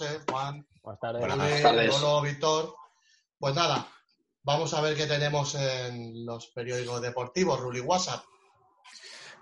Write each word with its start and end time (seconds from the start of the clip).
José, 0.00 0.20
Juan, 0.30 0.66
Buenas 0.82 1.62
tardes. 1.62 2.00
Lolo, 2.00 2.22
Víctor. 2.22 2.74
Pues 3.38 3.54
nada, 3.54 3.86
vamos 4.42 4.72
a 4.72 4.80
ver 4.80 4.96
qué 4.96 5.06
tenemos 5.06 5.54
en 5.56 6.24
los 6.24 6.46
periódicos 6.46 7.02
deportivos, 7.02 7.60
Ruli 7.60 7.80
WhatsApp. 7.80 8.24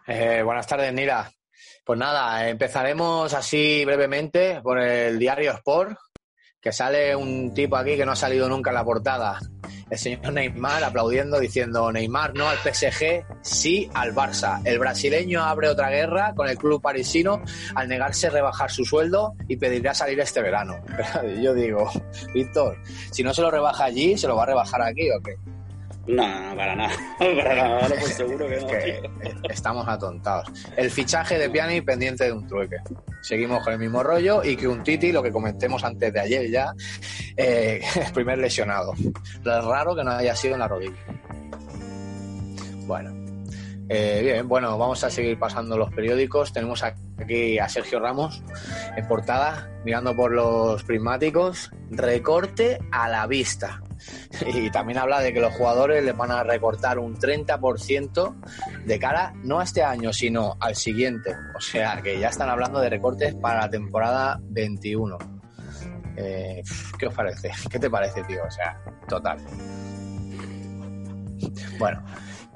Eh, 0.08 0.42
buenas 0.42 0.66
tardes, 0.66 0.92
Nira. 0.92 1.30
Pues 1.84 1.96
nada, 1.96 2.48
empezaremos 2.48 3.32
así 3.34 3.84
brevemente 3.84 4.60
por 4.60 4.80
el 4.80 5.16
diario 5.16 5.52
Sport, 5.52 5.96
que 6.60 6.72
sale 6.72 7.14
un 7.14 7.54
tipo 7.54 7.76
aquí 7.76 7.96
que 7.96 8.04
no 8.04 8.12
ha 8.12 8.16
salido 8.16 8.48
nunca 8.48 8.70
en 8.70 8.74
la 8.74 8.84
portada. 8.84 9.38
El 9.90 9.98
señor 9.98 10.32
Neymar 10.32 10.84
aplaudiendo, 10.84 11.38
diciendo 11.38 11.90
Neymar 11.90 12.34
no 12.34 12.48
al 12.48 12.58
PSG, 12.58 13.24
sí 13.42 13.88
al 13.94 14.14
Barça. 14.14 14.60
El 14.64 14.78
brasileño 14.78 15.42
abre 15.42 15.68
otra 15.68 15.88
guerra 15.88 16.34
con 16.34 16.48
el 16.48 16.58
club 16.58 16.82
parisino 16.82 17.42
al 17.74 17.88
negarse 17.88 18.28
rebajar 18.28 18.70
su 18.70 18.84
sueldo 18.84 19.34
y 19.46 19.56
pedirá 19.56 19.94
salir 19.94 20.20
este 20.20 20.42
verano. 20.42 20.76
Yo 21.42 21.54
digo, 21.54 21.90
Víctor, 22.34 22.78
si 23.12 23.22
no 23.22 23.32
se 23.32 23.42
lo 23.42 23.50
rebaja 23.50 23.84
allí, 23.84 24.18
¿se 24.18 24.28
lo 24.28 24.36
va 24.36 24.42
a 24.42 24.46
rebajar 24.46 24.82
aquí 24.82 25.10
o 25.10 25.22
qué? 25.22 25.36
No, 26.08 26.24
para 26.56 26.74
nada. 26.74 26.94
Para 27.18 27.54
nada, 27.54 27.88
lo 27.88 27.96
pues 27.96 28.14
seguro 28.14 28.48
que 28.48 28.56
no. 28.56 28.66
que 28.66 28.78
tío. 28.78 29.50
estamos 29.50 29.86
atontados. 29.86 30.48
El 30.74 30.90
fichaje 30.90 31.38
de 31.38 31.50
Piani 31.50 31.82
pendiente 31.82 32.24
de 32.24 32.32
un 32.32 32.46
trueque. 32.46 32.76
Seguimos 33.20 33.62
con 33.62 33.74
el 33.74 33.78
mismo 33.78 34.02
rollo 34.02 34.42
y 34.42 34.56
que 34.56 34.66
un 34.66 34.82
Titi, 34.82 35.12
lo 35.12 35.22
que 35.22 35.30
comentemos 35.30 35.84
antes 35.84 36.10
de 36.10 36.20
ayer 36.20 36.50
ya, 36.50 36.72
eh, 37.36 37.82
el 38.06 38.12
primer 38.12 38.38
lesionado. 38.38 38.94
Lo 39.42 39.70
raro 39.70 39.94
que 39.94 40.02
no 40.02 40.12
haya 40.12 40.34
sido 40.34 40.54
en 40.54 40.60
la 40.60 40.68
rodilla. 40.68 40.96
Bueno. 42.86 43.14
Eh, 43.90 44.20
bien, 44.22 44.48
bueno, 44.48 44.76
vamos 44.76 45.02
a 45.04 45.10
seguir 45.10 45.38
pasando 45.38 45.76
los 45.76 45.92
periódicos. 45.92 46.52
Tenemos 46.52 46.82
aquí 46.82 47.58
a 47.58 47.68
Sergio 47.68 48.00
Ramos 48.00 48.42
en 48.96 49.06
portada, 49.06 49.70
mirando 49.84 50.14
por 50.16 50.32
los 50.32 50.82
prismáticos. 50.84 51.70
Recorte 51.90 52.78
a 52.92 53.08
la 53.08 53.26
vista. 53.26 53.82
Y 54.46 54.70
también 54.70 54.98
habla 54.98 55.20
de 55.20 55.32
que 55.32 55.40
los 55.40 55.52
jugadores 55.54 56.04
les 56.04 56.16
van 56.16 56.30
a 56.30 56.42
recortar 56.42 56.98
un 56.98 57.16
30% 57.16 58.34
de 58.84 58.98
cara 58.98 59.32
no 59.42 59.60
a 59.60 59.64
este 59.64 59.82
año, 59.82 60.12
sino 60.12 60.56
al 60.60 60.76
siguiente. 60.76 61.34
O 61.56 61.60
sea, 61.60 62.00
que 62.02 62.18
ya 62.18 62.28
están 62.28 62.48
hablando 62.48 62.80
de 62.80 62.90
recortes 62.90 63.34
para 63.34 63.60
la 63.60 63.70
temporada 63.70 64.38
21. 64.42 65.18
Eh, 66.16 66.62
¿Qué 66.98 67.06
os 67.06 67.14
parece? 67.14 67.50
¿Qué 67.70 67.78
te 67.78 67.90
parece, 67.90 68.22
tío? 68.24 68.44
O 68.44 68.50
sea, 68.50 68.80
total. 69.08 69.38
Bueno, 71.78 72.04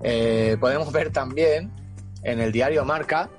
eh, 0.02 0.56
podemos 0.58 0.92
ver 0.92 1.10
también 1.10 1.72
en 2.22 2.40
el 2.40 2.50
diario 2.50 2.84
Marca 2.84 3.30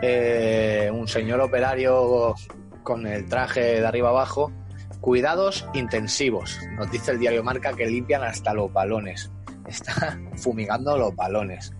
eh, 0.00 0.90
un 0.92 1.06
señor 1.06 1.40
operario 1.40 2.34
con 2.82 3.06
el 3.06 3.28
traje 3.28 3.80
de 3.80 3.86
arriba 3.86 4.08
abajo 4.08 4.52
Cuidados 5.02 5.66
intensivos. 5.74 6.60
Nos 6.76 6.88
dice 6.92 7.10
el 7.10 7.18
diario 7.18 7.42
Marca 7.42 7.72
que 7.72 7.86
limpian 7.86 8.22
hasta 8.22 8.54
los 8.54 8.72
balones. 8.72 9.32
Está 9.66 10.16
fumigando 10.36 10.96
los 10.96 11.14
balones. 11.16 11.72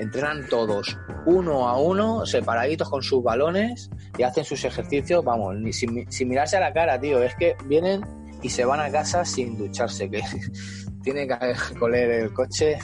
Entrenan 0.00 0.48
todos 0.48 0.98
uno 1.24 1.68
a 1.68 1.78
uno, 1.78 2.26
separaditos 2.26 2.90
con 2.90 3.00
sus 3.00 3.22
balones 3.22 3.90
y 4.18 4.24
hacen 4.24 4.44
sus 4.44 4.64
ejercicios, 4.64 5.24
vamos, 5.24 5.54
ni 5.54 5.72
sin, 5.72 6.10
sin 6.10 6.28
mirarse 6.28 6.56
a 6.56 6.60
la 6.60 6.72
cara, 6.72 7.00
tío. 7.00 7.22
Es 7.22 7.36
que 7.36 7.54
vienen 7.66 8.04
y 8.42 8.48
se 8.48 8.64
van 8.64 8.80
a 8.80 8.90
casa 8.90 9.24
sin 9.24 9.56
ducharse, 9.56 10.10
que 10.10 10.20
tiene 11.04 11.28
que 11.28 11.36
coler 11.78 12.10
el 12.10 12.32
coche 12.32 12.76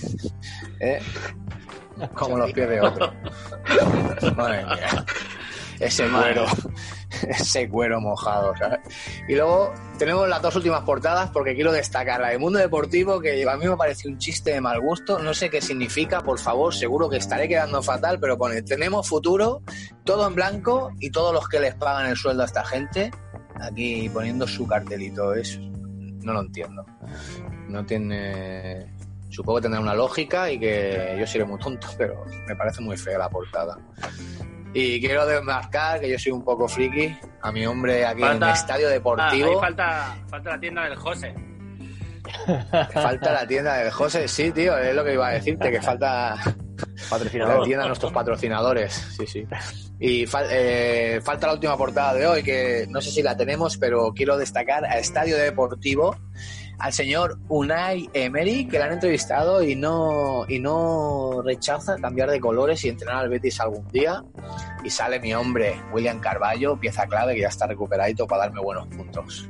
¿eh? 0.79 1.01
como 2.15 2.39
los 2.39 2.53
pies 2.53 2.69
de 2.69 2.81
otro. 2.81 3.13
Madre 4.37 4.65
mía. 4.67 5.05
Ese 5.87 6.07
cuero, 6.11 6.45
ese 7.29 7.67
cuero 7.71 8.03
mojado, 8.03 8.55
¿sabes? 8.55 8.81
Y 9.27 9.35
luego 9.35 9.73
tenemos 9.99 10.29
las 10.29 10.43
dos 10.43 10.55
últimas 10.57 10.83
portadas 10.83 11.31
porque 11.31 11.55
quiero 11.55 11.73
destacar 11.73 12.21
la 12.21 12.29
de 12.29 12.39
Mundo 12.39 12.59
Deportivo, 12.59 13.19
que 13.19 13.49
a 13.49 13.57
mí 13.57 13.67
me 13.67 13.77
parece 13.79 14.07
un 14.07 14.19
chiste 14.19 14.53
de 14.53 14.61
mal 14.61 14.79
gusto, 14.79 15.19
no 15.21 15.33
sé 15.33 15.49
qué 15.49 15.63
significa, 15.63 16.21
por 16.23 16.39
favor, 16.39 16.75
seguro 16.75 17.09
que 17.09 17.17
estaré 17.17 17.49
quedando 17.49 17.83
fatal, 17.83 18.21
pero 18.21 18.37
pone, 18.37 18.61
tenemos 18.61 19.09
futuro, 19.09 19.63
todo 20.05 20.29
en 20.29 20.35
blanco 20.35 20.93
y 21.01 21.11
todos 21.11 21.33
los 21.33 21.49
que 21.49 21.61
les 21.61 21.75
pagan 21.77 22.11
el 22.11 22.17
sueldo 22.17 22.43
a 22.43 22.47
esta 22.47 22.63
gente, 22.63 23.11
aquí 23.59 24.11
poniendo 24.11 24.47
su 24.47 24.67
cartelito, 24.67 25.33
es, 25.33 25.59
no 25.59 26.35
lo 26.35 26.43
entiendo. 26.43 26.85
No 27.69 27.87
tiene, 27.87 28.93
supongo 29.31 29.59
que 29.59 29.63
tendrá 29.63 29.81
una 29.81 29.95
lógica 29.95 30.51
y 30.51 30.59
que 30.61 31.17
yo 31.19 31.27
seré 31.27 31.45
muy 31.47 31.59
tonto, 31.59 31.89
pero 31.99 32.25
me 32.47 32.55
parece 32.57 32.83
muy 32.83 32.97
fea 32.99 33.17
la 33.19 33.29
portada. 33.31 33.79
Y 34.75 35.01
quiero 35.01 35.27
desmarcar 35.27 35.99
que 36.01 36.09
yo 36.11 36.19
soy 36.19 36.31
un 36.33 36.45
poco 36.45 36.69
friki 36.69 37.17
a 37.43 37.51
mi 37.51 37.67
hombre 37.67 38.05
aquí 38.07 38.23
en 38.23 38.41
el 38.43 38.51
estadio 38.51 38.87
Ah, 38.87 38.91
deportivo. 38.91 39.61
falta, 39.61 40.17
falta 40.29 40.51
la 40.51 40.61
tienda 40.61 40.85
del 40.85 40.95
José. 40.97 41.35
falta 42.93 43.33
la 43.33 43.47
tienda 43.47 43.75
del 43.79 43.91
José, 43.91 44.29
sí, 44.29 44.53
tío, 44.53 44.77
es 44.79 44.95
lo 44.95 45.05
que 45.05 45.15
iba 45.15 45.29
a 45.29 45.33
decirte, 45.33 45.71
que 45.71 45.81
falta 45.83 46.37
la 47.41 47.63
tienda 47.65 47.83
de 47.83 47.89
nuestros 47.89 48.13
patrocinadores, 48.13 48.93
sí, 49.17 49.27
sí. 49.27 49.47
Y 49.99 50.27
fal- 50.27 50.47
eh, 50.51 51.21
falta 51.23 51.47
la 51.49 51.55
última 51.55 51.77
portada 51.77 52.15
de 52.15 52.27
hoy, 52.27 52.43
que 52.43 52.87
no 52.89 53.01
sé 53.01 53.11
si 53.11 53.23
la 53.23 53.37
tenemos, 53.37 53.77
pero 53.77 54.13
quiero 54.15 54.37
destacar 54.37 54.85
a 54.85 54.99
Estadio 54.99 55.37
Deportivo 55.37 56.17
al 56.81 56.93
señor 56.93 57.39
Unai 57.49 58.09
Emery, 58.15 58.67
que 58.67 58.79
le 58.79 58.85
han 58.85 58.93
entrevistado 58.93 59.63
y 59.63 59.77
no, 59.77 60.47
y 60.49 60.59
no 60.59 61.43
rechaza 61.43 61.97
cambiar 61.97 62.31
de 62.31 62.41
colores 62.41 62.83
y 62.85 62.89
entrenar 62.89 63.17
al 63.17 63.29
Betis 63.29 63.61
algún 63.61 63.87
día. 63.89 64.25
Y 64.83 64.89
sale 64.89 65.21
mi 65.21 65.35
hombre, 65.35 65.81
William 65.93 66.21
Carballo, 66.21 66.81
pieza 66.81 67.07
clave 67.07 67.35
que 67.35 67.43
ya 67.43 67.49
está 67.49 67.67
recuperadito 67.67 68.27
para 68.27 68.45
darme 68.45 68.63
buenos 68.63 68.87
puntos. 68.89 69.49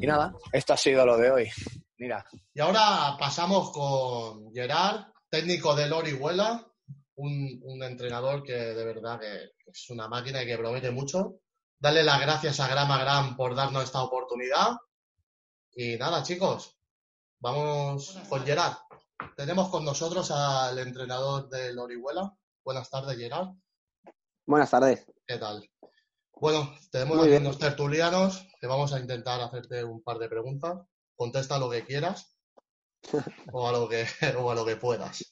Y 0.00 0.06
nada, 0.06 0.34
esto 0.52 0.74
ha 0.74 0.76
sido 0.76 1.06
lo 1.06 1.16
de 1.16 1.30
hoy. 1.30 1.50
Mira, 1.98 2.24
Y 2.52 2.60
ahora 2.60 3.16
pasamos 3.18 3.72
con 3.72 4.52
Gerard, 4.52 5.06
técnico 5.30 5.74
del 5.74 5.94
Orihuela, 5.94 6.66
un, 7.14 7.60
un 7.64 7.82
entrenador 7.82 8.42
que 8.42 8.52
de 8.52 8.84
verdad 8.84 9.18
que 9.18 9.52
es 9.70 9.88
una 9.88 10.06
máquina 10.06 10.42
y 10.42 10.46
que 10.46 10.58
promete 10.58 10.90
mucho. 10.90 11.36
Darle 11.78 12.02
las 12.02 12.20
gracias 12.20 12.60
a 12.60 12.68
Grama 12.68 12.98
Gram 12.98 13.36
por 13.36 13.54
darnos 13.54 13.84
esta 13.84 14.02
oportunidad. 14.02 14.76
Y 15.78 15.98
nada, 15.98 16.22
chicos, 16.22 16.74
vamos 17.38 18.18
con 18.30 18.42
Gerard. 18.46 18.78
Tenemos 19.36 19.68
con 19.68 19.84
nosotros 19.84 20.30
al 20.30 20.78
entrenador 20.78 21.50
del 21.50 21.78
Orihuela. 21.78 22.34
Buenas 22.64 22.88
tardes, 22.88 23.18
Gerard. 23.18 23.48
Buenas 24.46 24.70
tardes. 24.70 25.04
¿Qué 25.26 25.36
tal? 25.36 25.68
Bueno, 26.32 26.74
tenemos 26.90 27.18
Muy 27.18 27.24
aquí 27.24 27.30
bien. 27.32 27.42
unos 27.42 27.58
tertulianos 27.58 28.48
que 28.58 28.66
vamos 28.66 28.94
a 28.94 29.00
intentar 29.00 29.38
hacerte 29.42 29.84
un 29.84 30.02
par 30.02 30.16
de 30.16 30.30
preguntas. 30.30 30.80
Contesta 31.14 31.58
lo 31.58 31.68
que 31.68 31.84
quieras 31.84 32.34
o 33.52 33.68
a 33.68 33.72
lo 33.72 33.86
que, 33.86 34.06
o 34.38 34.50
a 34.50 34.54
lo 34.54 34.64
que 34.64 34.76
puedas. 34.76 35.30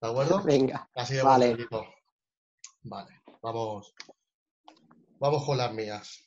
¿De 0.00 0.08
acuerdo? 0.08 0.42
Venga. 0.42 0.90
Así 0.92 1.14
de 1.14 1.22
Vale. 1.22 1.56
Vale, 2.82 3.22
vamos, 3.40 3.94
vamos 5.20 5.44
con 5.44 5.56
las 5.56 5.72
mías. 5.72 6.18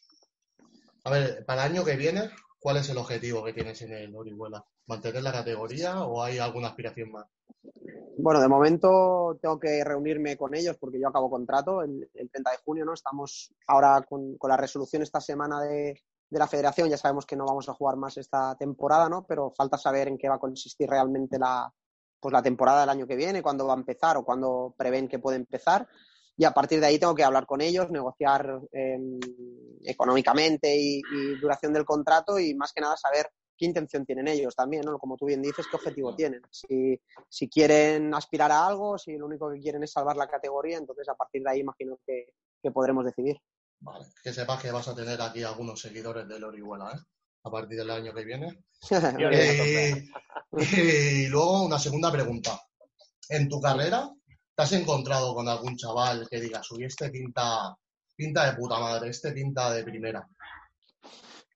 A 1.03 1.09
ver, 1.09 1.45
para 1.45 1.65
el 1.65 1.73
año 1.73 1.83
que 1.83 1.97
viene, 1.97 2.31
¿cuál 2.67 2.75
es 2.79 2.89
el 2.89 2.97
objetivo 2.97 3.45
que 3.45 3.53
tienes 3.53 3.81
en 3.83 3.93
el 3.93 4.13
Orihuela? 4.13 4.61
¿Mantener 4.87 5.23
la 5.23 5.31
categoría 5.31 6.03
o 6.03 6.21
hay 6.21 6.37
alguna 6.37 6.67
aspiración 6.67 7.13
más? 7.13 7.25
Bueno, 8.17 8.41
de 8.41 8.49
momento 8.49 9.39
tengo 9.41 9.57
que 9.57 9.81
reunirme 9.85 10.35
con 10.35 10.53
ellos 10.53 10.75
porque 10.77 10.99
yo 10.99 11.07
acabo 11.07 11.29
contrato 11.29 11.81
el, 11.81 12.09
el 12.13 12.29
30 12.29 12.51
de 12.51 12.57
junio, 12.65 12.83
¿no? 12.83 12.93
Estamos 12.93 13.53
ahora 13.67 14.01
con, 14.01 14.35
la 14.49 14.57
resolución 14.57 15.01
esta 15.01 15.21
semana 15.21 15.61
de, 15.61 16.01
de 16.29 16.39
la 16.39 16.45
federación, 16.45 16.89
ya 16.89 16.97
sabemos 16.97 17.25
que 17.25 17.37
no 17.37 17.45
vamos 17.45 17.69
a 17.69 17.73
jugar 17.73 17.95
más 17.95 18.17
esta 18.17 18.57
temporada, 18.57 19.07
¿no? 19.07 19.25
Pero 19.25 19.53
falta 19.55 19.77
saber 19.77 20.09
en 20.09 20.17
qué 20.17 20.27
va 20.27 20.35
a 20.35 20.39
consistir 20.39 20.89
realmente 20.89 21.39
la, 21.39 21.73
pues 22.19 22.33
la 22.33 22.41
temporada 22.41 22.81
del 22.81 22.89
año 22.89 23.07
que 23.07 23.15
viene, 23.15 23.41
cuándo 23.41 23.65
va 23.65 23.75
a 23.75 23.77
empezar 23.77 24.17
o 24.17 24.25
cuándo 24.25 24.75
prevén 24.77 25.07
que 25.07 25.19
puede 25.19 25.37
empezar. 25.37 25.87
Y 26.37 26.45
a 26.45 26.51
partir 26.51 26.79
de 26.79 26.85
ahí 26.85 26.99
tengo 26.99 27.15
que 27.15 27.23
hablar 27.23 27.45
con 27.45 27.61
ellos, 27.61 27.89
negociar 27.89 28.61
eh, 28.71 28.99
económicamente 29.83 30.77
y, 30.77 30.99
y 30.99 31.39
duración 31.41 31.73
del 31.73 31.83
contrato 31.83 32.39
y 32.39 32.53
más 32.53 32.71
que 32.73 32.81
nada 32.81 32.95
saber 32.95 33.31
qué 33.57 33.65
intención 33.65 34.05
tienen 34.05 34.27
ellos 34.27 34.55
también, 34.55 34.83
¿no? 34.85 34.97
Como 34.99 35.17
tú 35.17 35.25
bien 35.25 35.41
dices, 35.41 35.65
qué 35.69 35.75
objetivo 35.75 36.15
tienen. 36.15 36.41
Si, 36.51 36.99
si 37.27 37.49
quieren 37.49 38.13
aspirar 38.13 38.51
a 38.51 38.67
algo, 38.67 38.97
si 38.97 39.17
lo 39.17 39.25
único 39.25 39.51
que 39.51 39.59
quieren 39.59 39.83
es 39.83 39.91
salvar 39.91 40.15
la 40.15 40.27
categoría, 40.27 40.77
entonces 40.77 41.09
a 41.09 41.15
partir 41.15 41.41
de 41.41 41.49
ahí 41.49 41.59
imagino 41.61 41.99
que, 42.05 42.33
que 42.61 42.71
podremos 42.71 43.03
decidir. 43.03 43.37
Vale, 43.79 44.05
que 44.23 44.33
sepas 44.33 44.61
que 44.61 44.71
vas 44.71 44.87
a 44.87 44.95
tener 44.95 45.21
aquí 45.21 45.43
algunos 45.43 45.81
seguidores 45.81 46.27
del 46.27 46.43
Orihuela, 46.43 46.91
¿eh? 46.91 46.99
A 47.43 47.51
partir 47.51 47.77
del 47.77 47.89
año 47.89 48.13
que 48.13 48.23
viene. 48.23 48.63
Eh, 49.31 50.07
y 51.23 51.27
luego 51.27 51.65
una 51.65 51.79
segunda 51.79 52.11
pregunta. 52.11 52.61
En 53.29 53.49
tu 53.49 53.59
carrera, 53.59 54.09
¿te 54.57 54.63
has 54.63 54.71
encontrado 54.71 55.35
con 55.35 55.47
algún 55.47 55.75
chaval 55.75 56.27
que 56.27 56.41
digas, 56.41 56.71
uy, 56.71 56.85
este 56.85 57.11
pinta, 57.11 57.77
pinta 58.15 58.49
de 58.49 58.57
puta 58.57 58.79
madre, 58.79 59.09
este 59.09 59.31
pinta 59.31 59.71
de 59.71 59.83
primera? 59.83 60.27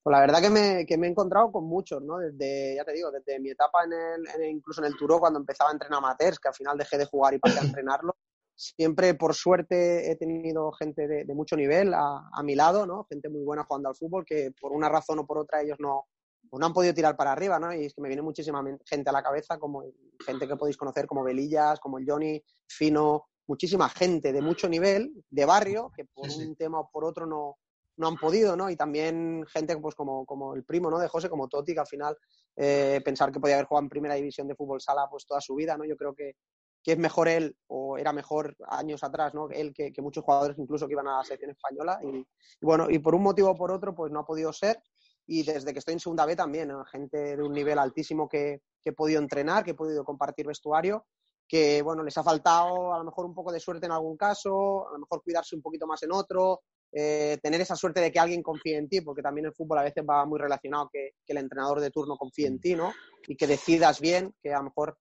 Pues 0.04 0.12
la 0.12 0.20
verdad 0.20 0.40
que 0.40 0.50
me, 0.52 0.86
que 0.86 0.98
me 1.00 1.08
he 1.08 1.10
encontrado 1.10 1.52
con 1.52 1.64
muchos, 1.66 2.02
¿no? 2.04 2.20
Desde, 2.20 2.76
ya 2.76 2.86
te 2.86 2.94
digo, 2.94 3.10
desde 3.12 3.40
mi 3.40 3.50
etapa 3.50 3.86
en 3.86 3.94
el, 3.94 4.50
incluso 4.52 4.82
en 4.82 4.88
el 4.88 4.96
Turó, 4.96 5.20
cuando 5.20 5.40
empezaba 5.40 5.72
a 5.72 5.74
entrenar 5.74 5.98
amateurs, 5.98 6.38
que 6.38 6.50
al 6.50 6.54
final 6.54 6.78
dejé 6.78 7.00
de 7.00 7.06
jugar 7.06 7.34
y 7.34 7.40
pasé 7.40 7.60
a 7.60 7.64
entrenarlo. 7.64 8.16
Siempre, 8.56 9.16
por 9.16 9.34
suerte, 9.34 10.12
he 10.12 10.16
tenido 10.16 10.72
gente 10.74 11.08
de, 11.08 11.34
mucho 11.34 11.56
nivel 11.56 11.96
a 11.96 12.44
mi 12.44 12.54
lado, 12.54 12.86
¿no? 12.86 13.06
Gente 13.10 13.30
muy 13.30 13.44
buena 13.44 13.64
jugando 13.64 13.90
al 13.90 13.96
fútbol, 13.96 14.24
que 14.24 14.52
por 14.60 14.74
una 14.74 14.90
razón 14.90 15.18
o 15.18 15.26
por 15.26 15.40
otra 15.40 15.62
ellos 15.62 15.78
no, 15.80 16.06
pues 16.52 16.60
no 16.60 16.66
han 16.66 16.74
podido 16.74 16.94
tirar 16.94 17.16
para 17.16 17.32
arriba, 17.32 17.58
¿no? 17.60 17.74
Y 17.74 17.86
es 17.86 17.94
que 17.94 18.02
me 18.02 18.10
viene 18.10 18.22
muchísima 18.22 18.62
gente 18.86 19.10
a 19.10 19.14
la 19.14 19.24
cabeza, 19.24 19.58
como 19.58 19.86
gente 20.20 20.46
que 20.50 20.58
podéis 20.58 20.76
conocer, 20.76 21.08
como 21.08 21.24
Belillas, 21.24 21.80
como 21.80 21.98
el 21.98 22.06
Johnny, 22.06 22.44
Fino, 22.68 23.28
muchísima 23.48 23.88
gente 23.88 24.34
de 24.34 24.42
mucho 24.42 24.68
nivel, 24.68 25.14
de 25.30 25.46
barrio, 25.46 25.94
que 25.96 26.04
por 26.14 26.30
Sí, 26.30 26.42
sí. 26.42 26.48
un 26.48 26.58
tema 26.58 26.82
o 26.82 26.90
por 26.92 27.06
otro 27.06 27.26
no, 27.26 27.58
no 27.96 28.08
han 28.10 28.18
podido, 28.18 28.58
¿no? 28.58 28.70
Y 28.70 28.76
también 28.76 29.46
gente 29.48 29.78
pues 29.78 29.96
como, 29.96 30.26
como 30.26 30.54
el 30.54 30.66
primo, 30.66 30.90
¿no? 30.92 31.00
De 31.00 31.08
José, 31.08 31.30
como 31.30 31.48
Toti, 31.48 31.74
que 31.74 31.80
al 31.80 31.88
final 31.88 32.18
eh, 32.58 33.00
pensar 33.06 33.32
que 33.32 33.40
podía 33.40 33.56
haber 33.56 33.68
jugado 33.68 33.86
en 33.86 33.90
primera 33.90 34.16
división 34.16 34.46
de 34.50 34.56
fútbol 34.56 34.82
sala 34.82 35.08
pues 35.10 35.26
toda 35.26 35.40
su 35.40 35.56
vida, 35.56 35.78
¿no? 35.78 35.86
Yo 35.86 35.96
creo 35.96 36.14
que, 36.14 36.36
que 36.84 36.92
es 36.94 36.98
mejor 36.98 37.30
él, 37.30 37.56
o 37.68 37.98
era 37.98 38.12
mejor 38.12 38.58
años 38.68 39.06
atrás, 39.06 39.34
¿no? 39.34 39.50
Él 39.52 39.74
que, 39.74 39.94
que 39.94 40.02
muchos 40.02 40.26
jugadores 40.26 40.58
incluso 40.60 40.86
que 40.86 40.94
iban 40.94 41.08
a 41.08 41.20
la 41.20 41.24
selección 41.24 41.52
española. 41.52 41.98
Y, 42.04 42.18
y 42.18 42.26
bueno, 42.66 42.90
y 42.90 43.00
por 43.00 43.16
un 43.16 43.24
motivo 43.24 43.52
o 43.52 43.56
por 43.56 43.72
otro, 43.72 43.96
pues 43.96 44.12
no 44.12 44.20
ha 44.20 44.26
podido 44.26 44.52
ser. 44.52 44.82
Y 45.28 45.44
desde 45.44 45.72
que 45.72 45.80
estoy 45.80 45.94
en 45.94 46.00
segunda 46.00 46.26
B 46.26 46.36
también, 46.36 46.70
¿no? 46.70 46.84
gente 46.86 47.38
de 47.38 47.44
un 47.44 47.54
nivel 47.54 47.80
altísimo 47.80 48.28
que, 48.28 48.62
que 48.84 48.90
he 48.90 48.94
podido 48.94 49.22
entrenar, 49.22 49.64
que 49.64 49.72
he 49.72 49.76
podido 49.76 50.04
compartir 50.04 50.48
vestuario, 50.48 51.06
que 51.48 51.82
bueno, 51.82 52.04
les 52.04 52.18
ha 52.18 52.24
faltado 52.24 52.94
a 52.94 52.98
lo 52.98 53.04
mejor 53.04 53.26
un 53.26 53.34
poco 53.34 53.52
de 53.52 53.60
suerte 53.60 53.86
en 53.86 53.92
algún 53.92 54.18
caso, 54.18 54.88
a 54.88 54.94
lo 54.94 55.00
mejor 55.00 55.22
cuidarse 55.22 55.56
un 55.56 55.62
poquito 55.62 55.86
más 55.86 56.02
en 56.04 56.12
otro, 56.12 56.62
eh, 56.94 57.38
tener 57.42 57.62
esa 57.62 57.76
suerte 57.76 58.02
de 58.02 58.12
que 58.12 58.20
alguien 58.20 58.42
confíe 58.42 58.78
en 58.78 58.90
ti, 58.90 59.02
porque 59.02 59.22
también 59.22 59.46
el 59.46 59.54
fútbol 59.54 59.80
a 59.80 59.84
veces 59.84 60.04
va 60.10 60.26
muy 60.26 60.40
relacionado 60.40 60.90
que, 60.92 61.12
que 61.26 61.34
el 61.34 61.40
entrenador 61.40 61.80
de 61.80 61.92
turno 61.92 62.18
confíe 62.18 62.48
en 62.48 62.60
ti, 62.60 62.76
¿no? 62.76 62.94
Y 63.28 63.36
que 63.36 63.48
decidas 63.48 64.02
bien, 64.02 64.34
que 64.42 64.54
a 64.54 64.58
lo 64.58 64.66
mejor, 64.66 64.98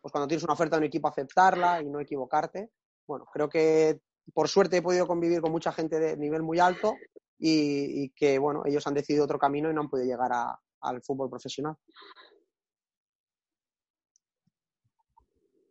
pues 0.00 0.12
cuando 0.12 0.28
tienes 0.28 0.44
una 0.44 0.54
oferta 0.54 0.76
de 0.76 0.80
un 0.80 0.86
equipo, 0.86 1.08
aceptarla 1.08 1.82
y 1.82 1.90
no 1.90 2.00
equivocarte. 2.00 2.70
Bueno, 3.06 3.26
creo 3.32 3.48
que 3.48 4.00
por 4.32 4.48
suerte 4.48 4.78
he 4.78 4.82
podido 4.82 5.06
convivir 5.06 5.42
con 5.42 5.52
mucha 5.52 5.72
gente 5.72 5.98
de 5.98 6.16
nivel 6.16 6.42
muy 6.42 6.58
alto 6.58 6.96
y, 7.38 8.04
y 8.04 8.10
que, 8.10 8.38
bueno, 8.38 8.62
ellos 8.64 8.86
han 8.86 8.94
decidido 8.94 9.24
otro 9.24 9.38
camino 9.38 9.70
y 9.70 9.74
no 9.74 9.80
han 9.82 9.88
podido 9.88 10.06
llegar 10.08 10.32
a- 10.32 10.58
al 10.80 11.02
fútbol 11.02 11.30
profesional. 11.30 11.76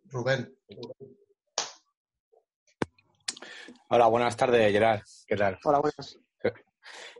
Rubén, 0.06 0.56
Hola, 3.90 4.08
buenas 4.08 4.36
tardes, 4.36 4.72
Gerard. 4.72 5.02
¿Qué 5.28 5.36
tal? 5.36 5.60
Hola, 5.64 5.80
buenas. 5.80 6.18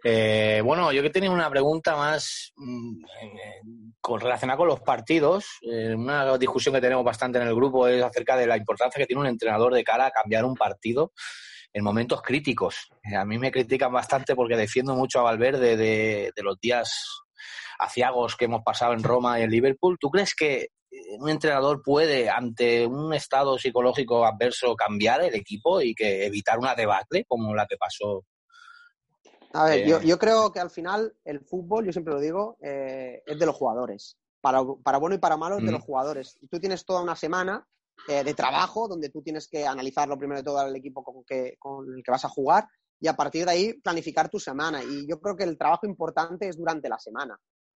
Eh, 0.04 0.62
bueno, 0.64 0.92
yo 0.92 1.02
que 1.02 1.10
tenía 1.10 1.32
una 1.32 1.50
pregunta 1.50 1.96
más 1.96 2.52
mm, 2.58 3.06
eh, 3.22 3.62
con, 4.02 4.20
relacionada 4.20 4.58
con 4.58 4.68
los 4.68 4.82
partidos. 4.82 5.46
Eh, 5.62 5.94
una 5.96 6.38
discusión 6.38 6.76
que 6.76 6.82
tenemos 6.82 7.06
bastante 7.06 7.40
en 7.40 7.48
el 7.48 7.56
grupo 7.56 7.88
es 7.88 8.04
acerca 8.04 8.36
de 8.36 8.46
la 8.48 8.58
importancia 8.58 9.00
que 9.00 9.06
tiene 9.08 9.22
un 9.22 9.28
entrenador 9.28 9.74
de 9.74 9.84
cara 9.84 10.08
a 10.08 10.12
cambiar 10.12 10.46
un 10.46 10.56
partido 10.56 11.14
en 11.74 11.84
momentos 11.84 12.22
críticos. 12.22 12.90
Eh, 13.04 13.16
a 13.16 13.26
mí 13.26 13.38
me 13.40 13.52
critican 13.52 13.92
bastante 13.92 14.36
porque 14.36 14.56
defiendo 14.56 14.96
mucho 14.96 15.20
a 15.20 15.24
Valverde 15.24 15.76
de, 15.76 16.32
de 16.36 16.44
los 16.44 16.60
días 16.60 16.94
aciagos 17.80 18.36
que 18.36 18.46
hemos 18.46 18.62
pasado 18.64 18.94
en 18.94 19.04
Roma 19.04 19.40
y 19.40 19.44
en 19.44 19.50
Liverpool. 19.52 19.98
¿Tú 20.00 20.10
crees 20.10 20.36
que 20.36 20.62
eh, 20.62 21.18
un 21.20 21.30
entrenador 21.30 21.82
puede, 21.84 22.30
ante 22.30 22.86
un 22.86 23.14
estado 23.14 23.58
psicológico 23.58 24.26
adverso, 24.26 24.76
cambiar 24.76 25.24
el 25.24 25.36
equipo 25.36 25.82
y 25.82 25.96
que 25.96 26.26
evitar 26.26 26.60
una 26.60 26.76
debacle 26.76 27.26
como 27.28 27.54
la 27.56 27.66
que 27.66 27.78
pasó 27.78 28.24
A 29.54 29.66
ver, 29.66 29.80
Eh, 29.80 29.88
yo, 29.90 30.02
yo 30.02 30.18
creo 30.18 30.52
que 30.52 30.60
al 30.60 30.70
final 30.70 31.14
el 31.26 31.42
fútbol, 31.42 31.86
yo 31.86 31.92
siempre 31.92 32.14
lo 32.14 32.20
digo, 32.20 32.58
eh, 32.62 33.24
es 33.26 33.40
de 33.40 33.46
los 33.46 33.56
jugadores. 33.56 34.18
Para, 34.42 34.62
para 34.84 34.98
bueno 34.98 35.16
y 35.16 35.20
para 35.20 35.38
malo 35.38 35.58
es 35.58 35.64
de 35.64 35.72
Mm. 35.72 35.74
los 35.76 35.84
jugadores. 35.84 36.38
Tú 36.52 36.60
tienes 36.60 36.86
toda 36.86 37.02
una 37.02 37.16
semana 37.16 37.66
eh, 38.08 38.24
de 38.24 38.34
trabajo 38.34 38.88
donde 38.88 39.10
tú 39.10 39.22
tienes 39.22 39.48
que 39.48 39.66
analizar 39.66 40.08
lo 40.08 40.18
primero 40.18 40.40
de 40.40 40.46
todo 40.46 40.60
al 40.60 40.76
equipo 40.76 41.04
con, 41.04 41.24
que, 41.24 41.56
con 41.60 41.94
el 41.96 42.04
que 42.04 42.12
vas 42.12 42.26
a 42.26 42.30
jugar 42.30 42.68
y 43.00 43.08
a 43.08 43.16
partir 43.16 43.46
de 43.46 43.52
ahí 43.52 43.74
planificar 43.82 44.30
tu 44.30 44.40
semana. 44.40 44.84
Y 44.84 45.08
yo 45.08 45.20
creo 45.20 45.36
que 45.36 45.44
el 45.44 45.58
trabajo 45.58 45.86
importante 45.86 46.48
es 46.48 46.58
durante 46.58 46.90
la 46.90 47.00
semana. 47.00 47.38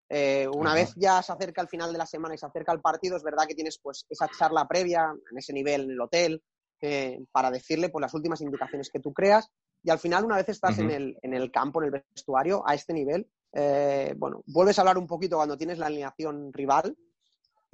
Eh, 0.09 0.47
una 0.49 0.71
Ajá. 0.71 0.81
vez 0.81 0.95
ya 0.97 1.23
se 1.23 1.33
acerca 1.33 1.63
el 1.63 1.69
final 1.69 1.93
de 1.93 1.99
la 1.99 2.07
semana 2.07 2.35
y 2.35 2.39
se 2.39 2.47
acerca 2.47 2.73
el 2.73 2.81
partido, 2.81 3.17
es 3.17 3.23
verdad 3.23 3.47
que 3.47 3.55
tienes 3.55 3.79
pues 3.83 4.05
esa 4.09 4.29
charla 4.29 4.69
previa 4.69 5.11
en 5.31 5.39
ese 5.39 5.53
nivel 5.53 5.85
en 5.85 5.91
el 5.93 6.01
hotel 6.01 6.43
eh, 6.81 7.25
para 7.33 7.51
decirle 7.51 7.89
pues, 7.89 8.03
las 8.03 8.13
últimas 8.13 8.41
indicaciones 8.43 8.91
que 8.91 9.01
tú 9.01 9.15
creas 9.15 9.49
y 9.83 9.91
al 9.91 9.99
final 9.99 10.25
una 10.25 10.37
vez 10.37 10.49
estás 10.49 10.79
en, 10.79 10.91
el, 10.91 11.19
en 11.23 11.35
el 11.35 11.51
campo, 11.51 11.81
en 11.81 11.87
el 11.87 12.03
vestuario, 12.15 12.67
a 12.67 12.75
este 12.75 12.95
nivel, 12.95 13.29
eh, 13.53 14.15
bueno, 14.17 14.43
vuelves 14.47 14.79
a 14.79 14.83
hablar 14.83 14.97
un 14.97 15.07
poquito 15.07 15.37
cuando 15.37 15.59
tienes 15.59 15.79
la 15.79 15.87
alineación 15.87 16.53
rival 16.53 16.97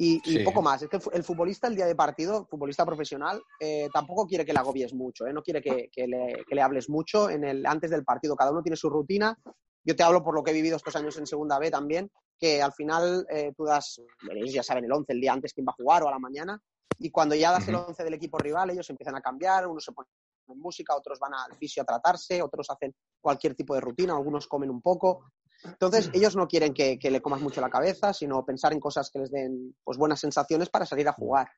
y, 0.02 0.44
poco 0.44 0.62
más. 0.62 0.80
Es 0.82 0.88
que 0.88 0.96
el 0.96 1.02
fu- 1.02 1.10
el 1.12 1.22
futbolista 1.24 1.66
el 1.68 1.76
día 1.76 1.86
de 1.86 1.94
partido, 1.94 2.46
futbolista 2.46 2.86
profesional, 2.86 3.42
eh, 3.60 3.88
tampoco 3.92 4.26
quiere 4.26 4.44
que 4.46 4.52
le 4.52 4.58
agobies 4.58 4.94
mucho, 4.94 5.26
¿eh? 5.26 5.32
no 5.32 5.42
quiere 5.42 5.60
que, 5.60 5.90
que 5.92 6.06
le, 6.06 6.44
que 6.48 6.54
le 6.54 6.62
hables 6.62 6.88
mucho 6.88 7.28
en 7.28 7.44
el, 7.44 7.66
antes 7.66 7.90
del 7.90 8.04
partido. 8.04 8.34
Cada 8.34 8.50
uno 8.50 8.62
tiene 8.62 8.76
su 8.76 8.88
rutina. 8.88 9.36
Yo 9.84 9.94
te 9.96 10.02
hablo 10.02 10.22
por 10.22 10.34
lo 10.34 10.42
que 10.42 10.52
he 10.52 10.54
vivido 10.54 10.76
estos 10.76 10.96
años 10.96 11.16
en 11.18 11.26
segunda 11.26 11.58
B 11.58 11.70
también, 11.70 12.10
que 12.38 12.62
al 12.62 12.72
final 12.72 13.26
eh, 13.30 13.52
tú 13.56 13.64
das, 13.64 14.00
ellos 14.30 14.52
ya 14.54 14.62
saben 14.62 14.84
el 14.84 14.92
11 14.92 15.12
el 15.12 15.20
día 15.20 15.32
antes 15.32 15.52
quién 15.52 15.66
va 15.66 15.72
a 15.72 15.82
jugar 15.82 16.02
o 16.02 16.08
a 16.08 16.10
la 16.10 16.18
mañana, 16.18 16.58
y 16.98 17.10
cuando 17.10 17.34
ya 17.34 17.50
das 17.52 17.68
el 17.68 17.74
Ujú. 17.76 17.88
11 17.88 18.04
del 18.04 18.14
equipo 18.14 18.38
rival, 18.38 18.70
ellos 18.70 18.88
empiezan 18.90 19.16
a 19.16 19.20
cambiar, 19.20 19.66
unos 19.66 19.84
se 19.84 19.92
ponen 19.92 20.10
música, 20.46 20.96
otros 20.96 21.18
van 21.20 21.32
al 21.34 21.54
fisio 21.56 21.82
a 21.82 21.86
tratarse, 21.86 22.42
otros 22.42 22.68
hacen 22.70 22.92
cualquier 23.20 23.54
tipo 23.54 23.74
de 23.74 23.80
rutina, 23.80 24.14
algunos 24.14 24.48
comen 24.48 24.68
un 24.70 24.82
poco. 24.82 25.24
Entonces, 25.64 26.10
ellos 26.12 26.36
no 26.36 26.46
quieren 26.48 26.72
que, 26.72 26.98
que 26.98 27.10
le 27.10 27.20
comas 27.20 27.40
mucho 27.40 27.60
la 27.60 27.68
cabeza, 27.70 28.12
sino 28.12 28.44
pensar 28.44 28.72
en 28.72 28.80
cosas 28.80 29.10
que 29.10 29.18
les 29.18 29.30
den 29.30 29.76
pues, 29.84 29.98
buenas 29.98 30.20
sensaciones 30.20 30.68
para 30.70 30.86
salir 30.86 31.08
a 31.08 31.12
jugar. 31.12 31.48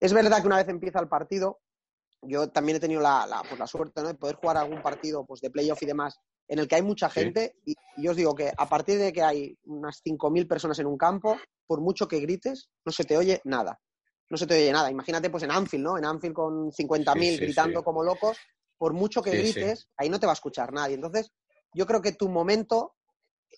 Es 0.00 0.12
verdad 0.12 0.40
que 0.40 0.46
una 0.46 0.56
vez 0.56 0.68
empieza 0.68 1.00
el 1.00 1.08
partido, 1.08 1.60
yo 2.22 2.48
también 2.50 2.76
he 2.76 2.80
tenido 2.80 3.00
la, 3.00 3.26
la, 3.26 3.42
pues, 3.42 3.58
la 3.58 3.66
suerte 3.66 4.02
¿no? 4.02 4.08
de 4.08 4.14
poder 4.14 4.36
jugar 4.36 4.56
algún 4.56 4.80
partido 4.82 5.24
pues, 5.26 5.40
de 5.40 5.50
playoff 5.50 5.82
y 5.82 5.86
demás 5.86 6.18
en 6.48 6.58
el 6.58 6.68
que 6.68 6.74
hay 6.76 6.82
mucha 6.82 7.08
Sí. 7.08 7.20
gente 7.20 7.56
y, 7.64 7.72
y 7.96 8.02
yo 8.04 8.10
os 8.10 8.16
digo 8.16 8.34
que 8.34 8.52
a 8.56 8.68
partir 8.68 8.98
de 8.98 9.12
que 9.12 9.22
hay 9.22 9.58
unas 9.64 10.00
5.000 10.04 10.46
personas 10.46 10.78
en 10.78 10.86
un 10.86 10.98
campo, 10.98 11.38
por 11.66 11.80
mucho 11.80 12.06
que 12.06 12.20
grites, 12.20 12.68
no 12.84 12.92
se 12.92 13.04
te 13.04 13.16
oye 13.16 13.40
nada. 13.44 13.80
No 14.30 14.36
se 14.36 14.46
te 14.46 14.54
oye 14.54 14.72
nada. 14.72 14.90
Imagínate 14.90 15.30
pues 15.30 15.42
en 15.42 15.50
Anfield, 15.50 15.84
¿no? 15.84 15.96
En 15.98 16.04
Anfield 16.04 16.34
con 16.34 16.70
50.000 16.70 17.30
Sí, 17.30 17.36
sí, 17.36 17.44
gritando 17.44 17.82
como 17.82 18.02
locos, 18.02 18.38
por 18.76 18.92
mucho 18.92 19.22
que 19.22 19.30
grites, 19.36 19.88
ahí 19.96 20.08
no 20.08 20.18
te 20.20 20.26
va 20.26 20.32
a 20.32 20.34
escuchar 20.34 20.72
nadie. 20.72 20.94
Entonces, 20.96 21.30
yo 21.74 21.86
creo 21.86 22.02
que 22.02 22.12
tu 22.12 22.28
momento 22.28 22.93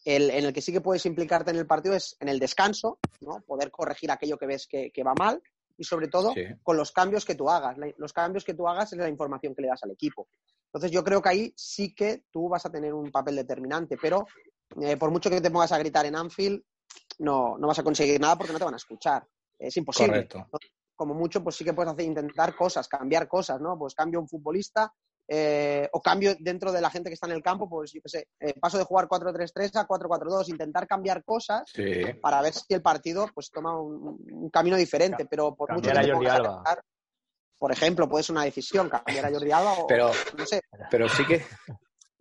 el, 0.06 0.30
en 0.30 0.44
el 0.44 0.52
que 0.52 0.62
sí 0.62 0.72
que 0.72 0.80
puedes 0.80 1.04
implicarte 1.04 1.50
en 1.50 1.56
el 1.56 1.66
partido 1.66 1.94
es 1.96 2.16
en 2.20 2.28
el 2.28 2.38
descanso, 2.38 3.00
¿no? 3.20 3.40
Poder 3.40 3.72
corregir 3.72 4.10
aquello 4.10 4.38
que 4.38 4.46
ves 4.46 4.68
que, 4.68 4.92
que 4.92 5.02
va 5.02 5.14
mal 5.18 5.42
y 5.76 5.82
sobre 5.84 6.06
todo 6.06 6.32
Sí. 6.32 6.44
con 6.62 6.76
los 6.76 6.92
cambios 6.92 7.25
que 7.25 7.34
tú 7.34 7.50
hagas. 7.50 7.76
Los 7.98 8.12
cambios 8.12 8.44
que 8.44 8.54
tú 8.54 8.68
hagas 8.68 8.92
es 8.92 8.98
la 8.98 9.08
información 9.08 9.52
que 9.54 9.62
le 9.62 9.68
das 9.68 9.82
al 9.82 9.90
equipo. 9.90 10.28
Entonces 10.66 10.92
yo 10.92 11.02
creo 11.02 11.20
que 11.20 11.28
ahí 11.28 11.52
sí 11.56 11.92
que 11.92 12.22
tú 12.30 12.48
vas 12.48 12.64
a 12.64 12.70
tener 12.70 12.94
un 12.94 13.10
papel 13.10 13.34
determinante, 13.34 13.96
pero 14.00 14.26
eh, 14.80 14.96
por 14.96 15.10
mucho 15.10 15.28
que 15.28 15.40
te 15.40 15.50
pongas 15.50 15.72
a 15.72 15.78
gritar 15.78 16.06
en 16.06 16.14
Anfield, 16.14 16.62
no, 17.18 17.58
no 17.58 17.66
vas 17.66 17.78
a 17.80 17.82
conseguir 17.82 18.20
nada 18.20 18.36
porque 18.38 18.52
no 18.52 18.58
te 18.60 18.64
van 18.64 18.75
a 18.75 18.78
escuchar. 18.78 19.26
Es 19.58 19.76
imposible. 19.76 20.28
Correcto. 20.28 20.48
Como 20.94 21.14
mucho, 21.14 21.42
pues 21.42 21.56
sí 21.56 21.64
que 21.64 21.75
puedes 21.75 21.92
hacer, 21.92 22.06
intentar 22.06 22.54
cosas, 22.54 22.86
cambiar 22.86 23.26
cosas, 23.26 23.60
¿no? 23.60 23.76
Pues 23.76 23.94
cambio 23.94 24.20
un 24.20 24.28
futbolista 24.28 24.94
eh, 25.28 25.88
o 25.92 26.00
cambio 26.00 26.35
dentro 26.38 26.71
de 26.73 26.80
la 26.80 26.90
gente 26.90 27.11
que 27.11 27.14
está 27.14 27.26
en 27.26 27.33
el 27.33 27.42
campo, 27.42 27.68
pues 27.68 27.92
yo 27.92 28.00
qué 28.02 28.09
sé, 28.09 28.28
eh, 28.40 28.54
paso 28.61 28.78
de 28.78 28.85
jugar 28.85 29.09
4-3-3 29.09 29.76
a 29.76 29.87
4-4-2, 29.87 30.49
intentar 30.50 30.87
cambiar 30.87 31.25
cosas 31.25 31.62
Sí. 31.73 32.02
para 32.23 32.40
ver 32.42 32.52
si 32.52 32.75
el 32.75 32.83
partido 32.83 33.28
pues 33.35 33.50
toma 33.50 33.78
un, 33.80 34.18
un 34.30 34.50
camino 34.50 34.76
diferente, 34.76 35.26
pero 35.26 35.54
por 35.54 35.73
mucho 35.73 35.90
cambiar 35.90 36.04
que 36.18 36.26
te 36.26 36.38
pongas 36.42 36.78
por 37.59 37.73
ejemplo, 37.73 38.06
puede 38.06 38.23
ser 38.23 38.35
una 38.35 38.45
decisión 38.45 38.88
cambiar 38.90 39.25
a 39.25 39.30
Jordi 39.30 39.50
Alba 39.50 39.73
o 39.78 39.87
Pero- 39.87 40.12
no 40.37 40.45
sé, 40.47 40.61
Pero 40.90 41.09
sí 41.09 41.25
que. 41.26 41.42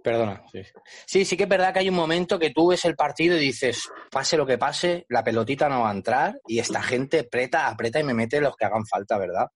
Perdona. 0.02 0.44
Sí. 0.52 0.62
sí, 1.08 1.26
sí 1.26 1.36
que 1.36 1.44
es 1.44 1.50
verdad 1.50 1.74
que 1.74 1.80
hay 1.80 1.90
un 1.90 1.96
momento 1.96 2.38
que 2.40 2.52
tú 2.52 2.68
ves 2.70 2.86
el 2.86 2.96
partido 2.96 3.36
y 3.36 3.40
dices, 3.40 3.90
pase 4.12 4.38
lo 4.38 4.46
que 4.46 4.58
pase, 4.60 5.06
la 5.10 5.24
pelotita 5.24 5.68
no 5.68 5.82
va 5.82 5.90
a 5.90 5.94
entrar 5.94 6.40
y 6.48 6.60
esta 6.60 6.82
gente 6.84 7.22
aprieta, 7.22 7.68
aprieta 7.68 8.00
y 8.00 8.04
me 8.04 8.14
mete 8.14 8.40
los 8.40 8.56
que 8.56 8.66
hagan 8.66 8.86
falta, 8.86 9.18
¿verdad? 9.18 9.48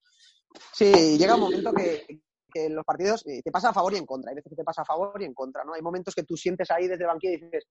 Sí, 0.73 1.17
llega 1.19 1.35
un 1.35 1.41
momento 1.41 1.71
que, 1.71 2.19
que 2.53 2.65
en 2.65 2.75
los 2.75 2.85
partidos 2.85 3.25
eh, 3.27 3.41
te 3.43 3.51
pasa 3.51 3.69
a 3.69 3.73
favor 3.73 3.93
y 3.93 3.97
en 3.97 4.05
contra. 4.05 4.29
Hay 4.31 4.35
veces 4.35 4.49
que 4.49 4.55
te 4.55 4.63
pasa 4.63 4.81
a 4.81 4.85
favor 4.85 5.21
y 5.21 5.25
en 5.25 5.33
contra, 5.33 5.63
¿no? 5.63 5.73
Hay 5.73 5.81
momentos 5.81 6.13
que 6.15 6.23
tú 6.23 6.35
sientes 6.35 6.69
ahí 6.71 6.87
desde 6.87 7.03
el 7.03 7.07
banquillo 7.09 7.33
y 7.33 7.41
dices, 7.45 7.65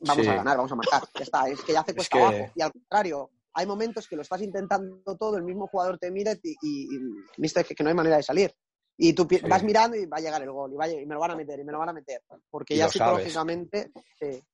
vamos 0.00 0.24
Sí. 0.24 0.30
a 0.30 0.36
ganar, 0.36 0.56
vamos 0.56 0.72
a 0.72 0.76
marcar. 0.76 1.02
Ya 1.14 1.22
está, 1.22 1.48
es 1.48 1.60
que 1.62 1.72
ya 1.72 1.80
hace 1.80 1.92
Es 1.92 1.96
cuesta 1.96 2.16
que- 2.18 2.22
abajo. 2.24 2.52
Y 2.54 2.62
al 2.62 2.72
contrario, 2.72 3.30
hay 3.54 3.66
momentos 3.66 4.06
que 4.08 4.16
lo 4.16 4.22
estás 4.22 4.42
intentando 4.42 5.16
todo, 5.16 5.36
el 5.36 5.42
mismo 5.44 5.66
jugador 5.68 5.98
te 5.98 6.10
mira 6.10 6.32
y, 6.42 6.50
y, 6.62 6.96
y 6.96 6.98
viste 7.38 7.64
que, 7.64 7.74
que 7.74 7.82
no 7.84 7.88
hay 7.90 7.96
manera 7.96 8.16
de 8.16 8.22
salir. 8.22 8.52
Y 8.98 9.12
tú 9.12 9.26
Sí. 9.28 9.40
vas 9.46 9.62
mirando 9.62 9.94
y 9.96 10.06
va 10.06 10.16
a 10.16 10.20
llegar 10.20 10.42
el 10.42 10.50
gol, 10.50 10.72
y, 10.72 10.76
va 10.76 10.88
y 10.88 11.04
me 11.04 11.14
lo 11.14 11.20
van 11.20 11.32
a 11.32 11.36
meter, 11.36 11.60
y 11.60 11.64
me 11.64 11.72
lo 11.72 11.78
van 11.78 11.90
a 11.90 11.92
meter. 11.92 12.22
Porque 12.50 12.76
ya 12.76 12.88
psicológicamente. 12.88 13.92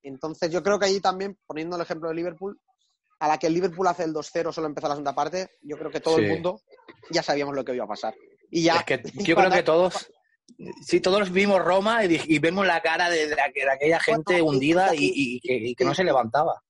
Entonces, 0.02 0.50
yo 0.50 0.62
creo 0.62 0.78
que 0.78 0.87
ahí 0.87 1.00
también, 1.00 1.38
poniendo 1.47 1.76
el 1.76 1.83
ejemplo 1.83 2.09
de 2.09 2.14
Liverpool, 2.16 2.59
a 3.21 3.28
la 3.28 3.38
que 3.38 3.47
el 3.47 3.54
Liverpool 3.54 3.87
hace 3.87 4.02
el 4.02 4.12
2-0 4.12 4.52
solo 4.52 4.66
empezó 4.66 4.88
la 4.88 4.95
segunda 4.95 5.14
parte, 5.14 5.49
yo 5.62 5.76
creo 5.78 5.92
que 5.92 6.00
todo 6.00 6.16
Sí. 6.16 6.25
el 6.25 6.31
mundo 6.33 6.61
ya 7.12 7.23
sabíamos 7.23 7.54
lo 7.54 7.64
que 7.64 7.73
iba 7.75 7.85
a 7.85 7.88
pasar. 7.88 8.14
Y 8.54 8.62
ya. 8.64 8.76
Es 8.76 8.85
que 8.85 9.02
y 9.14 9.25
yo 9.25 9.35
creo 9.35 9.50
que 9.50 9.62
todos, 9.62 10.11
sí, 10.87 11.00
todos 11.00 11.30
vimos 11.32 11.59
Roma 11.62 12.04
y, 12.04 12.21
y 12.26 12.38
vemos 12.38 12.66
la 12.66 12.82
cara 12.82 13.09
de, 13.09 13.26
de 13.28 13.35
aqu- 13.37 13.64
de 13.64 13.71
aquella 13.73 13.99
gente 13.99 14.35
Bueno, 14.42 14.47
hundida 14.59 14.94
y- 14.94 14.99
y, 15.06 15.40
y 15.42 15.75
que, 15.75 15.82
y 15.82 15.87
no 15.87 15.94
se 15.94 16.04
levantaba. 16.04 16.62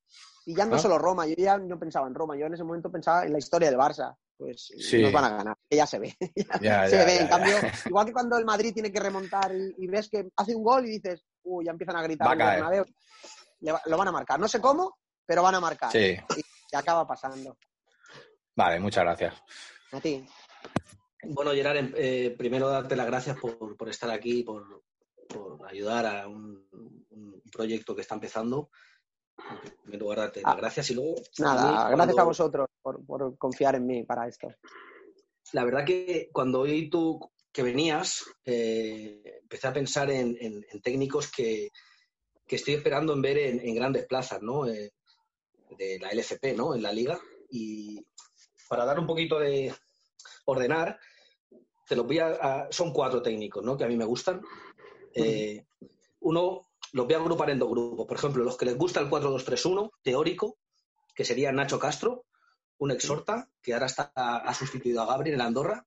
Y 0.47 0.55
ya 0.57 0.65
no 0.65 0.73
¿no? 0.73 0.79
solo 0.79 0.97
Roma, 0.99 1.27
yo 1.27 1.35
ya 1.37 1.59
no 1.59 1.79
pensaba 1.79 2.07
en 2.07 2.15
Roma, 2.15 2.37
yo 2.37 2.47
en 2.47 2.55
ese 2.55 2.62
momento 2.65 2.91
pensaba 2.91 3.25
en 3.25 3.33
la 3.33 3.39
historia 3.39 3.69
del 3.71 3.79
Barça. 3.79 4.15
Pues 4.39 4.73
Sí. 4.79 5.01
nos 5.03 5.12
van 5.12 5.25
a 5.25 5.37
ganar, 5.37 5.57
que 5.69 5.77
ya 5.77 5.87
se 5.87 5.99
ve. 6.01 6.17
Ya, 6.61 6.89
se 6.89 6.97
ya, 6.97 7.05
ve, 7.05 7.17
en 7.19 7.29
cambio, 7.29 7.57
igual 7.87 8.07
que 8.07 8.12
cuando 8.12 8.39
el 8.39 8.45
Madrid 8.45 8.73
tiene 8.73 8.91
que 8.93 8.99
remontar 9.01 9.53
y, 9.55 9.75
y 9.79 9.87
ves 9.89 10.09
que 10.09 10.29
hace 10.37 10.55
un 10.55 10.62
gol 10.65 10.87
y 10.87 10.99
dices, 10.99 11.25
uy, 11.45 11.65
ya 11.67 11.73
empiezan 11.73 11.97
a 11.97 12.03
gritar 12.03 12.27
Va 12.27 12.31
a 12.31 12.35
en 12.35 12.39
caer. 12.39 12.55
Bernabéu", 12.55 12.85
le 13.61 13.73
lo 13.87 13.97
van 13.99 14.09
a 14.09 14.12
marcar. 14.12 14.41
No 14.41 14.49
sé 14.49 14.61
cómo, 14.61 14.99
pero 15.27 15.43
van 15.43 15.55
a 15.57 15.61
marcar. 15.61 15.93
Sí, 15.93 16.17
Y 16.73 16.77
acaba 16.77 17.07
pasando. 17.07 17.57
vale, 18.57 18.81
muchas 18.81 19.05
gracias. 19.05 19.35
A 19.93 20.01
ti. 20.01 20.27
Bueno, 21.25 21.52
Gerard, 21.52 21.76
em- 21.76 21.93
eh, 21.97 22.35
primero 22.37 22.69
darte 22.69 22.97
las 22.97 23.07
gracias 23.07 23.38
por, 23.38 23.76
por 23.76 23.88
estar 23.88 24.11
aquí, 24.11 24.43
por, 24.43 24.83
por 25.29 25.67
ayudar 25.69 26.07
a 26.07 26.29
un, 26.29 26.67
un 27.11 27.43
proyecto 27.52 27.95
que 27.95 28.02
está 28.02 28.14
empezando. 28.17 28.71
En 29.38 29.83
primer 29.83 30.00
lugar, 30.00 30.19
darte 30.19 30.43
las 30.43 30.52
Ah, 30.55 30.57
gracias 30.57 30.91
y 30.91 30.95
luego... 30.95 31.14
Nada, 31.38 31.62
a 31.62 31.67
mí, 31.67 31.71
gracias 31.73 31.93
a 31.93 31.97
cuando- 31.97 32.25
vosotros 32.25 32.69
por, 32.83 33.05
por 33.07 33.38
confiar 33.38 33.75
en 33.76 33.87
mí 33.87 34.02
para 34.05 34.26
esto. 34.29 34.49
La 35.52 35.64
verdad 35.64 35.85
que 35.85 36.29
cuando 36.33 36.61
oí 36.61 36.88
tú 36.88 37.21
que 37.52 37.62
venías, 37.62 38.25
eh, 38.45 39.41
empecé 39.43 39.67
a 39.69 39.73
pensar 39.73 40.11
en, 40.11 40.37
en- 40.41 40.64
en 40.71 40.81
técnicos 40.83 41.31
que, 41.31 41.69
que 42.47 42.57
estoy 42.57 42.75
esperando 42.75 43.12
en 43.12 43.23
ver 43.23 43.38
en, 43.38 43.61
en 43.61 43.75
grandes 43.75 44.07
plazas, 44.07 44.41
¿no? 44.43 44.67
Eh, 44.67 44.93
de 45.79 45.99
la 46.00 46.11
LFP, 46.11 46.55
¿no? 46.57 46.75
En 46.75 46.83
la 46.83 46.93
liga. 46.93 47.19
Y 47.50 48.05
para 48.69 48.85
dar 48.85 48.99
un 48.99 49.07
poquito 49.07 49.38
de 49.38 49.75
ordenar, 50.47 50.99
te 51.93 51.97
los 51.97 52.07
voy 52.07 52.19
a, 52.21 52.29
a- 52.29 52.69
son 52.73 52.91
cuatro 52.91 53.21
técnicos, 53.21 53.63
¿no? 53.63 53.77
Que 53.77 53.85
a 53.85 53.87
mí 53.87 53.97
me 53.99 54.07
gustan. 54.07 54.41
Eh, 55.15 55.67
uno 56.21 56.63
los 56.95 57.05
voy 57.05 57.15
a 57.15 57.19
agrupar 57.19 57.51
en 57.51 57.59
dos 57.59 57.69
grupos. 57.69 58.07
Por 58.07 58.17
ejemplo, 58.17 58.43
los 58.45 58.57
que 58.57 58.65
les 58.65 58.79
gusta 58.79 59.01
el 59.01 59.11
4-2-3-1 59.11 59.91
teórico, 60.03 60.57
que 61.15 61.27
sería 61.27 61.53
Nacho 61.53 61.79
Castro, 61.79 62.25
un 62.79 62.93
exhorta, 62.93 63.51
que 63.61 63.75
ahora 63.75 63.87
está, 63.87 64.11
ha 64.15 64.55
sustituido 64.55 65.03
a 65.03 65.07
Gabriel 65.07 65.35
en 65.35 65.43
Andorra, 65.43 65.87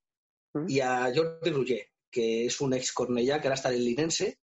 y 0.67 0.79
a 0.79 1.11
Jordi 1.13 1.49
Rouget, 1.49 1.87
que 2.11 2.45
es 2.45 2.61
un 2.61 2.73
ex 2.73 2.93
Cornellá, 2.93 3.41
que 3.41 3.47
ahora 3.47 3.55
está 3.55 3.69
en 3.69 3.75
el 3.75 3.85
Linense. 3.85 4.39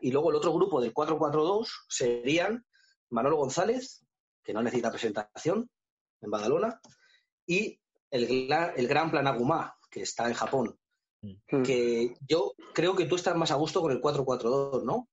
Y 0.00 0.10
luego 0.12 0.30
el 0.30 0.36
otro 0.36 0.52
grupo 0.54 0.80
del 0.80 0.94
4-4-2 0.94 1.68
serían 1.88 2.64
Manolo 3.10 3.36
González, 3.36 4.04
que 4.42 4.54
no 4.54 4.62
necesita 4.62 4.90
presentación, 4.90 5.68
en 6.22 6.30
Badalona, 6.30 6.80
y 7.46 7.78
el, 8.10 8.50
el 8.76 8.88
gran 8.88 9.10
Planagumá, 9.10 9.76
que 9.94 10.02
está 10.02 10.26
en 10.26 10.34
Japón. 10.34 10.76
Mm. 11.22 11.62
Que 11.62 12.14
yo 12.28 12.54
creo 12.74 12.96
que 12.96 13.06
tú 13.06 13.14
estás 13.14 13.36
más 13.36 13.52
a 13.52 13.54
gusto 13.54 13.80
con 13.80 13.92
el 13.92 14.02
4-4-2, 14.02 14.82
¿no? 14.82 15.08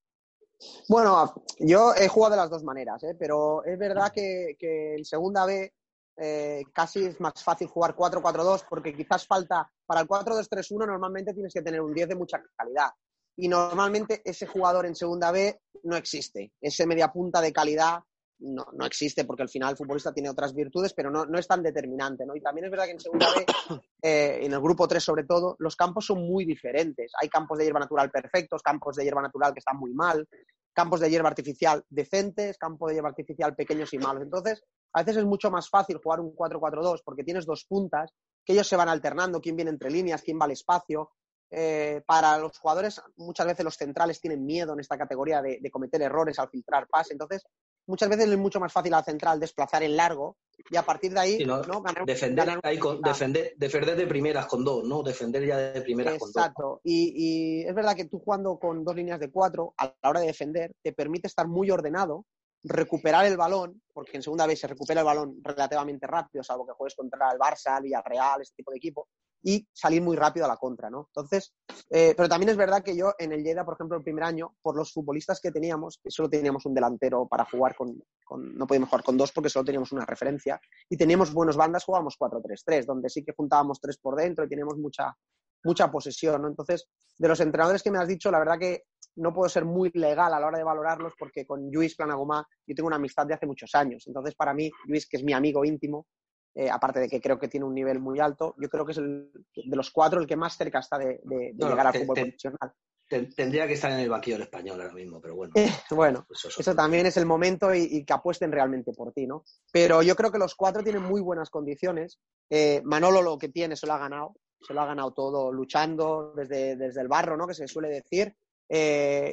Bueno, 0.89 1.33
yo 1.59 1.93
he 1.95 2.07
jugado 2.07 2.35
de 2.35 2.41
las 2.41 2.50
dos 2.50 2.63
maneras, 2.63 3.03
¿eh? 3.03 3.15
pero 3.17 3.63
es 3.63 3.77
verdad 3.77 4.11
que, 4.11 4.55
que 4.59 4.95
en 4.95 5.05
segunda 5.05 5.45
B 5.45 5.71
eh, 6.17 6.63
casi 6.73 7.05
es 7.05 7.19
más 7.19 7.43
fácil 7.43 7.67
jugar 7.67 7.95
4-4-2 7.95 8.65
porque 8.69 8.95
quizás 8.95 9.25
falta, 9.25 9.71
para 9.85 10.01
el 10.01 10.07
4-2-3-1 10.07 10.85
normalmente 10.88 11.33
tienes 11.33 11.53
que 11.53 11.61
tener 11.61 11.81
un 11.81 11.93
10 11.93 12.09
de 12.09 12.15
mucha 12.15 12.43
calidad. 12.55 12.89
Y 13.38 13.47
normalmente 13.47 14.21
ese 14.25 14.45
jugador 14.45 14.85
en 14.85 14.95
segunda 14.95 15.31
B 15.31 15.61
no 15.83 15.95
existe. 15.95 16.51
Ese 16.59 16.85
media 16.85 17.11
punta 17.11 17.41
de 17.41 17.53
calidad 17.53 18.03
no, 18.41 18.65
no 18.74 18.86
existe 18.86 19.25
porque 19.25 19.43
al 19.43 19.50
final 19.50 19.71
el 19.71 19.77
futbolista 19.77 20.13
tiene 20.13 20.29
otras 20.29 20.53
virtudes, 20.53 20.93
pero 20.93 21.10
no, 21.10 21.25
no 21.25 21.38
es 21.38 21.48
tan 21.48 21.62
determinante. 21.62 22.25
¿no? 22.25 22.36
Y 22.36 22.41
también 22.41 22.65
es 22.65 22.71
verdad 22.71 22.86
que 22.86 22.91
en 22.91 23.00
segunda 23.00 23.27
B, 23.36 23.45
eh, 24.01 24.39
en 24.41 24.53
el 24.53 24.60
grupo 24.60 24.88
3 24.88 25.03
sobre 25.03 25.24
todo, 25.24 25.55
los 25.60 25.75
campos 25.75 26.05
son 26.05 26.27
muy 26.27 26.45
diferentes. 26.45 27.12
Hay 27.21 27.29
campos 27.29 27.57
de 27.57 27.65
hierba 27.65 27.79
natural 27.79 28.10
perfectos, 28.10 28.62
campos 28.62 28.95
de 28.95 29.03
hierba 29.03 29.21
natural 29.21 29.53
que 29.53 29.60
están 29.60 29.77
muy 29.77 29.93
mal, 29.93 30.27
campos 30.74 31.00
de 31.00 31.10
hierba 31.10 31.29
artificial 31.29 31.83
decentes, 31.89 32.57
campos 32.57 32.89
de 32.89 32.95
hierba 32.95 33.10
artificial 33.10 33.55
pequeños 33.55 33.93
y 33.93 34.00
malos. 34.00 34.24
Entonces, 34.24 34.63
a 34.93 35.03
veces 35.03 35.17
es 35.17 35.25
mucho 35.25 35.51
más 35.51 35.69
fácil 35.69 36.00
jugar 36.03 36.19
un 36.19 36.36
4-4-2 36.36 37.01
porque 37.03 37.24
tienes 37.24 37.45
dos 37.45 37.65
puntas, 37.65 38.12
que 38.43 38.53
ellos 38.53 38.67
se 38.67 38.75
van 38.75 38.89
alternando, 38.89 39.39
quién 39.39 39.55
viene 39.55 39.71
entre 39.71 39.91
líneas, 39.91 40.21
quién 40.21 40.39
va 40.39 40.45
al 40.45 40.51
espacio. 40.51 41.12
Eh, 41.53 42.01
para 42.05 42.38
los 42.38 42.57
jugadores, 42.57 43.01
muchas 43.17 43.45
veces 43.45 43.65
los 43.65 43.75
centrales 43.75 44.21
tienen 44.21 44.45
miedo 44.45 44.71
en 44.71 44.79
esta 44.79 44.98
categoría 44.98 45.41
de, 45.41 45.60
de 45.62 45.69
cometer 45.69 46.01
errores 46.01 46.39
al 46.39 46.50
filtrar 46.50 46.88
pase. 46.88 47.13
Entonces, 47.13 47.43
muchas 47.91 48.10
veces 48.10 48.27
es 48.29 48.38
mucho 48.38 48.60
más 48.60 48.71
fácil 48.71 48.93
al 48.93 49.03
central 49.03 49.39
desplazar 49.39 49.83
en 49.83 49.95
largo 49.98 50.38
y 50.69 50.77
a 50.77 50.83
partir 50.83 51.12
de 51.13 51.19
ahí 51.19 51.38
Sí, 51.38 51.45
¿no? 51.45 51.62
¿no? 51.63 51.81
ganar, 51.81 52.05
Defender, 52.05 52.45
ganar- 52.45 52.62
ahí 52.63 52.79
con- 52.79 53.01
defender, 53.01 53.53
defender 53.57 53.95
de 53.98 54.07
primeras 54.07 54.45
con 54.48 54.63
dos, 54.63 54.83
¿no? 54.86 55.03
Defender 55.03 55.45
ya 55.45 55.57
de 55.57 55.81
primeras 55.81 56.13
con 56.17 56.31
dos. 56.31 56.36
Exacto. 56.36 56.79
Y, 56.83 57.13
y 57.15 57.63
es 57.67 57.75
verdad 57.75 57.95
que 57.95 58.05
tú 58.05 58.19
jugando 58.19 58.57
con 58.57 58.83
dos 58.86 58.95
líneas 58.95 59.19
de 59.19 59.29
cuatro, 59.29 59.74
a 59.77 59.93
la 60.01 60.10
hora 60.10 60.21
de 60.21 60.27
defender, 60.27 60.71
te 60.81 60.93
permite 60.93 61.27
estar 61.27 61.48
muy 61.48 61.69
ordenado, 61.69 62.25
recuperar 62.63 63.25
el 63.25 63.38
balón, 63.38 63.81
porque 63.93 64.17
en 64.17 64.24
segunda 64.24 64.45
vez 64.48 64.60
se 64.60 64.67
recupera 64.67 65.01
el 65.01 65.05
balón 65.05 65.39
relativamente 65.43 66.07
rápido, 66.07 66.43
salvo 66.43 66.65
que 66.65 66.74
juegues 66.74 66.95
contra 66.95 67.31
el 67.31 67.39
Barça, 67.39 67.77
el 67.77 67.83
Villarreal, 67.83 68.41
este 68.41 68.55
tipo 68.57 68.71
de 68.71 68.77
equipo, 68.77 69.07
y 69.43 69.67
salir 69.74 70.01
muy 70.01 70.15
rápido 70.15 70.45
a 70.45 70.50
la 70.50 70.57
contra, 70.57 70.89
¿no? 70.89 71.07
Entonces, 71.07 71.53
eh, 71.89 72.13
pero 72.15 72.29
también 72.29 72.50
es 72.50 72.57
verdad 72.57 72.83
que 72.83 72.95
yo 72.95 73.13
en 73.17 73.31
el 73.31 73.43
Lleida, 73.43 73.65
por 73.65 73.75
ejemplo, 73.75 73.98
el 73.98 74.03
primer 74.03 74.24
año, 74.24 74.55
por 74.62 74.75
los 74.75 74.93
futbolistas 74.93 75.39
que 75.41 75.51
teníamos, 75.51 76.00
solo 76.07 76.29
teníamos 76.29 76.65
un 76.65 76.74
delantero 76.74 77.27
para 77.27 77.45
jugar 77.45 77.75
con, 77.75 78.01
no 78.38 78.67
podíamos 78.67 78.89
jugar 78.89 79.03
con 79.03 79.17
dos 79.17 79.31
porque 79.31 79.50
solo 79.50 79.65
teníamos 79.65 79.91
una 79.91 80.05
referencia, 80.05 80.60
y 80.89 80.98
teníamos 80.98 81.33
buenos 81.33 81.57
bandas, 81.57 81.83
jugábamos 81.83 82.17
4-3-3, 82.19 82.86
donde 82.86 83.10
sí 83.10 83.24
que 83.24 83.33
juntábamos 83.33 83.79
tres 83.79 83.98
por 83.98 84.15
dentro 84.15 84.45
y 84.45 84.50
teníamos 84.50 84.77
mucha, 84.77 85.15
mucha 85.63 85.89
posesión, 85.89 86.41
¿no? 86.41 86.48
Entonces, 86.48 86.88
de 87.17 87.27
los 87.27 87.39
entrenadores 87.39 87.83
que 87.83 87.91
me 87.91 87.98
has 87.98 88.07
dicho, 88.07 88.31
la 88.31 88.39
verdad 88.39 88.60
que 88.60 88.83
no 89.15 89.33
puedo 89.33 89.50
ser 89.50 89.65
muy 89.65 89.91
legal 89.93 90.33
a 90.33 90.39
la 90.39 90.48
hora 90.48 90.57
de 90.57 90.63
valorarlos 90.63 91.13
porque 91.17 91.45
con 91.45 91.69
Luis 91.71 91.95
Planagumá 91.95 92.45
yo 92.65 92.75
tengo 92.75 92.88
una 92.88 92.95
amistad 92.95 93.25
de 93.25 93.33
hace 93.33 93.45
muchos 93.45 93.74
años. 93.75 94.03
Entonces, 94.07 94.36
para 94.36 94.53
mí, 94.53 94.71
Luis, 94.86 95.07
que 95.07 95.17
es 95.17 95.24
mi 95.24 95.33
amigo 95.33 95.65
íntimo, 95.65 96.07
eh, 96.55 96.70
aparte 96.70 97.00
de 97.00 97.08
que 97.10 97.22
creo 97.22 97.39
que 97.39 97.48
tiene 97.48 97.65
un 97.65 97.74
nivel 97.74 98.00
muy 98.00 98.20
alto, 98.20 98.55
yo 98.60 98.70
creo 98.70 98.86
que 98.86 98.91
es 98.91 98.98
el, 98.98 99.31
de 99.55 99.75
los 99.75 99.91
cuatro 99.91 100.20
el 100.20 100.27
que 100.27 100.36
más 100.36 100.58
cerca 100.58 100.79
está 100.79 100.98
de, 100.98 101.22
de- 101.24 101.51
de 101.53 101.53
No, 101.58 101.70
llegar 101.70 101.88
al 101.88 101.93
fútbol 101.93 102.15
te- 102.15 102.22
profesional. 102.24 102.72
Ten- 103.08 103.34
Tendría 103.34 103.67
que 103.67 103.74
estar 103.74 103.91
en 103.91 104.00
el 104.00 104.10
banquillo 104.10 104.36
del 104.38 104.43
español 104.43 104.79
ahora 104.81 104.93
mismo, 104.93 105.20
pero 105.22 105.36
bueno. 105.36 105.53
Eh, 105.55 105.70
bueno, 105.91 106.25
eso 106.29 106.48
es 106.48 106.60
eso 106.60 106.72
otro 106.72 106.81
también 106.84 107.05
es 107.05 107.17
el 107.17 107.25
momento 107.25 107.74
y, 107.75 107.81
y 107.89 108.05
que 108.05 108.13
apuesten 108.13 108.51
realmente 108.53 108.93
por 108.93 109.12
ti, 109.12 109.27
¿no? 109.27 109.43
Pero 109.72 110.01
yo 110.01 110.15
creo 110.15 110.31
que 110.31 110.38
los 110.38 110.55
cuatro 110.55 110.81
tienen 110.81 111.03
muy 111.03 111.20
buenas 111.22 111.50
condiciones. 111.50 112.20
Eh, 112.50 112.81
Manolo 112.86 113.22
lo 113.22 113.38
que 113.38 113.50
tiene 113.50 113.75
se 113.75 113.86
lo 113.88 113.93
ha 113.93 113.98
ganado, 113.98 114.36
se 114.65 114.74
lo 114.74 114.81
ha 114.81 114.86
ganado 114.86 115.12
todo 115.13 115.51
luchando 115.51 116.34
desde, 116.36 116.77
desde 116.77 117.01
el 117.01 117.10
barro, 117.10 117.36
¿no? 117.36 117.48
Que 117.48 117.53
se 117.53 117.67
suele 117.67 117.89
decir. 117.89 118.34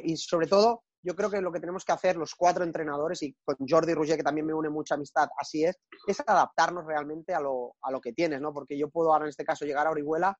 Y 0.03 0.17
sobre 0.17 0.47
todo, 0.47 0.83
yo 1.01 1.15
creo 1.15 1.29
que 1.29 1.41
lo 1.41 1.51
que 1.51 1.59
tenemos 1.59 1.85
que 1.85 1.91
hacer 1.91 2.15
los 2.15 2.35
cuatro 2.35 2.63
entrenadores, 2.63 3.21
y 3.23 3.35
con 3.43 3.55
Jordi 3.67 3.93
Rouget, 3.93 4.17
que 4.17 4.23
también 4.23 4.45
me 4.45 4.53
une 4.53 4.69
mucha 4.69 4.95
amistad, 4.95 5.29
así 5.37 5.63
es, 5.63 5.77
es 6.07 6.19
adaptarnos 6.25 6.85
realmente 6.85 7.33
a 7.33 7.39
lo, 7.39 7.75
a 7.81 7.91
lo 7.91 8.01
que 8.01 8.13
tienes, 8.13 8.41
¿no? 8.41 8.53
Porque 8.53 8.77
yo 8.77 8.89
puedo 8.89 9.13
ahora 9.13 9.25
en 9.25 9.29
este 9.29 9.45
caso 9.45 9.65
llegar 9.65 9.87
a 9.87 9.91
Orihuela 9.91 10.37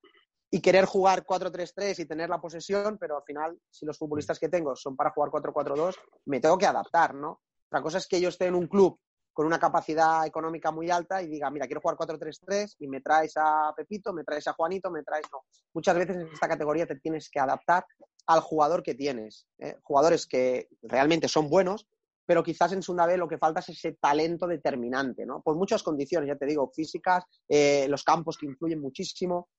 y 0.52 0.62
querer 0.62 0.86
jugar 0.86 1.24
4-3-3 1.24 2.00
y 2.00 2.06
tener 2.06 2.30
la 2.30 2.42
posesión, 2.42 2.98
pero 3.00 3.18
al 3.18 3.24
final, 3.24 3.58
si 3.70 3.86
los 3.86 3.98
futbolistas 3.98 4.40
que 4.40 4.50
tengo 4.50 4.76
son 4.76 4.96
para 4.96 5.12
jugar 5.12 5.30
4-4-2, 5.30 5.96
me 6.26 6.40
tengo 6.40 6.58
que 6.58 6.66
adaptar, 6.66 7.14
¿no? 7.14 7.42
Otra 7.68 7.82
cosa 7.82 8.00
es 8.00 8.08
que 8.08 8.20
yo 8.20 8.30
esté 8.30 8.46
en 8.48 8.56
un 8.56 8.68
club 8.68 9.00
con 9.32 9.46
una 9.46 9.60
capacidad 9.60 10.26
económica 10.26 10.72
muy 10.72 10.90
alta 10.90 11.22
y 11.22 11.28
diga, 11.28 11.50
mira, 11.50 11.66
quiero 11.66 11.82
jugar 11.82 11.98
4-3-3 11.98 12.76
y 12.80 12.88
me 12.88 13.00
traes 13.00 13.34
a 13.38 13.74
Pepito, 13.74 14.12
me 14.12 14.24
traes 14.24 14.48
a 14.48 14.54
Juanito, 14.54 14.92
me 14.92 15.04
traes... 15.04 15.26
No. 15.32 15.44
Muchas 15.74 15.96
veces 15.96 16.18
en 16.18 16.28
esta 16.28 16.48
categoría 16.48 16.86
te 16.86 16.96
tienes 16.96 17.30
que 17.30 17.40
adaptar 17.40 17.86
al 18.30 18.42
jugador 18.42 18.84
que 18.84 18.94
tienes. 18.94 19.48
¿eh? 19.58 19.76
Jugadores 19.82 20.28
que 20.28 20.70
realmente 20.84 21.28
son 21.28 21.50
buenos, 21.50 21.88
pero 22.28 22.44
quizás 22.44 22.72
en 22.74 22.84
segunda 22.84 23.08
B 23.08 23.18
lo 23.18 23.28
que 23.28 23.40
falta 23.40 23.60
es 23.60 23.70
ese 23.70 23.94
talento 23.94 24.46
determinante, 24.46 25.26
¿no? 25.26 25.42
Por 25.42 25.56
muchas 25.56 25.82
condiciones, 25.82 26.28
ya 26.28 26.36
te 26.36 26.46
digo, 26.46 26.72
físicas, 26.72 27.24
eh, 27.48 27.88
los 27.90 28.04
campos 28.04 28.38
que 28.38 28.46
influyen 28.46 28.82
muchísimo. 28.82 29.50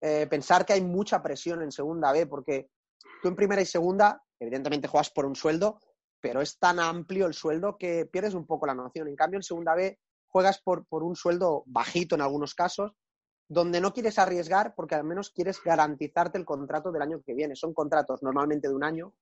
Eh, 0.00 0.26
pensar 0.28 0.66
que 0.66 0.72
hay 0.72 0.80
mucha 0.82 1.22
presión 1.22 1.62
en 1.62 1.70
segunda 1.70 2.10
B, 2.10 2.26
porque 2.26 2.68
tú 3.22 3.28
en 3.28 3.36
primera 3.36 3.62
y 3.62 3.66
segunda, 3.66 4.20
evidentemente 4.40 4.88
juegas 4.88 5.10
por 5.10 5.24
un 5.24 5.36
sueldo, 5.36 5.78
pero 6.20 6.40
es 6.42 6.58
tan 6.58 6.80
amplio 6.80 7.26
el 7.26 7.34
sueldo 7.34 7.78
que 7.78 8.06
pierdes 8.06 8.34
un 8.34 8.44
poco 8.44 8.66
la 8.66 8.74
noción. 8.74 9.06
En 9.06 9.14
cambio, 9.14 9.38
en 9.38 9.44
segunda 9.44 9.76
B 9.76 10.00
juegas 10.26 10.60
por, 10.60 10.84
por 10.86 11.04
un 11.04 11.14
sueldo 11.14 11.62
bajito 11.66 12.16
en 12.16 12.22
algunos 12.22 12.56
casos, 12.56 12.90
donde 13.48 13.80
no 13.80 13.92
quieres 13.92 14.18
arriesgar 14.18 14.74
porque 14.74 14.94
al 14.94 15.04
menos 15.04 15.30
quieres 15.30 15.62
garantizarte 15.62 16.38
el 16.38 16.44
contrato 16.44 16.90
del 16.90 17.02
año 17.02 17.22
que 17.24 17.34
viene. 17.34 17.56
Son 17.56 17.72
contratos 17.72 18.22
normalmente 18.22 18.68
de 18.68 18.74
un 18.74 18.84
año 18.84 19.12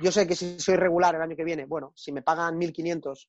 yo 0.00 0.10
sé 0.10 0.26
que 0.26 0.34
si 0.34 0.58
soy 0.58 0.76
regular 0.76 1.14
el 1.14 1.22
año 1.22 1.36
que 1.36 1.44
viene, 1.44 1.66
bueno, 1.66 1.92
si 1.94 2.10
me 2.12 2.22
pagan 2.22 2.58
1.500, 2.58 3.28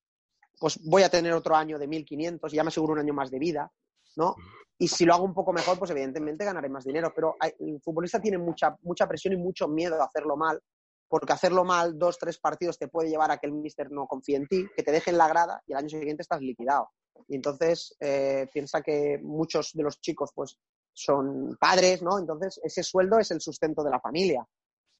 pues 0.60 0.80
voy 0.84 1.04
a 1.04 1.10
tener 1.10 1.34
otro 1.34 1.56
año 1.56 1.78
de 1.78 1.88
1.500 1.88 2.52
y 2.52 2.56
ya 2.56 2.64
me 2.64 2.70
aseguro 2.70 2.94
un 2.94 3.00
año 3.00 3.14
más 3.14 3.30
de 3.30 3.40
vida, 3.40 3.72
¿no? 4.16 4.36
Y 4.78 4.88
si 4.88 5.06
lo 5.06 5.14
hago 5.14 5.26
un 5.26 5.34
poco 5.34 5.54
mejor, 5.54 5.78
pues 5.78 5.92
evidentemente 5.92 6.46
ganaré 6.46 6.70
más 6.70 6.86
dinero. 6.86 7.12
Pero 7.14 7.36
el 7.60 7.80
futbolista 7.82 8.20
tiene 8.20 8.38
mucha, 8.38 8.76
mucha 8.82 9.08
presión 9.08 9.34
y 9.34 9.38
mucho 9.38 9.68
miedo 9.68 10.02
a 10.02 10.06
hacerlo 10.06 10.38
mal, 10.38 10.60
porque 11.08 11.34
hacerlo 11.34 11.64
mal 11.64 12.00
dos, 12.00 12.18
tres 12.18 12.40
partidos 12.40 12.80
te 12.80 12.88
puede 12.88 13.10
llevar 13.10 13.32
a 13.32 13.38
que 13.38 13.48
el 13.48 13.54
míster 13.54 13.92
no 13.92 14.08
confíe 14.08 14.38
en 14.38 14.48
ti, 14.48 14.68
que 14.76 14.82
te 14.82 14.92
deje 14.92 15.12
en 15.12 15.18
la 15.18 15.28
grada 15.28 15.62
y 15.68 15.74
el 15.74 15.78
año 15.78 15.90
siguiente 15.90 16.22
estás 16.22 16.42
liquidado. 16.42 16.90
Y 17.28 17.36
entonces 17.36 17.96
eh, 18.00 18.48
piensa 18.54 18.82
que 18.82 19.20
muchos 19.22 19.72
de 19.74 19.84
los 19.84 20.00
chicos 20.00 20.32
pues 20.34 20.58
son 20.94 21.58
padres, 21.60 22.02
¿no? 22.02 22.20
Entonces 22.20 22.60
ese 22.64 22.84
sueldo 22.84 23.18
es 23.20 23.32
el 23.32 23.42
sustento 23.42 23.84
de 23.84 23.92
la 23.92 24.00
familia 24.00 24.46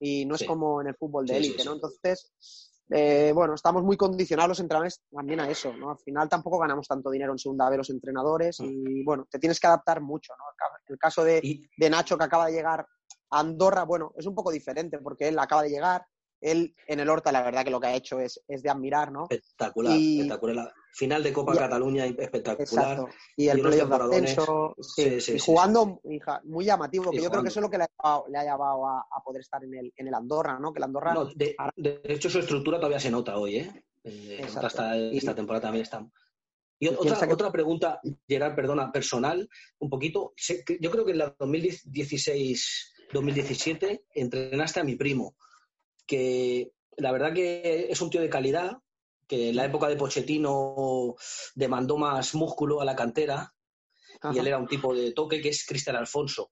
y 0.00 0.24
no 0.24 0.34
es 0.34 0.44
como 0.44 0.80
en 0.80 0.88
el 0.88 0.96
fútbol 0.96 1.26
de 1.26 1.34
sí, 1.34 1.38
élite, 1.38 1.62
sí. 1.62 1.68
¿no? 1.68 1.74
Entonces, 1.74 2.32
eh, 2.90 3.30
bueno, 3.34 3.54
estamos 3.54 3.82
muy 3.82 3.96
condicionados 3.96 4.48
los 4.50 4.60
entrenadores 4.60 5.00
también 5.10 5.40
a 5.40 5.48
eso, 5.48 5.72
¿no? 5.74 5.90
Al 5.90 5.98
final 5.98 6.28
tampoco 6.28 6.58
ganamos 6.58 6.88
tanto 6.88 7.10
dinero 7.10 7.32
en 7.32 7.38
segunda 7.38 7.70
B 7.70 7.76
los 7.76 7.90
entrenadores 7.90 8.58
y, 8.60 9.04
bueno, 9.04 9.26
te 9.30 9.38
tienes 9.38 9.60
que 9.60 9.66
adaptar 9.66 10.00
mucho, 10.00 10.32
¿no? 10.36 10.44
El 10.50 10.56
ca- 10.56 10.82
El 10.88 10.98
caso 10.98 11.22
de, 11.24 11.40
de 11.76 11.90
Nacho 11.90 12.18
que 12.18 12.24
acaba 12.24 12.46
de 12.46 12.52
llegar 12.52 12.80
a 13.30 13.40
Andorra, 13.40 13.84
bueno, 13.84 14.12
es 14.16 14.26
un 14.26 14.34
poco 14.34 14.50
diferente 14.50 14.98
porque 14.98 15.28
él 15.28 15.38
acaba 15.38 15.62
de 15.62 15.70
llegar, 15.70 16.04
él 16.42 16.74
en 16.86 17.00
el 17.00 17.08
Horta 17.08 17.32
la 17.32 17.42
verdad 17.42 17.64
que 17.64 17.70
lo 17.70 17.80
que 17.80 17.86
ha 17.86 17.94
hecho 17.94 18.20
es, 18.20 18.42
es 18.46 18.62
de 18.62 18.68
admirar, 18.70 19.10
¿no? 19.10 19.26
espectacular, 19.30 19.96
Y- 19.96 20.20
espectacular. 20.20 20.72
Final 20.94 21.22
de 21.22 21.32
Copa 21.32 21.54
Y- 21.54 21.58
Cataluña 21.58 22.04
espectacular. 22.04 22.60
Exacto. 22.60 23.08
Y 23.36 23.48
el 23.48 23.62
playoff 23.62 23.88
de 23.88 23.96
ascenso, 23.96 24.74
sí, 24.78 25.04
Sí, 25.04 25.20
sí, 25.22 25.32
y 25.32 25.38
sí, 25.38 25.46
jugando 25.46 26.00
muy 26.44 26.64
llamativo, 26.66 27.10
que 27.10 27.22
yo 27.22 27.30
creo 27.30 27.42
que 27.42 27.48
eso 27.48 27.60
es 27.60 27.62
lo 27.62 27.70
que 27.70 27.78
le 27.78 27.84
ha 27.84 27.88
llevado, 27.88 28.26
le 28.28 28.36
ha 28.38 28.42
llevado 28.42 28.86
a, 28.86 29.00
a 29.10 29.22
poder 29.24 29.40
estar 29.40 29.64
en 29.64 29.72
el, 29.74 29.90
en 29.96 30.08
el 30.08 30.12
Andorra, 30.14 30.58
¿no? 30.58 30.70
Que 30.72 30.80
el 30.80 30.84
Andorra 30.84 31.14
No, 31.14 31.24
de, 31.34 31.56
de 31.76 32.00
hecho, 32.04 32.28
su 32.28 32.40
estructura 32.40 32.76
todavía 32.76 33.00
se 33.00 33.10
nota 33.10 33.38
hoy, 33.38 33.56
¿eh? 33.56 33.72
Eh, 34.04 34.40
Exacto. 34.42 34.66
esta, 34.66 34.96
esta 34.98 35.34
temporada 35.34 35.62
también 35.62 35.84
está. 35.84 36.06
Y 36.78 36.88
otra, 36.88 37.26
que- 37.26 37.32
otra 37.32 37.50
pregunta, 37.52 37.98
Gerard, 38.28 38.54
perdona, 38.56 38.90
personal, 38.92 39.48
un 39.78 39.88
poquito. 39.88 40.34
Yo 40.80 40.90
creo 40.90 41.04
que 41.06 41.12
en 41.12 41.18
la 41.18 41.34
2016-2017 41.36 44.02
entrenaste 44.14 44.80
a 44.80 44.84
mi 44.84 44.96
primo, 44.96 45.36
que 46.06 46.72
la 46.96 47.12
verdad 47.12 47.32
que 47.32 47.88
es 47.90 48.00
un 48.00 48.10
tío 48.10 48.20
de 48.20 48.30
calidad, 48.30 48.78
que 49.26 49.50
en 49.50 49.56
la 49.56 49.64
época 49.64 49.88
de 49.88 49.96
Pochettino 49.96 51.14
demandó 51.54 51.96
más 51.96 52.34
músculo 52.34 52.80
a 52.80 52.84
la 52.84 52.96
cantera 52.96 53.54
Ajá. 54.20 54.34
y 54.34 54.38
él 54.38 54.46
era 54.46 54.58
un 54.58 54.68
tipo 54.68 54.94
de 54.94 55.12
toque 55.12 55.40
que 55.40 55.48
es 55.48 55.64
Cristian 55.66 55.96
Alfonso. 55.96 56.50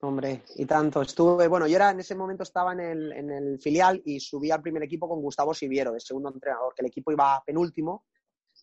Hombre, 0.00 0.44
y 0.54 0.64
tanto. 0.64 1.02
Estuve, 1.02 1.48
bueno, 1.48 1.66
yo 1.66 1.74
era 1.74 1.90
en 1.90 2.00
ese 2.00 2.14
momento 2.14 2.44
estaba 2.44 2.72
en 2.72 2.80
el, 2.80 3.12
en 3.12 3.30
el 3.30 3.60
filial 3.60 4.00
y 4.04 4.20
subí 4.20 4.50
al 4.50 4.62
primer 4.62 4.82
equipo 4.84 5.08
con 5.08 5.20
Gustavo 5.20 5.52
Siviero, 5.52 5.92
de 5.92 6.00
segundo 6.00 6.30
entrenador, 6.32 6.72
que 6.74 6.82
el 6.82 6.88
equipo 6.88 7.10
iba 7.10 7.42
penúltimo 7.44 8.04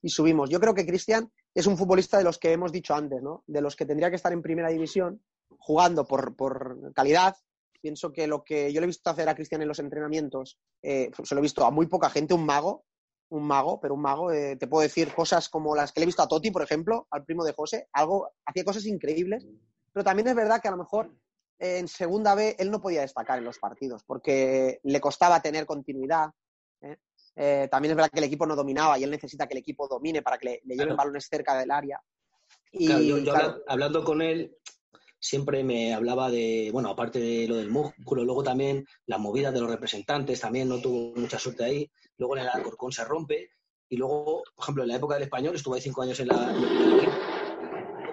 y 0.01 0.09
subimos. 0.09 0.49
Yo 0.49 0.61
creo 0.61 0.73
que 0.73 0.85
Cristian 0.85 1.29
es 1.53 1.67
un 1.67 1.77
futbolista 1.77 2.17
de 2.17 2.23
los 2.23 2.37
que 2.37 2.53
hemos 2.53 2.71
dicho 2.71 2.95
antes, 2.95 3.21
¿no? 3.21 3.43
De 3.47 3.61
los 3.61 3.75
que 3.75 3.85
tendría 3.85 4.09
que 4.09 4.15
estar 4.15 4.31
en 4.31 4.41
primera 4.41 4.69
división 4.69 5.21
jugando 5.57 6.05
por, 6.05 6.35
por 6.37 6.93
calidad. 6.93 7.35
Pienso 7.85 8.11
que 8.11 8.25
lo 8.25 8.43
que 8.43 8.73
yo 8.73 8.81
le 8.81 8.85
he 8.85 8.87
visto 8.87 9.11
hacer 9.11 9.29
a 9.29 9.35
Cristian 9.35 9.61
en 9.61 9.67
los 9.67 9.77
entrenamientos, 9.77 10.57
eh, 10.81 11.11
se 11.23 11.35
lo 11.35 11.39
he 11.39 11.43
visto 11.43 11.63
a 11.63 11.69
muy 11.69 11.85
poca 11.85 12.09
gente, 12.09 12.33
un 12.33 12.43
mago, 12.43 12.83
un 13.29 13.43
mago, 13.45 13.79
pero 13.79 13.93
un 13.93 14.01
mago, 14.01 14.31
eh, 14.31 14.55
te 14.55 14.65
puedo 14.65 14.81
decir 14.81 15.13
cosas 15.13 15.49
como 15.49 15.75
las 15.75 15.91
que 15.91 15.99
le 15.99 16.05
he 16.05 16.07
visto 16.07 16.23
a 16.23 16.27
Totti, 16.27 16.49
por 16.49 16.63
ejemplo, 16.63 17.07
al 17.11 17.23
primo 17.25 17.43
de 17.45 17.53
José, 17.53 17.87
algo, 17.93 18.31
hacía 18.43 18.63
cosas 18.63 18.87
increíbles, 18.87 19.45
pero 19.93 20.03
también 20.03 20.27
es 20.29 20.33
verdad 20.33 20.59
que 20.59 20.67
a 20.67 20.71
lo 20.71 20.77
mejor 20.77 21.13
eh, 21.59 21.77
en 21.77 21.87
segunda 21.87 22.33
B 22.33 22.55
él 22.57 22.71
no 22.71 22.81
podía 22.81 23.01
destacar 23.01 23.37
en 23.37 23.45
los 23.45 23.59
partidos 23.59 24.03
porque 24.03 24.79
le 24.81 24.99
costaba 24.99 25.39
tener 25.43 25.67
continuidad. 25.67 26.31
¿eh? 26.81 26.97
Eh, 27.35 27.67
también 27.69 27.91
es 27.91 27.97
verdad 27.97 28.09
que 28.11 28.17
el 28.19 28.25
equipo 28.25 28.47
no 28.47 28.55
dominaba 28.55 28.97
y 28.97 29.03
él 29.03 29.11
necesita 29.11 29.45
que 29.45 29.53
el 29.53 29.59
equipo 29.59 29.87
domine 29.87 30.23
para 30.23 30.39
que 30.39 30.45
le, 30.47 30.51
le 30.63 30.73
lleven 30.73 30.87
Claro. 30.87 30.97
balones 30.97 31.27
cerca 31.29 31.55
del 31.55 31.69
área. 31.69 32.01
Y, 32.71 32.87
Claro, 32.87 33.03
yo, 33.03 33.17
yo 33.19 33.31
claro, 33.31 33.47
habla- 33.49 33.63
hablando 33.67 34.03
con 34.03 34.23
él, 34.23 34.57
siempre 35.25 35.63
me 35.63 35.93
hablaba 35.93 36.29
de, 36.29 36.69
bueno, 36.71 36.89
aparte 36.89 37.19
de 37.19 37.47
lo 37.47 37.55
del 37.55 37.71
músculo, 37.71 38.23
luego 38.23 38.43
también 38.43 38.85
las 39.07 39.19
movidas 39.19 39.53
de 39.53 39.59
los 39.59 39.69
representantes, 39.69 40.39
también 40.39 40.69
no 40.69 40.79
tuvo 40.79 41.19
mucha 41.19 41.39
suerte 41.39 41.63
ahí. 41.63 41.89
Luego 42.17 42.37
en 42.37 42.43
el 42.43 42.49
Alcorcón 42.49 42.91
se 42.91 43.03
rompe. 43.03 43.49
Y 43.89 43.97
luego, 43.97 44.43
por 44.55 44.63
ejemplo, 44.63 44.83
en 44.83 44.89
la 44.89 44.95
época 44.97 45.15
del 45.15 45.23
español, 45.23 45.55
estuvo 45.55 45.73
ahí 45.73 45.81
cinco 45.81 46.03
años 46.03 46.19
en 46.19 46.27
la. 46.27 46.53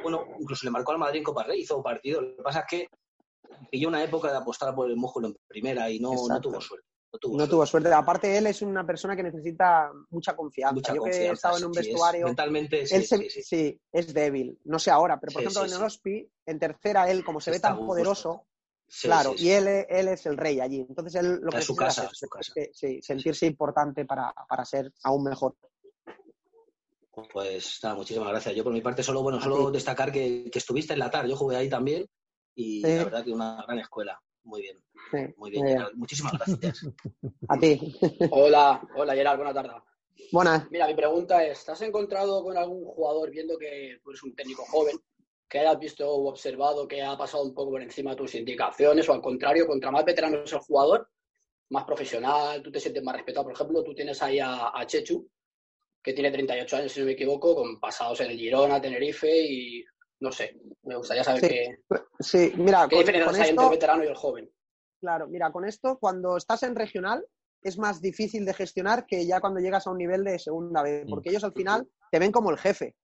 Bueno, 0.02 0.24
incluso 0.40 0.64
le 0.64 0.70
marcó 0.70 0.92
al 0.92 0.98
Madrid 0.98 1.18
en 1.18 1.24
Copa 1.24 1.44
Rey, 1.44 1.60
hizo 1.60 1.82
partido. 1.82 2.20
Lo 2.20 2.36
que 2.36 2.42
pasa 2.42 2.60
es 2.60 2.66
que 2.68 2.86
pilló 3.70 3.88
una 3.88 4.02
época 4.02 4.30
de 4.30 4.38
apostar 4.38 4.74
por 4.74 4.88
el 4.88 4.96
músculo 4.96 5.28
en 5.28 5.36
primera 5.46 5.90
y 5.90 5.98
no, 5.98 6.12
no 6.28 6.40
tuvo 6.40 6.60
suerte. 6.60 6.91
No 7.12 7.18
tuvo 7.18 7.32
no 7.32 7.38
suerte. 7.40 7.50
tuvo 7.50 7.66
suerte. 7.66 7.92
Aparte, 7.92 8.38
él 8.38 8.46
es 8.46 8.62
una 8.62 8.86
persona 8.86 9.14
que 9.14 9.22
necesita 9.22 9.90
mucha 10.10 10.34
confianza. 10.34 10.74
Mucha 10.74 10.94
Yo 10.94 11.02
que 11.04 11.08
he 11.10 11.12
confianza, 11.12 11.32
estado 11.34 11.58
en 11.58 11.64
un 11.66 11.74
sí, 11.74 11.80
es- 11.80 11.86
vestuario, 11.86 12.26
mentalmente, 12.26 12.86
sí, 12.86 12.94
él 12.94 13.04
se- 13.04 13.18
sí, 13.18 13.30
sí. 13.30 13.42
sí, 13.42 13.80
es 13.92 14.14
débil. 14.14 14.58
No 14.64 14.78
sé 14.78 14.90
ahora, 14.90 15.20
pero 15.20 15.32
por 15.32 15.42
ejemplo 15.42 15.64
en 15.66 15.72
el 15.72 15.82
Hospi, 15.82 16.30
en 16.46 16.58
tercera, 16.58 17.10
él, 17.10 17.22
como 17.24 17.40
se 17.40 17.50
ve 17.50 17.60
tan 17.60 17.84
poderoso, 17.86 18.46
claro, 19.02 19.34
y 19.36 19.50
él, 19.50 19.68
él 19.88 20.08
es 20.08 20.24
el 20.26 20.36
rey 20.38 20.60
allí. 20.60 20.86
Entonces 20.88 21.14
él 21.16 21.38
lo 21.42 21.50
que 21.50 21.60
su 21.60 21.76
casa, 21.76 22.04
es- 22.10 22.18
su 22.18 22.28
casa. 22.28 22.52
es 22.54 22.54
que- 22.54 22.70
sí, 22.72 23.02
sentirse 23.02 23.44
importante 23.46 24.04
para, 24.06 24.32
para 24.48 24.64
ser 24.64 24.90
aún 25.04 25.24
mejor. 25.24 25.54
Pues 27.32 27.78
nada, 27.82 27.94
muchísimas 27.94 28.28
gracias. 28.30 28.54
Yo 28.54 28.64
por 28.64 28.72
mi 28.72 28.80
parte 28.80 29.02
solo, 29.02 29.22
bueno, 29.22 29.38
solo 29.40 29.70
destacar 29.70 30.10
que, 30.10 30.48
que 30.50 30.58
estuviste 30.58 30.94
en 30.94 30.98
la 30.98 31.10
TAR, 31.10 31.26
yo 31.26 31.36
jugué 31.36 31.56
ahí 31.56 31.68
también 31.68 32.06
y 32.54 32.80
Sí. 32.80 32.88
la 32.96 33.04
verdad 33.04 33.24
que 33.24 33.32
una 33.32 33.62
gran 33.66 33.78
escuela. 33.80 34.18
Muy 34.44 34.62
bien, 34.62 34.78
Sí, 35.10 35.16
muy 35.16 35.22
bien. 35.26 35.34
muy 35.36 35.50
bien. 35.50 35.66
Gerard. 35.68 35.94
Muchísimas 35.94 36.32
gracias. 36.32 36.86
A 37.48 37.58
ti. 37.58 37.94
Hola, 38.30 38.82
hola 38.96 39.14
Gerard, 39.14 39.36
buena 39.36 39.54
tarde. 39.54 39.70
Buenas. 40.30 40.70
Mira, 40.70 40.86
mi 40.86 40.94
pregunta 40.94 41.44
es, 41.44 41.64
¿te 41.64 41.72
has 41.72 41.82
encontrado 41.82 42.42
con 42.42 42.56
algún 42.56 42.84
jugador 42.84 43.30
viendo 43.30 43.58
que 43.58 43.98
tú 44.02 44.10
eres 44.10 44.22
un 44.22 44.34
técnico 44.34 44.64
joven, 44.64 44.96
que 45.48 45.58
hayas 45.58 45.78
visto 45.78 46.08
o 46.10 46.28
observado 46.28 46.88
que 46.88 47.02
ha 47.02 47.16
pasado 47.16 47.44
un 47.44 47.54
poco 47.54 47.72
por 47.72 47.82
encima 47.82 48.10
de 48.10 48.16
tus 48.16 48.34
indicaciones 48.34 49.08
o 49.08 49.12
al 49.12 49.20
contrario, 49.20 49.66
contra 49.66 49.90
más 49.90 50.04
veterano 50.04 50.42
es 50.44 50.52
el 50.52 50.58
jugador, 50.60 51.08
más 51.70 51.84
profesional, 51.84 52.62
tú 52.62 52.70
te 52.70 52.80
sientes 52.80 53.02
más 53.02 53.16
respetado? 53.16 53.44
Por 53.44 53.52
ejemplo, 53.54 53.82
tú 53.84 53.94
tienes 53.94 54.22
ahí 54.22 54.38
a, 54.38 54.70
a 54.74 54.86
Chechu, 54.86 55.28
que 56.02 56.12
tiene 56.12 56.30
38 56.30 56.76
años, 56.76 56.92
si 56.92 57.00
no 57.00 57.06
me 57.06 57.12
equivoco, 57.12 57.54
con 57.54 57.78
pasados 57.78 58.20
en 58.20 58.30
el 58.30 58.38
Girona, 58.38 58.80
Tenerife 58.80 59.30
y 59.30 59.84
no 60.22 60.30
sé, 60.32 60.56
me 60.84 60.96
gustaría 60.96 61.24
saber 61.24 61.40
Sí. 61.40 61.48
qué, 61.48 61.76
Sí, 62.20 62.52
mira, 62.56 62.86
qué 62.88 62.96
con, 62.96 63.04
diferencias 63.04 63.26
con 63.26 63.42
hay 63.42 63.50
entre 63.50 63.64
el 63.64 63.70
veterano 63.70 64.04
y 64.04 64.06
el 64.06 64.14
joven. 64.14 64.50
claro, 65.00 65.26
mira, 65.26 65.50
con 65.50 65.64
esto, 65.64 65.98
cuando 65.98 66.36
estás 66.36 66.62
en 66.62 66.76
regional, 66.76 67.26
es 67.62 67.76
más 67.76 68.00
difícil 68.00 68.44
de 68.44 68.54
gestionar 68.54 69.04
que 69.06 69.26
ya 69.26 69.40
cuando 69.40 69.60
llegas 69.60 69.86
a 69.86 69.90
un 69.90 69.98
nivel 69.98 70.24
de 70.24 70.38
segunda 70.38 70.82
vez, 70.82 71.04
porque 71.08 71.30
ellos 71.30 71.44
al 71.44 71.52
final 71.52 71.88
te 72.10 72.18
ven 72.18 72.32
como 72.32 72.50
el 72.50 72.58
jefe. 72.58 72.94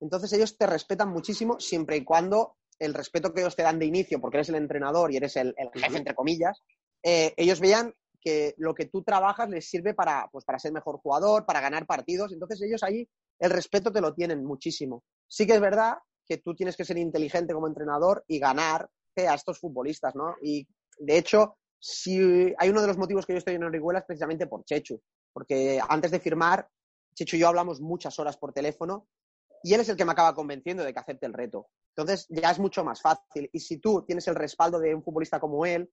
Entonces 0.00 0.32
ellos 0.32 0.56
te 0.56 0.66
respetan 0.66 1.10
muchísimo 1.10 1.60
siempre 1.60 1.96
y 1.96 2.04
cuando 2.04 2.56
el 2.78 2.94
respeto 2.94 3.32
que 3.32 3.40
ellos 3.40 3.56
te 3.56 3.62
dan 3.62 3.78
de 3.78 3.86
inicio, 3.86 4.20
porque 4.20 4.38
eres 4.38 4.48
el 4.48 4.54
entrenador 4.54 5.12
y 5.12 5.16
eres 5.16 5.36
el, 5.36 5.54
el 5.56 5.70
jefe, 5.74 5.98
entre 5.98 6.14
comillas, 6.14 6.62
eh, 7.02 7.34
ellos 7.36 7.60
vean 7.60 7.94
que 8.20 8.54
lo 8.58 8.74
que 8.74 8.86
tú 8.86 9.02
trabajas 9.02 9.48
les 9.48 9.68
sirve 9.68 9.94
para, 9.94 10.28
pues, 10.32 10.44
para 10.44 10.58
ser 10.58 10.72
mejor 10.72 10.98
jugador, 10.98 11.46
para 11.46 11.60
ganar 11.60 11.86
partidos. 11.86 12.32
Entonces 12.32 12.60
ellos 12.62 12.82
ahí 12.82 13.08
el 13.38 13.50
respeto 13.50 13.90
te 13.92 14.00
lo 14.00 14.14
tienen 14.14 14.44
muchísimo. 14.44 15.02
Sí 15.26 15.46
que 15.46 15.54
es 15.54 15.60
verdad 15.60 15.94
que 16.30 16.38
tú 16.38 16.54
tienes 16.54 16.76
que 16.76 16.84
ser 16.84 16.96
inteligente 16.96 17.52
como 17.52 17.66
entrenador 17.66 18.22
y 18.28 18.38
ganarte 18.38 19.26
a 19.28 19.34
estos 19.34 19.58
futbolistas, 19.58 20.14
¿no? 20.14 20.36
Y 20.40 20.64
de 21.00 21.18
hecho, 21.18 21.56
si 21.76 22.54
hay 22.56 22.68
uno 22.68 22.80
de 22.80 22.86
los 22.86 22.96
motivos 22.96 23.26
que 23.26 23.32
yo 23.32 23.38
estoy 23.38 23.56
en 23.56 23.64
Orihuela 23.64 23.98
es 23.98 24.04
precisamente 24.04 24.46
por 24.46 24.64
Chechu, 24.64 25.02
porque 25.32 25.80
antes 25.88 26.12
de 26.12 26.20
firmar, 26.20 26.68
Chechu 27.16 27.34
y 27.36 27.40
yo 27.40 27.48
hablamos 27.48 27.80
muchas 27.80 28.16
horas 28.20 28.36
por 28.36 28.52
teléfono 28.52 29.08
y 29.64 29.74
él 29.74 29.80
es 29.80 29.88
el 29.88 29.96
que 29.96 30.04
me 30.04 30.12
acaba 30.12 30.32
convenciendo 30.32 30.84
de 30.84 30.92
que 30.92 31.00
acepte 31.00 31.26
el 31.26 31.32
reto. 31.32 31.66
Entonces 31.96 32.28
ya 32.28 32.52
es 32.52 32.60
mucho 32.60 32.84
más 32.84 33.02
fácil. 33.02 33.50
Y 33.52 33.58
si 33.58 33.78
tú 33.78 34.04
tienes 34.06 34.28
el 34.28 34.36
respaldo 34.36 34.78
de 34.78 34.94
un 34.94 35.02
futbolista 35.02 35.40
como 35.40 35.66
él, 35.66 35.90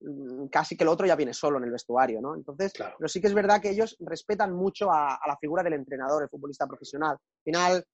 mm, 0.00 0.46
casi 0.46 0.78
que 0.78 0.84
el 0.84 0.88
otro 0.88 1.06
ya 1.06 1.14
viene 1.14 1.34
solo 1.34 1.58
en 1.58 1.64
el 1.64 1.72
vestuario, 1.72 2.22
¿no? 2.22 2.34
Entonces, 2.34 2.72
Claro. 2.72 2.96
pero 2.98 3.08
sí 3.08 3.20
que 3.20 3.26
es 3.26 3.34
verdad 3.34 3.60
que 3.60 3.68
ellos 3.68 3.96
respetan 4.00 4.54
mucho 4.54 4.90
a, 4.90 5.16
a 5.16 5.28
la 5.28 5.36
figura 5.36 5.62
del 5.62 5.74
entrenador, 5.74 6.22
el 6.22 6.30
futbolista 6.30 6.66
profesional. 6.66 7.12
Al 7.20 7.42
final, 7.44 7.84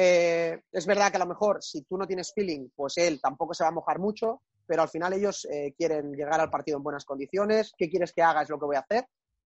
eh, 0.00 0.62
es 0.70 0.86
verdad 0.86 1.10
que 1.10 1.16
a 1.16 1.24
lo 1.24 1.26
mejor 1.26 1.60
si 1.60 1.82
tú 1.82 1.98
no 1.98 2.06
tienes 2.06 2.32
feeling, 2.32 2.68
pues 2.76 2.96
él 2.98 3.20
tampoco 3.20 3.52
se 3.52 3.64
va 3.64 3.70
a 3.70 3.72
mojar 3.72 3.98
mucho, 3.98 4.42
pero 4.64 4.82
al 4.82 4.88
final 4.88 5.12
ellos 5.12 5.44
eh, 5.50 5.74
quieren 5.76 6.12
llegar 6.12 6.40
al 6.40 6.50
partido 6.50 6.76
en 6.76 6.84
buenas 6.84 7.04
condiciones. 7.04 7.72
¿Qué 7.76 7.88
quieres 7.88 8.12
que 8.12 8.22
haga? 8.22 8.42
Es 8.42 8.48
lo 8.48 8.58
que 8.58 8.66
voy 8.66 8.76
a 8.76 8.80
hacer. 8.80 9.06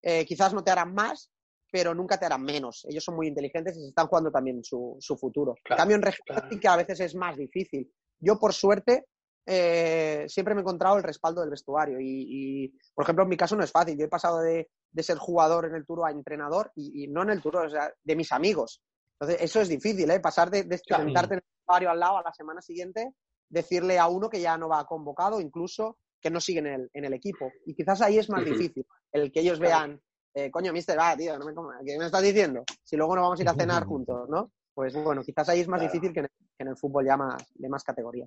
Eh, 0.02 0.24
quizás 0.26 0.52
no 0.52 0.64
te 0.64 0.72
harán 0.72 0.94
más, 0.94 1.30
pero 1.70 1.94
nunca 1.94 2.18
te 2.18 2.26
harán 2.26 2.42
menos. 2.42 2.84
Ellos 2.88 3.04
son 3.04 3.14
muy 3.14 3.28
inteligentes 3.28 3.76
y 3.76 3.82
se 3.82 3.88
están 3.88 4.08
jugando 4.08 4.32
también 4.32 4.64
su, 4.64 4.96
su 4.98 5.16
futuro. 5.16 5.54
Claro, 5.62 5.78
cambio, 5.78 5.96
en 5.96 6.02
claro. 6.02 6.60
que 6.60 6.68
a 6.68 6.76
veces 6.76 7.00
es 7.00 7.14
más 7.14 7.36
difícil. 7.36 7.88
Yo, 8.18 8.38
por 8.38 8.52
suerte, 8.52 9.06
eh, 9.46 10.24
siempre 10.28 10.54
me 10.54 10.60
he 10.60 10.62
encontrado 10.62 10.96
el 10.96 11.02
respaldo 11.02 11.40
del 11.40 11.50
vestuario. 11.50 12.00
Y, 12.00 12.26
y, 12.28 12.68
por 12.94 13.04
ejemplo, 13.04 13.22
en 13.22 13.30
mi 13.30 13.36
caso 13.36 13.54
no 13.54 13.62
es 13.62 13.70
fácil. 13.70 13.96
Yo 13.96 14.06
he 14.06 14.08
pasado 14.08 14.40
de, 14.40 14.70
de 14.90 15.02
ser 15.02 15.18
jugador 15.18 15.66
en 15.66 15.74
el 15.74 15.86
Turo 15.86 16.04
a 16.04 16.10
entrenador 16.10 16.72
y, 16.74 17.04
y 17.04 17.08
no 17.08 17.22
en 17.22 17.30
el 17.30 17.40
Turo, 17.40 17.62
o 17.66 17.70
sea, 17.70 17.92
de 18.02 18.16
mis 18.16 18.32
amigos. 18.32 18.82
Entonces, 19.22 19.44
eso 19.44 19.60
es 19.60 19.68
difícil, 19.68 20.10
¿eh? 20.10 20.18
Pasar 20.18 20.50
de, 20.50 20.64
de 20.64 20.80
Claro. 20.80 21.04
sentarte 21.04 21.34
en 21.34 21.38
el 21.38 21.44
vestuario 21.56 21.90
al 21.90 22.00
lado 22.00 22.18
a 22.18 22.22
la 22.24 22.32
semana 22.32 22.60
siguiente, 22.60 23.12
decirle 23.48 23.96
a 23.96 24.08
uno 24.08 24.28
que 24.28 24.40
ya 24.40 24.58
no 24.58 24.68
va 24.68 24.84
convocado, 24.84 25.40
incluso 25.40 25.98
que 26.20 26.28
no 26.28 26.40
siguen 26.40 26.66
en 26.66 26.72
el, 26.74 26.90
en 26.92 27.04
el 27.04 27.12
equipo. 27.12 27.52
Y 27.64 27.74
quizás 27.74 28.00
ahí 28.02 28.18
es 28.18 28.28
más 28.28 28.44
difícil, 28.44 28.84
el 29.12 29.30
que 29.30 29.38
ellos 29.38 29.60
vean, 29.60 30.00
eh, 30.34 30.50
coño, 30.50 30.72
mister, 30.72 30.98
va, 30.98 31.16
tío, 31.16 31.38
no 31.38 31.44
me 31.46 31.52
¿qué 31.86 31.98
me 31.98 32.06
estás 32.06 32.22
diciendo? 32.22 32.64
Si 32.82 32.96
luego 32.96 33.14
no 33.14 33.22
vamos 33.22 33.38
a 33.38 33.42
ir 33.42 33.48
a 33.48 33.54
cenar 33.54 33.84
juntos, 33.84 34.28
¿no? 34.28 34.50
Pues 34.74 34.92
bueno, 35.00 35.22
quizás 35.22 35.48
ahí 35.50 35.60
es 35.60 35.68
más 35.68 35.78
Claro. 35.78 35.92
difícil 35.92 36.12
que 36.12 36.18
en, 36.20 36.24
el, 36.24 36.30
que 36.56 36.62
en 36.64 36.68
el 36.68 36.76
fútbol 36.76 37.06
ya 37.06 37.16
más, 37.16 37.44
de 37.54 37.68
más 37.68 37.84
categoría. 37.84 38.26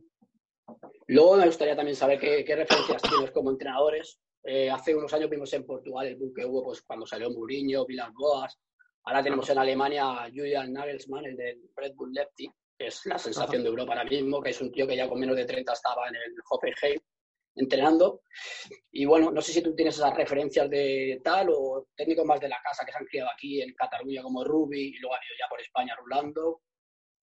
Luego 1.08 1.36
me 1.36 1.45
gustaría 1.47 1.75
también 1.75 1.97
saber 1.97 2.19
qué, 2.19 2.45
qué 2.45 2.55
referencias 2.55 3.01
tienes 3.01 3.31
como 3.31 3.51
entrenadores. 3.51 4.17
Eh, 4.43 4.71
hace 4.71 4.95
unos 4.95 5.13
años 5.13 5.29
vimos 5.29 5.51
en 5.53 5.65
Portugal 5.65 6.08
el 6.08 6.15
boom 6.15 6.34
que 6.34 6.45
hubo 6.45 6.63
pues, 6.63 6.81
cuando 6.84 7.05
salió 7.05 7.29
Mourinho, 7.31 7.86
Vilas 7.86 8.13
Boas. 8.13 8.58
Ahora 9.05 9.23
tenemos 9.23 9.47
en 9.49 9.57
Alemania 9.59 10.23
a 10.23 10.29
Julian 10.29 10.73
Nagelsmann, 10.73 11.25
el 11.25 11.37
del 11.37 11.69
Red 11.75 11.93
Bull 11.93 12.11
Leipzig, 12.11 12.51
que 12.77 12.87
es 12.87 13.05
la 13.05 13.19
sensación 13.19 13.61
de 13.61 13.69
Europa 13.69 13.93
ahora 13.93 14.05
mismo, 14.05 14.41
que 14.41 14.49
es 14.49 14.59
un 14.61 14.71
tío 14.71 14.87
que 14.87 14.95
ya 14.95 15.07
con 15.07 15.19
menos 15.19 15.35
de 15.35 15.45
30 15.45 15.73
estaba 15.73 16.07
en 16.07 16.15
el 16.15 16.33
Hoffenheim 16.49 16.99
entrenando. 17.55 18.21
Y 18.91 19.05
bueno, 19.05 19.31
no 19.31 19.41
sé 19.41 19.53
si 19.53 19.61
tú 19.61 19.75
tienes 19.75 19.95
esas 19.95 20.15
referencias 20.15 20.69
de 20.69 21.21
tal 21.23 21.49
o 21.51 21.87
técnicos 21.95 22.25
más 22.25 22.39
de 22.39 22.49
la 22.49 22.59
casa 22.63 22.85
que 22.85 22.91
se 22.91 22.97
han 22.97 23.05
criado 23.05 23.29
aquí 23.29 23.61
en 23.61 23.73
Cataluña 23.73 24.23
como 24.23 24.43
Rubi 24.43 24.87
y 24.87 24.99
luego 24.99 25.15
ha 25.15 25.19
ido 25.19 25.35
ya 25.39 25.47
por 25.49 25.61
España 25.61 25.95
rulando. 25.95 26.61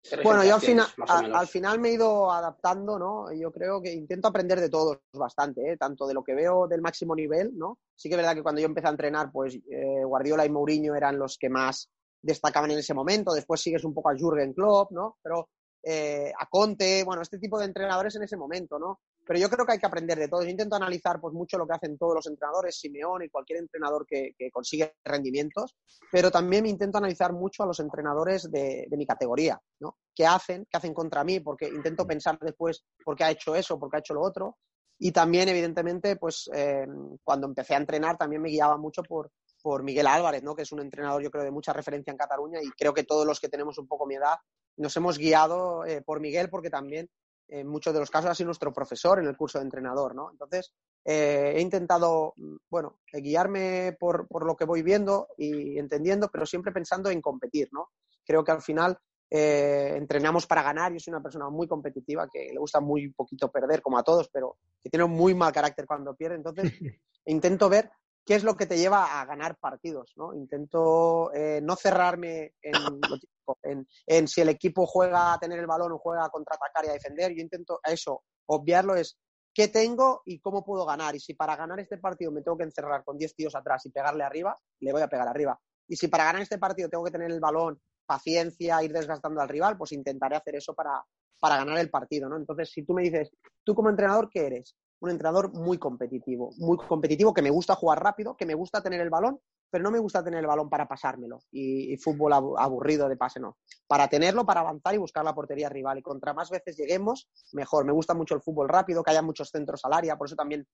¿Qué 0.03 0.17
Bueno, 0.23 0.43
yo 0.43 0.55
al 0.55 0.61
final, 0.61 0.87
a- 1.07 1.39
al 1.39 1.47
final 1.47 1.79
me 1.79 1.89
he 1.89 1.93
ido 1.93 2.31
adaptando, 2.31 2.97
¿no? 2.97 3.31
Yo 3.33 3.51
creo 3.51 3.81
que 3.81 3.93
intento 3.93 4.27
aprender 4.27 4.59
de 4.59 4.69
todos 4.69 4.99
bastante, 5.13 5.71
¿eh? 5.73 5.77
tanto 5.77 6.07
de 6.07 6.13
lo 6.13 6.23
que 6.23 6.33
veo 6.33 6.67
del 6.67 6.81
máximo 6.81 7.15
nivel, 7.15 7.57
¿no? 7.57 7.77
Sí 7.95 8.09
que 8.09 8.15
es 8.15 8.17
verdad 8.17 8.33
que 8.35 8.41
cuando 8.43 8.59
yo 8.61 8.65
empecé 8.67 8.87
a 8.87 8.91
entrenar, 8.91 9.31
pues 9.31 9.55
eh, 9.69 10.03
Guardiola 10.03 10.45
y 10.45 10.49
Mourinho 10.49 10.95
eran 10.95 11.19
los 11.19 11.37
que 11.37 11.49
más 11.49 11.89
destacaban 12.21 12.71
en 12.71 12.79
ese 12.79 12.93
momento. 12.93 13.31
Después 13.33 13.61
sigues 13.61 13.83
un 13.83 13.93
poco 13.93 14.09
a 14.09 14.15
Jürgen 14.17 14.53
Klopp, 14.53 14.91
¿no? 14.91 15.17
Pero 15.21 15.49
eh, 15.83 16.31
a 16.37 16.45
Conte, 16.47 17.03
bueno, 17.03 17.21
este 17.21 17.37
tipo 17.39 17.59
de 17.59 17.65
entrenadores 17.65 18.15
en 18.15 18.23
ese 18.23 18.37
momento, 18.37 18.79
¿no? 18.79 18.99
Pero 19.31 19.39
yo 19.39 19.49
creo 19.49 19.65
que 19.65 19.71
hay 19.71 19.79
que 19.79 19.85
aprender 19.85 20.19
de 20.19 20.27
todos. 20.27 20.43
Yo 20.43 20.51
intento 20.51 20.75
analizar 20.75 21.21
pues 21.21 21.33
mucho 21.33 21.57
lo 21.57 21.65
que 21.65 21.71
hacen 21.71 21.97
todos 21.97 22.15
los 22.15 22.27
entrenadores, 22.27 22.77
Simeone 22.77 23.27
y 23.27 23.29
cualquier 23.29 23.59
entrenador 23.59 24.05
que, 24.05 24.35
que 24.37 24.51
consigue 24.51 24.95
rendimientos, 25.05 25.77
pero 26.11 26.29
también 26.29 26.65
intento 26.65 26.97
analizar 26.97 27.31
mucho 27.31 27.63
a 27.63 27.65
los 27.65 27.79
entrenadores 27.79 28.51
de, 28.51 28.87
de 28.89 28.97
mi 28.97 29.05
categoría, 29.05 29.57
¿no? 29.79 29.95
¿Qué 30.13 30.25
hacen? 30.25 30.67
¿Qué 30.69 30.75
hacen 30.75 30.93
contra 30.93 31.23
mí? 31.23 31.39
Porque 31.39 31.69
intento 31.69 32.05
pensar 32.05 32.37
después 32.41 32.83
por 33.05 33.15
qué 33.15 33.23
ha 33.23 33.31
hecho 33.31 33.55
eso, 33.55 33.79
por 33.79 33.89
qué 33.89 33.95
ha 33.95 33.99
hecho 34.01 34.15
lo 34.15 34.21
otro. 34.21 34.57
Y 34.99 35.13
también, 35.13 35.47
evidentemente, 35.47 36.17
pues 36.17 36.49
eh, 36.53 36.85
cuando 37.23 37.47
empecé 37.47 37.75
a 37.75 37.77
entrenar 37.77 38.17
también 38.17 38.41
me 38.41 38.49
guiaba 38.49 38.75
mucho 38.75 39.01
por, 39.01 39.31
por 39.61 39.81
Miguel 39.81 40.07
Álvarez, 40.07 40.43
¿no? 40.43 40.55
que 40.55 40.63
es 40.63 40.73
un 40.73 40.81
entrenador 40.81 41.23
yo 41.23 41.31
creo 41.31 41.45
de 41.45 41.51
mucha 41.51 41.71
referencia 41.71 42.11
en 42.11 42.17
Cataluña 42.17 42.59
y 42.61 42.69
creo 42.71 42.93
que 42.93 43.05
todos 43.05 43.25
los 43.25 43.39
que 43.39 43.47
tenemos 43.47 43.77
un 43.77 43.87
poco 43.87 44.05
mi 44.05 44.15
edad 44.15 44.35
nos 44.75 44.95
hemos 44.97 45.17
guiado 45.17 45.85
eh, 45.85 46.01
por 46.01 46.19
Miguel 46.19 46.49
porque 46.49 46.69
también 46.69 47.09
en 47.51 47.67
muchos 47.67 47.93
de 47.93 47.99
los 47.99 48.09
casos 48.09 48.31
ha 48.31 48.35
sido 48.35 48.47
nuestro 48.47 48.73
profesor 48.73 49.19
en 49.19 49.27
el 49.27 49.35
curso 49.35 49.59
de 49.59 49.65
entrenador, 49.65 50.15
¿no? 50.15 50.31
Entonces, 50.31 50.73
eh, 51.05 51.53
he 51.55 51.61
intentado, 51.61 52.33
mm, 52.37 52.55
bueno, 52.69 52.99
eh, 53.11 53.21
guiarme 53.21 53.95
por, 53.99 54.27
por 54.27 54.45
lo 54.45 54.55
que 54.55 54.65
voy 54.65 54.81
viendo 54.81 55.27
y 55.37 55.77
entendiendo, 55.77 56.29
pero 56.31 56.45
siempre 56.45 56.71
pensando 56.71 57.09
en 57.09 57.21
competir, 57.21 57.67
¿no? 57.73 57.89
Creo 58.25 58.43
que 58.43 58.51
al 58.51 58.61
final 58.61 58.97
eh, 59.29 59.93
entrenamos 59.95 60.47
para 60.47 60.63
ganar. 60.63 60.93
Yo 60.93 60.99
soy 60.99 61.11
una 61.11 61.23
persona 61.23 61.49
muy 61.49 61.67
competitiva, 61.67 62.27
que 62.31 62.51
le 62.51 62.59
gusta 62.59 62.79
muy 62.79 63.11
poquito 63.13 63.51
perder, 63.51 63.81
como 63.81 63.97
a 63.97 64.03
todos, 64.03 64.29
pero 64.29 64.57
que 64.81 64.89
tiene 64.89 65.03
un 65.03 65.11
muy 65.11 65.35
mal 65.35 65.51
carácter 65.51 65.85
cuando 65.85 66.15
pierde. 66.15 66.37
Entonces, 66.37 66.63
intento 67.25 67.69
ver 67.69 67.91
qué 68.25 68.35
es 68.35 68.43
lo 68.43 68.55
que 68.55 68.65
te 68.65 68.77
lleva 68.77 69.19
a 69.19 69.25
ganar 69.25 69.57
partidos, 69.57 70.13
¿no? 70.15 70.33
Intento 70.33 71.33
eh, 71.33 71.59
no 71.61 71.75
cerrarme 71.75 72.53
en, 73.63 73.87
en 74.07 74.27
si 74.27 74.41
el 74.41 74.49
equipo 74.49 74.85
juega 74.85 75.33
a 75.33 75.39
tener 75.39 75.59
el 75.59 75.67
balón 75.67 75.91
o 75.91 75.99
juega 75.99 76.25
a 76.25 76.29
contraatacar 76.29 76.85
y 76.85 76.89
a 76.89 76.93
defender. 76.93 77.33
Yo 77.33 77.41
intento 77.41 77.79
eso, 77.83 78.23
obviarlo 78.47 78.95
es 78.95 79.17
qué 79.53 79.67
tengo 79.67 80.21
y 80.25 80.39
cómo 80.39 80.63
puedo 80.63 80.85
ganar. 80.85 81.15
Y 81.15 81.19
si 81.19 81.33
para 81.33 81.55
ganar 81.55 81.79
este 81.79 81.97
partido 81.97 82.31
me 82.31 82.41
tengo 82.41 82.57
que 82.57 82.63
encerrar 82.63 83.03
con 83.03 83.17
10 83.17 83.35
tíos 83.35 83.55
atrás 83.55 83.85
y 83.85 83.91
pegarle 83.91 84.23
arriba, 84.23 84.57
le 84.79 84.91
voy 84.91 85.01
a 85.01 85.07
pegar 85.07 85.27
arriba. 85.27 85.59
Y 85.87 85.95
si 85.95 86.07
para 86.07 86.25
ganar 86.25 86.41
este 86.41 86.57
partido 86.57 86.89
tengo 86.89 87.03
que 87.03 87.11
tener 87.11 87.31
el 87.31 87.39
balón, 87.39 87.81
paciencia, 88.05 88.83
ir 88.83 88.93
desgastando 88.93 89.41
al 89.41 89.49
rival, 89.49 89.77
pues 89.77 89.91
intentaré 89.91 90.35
hacer 90.35 90.55
eso 90.55 90.73
para, 90.73 91.03
para 91.39 91.57
ganar 91.57 91.77
el 91.79 91.89
partido, 91.89 92.29
¿no? 92.29 92.37
Entonces, 92.37 92.69
si 92.71 92.83
tú 92.83 92.93
me 92.93 93.03
dices, 93.03 93.31
tú 93.63 93.73
como 93.75 93.89
entrenador, 93.89 94.29
¿qué 94.29 94.47
eres? 94.47 94.75
Un 95.01 95.09
entrenador 95.09 95.51
muy 95.53 95.77
competitivo, 95.79 96.51
muy 96.57 96.77
competitivo, 96.77 97.33
que 97.33 97.41
me 97.41 97.49
gusta 97.49 97.75
jugar 97.75 98.03
rápido, 98.03 98.37
que 98.37 98.45
me 98.45 98.53
gusta 98.53 98.83
tener 98.83 99.01
el 99.01 99.09
balón, 99.09 99.39
pero 99.69 99.83
no 99.83 99.89
me 99.89 99.97
gusta 99.97 100.23
tener 100.23 100.39
el 100.41 100.45
balón 100.47 100.69
para 100.69 100.87
pasármelo 100.87 101.39
y, 101.51 101.97
fútbol 101.97 102.33
abu- 102.33 102.57
aburrido 102.57 103.09
de 103.09 103.17
pase, 103.17 103.39
no. 103.39 103.57
Para 103.87 104.07
tenerlo, 104.07 104.45
para 104.45 104.59
avanzar 104.61 104.93
y 104.93 104.99
buscar 104.99 105.25
la 105.25 105.33
portería 105.33 105.69
rival. 105.69 105.97
Y 105.97 106.01
contra 106.03 106.33
más 106.33 106.51
veces 106.51 106.77
lleguemos, 106.77 107.27
mejor. 107.53 107.83
Me 107.83 107.91
gusta 107.91 108.13
mucho 108.13 108.35
el 108.35 108.41
fútbol 108.41 108.69
rápido, 108.69 109.01
que 109.01 109.09
haya 109.09 109.23
muchos 109.23 109.49
centros 109.49 109.83
al 109.85 109.93
área, 109.93 110.17
por 110.17 110.27
eso 110.27 110.35
también 110.35 110.67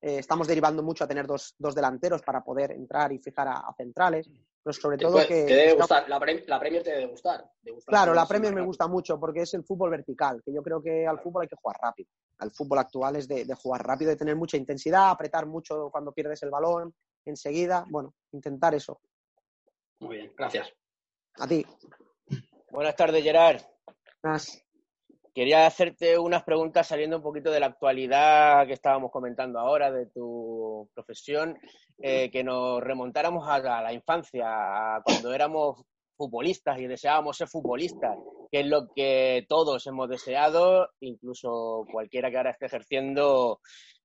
eh, 0.00 0.18
estamos 0.18 0.48
derivando 0.48 0.82
mucho 0.82 1.04
a 1.04 1.08
tener 1.08 1.26
dos, 1.26 1.54
dos 1.58 1.74
delanteros 1.74 2.22
para 2.22 2.42
poder 2.42 2.72
entrar 2.72 3.12
y 3.12 3.18
fijar 3.18 3.48
a 3.48 3.72
centrales. 3.76 4.28
Pero 4.68 4.80
sobre 4.82 4.98
Te 4.98 5.04
todo 5.04 5.12
puede- 5.14 5.26
que... 5.28 5.44
te 5.46 5.54
debe 5.54 5.72
gustar, 5.72 6.06
la, 6.10 6.20
pre- 6.20 6.44
la 6.46 6.60
Premier 6.60 6.82
te 6.82 6.90
debe 6.90 7.06
gustar. 7.06 7.50
te 7.64 7.70
gusta 7.70 7.90
Claro, 7.90 8.12
la 8.12 8.26
Premier 8.26 8.54
me 8.54 8.60
gusta 8.60 8.86
mucho 8.86 9.18
porque 9.18 9.40
es 9.40 9.54
el 9.54 9.64
fútbol 9.64 9.88
vertical, 9.88 10.42
que 10.44 10.52
yo 10.52 10.62
creo 10.62 10.82
que 10.82 11.06
al 11.06 11.18
fútbol 11.20 11.40
hay 11.42 11.48
que 11.48 11.56
jugar 11.56 11.78
rápido. 11.80 12.10
Al 12.36 12.50
fútbol 12.50 12.78
actual 12.78 13.16
es 13.16 13.26
de, 13.26 13.46
de 13.46 13.54
jugar 13.54 13.86
rápido, 13.86 14.10
de 14.10 14.16
tener 14.18 14.36
mucha 14.36 14.58
intensidad, 14.58 15.08
apretar 15.08 15.46
mucho 15.46 15.88
cuando 15.90 16.12
pierdes 16.12 16.42
el 16.42 16.50
balón, 16.50 16.94
enseguida, 17.24 17.86
bueno, 17.88 18.12
intentar 18.32 18.74
eso. 18.74 19.00
Muy 20.00 20.16
bien, 20.18 20.32
gracias. 20.36 20.70
A 21.38 21.48
ti. 21.48 21.64
Buenas 22.70 22.94
tardes, 22.94 23.24
Gerard. 23.24 23.62
Nas. 24.22 24.62
Quería 25.38 25.68
hacerte 25.68 26.18
unas 26.18 26.42
preguntas 26.42 26.88
saliendo 26.88 27.18
un 27.18 27.22
poquito 27.22 27.52
de 27.52 27.60
la 27.60 27.66
actualidad 27.66 28.66
que 28.66 28.72
estábamos 28.72 29.12
comentando 29.12 29.60
ahora, 29.60 29.92
de 29.92 30.06
tu 30.06 30.90
profesión, 30.92 31.56
eh, 32.02 32.28
que 32.28 32.42
nos 32.42 32.82
remontáramos 32.82 33.48
a 33.48 33.60
la, 33.60 33.92
infancia, 33.92 34.96
a 34.96 35.00
cuando 35.00 35.32
éramos 35.32 35.80
futbolistas 36.16 36.80
y 36.80 36.88
deseábamos 36.88 37.36
ser 37.36 37.46
futbolistas, 37.46 38.18
que 38.50 38.62
es 38.62 38.66
lo 38.66 38.88
que 38.92 39.46
todos 39.48 39.86
hemos 39.86 40.08
deseado, 40.08 40.88
incluso 40.98 41.86
cualquiera 41.92 42.32
que 42.32 42.36
ahora 42.38 42.50
esté 42.50 42.66
ejerciendo 42.66 43.60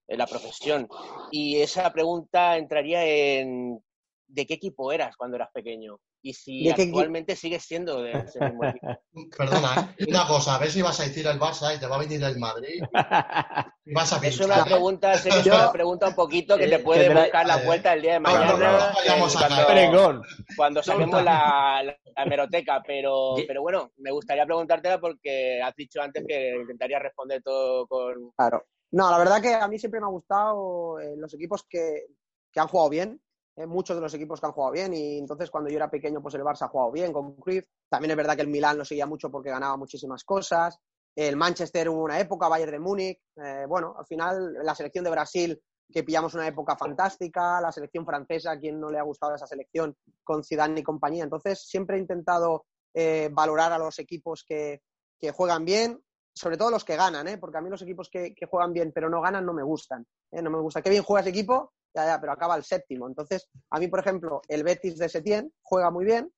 eh, 0.07 0.15
la 0.15 0.27
profesión. 0.27 0.87
Y 1.31 1.61
esa 1.61 1.91
pregunta 1.91 2.57
entraría 2.57 3.07
en 3.07 3.83
¿de 4.27 4.45
qué 4.45 4.55
equipo 4.55 4.91
eras 4.91 5.15
cuando 5.17 5.35
eras 5.37 5.49
pequeño? 5.53 5.99
Y 6.21 6.33
si 6.33 6.63
¿De 6.63 6.73
qué 6.73 6.83
equi- 6.83 6.87
actualmente 6.89 7.35
sigues 7.35 7.63
siendo 7.63 8.01
de 8.01 8.13
ese 8.13 8.39
mismo 8.39 8.63
equipo. 8.65 9.03
Perdona, 9.37 9.93
¿eh? 9.97 10.05
una 10.09 10.25
cosa, 10.27 10.55
a 10.55 10.59
ver 10.59 10.71
si 10.71 10.81
vas 10.81 10.99
a 10.99 11.03
decir 11.03 11.27
el 11.27 11.39
Barça 11.39 11.75
y 11.75 11.79
te 11.79 11.85
va 11.87 11.97
a 11.97 11.99
venir 11.99 12.23
el 12.23 12.39
Madrid 12.39 12.81
y 13.85 13.93
vas 13.93 14.13
a 14.13 14.15
Es 14.17 14.21
pinchar. 14.37 14.45
una 14.45 14.59
¿eh? 14.59 14.63
pregunta, 14.65 15.17
sé 15.17 15.29
que 15.29 15.39
es 15.39 15.45
Yo- 15.45 15.53
una 15.55 15.71
pregunta 15.71 16.07
un 16.07 16.15
poquito 16.15 16.57
que 16.57 16.67
te 16.67 16.75
Eh, 16.75 16.79
puede 16.79 17.01
tendrá- 17.05 17.23
buscar 17.23 17.45
la 17.45 17.57
vuelta 17.57 17.93
el 17.93 18.01
día 18.01 18.13
de 18.13 18.19
no, 18.21 18.29
no, 18.29 18.35
mañana. 18.39 18.53
no, 18.53 18.59
no 18.59 18.67
a 18.77 18.93
cuando, 18.93 20.21
cuando 20.55 20.83
saquemos 20.83 21.23
la, 21.23 21.81
la, 21.83 21.99
la 22.15 22.23
hemeroteca, 22.23 22.81
pero, 22.85 23.35
pero 23.47 23.61
bueno, 23.61 23.91
me 23.97 24.11
gustaría 24.11 24.45
preguntártela 24.45 24.99
porque 24.99 25.61
has 25.61 25.75
dicho 25.75 26.01
antes 26.01 26.23
que 26.27 26.55
intentaría 26.61 26.99
responder 26.99 27.41
todo 27.43 27.85
con... 27.87 28.31
Claro. 28.37 28.65
No, 28.91 29.09
la 29.09 29.17
verdad 29.17 29.41
que 29.41 29.53
a 29.53 29.67
mí 29.67 29.79
siempre 29.79 29.99
me 29.99 30.05
ha 30.05 30.09
gustado 30.09 30.99
eh, 30.99 31.15
los 31.17 31.33
equipos 31.33 31.63
que, 31.67 32.05
que 32.51 32.59
han 32.59 32.67
jugado 32.67 32.89
bien, 32.89 33.19
eh, 33.55 33.65
muchos 33.65 33.95
de 33.95 34.01
los 34.01 34.13
equipos 34.13 34.39
que 34.39 34.47
han 34.47 34.51
jugado 34.51 34.73
bien, 34.73 34.93
y 34.93 35.17
entonces 35.17 35.51
cuando 35.51 35.69
yo 35.69 35.77
era 35.77 35.89
pequeño, 35.89 36.21
pues 36.21 36.35
el 36.35 36.41
Barça 36.41 36.63
ha 36.63 36.69
jugado 36.69 36.91
bien 36.91 37.13
con 37.13 37.35
Cruyff. 37.35 37.65
También 37.89 38.11
es 38.11 38.17
verdad 38.17 38.35
que 38.35 38.41
el 38.41 38.47
Milán 38.47 38.77
lo 38.77 38.85
seguía 38.85 39.05
mucho 39.05 39.29
porque 39.29 39.49
ganaba 39.49 39.77
muchísimas 39.77 40.23
cosas. 40.23 40.79
El 41.15 41.35
Manchester 41.35 41.89
hubo 41.89 42.03
una 42.03 42.19
época, 42.19 42.47
Bayern 42.47 42.71
de 42.71 42.79
Múnich. 42.79 43.19
Eh, 43.35 43.65
bueno, 43.67 43.95
al 43.97 44.05
final 44.05 44.53
la 44.63 44.73
selección 44.73 45.03
de 45.03 45.11
Brasil, 45.11 45.61
que 45.91 46.03
pillamos 46.03 46.33
una 46.33 46.47
época 46.47 46.75
fantástica, 46.75 47.61
la 47.61 47.71
selección 47.71 48.05
francesa, 48.05 48.57
quien 48.59 48.79
no 48.79 48.89
le 48.89 48.97
ha 48.97 49.03
gustado 49.03 49.35
esa 49.35 49.45
selección 49.45 49.95
con 50.23 50.43
Zidane 50.43 50.79
y 50.79 50.83
compañía. 50.83 51.23
Entonces 51.23 51.67
siempre 51.67 51.97
he 51.97 51.99
intentado 51.99 52.65
eh, 52.95 53.29
valorar 53.31 53.71
a 53.71 53.77
los 53.77 53.99
equipos 53.99 54.43
que, 54.47 54.81
que 55.19 55.31
juegan 55.31 55.65
bien, 55.65 56.03
sobre 56.33 56.57
todo 56.57 56.71
los 56.71 56.83
que 56.83 56.95
ganan, 56.95 57.27
¿eh? 57.27 57.37
porque 57.37 57.57
a 57.57 57.61
mí 57.61 57.69
los 57.69 57.81
equipos 57.83 58.09
que, 58.09 58.33
que 58.33 58.47
juegan 58.47 58.73
bien 58.73 58.91
pero 58.93 59.09
no 59.09 59.21
ganan 59.21 59.45
no 59.45 59.53
me 59.53 59.63
gustan. 59.63 60.05
¿eh? 60.31 60.41
No 60.41 60.49
me 60.49 60.59
gusta. 60.59 60.81
Qué 60.81 60.89
bien 60.89 61.03
juega 61.03 61.21
ese 61.21 61.29
equipo, 61.29 61.73
ya, 61.93 62.05
ya, 62.05 62.19
pero 62.21 62.31
acaba 62.33 62.55
el 62.55 62.63
séptimo. 62.63 63.07
Entonces, 63.07 63.49
a 63.69 63.79
mí, 63.79 63.87
por 63.87 63.99
ejemplo, 63.99 64.41
el 64.47 64.63
Betis 64.63 64.97
de 64.97 65.09
Setién 65.09 65.53
juega 65.61 65.91
muy 65.91 66.05
bien, 66.05 66.31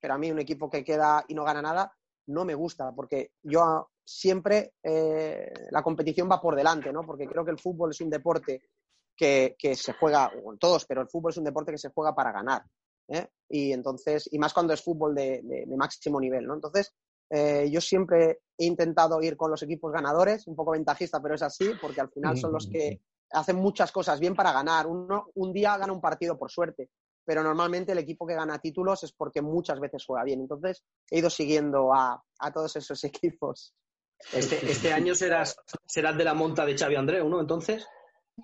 pero 0.00 0.14
a 0.14 0.18
mí 0.18 0.30
un 0.30 0.38
equipo 0.38 0.68
que 0.70 0.84
queda 0.84 1.24
y 1.28 1.34
no 1.34 1.44
gana 1.44 1.62
nada 1.62 1.92
no 2.26 2.44
me 2.44 2.54
gusta, 2.54 2.92
porque 2.94 3.32
yo 3.42 3.88
siempre 4.04 4.74
eh, 4.82 5.50
la 5.70 5.82
competición 5.82 6.28
va 6.30 6.40
por 6.40 6.54
delante, 6.54 6.92
¿no? 6.92 7.00
Porque 7.02 7.26
creo 7.26 7.42
que 7.44 7.50
el 7.52 7.58
fútbol 7.58 7.90
es 7.90 8.00
un 8.02 8.10
deporte 8.10 8.62
que, 9.16 9.56
que 9.58 9.74
se 9.74 9.94
juega, 9.94 10.30
todos, 10.60 10.84
pero 10.84 11.00
el 11.00 11.08
fútbol 11.08 11.30
es 11.32 11.38
un 11.38 11.44
deporte 11.44 11.72
que 11.72 11.78
se 11.78 11.88
juega 11.88 12.14
para 12.14 12.30
ganar. 12.32 12.62
¿eh? 13.08 13.28
Y 13.48 13.72
entonces, 13.72 14.28
y 14.30 14.38
más 14.38 14.52
cuando 14.52 14.74
es 14.74 14.82
fútbol 14.82 15.14
de, 15.14 15.40
de- 15.42 15.64
de 15.66 15.76
máximo 15.76 16.20
nivel, 16.20 16.46
¿no? 16.46 16.54
Entonces, 16.54 16.94
eh, 17.30 17.68
yo 17.70 17.80
siempre 17.80 18.40
he 18.58 18.66
intentado 18.66 19.20
ir 19.22 19.36
con 19.36 19.50
los 19.50 19.62
equipos 19.62 19.90
ganadores, 19.90 20.46
un 20.46 20.54
poco 20.54 20.72
ventajista, 20.72 21.20
pero 21.22 21.34
es 21.34 21.42
así, 21.42 21.64
porque 21.80 22.00
al 22.02 22.10
final 22.10 22.36
son 22.40 22.52
los 22.52 22.66
que 22.68 23.00
hacen 23.30 23.56
muchas 23.56 23.92
cosas 23.92 24.20
bien 24.20 24.34
para 24.34 24.52
ganar. 24.52 24.86
Uno, 24.86 25.30
un 25.34 25.52
día 25.52 25.76
gana 25.76 25.92
un 25.92 26.00
partido 26.00 26.38
por 26.38 26.50
suerte, 26.50 26.90
pero 27.24 27.42
normalmente 27.42 27.92
el 27.92 27.98
equipo 27.98 28.26
que 28.26 28.34
gana 28.34 28.58
títulos 28.58 29.04
es 29.04 29.12
porque 29.12 29.42
muchas 29.42 29.80
veces 29.80 30.04
juega 30.06 30.24
bien. 30.24 30.40
Entonces, 30.40 30.84
he 31.10 31.18
ido 31.18 31.30
siguiendo 31.30 31.92
a, 31.94 32.22
a 32.38 32.52
todos 32.52 32.76
esos 32.76 33.02
equipos. 33.04 33.74
Este, 34.32 34.70
este 34.70 34.92
año 34.92 35.14
serás, 35.14 35.56
serás 35.86 36.16
de 36.16 36.24
la 36.24 36.34
monta 36.34 36.64
de 36.66 36.76
Xavi 36.76 36.96
Andreu, 36.96 37.28
¿no? 37.28 37.40
Entonces. 37.40 37.86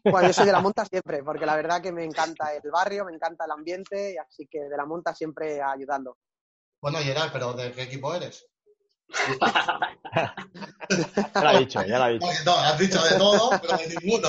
Bueno, 0.05 0.29
yo 0.29 0.33
soy 0.33 0.47
de 0.47 0.53
la 0.53 0.61
monta 0.61 0.85
siempre, 0.91 1.23
porque 1.23 1.47
la 1.47 1.57
verdad 1.57 1.81
que 1.81 1.93
me 1.93 2.05
encanta 2.05 2.55
el 2.55 2.71
barrio, 2.71 3.05
me 3.05 3.13
encanta 3.13 3.45
el 3.45 3.51
ambiente, 3.53 4.15
y 4.15 4.17
así 4.17 4.47
que 4.47 4.61
de 4.61 4.77
la 4.77 4.87
monta 4.87 5.15
siempre 5.15 5.61
ayudando. 5.63 6.19
Bueno, 6.81 6.99
Gerard, 6.99 7.33
pero 7.33 7.53
¿de 7.55 7.73
qué 7.73 7.83
equipo 7.83 8.15
eres? 8.15 8.47
Ya 11.33 11.41
lo 11.43 11.49
ha 11.49 11.59
dicho, 11.59 11.83
ya 11.83 11.99
lo 11.99 12.05
ha 12.05 12.09
dicho. 12.09 12.27
No, 12.45 12.53
has 12.53 12.79
dicho 12.79 13.03
de 13.03 13.17
todo, 13.19 13.51
pero 13.61 13.77
de 13.79 13.89
ninguno. 14.01 14.29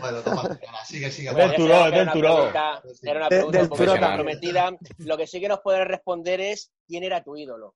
bueno, 0.00 0.20
toma, 0.22 0.58
sigue, 0.86 1.10
sigue. 1.10 1.32
Del. 1.34 1.54
Turó, 1.56 1.74
Era 1.86 1.90
del 1.90 2.02
una 2.02 2.12
pregunta- 2.12 2.82
Era 3.02 3.18
una 3.20 3.28
pregunta 3.28 3.58
del 3.58 3.62
un 3.64 3.68
poco 3.70 3.84
comprometida. 3.98 4.78
Lo 4.98 5.16
que 5.16 5.26
sí 5.26 5.40
que 5.40 5.48
nos 5.48 5.60
puedes 5.60 5.86
responder 5.86 6.40
es 6.40 6.70
quién 6.86 7.04
era 7.04 7.22
tu 7.22 7.36
ídolo. 7.36 7.74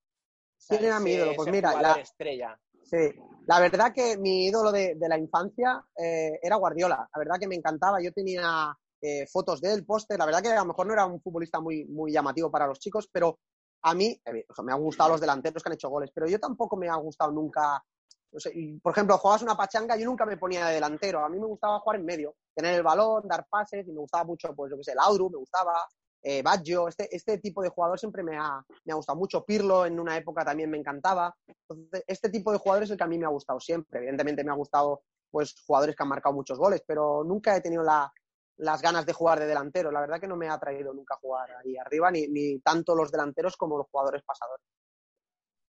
¿Quién 0.69 0.85
era 0.85 1.01
mi 1.01 1.13
ídolo? 1.13 1.33
Pues 1.37 1.51
mira, 1.51 1.75
la- 1.81 1.95
estrella. 1.95 2.59
Sí, 2.85 2.99
la 3.47 3.61
verdad 3.61 3.93
que 3.95 4.17
mi 4.19 4.47
ídolo 4.47 4.71
de, 4.71 4.95
de 4.97 5.09
la 5.09 5.17
infancia 5.19 5.83
eh, 5.97 6.39
era 6.43 6.57
Guardiola. 6.57 7.09
La 7.15 7.19
verdad 7.19 7.37
que 7.41 7.49
me 7.49 7.55
encantaba. 7.57 8.01
Yo 8.03 8.13
tenía 8.13 8.77
eh, 9.01 9.27
fotos 9.27 9.61
de 9.63 9.73
él, 9.73 9.85
póster. 9.87 10.19
La 10.19 10.27
verdad 10.27 10.43
que 10.43 10.49
a 10.51 10.57
lo 10.57 10.67
mejor 10.67 10.87
no 10.87 10.93
era 10.93 11.07
un 11.07 11.21
futbolista 11.21 11.61
muy, 11.61 11.85
muy 11.87 12.13
llamativo 12.13 12.51
para 12.51 12.67
los 12.67 12.79
chicos, 12.79 13.09
pero 13.11 13.39
a 13.87 13.95
mí 13.95 14.19
me 14.65 14.73
han 14.73 14.81
gustado 14.81 15.11
los 15.11 15.21
delanteros 15.21 15.63
que 15.63 15.69
han 15.69 15.75
hecho 15.75 15.91
goles, 15.91 16.11
pero 16.13 16.27
yo 16.27 16.41
tampoco 16.41 16.77
me 16.77 16.89
ha 16.89 16.97
gustado 16.97 17.31
nunca. 17.31 17.85
por 18.83 18.93
ejemplo, 18.93 19.19
jugabas 19.19 19.43
una 19.43 19.57
pachanga, 19.57 19.97
yo 19.97 20.07
nunca 20.07 20.25
me 20.25 20.39
ponía 20.39 20.67
de 20.67 20.75
delantero. 20.75 21.25
A 21.25 21.29
mí 21.29 21.39
me 21.39 21.47
gustaba 21.47 21.79
jugar 21.81 22.01
en 22.01 22.07
medio, 22.07 22.35
tener 22.55 22.75
el 22.75 22.83
balón, 22.83 23.29
dar 23.29 23.47
pases, 23.49 23.87
y 23.87 23.93
me 23.93 24.01
gustaba 24.01 24.25
mucho, 24.25 24.55
pues 24.55 24.71
yo 24.71 24.79
qué 24.79 24.85
sé, 24.85 24.95
Laudru, 24.95 25.29
me 25.29 25.37
gustaba, 25.37 25.87
eh, 26.23 26.43
Baggio, 26.43 26.89
este, 26.89 27.15
este 27.15 27.37
tipo 27.39 27.63
de 27.63 27.69
jugador 27.69 27.99
siempre 28.01 28.23
me 28.23 28.39
ha, 28.39 28.65
me 28.87 28.93
ha 28.93 28.97
gustado 28.97 29.19
mucho. 29.19 29.45
Pirlo 29.45 29.85
en 29.85 30.01
una 30.01 30.17
época 30.17 30.45
también 30.47 30.71
me 30.71 30.79
encantaba. 30.79 31.37
Este 32.07 32.31
tipo 32.31 32.53
de 32.53 32.59
jugadores 32.59 32.89
es 32.89 32.93
el 32.93 32.97
que 32.99 33.05
a 33.05 33.09
mí 33.09 33.19
me 33.19 33.27
ha 33.27 33.29
gustado 33.29 33.61
siempre. 33.61 33.99
Evidentemente 33.99 34.43
me 34.43 34.51
ha 34.51 34.55
gustado 34.55 35.03
pues 35.31 35.55
jugadores 35.67 35.95
que 35.95 36.03
han 36.03 36.09
marcado 36.09 36.35
muchos 36.35 36.59
goles, 36.59 36.83
pero 36.87 37.23
nunca 37.23 37.55
he 37.55 37.61
tenido 37.61 37.83
la- 37.83 38.11
las 38.57 38.83
ganas 38.83 39.07
de 39.07 39.13
jugar 39.13 39.41
de 39.41 39.47
delantero. 39.47 39.91
La 39.91 40.01
verdad 40.01 40.21
que 40.21 40.29
no 40.29 40.37
me 40.37 40.49
ha 40.49 40.59
traído 40.59 40.93
nunca 40.93 41.17
jugar 41.17 41.51
ahí 41.57 41.77
arriba, 41.77 42.11
ni, 42.11 42.29
ni 42.29 42.59
tanto 42.61 42.95
los 42.95 43.11
delanteros 43.11 43.57
como 43.57 43.79
los 43.79 43.89
jugadores 43.91 44.23
pasadores. 44.23 44.65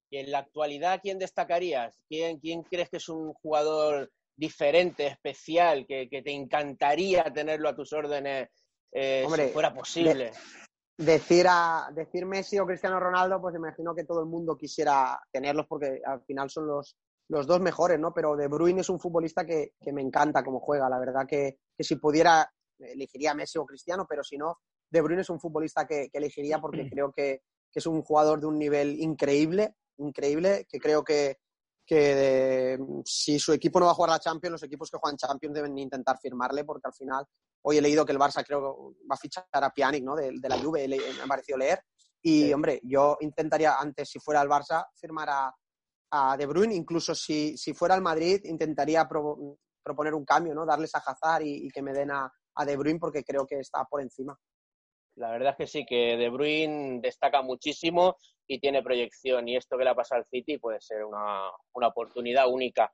Y 0.10 0.18
en 0.18 0.32
la 0.32 0.40
actualidad, 0.40 1.00
¿quién 1.02 1.18
destacarías? 1.18 2.00
¿Quién, 2.08 2.40
quién 2.40 2.64
crees 2.64 2.90
que 2.90 2.98
es 2.98 3.10
un 3.10 3.34
jugador 3.34 4.12
diferente, 4.36 5.08
especial, 5.08 5.86
que, 5.88 6.10
que 6.10 6.22
te 6.22 6.32
encantaría 6.32 7.24
tenerlo 7.34 7.70
a 7.70 7.76
tus 7.76 7.92
órdenes 7.94 8.50
eh, 8.92 9.24
Hombre, 9.26 9.48
si 9.48 9.54
fuera 9.54 9.74
posible? 9.74 10.32
Decir, 10.98 11.48
a, 11.50 11.90
decir 11.94 12.26
Messi 12.26 12.60
o 12.60 12.66
Cristiano 12.66 13.00
Ronaldo, 13.00 13.42
pues 13.42 13.56
imagino 13.56 13.94
que 13.96 14.06
todo 14.06 14.22
el 14.22 14.28
mundo 14.28 14.56
quisiera 14.56 15.20
tenerlos 15.32 15.66
porque 15.68 16.02
al 16.06 16.22
final 16.24 16.50
son 16.50 16.68
los, 16.68 16.96
los 17.30 17.48
dos 17.48 17.60
mejores, 17.60 18.00
¿no? 18.00 18.14
Pero 18.14 18.36
De 18.36 18.48
Bruyne 18.48 18.82
es 18.82 18.90
un 18.90 19.00
futbolista 19.00 19.46
que, 19.46 19.74
que 19.82 19.92
me 19.92 20.02
encanta 20.02 20.44
cómo 20.44 20.60
juega. 20.60 20.88
La 20.90 21.00
verdad 21.00 21.26
que, 21.28 21.58
que 21.78 21.84
si 21.84 21.96
pudiera, 21.96 22.50
elegiría 22.80 23.32
a 23.32 23.36
Messi 23.36 23.58
o 23.58 23.66
Cristiano, 23.66 24.06
pero 24.08 24.24
si 24.24 24.38
no, 24.38 24.60
De 24.90 25.02
Bruyne 25.02 25.22
es 25.22 25.30
un 25.30 25.40
futbolista 25.40 25.86
que, 25.86 26.10
que 26.10 26.18
elegiría 26.18 26.60
porque 26.60 26.88
creo 26.90 27.12
que, 27.12 27.42
que 27.72 27.80
es 27.80 27.86
un 27.86 28.02
jugador 28.02 28.40
de 28.40 28.48
un 28.48 28.58
nivel 28.58 29.00
increíble, 29.00 29.76
increíble, 29.98 30.66
que 30.70 30.80
creo 30.80 31.04
que, 31.04 31.38
que 31.86 32.74
eh, 32.74 32.80
si 33.06 33.40
su 33.40 33.54
equipo 33.54 33.80
no 33.80 33.86
va 33.86 33.92
a 33.92 33.96
jugar 33.96 34.12
la 34.12 34.20
Champions, 34.20 34.54
los 34.54 34.64
equipos 34.64 34.90
que 34.90 34.98
juegan 34.98 35.18
Champions 35.18 35.56
deben 35.56 35.78
intentar 35.78 36.18
firmarle 36.20 36.64
porque 36.64 36.88
al 36.88 36.94
final 36.94 37.26
Hoy 37.68 37.78
he 37.78 37.82
leído 37.82 38.06
que 38.06 38.12
el 38.12 38.20
Barça 38.20 38.46
creo 38.46 38.62
que 38.62 39.06
va 39.10 39.16
a 39.16 39.18
fichar 39.18 39.48
a 39.52 39.72
Pjanic, 39.72 40.04
¿no? 40.04 40.16
De, 40.16 40.32
de 40.40 40.50
la 40.50 40.60
Juve, 40.62 40.88
me 40.88 40.98
ha 41.24 41.26
parecido 41.28 41.58
leer. 41.58 41.82
Y, 42.22 42.44
Sí. 42.44 42.54
hombre, 42.54 42.80
yo 42.84 43.18
intentaría, 43.22 43.76
antes, 43.80 44.08
si 44.08 44.20
fuera 44.20 44.42
el 44.44 44.48
Barça, 44.48 44.86
firmar 44.96 45.30
a, 45.32 45.56
a 46.12 46.38
De 46.38 46.46
Bruyne. 46.46 46.76
Incluso 46.76 47.16
si, 47.16 47.58
si 47.58 47.74
fuera 47.74 47.96
el 47.96 48.04
Madrid, 48.04 48.42
intentaría 48.44 49.08
proponer 49.08 50.14
un 50.14 50.24
cambio, 50.26 50.54
¿no? 50.54 50.64
Darles 50.64 50.94
a 50.94 51.00
Hazard 51.00 51.42
y, 51.42 51.66
y 51.66 51.70
que 51.72 51.82
me 51.82 51.92
den 51.92 52.12
a, 52.12 52.32
a 52.56 52.66
De 52.66 52.78
Bruyne 52.78 53.00
porque 53.00 53.24
creo 53.24 53.46
que 53.46 53.60
está 53.60 53.86
por 53.86 54.02
encima. 54.02 54.38
La 55.16 55.32
verdad 55.32 55.52
es 55.52 55.58
que 55.58 55.68
sí, 55.68 55.86
que 55.86 56.18
De 56.18 56.30
Bruyne 56.30 57.00
destaca 57.02 57.42
muchísimo 57.42 58.18
y 58.48 58.60
tiene 58.60 58.84
proyección. 58.84 59.48
Y 59.48 59.56
esto 59.56 59.78
que 59.78 59.84
le 59.84 59.90
ha 59.90 59.96
pasado 59.96 60.20
al 60.20 60.28
City 60.28 60.58
puede 60.58 60.82
ser 60.82 61.06
una, 61.06 61.50
una 61.74 61.88
oportunidad 61.88 62.50
única. 62.50 62.92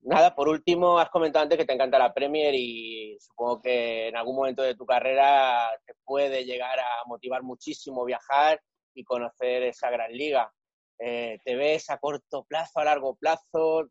Nada, 0.00 0.34
por 0.34 0.48
último, 0.48 0.98
has 0.98 1.10
comentado 1.10 1.44
antes 1.44 1.58
que 1.58 1.64
te 1.64 1.72
encanta 1.72 1.98
la 1.98 2.12
Premier 2.12 2.54
y 2.54 3.16
supongo 3.20 3.60
que 3.62 4.08
en 4.08 4.16
algún 4.16 4.36
momento 4.36 4.62
de 4.62 4.74
tu 4.74 4.84
carrera 4.84 5.70
te 5.86 5.94
puede 6.04 6.44
llegar 6.44 6.78
a 6.80 7.04
motivar 7.06 7.42
muchísimo 7.42 8.04
viajar 8.04 8.60
y 8.94 9.04
conocer 9.04 9.62
esa 9.62 9.90
gran 9.90 10.12
liga. 10.12 10.52
Eh, 10.98 11.38
¿Te 11.44 11.56
ves 11.56 11.88
a 11.90 11.98
corto 11.98 12.44
plazo, 12.44 12.80
a 12.80 12.84
largo 12.84 13.14
plazo? 13.14 13.88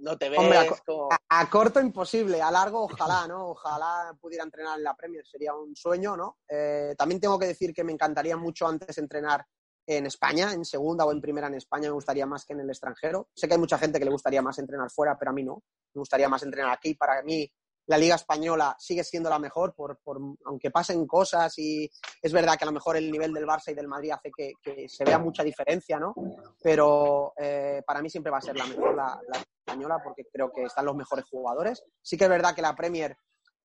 ¿No 0.00 0.16
te 0.16 0.28
ves? 0.28 0.38
Hombre, 0.40 0.58
a, 0.58 0.66
co- 0.66 0.78
como- 0.86 1.08
a- 1.12 1.40
a 1.40 1.50
corto 1.50 1.80
imposible, 1.80 2.40
a 2.40 2.50
largo 2.50 2.84
ojalá, 2.84 3.26
¿no? 3.28 3.48
Ojalá 3.50 4.16
pudiera 4.20 4.44
entrenar 4.44 4.78
en 4.78 4.84
la 4.84 4.94
Premier, 4.96 5.24
sería 5.26 5.54
un 5.54 5.76
sueño, 5.76 6.16
¿no? 6.16 6.38
Eh, 6.48 6.94
también 6.96 7.20
tengo 7.20 7.38
que 7.38 7.46
decir 7.46 7.72
que 7.74 7.84
me 7.84 7.92
encantaría 7.92 8.36
mucho 8.36 8.66
antes 8.66 8.96
entrenar 8.98 9.44
en 9.86 10.06
España, 10.06 10.52
en 10.52 10.64
segunda 10.64 11.04
o 11.04 11.12
en 11.12 11.20
primera 11.20 11.48
en 11.48 11.54
España, 11.54 11.88
me 11.88 11.94
gustaría 11.94 12.24
más 12.24 12.44
que 12.44 12.52
en 12.52 12.60
el 12.60 12.70
extranjero. 12.70 13.28
Sé 13.34 13.48
que 13.48 13.54
hay 13.54 13.60
mucha 13.60 13.78
gente 13.78 13.98
que 13.98 14.04
le 14.04 14.10
gustaría 14.12 14.40
más 14.40 14.58
entrenar 14.58 14.90
fuera, 14.90 15.18
pero 15.18 15.32
a 15.32 15.34
mí 15.34 15.42
no. 15.42 15.62
Me 15.94 15.98
gustaría 16.00 16.28
más 16.28 16.42
entrenar 16.44 16.72
aquí. 16.72 16.94
Para 16.94 17.20
mí, 17.22 17.52
la 17.86 17.98
Liga 17.98 18.14
Española 18.14 18.76
sigue 18.78 19.02
siendo 19.02 19.28
la 19.28 19.40
mejor, 19.40 19.74
por, 19.74 19.98
por- 19.98 20.20
aunque 20.44 20.70
pasen 20.70 21.04
cosas 21.04 21.58
y 21.58 21.90
es 22.22 22.32
verdad 22.32 22.56
que 22.56 22.62
a 22.64 22.66
lo 22.66 22.72
mejor 22.72 22.96
el 22.96 23.10
nivel 23.10 23.34
del 23.34 23.44
Barça 23.44 23.72
y 23.72 23.74
del 23.74 23.88
Madrid 23.88 24.12
hace 24.12 24.30
que, 24.30 24.52
que 24.62 24.88
se 24.88 25.04
vea 25.04 25.18
mucha 25.18 25.42
diferencia, 25.42 25.98
¿no? 25.98 26.14
Pero 26.62 27.32
eh, 27.36 27.82
para 27.84 28.00
mí 28.00 28.08
siempre 28.08 28.30
va 28.30 28.38
a 28.38 28.42
ser 28.42 28.56
la 28.56 28.66
mejor 28.66 28.94
la, 28.94 29.20
la 29.28 29.42
española 29.66 30.00
porque 30.02 30.24
creo 30.32 30.52
que 30.52 30.64
están 30.64 30.84
los 30.86 30.96
mejores 30.96 31.24
jugadores. 31.30 31.82
Sí 32.02 32.16
que 32.16 32.24
es 32.24 32.30
verdad 32.30 32.54
que 32.54 32.62
la 32.62 32.74
Premier 32.74 33.16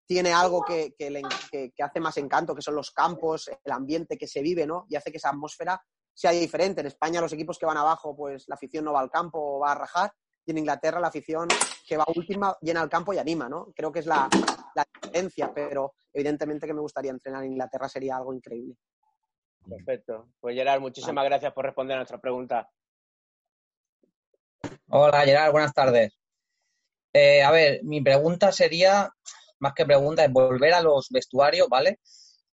tiene 0.06 0.32
algo 0.32 0.64
que, 0.64 0.94
que 0.98 1.10
le- 1.10 1.22
que- 1.52 1.72
que 1.76 1.84
hace 1.84 2.00
más 2.00 2.18
encanto, 2.18 2.56
que 2.56 2.62
son 2.62 2.76
los 2.76 2.92
campos, 2.92 3.50
el 3.64 3.72
ambiente 3.72 4.18
que 4.18 4.28
se 4.28 4.42
vive, 4.42 4.66
¿no? 4.66 4.86
Y 4.90 4.96
hace 4.96 5.12
que 5.12 5.18
esa 5.18 5.30
atmósfera 5.30 5.82
sea 6.14 6.32
diferente. 6.32 6.82
En 6.82 6.88
España 6.88 7.20
los 7.22 7.34
equipos 7.34 7.58
que 7.60 7.66
van 7.66 7.78
abajo, 7.78 8.16
pues 8.16 8.46
la 8.48 8.56
afición 8.56 8.86
no 8.86 8.94
va 8.94 9.02
al 9.02 9.10
campo 9.12 9.38
o 9.40 9.60
va 9.60 9.74
a 9.74 9.76
rajar. 9.76 10.12
Y 10.46 10.52
en 10.52 10.60
Inglaterra 10.60 11.02
la 11.02 11.10
afición 11.10 11.48
que 11.86 11.98
va 11.98 12.06
última 12.16 12.56
llena 12.62 12.82
el 12.82 12.90
campo 12.90 13.14
y 13.14 13.18
anima, 13.18 13.50
¿no? 13.50 13.68
Creo 13.76 13.92
que 13.92 14.00
es 14.00 14.06
la, 14.06 14.30
la 14.76 14.86
diferencia, 15.02 15.52
pero 15.54 15.94
evidentemente 16.14 16.66
que 16.66 16.74
me 16.74 16.80
gustaría 16.80 17.12
entrenar 17.12 17.44
en 17.44 17.52
Inglaterra 17.52 17.90
sería 17.90 18.16
algo 18.16 18.34
increíble. 18.34 18.76
Perfecto. 19.68 20.30
Pues 20.40 20.56
Gerard, 20.56 20.80
muchísimas 20.80 21.26
gracias 21.26 21.52
por 21.52 21.66
responder 21.66 21.96
a 21.96 22.00
nuestra 22.00 22.22
pregunta. 22.22 22.70
Hola 24.90 25.26
Gerard, 25.26 25.52
buenas 25.52 25.74
tardes. 25.74 26.18
Eh, 27.12 27.44
a 27.44 27.52
ver, 27.52 27.84
mi 27.84 28.02
pregunta 28.02 28.54
sería, 28.54 29.10
más 29.60 29.74
que 29.74 29.86
pregunta, 29.86 30.24
es 30.24 30.32
volver 30.32 30.74
a 30.74 30.82
los 30.82 31.10
vestuarios, 31.10 31.68
¿vale? 31.68 32.00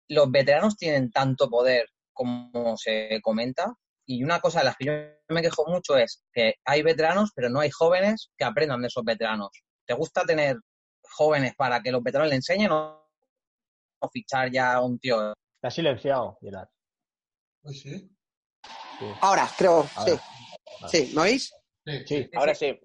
Los 0.08 0.32
veteranos 0.32 0.78
tienen 0.78 1.12
tanto 1.12 1.50
poder 1.50 1.90
como 2.14 2.78
se 2.78 3.20
comenta. 3.22 3.74
Y 4.06 4.24
una 4.24 4.40
cosa 4.40 4.60
de 4.60 4.66
las 4.66 4.78
que 4.78 4.86
yo 4.86 4.94
me 5.28 5.42
quejo 5.42 5.66
mucho 5.68 5.98
es 5.98 6.24
que 6.32 6.56
hay 6.64 6.84
veteranos, 6.84 7.32
pero 7.36 7.50
no 7.50 7.60
hay 7.60 7.70
jóvenes 7.70 8.32
que 8.38 8.46
aprendan 8.46 8.82
de 8.82 8.88
esos 8.88 9.04
veteranos. 9.04 9.50
¿Te 9.86 9.94
gusta 9.94 10.24
tener 10.24 10.56
jóvenes 11.04 11.54
para 11.58 11.82
que 11.82 11.92
los 11.92 12.02
veteranos 12.02 12.30
le 12.30 12.38
enseñen 12.38 12.72
o, 12.72 13.10
o 14.00 14.10
fichar 14.10 14.50
ya 14.50 14.74
a 14.76 14.82
un 14.82 14.98
tío? 15.00 15.34
Te 15.62 15.68
has 15.68 15.74
silenciado, 15.76 16.38
Gerard. 16.40 16.70
Pues 17.62 17.82
sí. 17.82 18.10
Ahora, 19.20 19.50
creo, 19.58 19.86
Ahora. 19.96 20.06
sí. 20.06 20.20
Sí, 20.88 21.12
¿me 21.14 21.22
oís? 21.24 21.54
Sí. 22.06 22.30
Ahora 22.36 22.56
sí. 22.56 22.80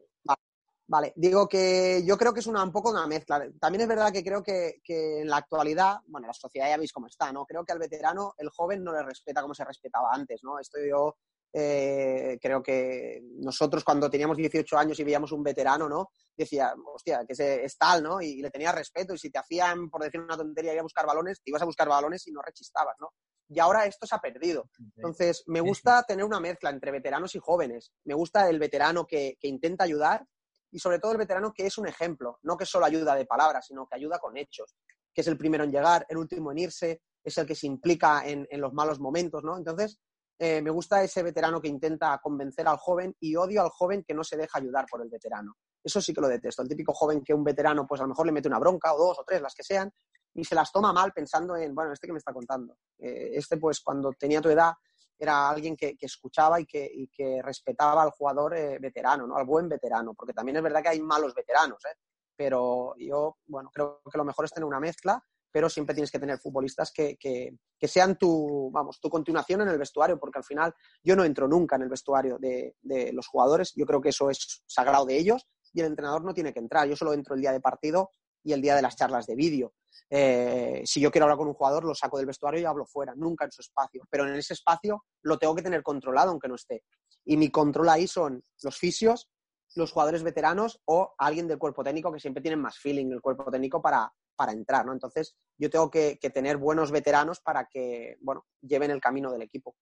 Vale, 0.89 1.13
digo 1.17 1.49
que 1.49 2.05
yo 2.07 2.17
creo 2.17 2.33
que 2.33 2.39
es 2.39 2.47
una, 2.47 2.63
un 2.63 2.71
poco 2.71 2.91
una 2.91 3.09
mezcla. 3.09 3.45
También 3.59 3.83
es 3.83 3.89
verdad 3.89 4.13
que 4.13 4.23
creo 4.23 4.43
que, 4.43 4.81
que 4.85 5.21
en 5.23 5.29
la 5.29 5.39
actualidad, 5.39 5.97
bueno, 6.07 6.29
la 6.29 6.33
sociedad 6.33 6.69
ya 6.69 6.77
veis 6.77 6.93
cómo 6.93 7.09
está, 7.09 7.33
¿no? 7.33 7.45
Creo 7.45 7.65
que 7.65 7.73
al 7.73 7.81
veterano, 7.81 8.35
el 8.39 8.51
joven 8.51 8.85
no 8.85 8.93
le 8.93 9.03
respeta 9.03 9.43
como 9.43 9.53
se 9.53 9.65
respetaba 9.65 10.11
antes, 10.13 10.45
¿no? 10.45 10.61
Esto 10.61 10.79
yo 10.89 11.17
eh, 11.59 12.39
creo 12.41 12.63
que 12.63 13.23
nosotros 13.39 13.83
cuando 13.83 14.11
teníamos 14.11 14.37
18 14.37 14.77
años 14.77 15.01
y 15.01 15.05
veíamos 15.05 15.33
un 15.33 15.43
veterano, 15.43 15.89
¿no? 15.89 16.11
Decía, 16.37 16.75
hostia, 16.95 17.25
que 17.27 17.33
ese 17.33 17.65
es 17.65 17.79
tal, 17.79 18.03
¿no? 18.03 18.21
Y, 18.21 18.43
le 18.43 18.51
tenía 18.51 18.73
respeto 18.73 19.15
y 19.15 19.19
si 19.19 19.31
te 19.31 19.39
hacían, 19.39 19.89
por 19.89 20.03
decir 20.03 20.21
una 20.21 20.37
tontería, 20.37 20.75
ir 20.75 20.81
a 20.81 20.83
buscar 20.83 21.07
balones, 21.07 21.41
te 21.43 21.51
ibas 21.51 21.63
a 21.63 21.65
buscar 21.65 21.89
balones 21.89 22.27
y 22.27 22.33
no 22.33 22.43
rechistabas, 22.43 22.97
¿no? 23.01 23.09
Y 23.49 23.61
ahora 23.61 23.87
esto 23.87 24.07
se 24.07 24.15
ha 24.15 24.19
perdido. 24.19 24.69
Entonces, 24.97 25.45
me 25.47 25.61
gusta 25.61 26.03
tener 26.03 26.25
una 26.25 26.41
mezcla 26.41 26.71
entre 26.71 26.91
veteranos 26.91 27.35
y 27.35 27.39
jóvenes. 27.39 27.93
Me 28.05 28.15
gusta 28.15 28.49
el 28.49 28.59
veterano 28.59 29.07
que, 29.07 29.37
que 29.41 29.49
intenta 29.49 29.85
ayudar 29.85 30.27
y 30.71 30.79
sobre 30.79 30.99
todo 30.99 31.13
el 31.13 31.19
veterano 31.19 31.53
que 31.53 31.67
es 31.67 31.79
un 31.79 31.87
ejemplo, 31.87 32.39
no 32.43 32.57
que 32.57 32.67
solo 32.67 32.87
ayuda 32.87 33.15
de 33.15 33.25
palabras, 33.25 33.67
sino 33.67 33.87
que 33.87 33.97
ayuda 33.97 34.19
con 34.19 34.37
hechos, 34.37 34.77
que 35.15 35.21
es 35.21 35.27
el 35.29 35.39
primero 35.39 35.65
en 35.65 35.71
llegar, 35.71 36.05
el 36.09 36.19
último 36.19 36.53
en 36.53 36.59
irse, 36.59 37.03
es 37.25 37.39
el 37.39 37.47
que 37.47 37.55
se 37.55 37.67
implica 37.67 38.27
en, 38.27 38.47
en 38.51 38.61
los 38.61 38.73
malos 38.73 39.01
momentos, 39.01 39.43
¿no? 39.43 39.57
Entonces, 39.57 39.99
eh, 40.39 40.61
me 40.61 40.71
gusta 40.71 41.03
ese 41.03 41.23
veterano 41.23 41.61
que 41.61 41.69
intenta 41.69 42.19
convencer 42.23 42.69
al 42.69 42.77
joven 42.77 43.17
y 43.21 43.37
odio 43.37 43.63
al 43.63 43.71
joven 43.71 44.05
que 44.07 44.13
no 44.13 44.23
se 44.23 44.37
deja 44.37 44.59
ayudar 44.59 44.85
por 44.91 45.01
el 45.01 45.09
veterano. 45.09 45.55
Eso 45.87 46.01
sí 46.01 46.13
que 46.13 46.21
lo 46.21 46.27
detesto. 46.27 46.63
El 46.63 46.69
típico 46.69 46.93
joven 46.93 47.23
que 47.23 47.33
un 47.33 47.45
veterano, 47.45 47.87
pues 47.87 48.01
a 48.01 48.05
lo 48.05 48.09
mejor 48.09 48.27
le 48.27 48.33
mete 48.33 48.49
una 48.49 48.59
bronca 48.59 48.93
o 48.93 48.99
dos 48.99 49.21
o 49.21 49.25
tres, 49.25 49.41
las 49.41 49.55
que 49.55 49.63
sean, 49.63 49.89
y 50.35 50.45
se 50.45 50.57
las 50.57 50.73
toma 50.73 50.93
mal 50.93 51.13
pensando 51.13 51.55
en, 51.57 51.77
bueno, 51.77 51.93
este 51.93 52.09
que 52.09 52.13
me 52.13 52.19
está 52.19 52.33
contando. 52.33 52.77
Eh, 52.99 53.31
este, 53.35 53.57
pues 53.57 53.79
cuando 53.83 54.11
tenía 54.19 54.41
tu 54.41 54.49
edad, 54.49 54.73
era 55.17 55.49
alguien 55.49 55.77
que, 55.77 55.97
escuchaba 56.01 56.61
y 56.61 56.67
que, 56.67 57.41
respetaba 57.41 58.03
al 58.03 58.11
jugador 58.11 58.57
eh, 58.57 58.81
veterano, 58.81 59.29
¿no? 59.29 59.37
al 59.37 59.47
buen 59.47 59.69
veterano, 59.69 60.13
porque 60.13 60.33
también 60.33 60.57
es 60.57 60.63
verdad 60.65 60.83
que 60.83 60.89
hay 60.89 61.01
malos 61.01 61.33
veteranos, 61.33 61.79
¿eh? 61.85 61.97
pero 62.35 62.95
yo, 62.99 63.37
bueno, 63.47 63.71
creo 63.73 64.03
que 64.11 64.19
lo 64.19 64.25
mejor 64.25 64.45
es 64.45 64.51
tener 64.51 64.67
una 64.67 64.81
mezcla, 64.81 65.23
pero 65.53 65.71
siempre 65.71 65.95
tienes 65.95 66.11
que 66.11 66.19
tener 66.19 66.41
futbolistas 66.41 66.93
que, 66.93 67.17
que, 67.17 67.89
sean 67.89 68.19
tu, 68.19 68.71
vamos, 68.73 68.99
tu 69.01 69.09
continuación 69.09 69.61
en 69.61 69.69
el 69.69 69.79
vestuario, 69.79 70.19
porque 70.19 70.39
al 70.39 70.45
final 70.45 70.75
yo 71.03 71.15
no 71.15 71.25
entro 71.25 71.47
nunca 71.47 71.77
en 71.77 71.83
el 71.83 71.89
vestuario 71.89 72.39
de 72.39 72.75
los 73.13 73.29
jugadores, 73.29 73.73
yo 73.77 73.87
creo 73.87 74.01
que 74.01 74.09
eso 74.09 74.29
es 74.29 74.65
sagrado 74.67 75.07
de 75.07 75.17
ellos 75.17 75.47
y 75.77 75.81
el 75.81 75.87
entrenador 75.87 76.25
no 76.25 76.33
tiene 76.33 76.55
que 76.55 76.59
entrar, 76.59 76.89
yo 76.89 76.97
solo 76.97 77.13
entro 77.13 77.35
el 77.35 77.43
día 77.43 77.53
de 77.53 77.61
partido 77.61 78.11
y 78.43 78.55
el 78.55 78.63
día 78.63 78.75
de 78.75 78.81
las 78.81 78.97
charlas 78.97 79.27
de 79.27 79.35
vídeo. 79.35 79.75
Eh, 80.09 80.81
si 80.87 81.01
yo 81.01 81.11
quiero 81.11 81.27
hablar 81.27 81.37
con 81.37 81.49
un 81.49 81.55
jugador, 81.55 81.85
lo 81.85 81.95
saco 81.95 82.17
del 82.17 82.25
vestuario 82.25 82.61
y 82.61 82.65
hablo 82.65 82.87
fuera, 82.87 83.13
nunca 83.15 83.45
en 83.45 83.53
su 83.53 83.61
espacio. 83.61 84.05
Pero 84.09 84.27
en 84.27 84.35
ese 84.37 84.55
espacio 84.55 85.05
lo 85.21 85.39
tengo 85.39 85.55
que 85.55 85.61
tener 85.61 85.83
controlado, 85.83 86.31
aunque 86.31 86.49
no 86.49 86.55
esté. 86.55 86.83
Y 87.27 87.37
mi 87.37 87.51
control 87.51 87.91
ahí 87.91 88.07
son 88.07 88.43
los 88.63 88.79
fisios, 88.79 89.29
los 89.75 89.93
jugadores 89.93 90.23
veteranos 90.23 90.81
o 90.87 91.15
alguien 91.19 91.47
del 91.47 91.59
cuerpo 91.59 91.85
técnico 91.85 92.11
que 92.11 92.21
siempre 92.21 92.41
tienen 92.41 92.61
más 92.61 92.79
feeling 92.79 93.13
el 93.13 93.21
cuerpo 93.21 93.51
técnico 93.51 93.83
para, 93.83 94.11
para 94.35 94.53
entrar, 94.53 94.87
¿no? 94.87 94.95
Entonces, 94.95 95.37
yo 95.59 95.69
tengo 95.69 95.91
que, 95.91 96.19
que 96.19 96.31
tener 96.31 96.57
buenos 96.57 96.91
veteranos 96.91 97.41
para 97.41 97.67
que, 97.67 98.17
bueno, 98.23 98.47
lleven 98.63 98.93
el 98.93 99.01
camino 99.03 99.31
del 99.31 99.43
equipo. 99.43 99.77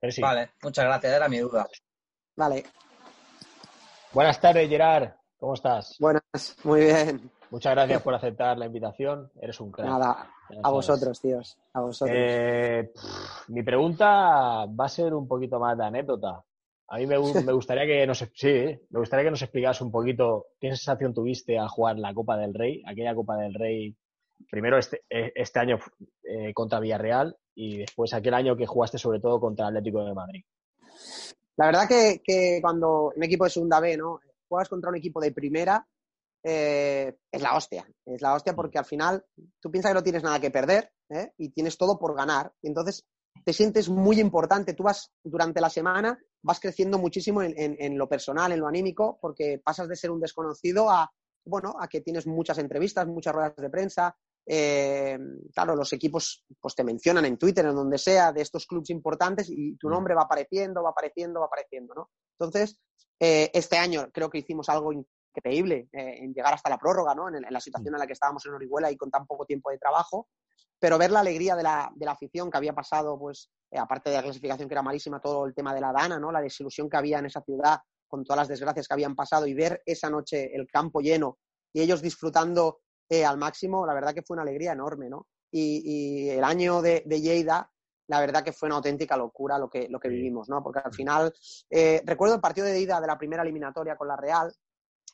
Pero 0.00 0.12
sí. 0.12 0.22
Vale, 0.22 0.54
muchas 0.62 0.84
gracias, 0.86 1.12
era 1.12 1.28
mi 1.28 1.38
duda. 1.38 1.68
Vale, 2.36 2.64
Buenas 4.12 4.40
tardes, 4.40 4.68
Gerard. 4.68 5.10
¿Cómo 5.38 5.54
estás? 5.54 5.96
buenas, 6.00 6.22
muy 6.64 6.80
bien. 6.80 7.30
Muchas 7.50 7.72
gracias 7.74 8.02
por 8.02 8.14
aceptar 8.14 8.58
la 8.58 8.66
invitación. 8.66 9.30
Eres 9.40 9.58
un 9.60 9.70
crack. 9.72 9.88
Nada, 9.88 10.30
a 10.62 10.70
vosotros, 10.70 11.20
tíos, 11.20 11.56
a 11.72 11.80
vosotros. 11.80 12.16
Eh, 12.18 12.90
pff, 12.94 13.48
mi 13.48 13.62
pregunta 13.62 14.66
va 14.66 14.84
a 14.84 14.88
ser 14.88 15.14
un 15.14 15.26
poquito 15.26 15.58
más 15.58 15.76
de 15.78 15.84
anécdota. 15.84 16.42
A 16.88 16.98
mí 16.98 17.06
me, 17.06 17.16
gu- 17.18 17.42
me 17.44 17.52
gustaría 17.52 17.86
que 17.86 18.06
nos, 18.06 18.18
sí, 18.34 18.78
me 18.90 18.98
gustaría 19.00 19.24
que 19.24 19.30
nos 19.30 19.42
explicas 19.42 19.80
un 19.80 19.90
poquito 19.90 20.46
qué 20.60 20.68
sensación 20.68 21.14
tuviste 21.14 21.58
al 21.58 21.68
jugar 21.68 21.98
la 21.98 22.12
Copa 22.14 22.36
del 22.36 22.52
Rey, 22.54 22.82
aquella 22.86 23.14
Copa 23.14 23.36
del 23.36 23.54
Rey, 23.54 23.96
primero 24.50 24.76
este, 24.78 25.02
eh, 25.08 25.32
este 25.34 25.58
año 25.60 25.78
eh, 26.24 26.52
contra 26.52 26.80
Villarreal 26.80 27.36
y 27.54 27.78
después 27.78 28.12
aquel 28.12 28.34
año 28.34 28.56
que 28.56 28.66
jugaste 28.66 28.98
sobre 28.98 29.20
todo 29.20 29.40
contra 29.40 29.68
Atlético 29.68 30.04
de 30.04 30.14
Madrid. 30.14 30.44
La 31.60 31.66
verdad 31.66 31.86
que, 31.86 32.58
cuando 32.62 33.12
un 33.14 33.22
equipo 33.22 33.44
de 33.44 33.50
segunda 33.50 33.80
B, 33.80 33.94
¿no? 33.98 34.18
Juegas 34.48 34.70
contra 34.70 34.88
un 34.88 34.96
equipo 34.96 35.20
de 35.20 35.30
primera, 35.30 35.86
eh, 36.42 37.14
es 37.30 37.42
la 37.42 37.54
hostia. 37.54 37.86
Es 38.06 38.22
la 38.22 38.32
hostia 38.34 38.54
porque 38.56 38.78
al 38.78 38.86
final 38.86 39.22
tú 39.60 39.70
piensas 39.70 39.90
que 39.90 39.94
no 39.94 40.02
tienes 40.02 40.22
nada 40.22 40.40
que 40.40 40.50
perder 40.50 40.90
¿eh? 41.10 41.34
y 41.36 41.50
tienes 41.50 41.76
todo 41.76 41.98
por 41.98 42.16
ganar. 42.16 42.50
Entonces 42.62 43.04
te 43.44 43.52
sientes 43.52 43.90
muy 43.90 44.20
importante. 44.20 44.72
Tú 44.72 44.84
vas 44.84 45.12
durante 45.22 45.60
la 45.60 45.68
semana, 45.68 46.18
vas 46.42 46.60
creciendo 46.60 46.96
muchísimo 46.96 47.42
en- 47.42 47.54
en 47.78 47.98
lo 47.98 48.08
personal, 48.08 48.52
en 48.52 48.60
lo 48.60 48.66
anímico, 48.66 49.18
porque 49.20 49.60
pasas 49.62 49.86
de 49.86 49.96
ser 49.96 50.10
un 50.10 50.20
desconocido 50.20 50.88
a, 50.88 51.12
bueno, 51.44 51.76
a 51.78 51.88
que 51.88 52.00
tienes 52.00 52.26
muchas 52.26 52.56
entrevistas, 52.56 53.06
muchas 53.06 53.34
ruedas 53.34 53.54
de 53.56 53.68
prensa. 53.68 54.16
Eh, 54.46 55.18
claro, 55.54 55.76
los 55.76 55.92
equipos 55.92 56.44
pues 56.60 56.74
te 56.74 56.84
mencionan 56.84 57.24
en 57.24 57.36
Twitter, 57.38 57.64
en 57.66 57.74
donde 57.74 57.98
sea, 57.98 58.32
de 58.32 58.42
estos 58.42 58.66
clubes 58.66 58.90
importantes 58.90 59.48
y 59.50 59.76
tu 59.76 59.88
nombre 59.88 60.14
va 60.14 60.22
apareciendo, 60.22 60.82
va 60.82 60.90
apareciendo, 60.90 61.40
va 61.40 61.46
apareciendo, 61.46 61.94
¿no? 61.94 62.10
Entonces, 62.38 62.80
eh, 63.18 63.50
este 63.52 63.76
año 63.76 64.08
creo 64.12 64.30
que 64.30 64.38
hicimos 64.38 64.68
algo 64.68 64.92
increíble 64.92 65.88
eh, 65.92 66.18
en 66.22 66.32
llegar 66.32 66.54
hasta 66.54 66.70
la 66.70 66.78
prórroga, 66.78 67.14
¿no? 67.14 67.28
En, 67.28 67.36
en 67.36 67.52
la 67.52 67.60
situación 67.60 67.94
en 67.94 68.00
la 68.00 68.06
que 68.06 68.14
estábamos 68.14 68.44
en 68.46 68.54
Orihuela 68.54 68.90
y 68.90 68.96
con 68.96 69.10
tan 69.10 69.26
poco 69.26 69.44
tiempo 69.44 69.70
de 69.70 69.78
trabajo, 69.78 70.28
pero 70.78 70.98
ver 70.98 71.10
la 71.10 71.20
alegría 71.20 71.54
de 71.54 71.62
la, 71.62 71.92
de 71.94 72.06
la 72.06 72.12
afición 72.12 72.50
que 72.50 72.56
había 72.56 72.72
pasado, 72.72 73.18
pues, 73.18 73.50
aparte 73.72 74.10
de 74.10 74.16
la 74.16 74.22
clasificación 74.22 74.68
que 74.68 74.74
era 74.74 74.82
malísima, 74.82 75.20
todo 75.20 75.46
el 75.46 75.54
tema 75.54 75.74
de 75.74 75.80
la 75.82 75.92
Dana, 75.92 76.18
¿no? 76.18 76.32
La 76.32 76.40
desilusión 76.40 76.88
que 76.88 76.96
había 76.96 77.18
en 77.18 77.26
esa 77.26 77.42
ciudad 77.42 77.78
con 78.08 78.24
todas 78.24 78.38
las 78.38 78.48
desgracias 78.48 78.88
que 78.88 78.94
habían 78.94 79.14
pasado 79.14 79.46
y 79.46 79.54
ver 79.54 79.82
esa 79.86 80.10
noche 80.10 80.50
el 80.54 80.66
campo 80.66 81.00
lleno 81.00 81.38
y 81.72 81.80
ellos 81.80 82.02
disfrutando 82.02 82.80
eh, 83.10 83.24
al 83.24 83.36
máximo, 83.38 83.84
la 83.84 83.92
verdad 83.92 84.14
que 84.14 84.22
fue 84.22 84.36
una 84.36 84.42
alegría 84.42 84.72
enorme, 84.72 85.10
¿no? 85.10 85.26
Y, 85.50 85.82
y 85.84 86.30
el 86.30 86.44
año 86.44 86.80
de, 86.80 87.02
de 87.04 87.20
Lleida, 87.20 87.70
la 88.06 88.20
verdad 88.20 88.44
que 88.44 88.52
fue 88.52 88.68
una 88.68 88.76
auténtica 88.76 89.16
locura 89.16 89.58
lo 89.58 89.68
que, 89.68 89.88
lo 89.88 89.98
que 89.98 90.08
vivimos, 90.08 90.48
¿no? 90.48 90.62
Porque 90.62 90.80
al 90.84 90.94
final, 90.94 91.34
eh, 91.68 92.02
recuerdo 92.04 92.36
el 92.36 92.40
partido 92.40 92.66
de 92.66 92.80
ida 92.80 93.00
de 93.00 93.06
la 93.08 93.18
primera 93.18 93.42
eliminatoria 93.42 93.96
con 93.96 94.06
la 94.06 94.16
Real, 94.16 94.52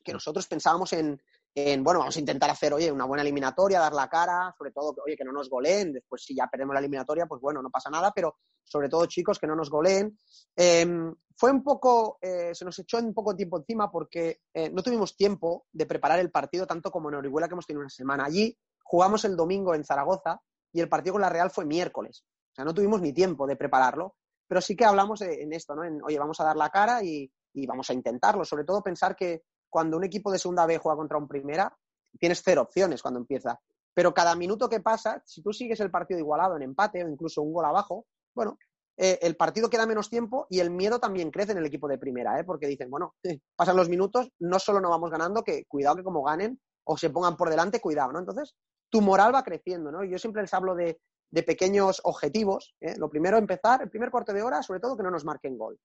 que 0.05 0.13
nosotros 0.13 0.47
pensábamos 0.47 0.93
en, 0.93 1.21
en, 1.55 1.83
bueno, 1.83 2.01
vamos 2.01 2.17
a 2.17 2.21
intentar 2.21 2.51
hacer, 2.51 2.75
oye, 2.75 2.93
una 2.93 3.07
buena 3.07 3.23
eliminatoria, 3.23 3.81
dar 3.81 3.95
la 3.95 4.09
cara, 4.09 4.55
sobre 4.59 4.73
todo, 4.73 4.95
oye, 5.05 5.17
que 5.17 5.25
no 5.25 5.33
nos 5.33 5.49
goleen, 5.49 5.95
después 5.95 6.23
si 6.23 6.35
ya 6.35 6.47
perdemos 6.49 6.75
la 6.75 6.81
eliminatoria, 6.81 7.25
pues 7.27 7.41
bueno, 7.41 7.63
no 7.63 7.71
pasa 7.71 7.89
nada, 7.89 8.13
pero 8.15 8.37
sobre 8.63 8.91
todo, 8.91 9.07
chicos, 9.07 9.39
que 9.39 9.47
no 9.47 9.57
nos 9.57 9.71
goleen. 9.71 10.19
Eh, 10.55 10.87
fue 11.37 11.51
un 11.51 11.62
poco, 11.62 12.18
eh, 12.20 12.55
se 12.55 12.64
nos 12.64 12.79
echó 12.79 12.99
un 12.99 13.12
poco 13.14 13.37
tiempo 13.37 13.59
encima 13.59 13.90
porque 13.90 14.40
eh, 14.55 14.70
no 14.70 14.83
tuvimos 14.83 15.16
tiempo 15.16 15.66
de 15.72 15.87
preparar 15.87 16.18
el 16.18 16.31
partido 16.31 16.66
tanto 16.66 16.90
como 16.90 17.09
en 17.11 17.16
Orihuela, 17.16 17.46
que 17.46 17.55
hemos 17.55 17.66
tenido 17.66 17.81
una 17.83 17.90
semana. 17.90 18.25
Allí 18.25 18.57
jugamos 18.83 19.25
el 19.25 19.37
domingo 19.37 19.75
en 19.75 19.85
Zaragoza 19.85 20.40
y 20.72 20.81
el 20.81 20.88
partido 20.88 21.12
con 21.14 21.22
la 21.22 21.29
Real 21.29 21.51
fue 21.51 21.64
miércoles. 21.64 22.25
O 22.53 22.55
sea, 22.55 22.64
no 22.64 22.72
tuvimos 22.75 23.01
ni 23.03 23.12
tiempo 23.12 23.46
de 23.46 23.57
prepararlo, 23.57 24.16
pero 24.49 24.61
sí 24.61 24.75
que 24.77 24.85
hablamos 24.87 25.20
de- 25.20 25.42
en 25.42 25.53
esto, 25.53 25.75
¿no? 25.75 25.85
En, 25.85 26.03
oye, 26.03 26.18
vamos 26.18 26.40
a 26.40 26.44
dar 26.44 26.57
la 26.57 26.70
cara 26.70 27.03
y, 27.03 27.31
y 27.53 27.66
vamos 27.66 27.90
a 27.90 27.92
intentarlo. 27.92 28.44
Sobre 28.44 28.64
todo 28.64 28.83
pensar 28.83 29.14
que 29.14 29.42
cuando 29.68 29.96
un 29.99 30.05
equipo 30.05 30.33
de 30.33 30.38
segunda 30.38 30.64
B 30.64 30.79
juega 30.79 30.96
contra 30.96 31.18
un 31.18 31.29
primera, 31.29 31.77
tienes 32.18 32.40
cero 32.42 32.62
opciones 32.62 33.03
cuando 33.03 33.20
empieza. 33.20 33.61
Pero 33.92 34.14
cada 34.14 34.35
minuto 34.37 34.68
que 34.68 34.81
pasa, 34.81 35.22
si 35.27 35.42
tú 35.42 35.53
sigues 35.53 35.81
el 35.81 35.90
partido 35.90 36.18
igualado 36.20 36.57
en 36.57 36.62
empate 36.62 37.05
o 37.05 37.09
incluso 37.09 37.42
un 37.42 37.53
gol 37.53 37.64
abajo, 37.66 38.07
bueno, 38.35 38.57
eh, 38.99 39.19
el 39.23 39.37
partido 39.37 39.69
queda 39.69 39.87
menos 39.87 40.09
tiempo 40.09 40.47
y 40.49 40.61
el 40.61 40.71
miedo 40.71 40.99
también 40.99 41.31
crece 41.31 41.53
en 41.53 41.59
el 41.59 41.67
equipo 41.67 41.87
de 41.87 41.99
primera, 41.99 42.39
¿eh? 42.41 42.45
porque 42.45 42.67
dicen, 42.67 42.91
bueno, 42.91 43.15
pasan 43.57 43.77
los 43.77 43.89
minutos, 43.89 44.31
no 44.39 44.59
solo 44.59 44.81
no 44.81 44.91
vamos 44.91 45.11
ganando, 45.11 45.43
que 45.45 45.65
cuidado 45.67 45.97
que 45.97 46.03
como 46.03 46.23
ganen 46.23 46.61
o 46.85 46.97
se 46.97 47.11
pongan 47.11 47.37
por 47.37 47.51
delante, 47.51 47.81
cuidado, 47.81 48.13
¿no? 48.13 48.21
Entonces, 48.21 48.55
tu 48.89 49.01
moral 49.01 49.35
va 49.35 49.43
creciendo, 49.43 49.91
¿no? 49.91 50.05
Yo 50.05 50.19
siempre 50.19 50.43
les 50.43 50.55
hablo 50.55 50.75
de, 50.75 50.99
pequeños 51.45 52.01
objetivos. 52.05 52.75
¿eh? 52.81 52.95
Lo 52.97 53.11
primero, 53.11 53.37
empezar, 53.37 53.83
el 53.83 53.91
primer 53.91 54.11
cuarto 54.11 54.33
de 54.33 54.43
hora, 54.43 54.63
sobre 54.63 54.81
todo 54.81 54.97
que 54.97 55.03
no 55.03 55.11
nos 55.11 55.25
marquen 55.25 55.59
gol. 55.59 55.79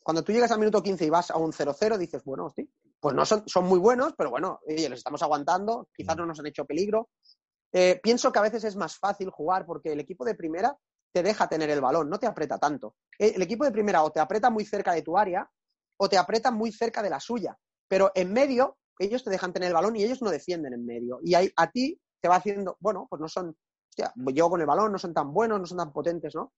Cuando 0.00 0.22
tú 0.22 0.30
llegas 0.30 0.52
al 0.52 0.60
minuto 0.60 0.82
15 0.82 1.04
y 1.04 1.10
vas 1.10 1.30
a 1.30 1.38
un 1.38 1.52
0-0, 1.52 1.96
dices, 1.98 2.22
bueno, 2.24 2.46
hostia, 2.46 2.64
pues 3.00 3.14
no 3.14 3.24
son, 3.24 3.42
son 3.48 3.64
muy 3.64 3.78
buenos, 3.78 4.14
pero 4.16 4.30
bueno, 4.30 4.60
oye, 4.66 4.88
les 4.88 4.98
estamos 4.98 5.22
aguantando, 5.22 5.88
quizás 5.92 6.16
no 6.16 6.26
nos 6.26 6.38
han 6.38 6.46
hecho 6.46 6.64
peligro. 6.64 7.08
Eh, 7.72 7.98
pienso 8.02 8.30
que 8.30 8.38
a 8.38 8.42
veces 8.42 8.64
es 8.64 8.76
más 8.76 8.96
fácil 8.98 9.30
jugar 9.30 9.66
porque 9.66 9.92
el 9.92 10.00
equipo 10.00 10.24
de 10.24 10.34
primera 10.34 10.76
te 11.18 11.22
deja 11.24 11.48
tener 11.48 11.68
el 11.70 11.80
balón, 11.80 12.08
no 12.08 12.18
te 12.20 12.28
aprieta 12.28 12.58
tanto. 12.58 12.94
Eh, 13.18 13.32
El 13.34 13.42
equipo 13.42 13.64
de 13.64 13.72
primera 13.72 14.04
o 14.04 14.12
te 14.12 14.20
aprieta 14.20 14.50
muy 14.50 14.64
cerca 14.64 14.92
de 14.92 15.02
tu 15.02 15.18
área 15.18 15.50
o 15.96 16.08
te 16.08 16.16
aprieta 16.16 16.52
muy 16.52 16.70
cerca 16.70 17.02
de 17.02 17.10
la 17.10 17.18
suya. 17.18 17.58
Pero 17.88 18.12
en 18.14 18.32
medio, 18.32 18.78
ellos 19.00 19.24
te 19.24 19.30
dejan 19.30 19.52
tener 19.52 19.68
el 19.68 19.74
balón 19.74 19.96
y 19.96 20.04
ellos 20.04 20.22
no 20.22 20.30
defienden 20.30 20.74
en 20.74 20.86
medio. 20.86 21.18
Y 21.24 21.34
ahí, 21.34 21.50
a 21.56 21.68
ti 21.72 22.00
te 22.20 22.28
va 22.28 22.36
haciendo, 22.36 22.76
bueno, 22.78 23.08
pues 23.10 23.20
no 23.20 23.28
son, 23.28 23.56
hostia, 23.90 24.12
llego 24.32 24.50
con 24.50 24.60
el 24.60 24.66
balón, 24.66 24.92
no 24.92 24.98
son 24.98 25.12
tan 25.12 25.32
buenos, 25.32 25.58
no 25.58 25.66
son 25.66 25.78
tan 25.78 25.92
potentes, 25.92 26.36
¿no? 26.36 26.52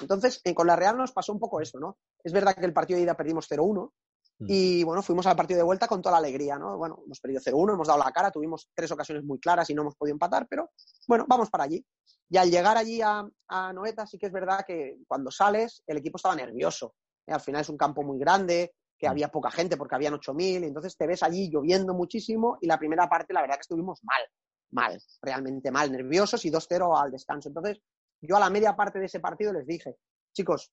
Entonces, 0.00 0.40
con 0.54 0.66
la 0.66 0.76
Real 0.76 0.96
nos 0.96 1.12
pasó 1.12 1.34
un 1.34 1.38
poco 1.38 1.60
eso, 1.60 1.78
¿no? 1.78 1.98
Es 2.24 2.32
verdad 2.32 2.54
que 2.54 2.64
el 2.64 2.72
partido 2.72 2.96
de 2.96 3.04
ida 3.04 3.16
perdimos 3.16 3.48
0-1 3.50 3.92
y, 4.38 4.84
bueno, 4.84 5.02
fuimos 5.02 5.26
al 5.26 5.36
partido 5.36 5.58
de 5.58 5.64
vuelta 5.64 5.88
con 5.88 6.02
toda 6.02 6.12
la 6.12 6.18
alegría, 6.18 6.58
¿no? 6.58 6.76
Bueno, 6.76 7.02
hemos 7.06 7.20
perdido 7.20 7.40
0-1, 7.40 7.72
hemos 7.74 7.88
dado 7.88 7.98
la 7.98 8.12
cara, 8.12 8.30
tuvimos 8.30 8.68
tres 8.74 8.90
ocasiones 8.92 9.24
muy 9.24 9.38
claras 9.38 9.70
y 9.70 9.74
no 9.74 9.82
hemos 9.82 9.96
podido 9.96 10.14
empatar, 10.14 10.46
pero 10.48 10.70
bueno, 11.08 11.24
vamos 11.26 11.48
para 11.48 11.64
allí. 11.64 11.84
Y 12.28 12.36
al 12.36 12.50
llegar 12.50 12.76
allí 12.76 13.00
a, 13.00 13.26
a 13.48 13.72
Noeta, 13.72 14.06
sí 14.06 14.18
que 14.18 14.26
es 14.26 14.32
verdad 14.32 14.64
que 14.66 14.98
cuando 15.06 15.30
sales, 15.30 15.82
el 15.86 15.96
equipo 15.98 16.18
estaba 16.18 16.36
nervioso. 16.36 16.94
¿eh? 17.26 17.32
Al 17.32 17.40
final 17.40 17.62
es 17.62 17.68
un 17.68 17.78
campo 17.78 18.02
muy 18.02 18.18
grande, 18.18 18.74
que 18.98 19.06
había 19.06 19.28
poca 19.28 19.50
gente 19.50 19.76
porque 19.76 19.94
habían 19.94 20.14
8.000, 20.14 20.62
y 20.62 20.66
entonces 20.66 20.96
te 20.96 21.06
ves 21.06 21.22
allí 21.22 21.50
lloviendo 21.50 21.94
muchísimo 21.94 22.58
y 22.60 22.66
la 22.66 22.78
primera 22.78 23.08
parte, 23.08 23.32
la 23.32 23.42
verdad 23.42 23.56
que 23.56 23.62
estuvimos 23.62 24.00
mal, 24.04 24.22
mal, 24.70 25.00
realmente 25.22 25.70
mal, 25.70 25.90
nerviosos 25.92 26.44
y 26.44 26.50
2-0 26.50 27.02
al 27.02 27.10
descanso. 27.10 27.48
Entonces, 27.48 27.80
yo 28.20 28.36
a 28.36 28.40
la 28.40 28.50
media 28.50 28.74
parte 28.74 28.98
de 28.98 29.06
ese 29.06 29.20
partido 29.20 29.52
les 29.52 29.66
dije, 29.66 29.96
chicos, 30.34 30.72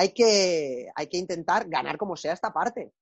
hay 0.00 0.12
que, 0.12 0.90
hay 0.94 1.06
que 1.08 1.18
intentar 1.18 1.68
ganar 1.68 1.98
como 1.98 2.16
sea 2.16 2.32
esta 2.32 2.52
parte, 2.52 2.92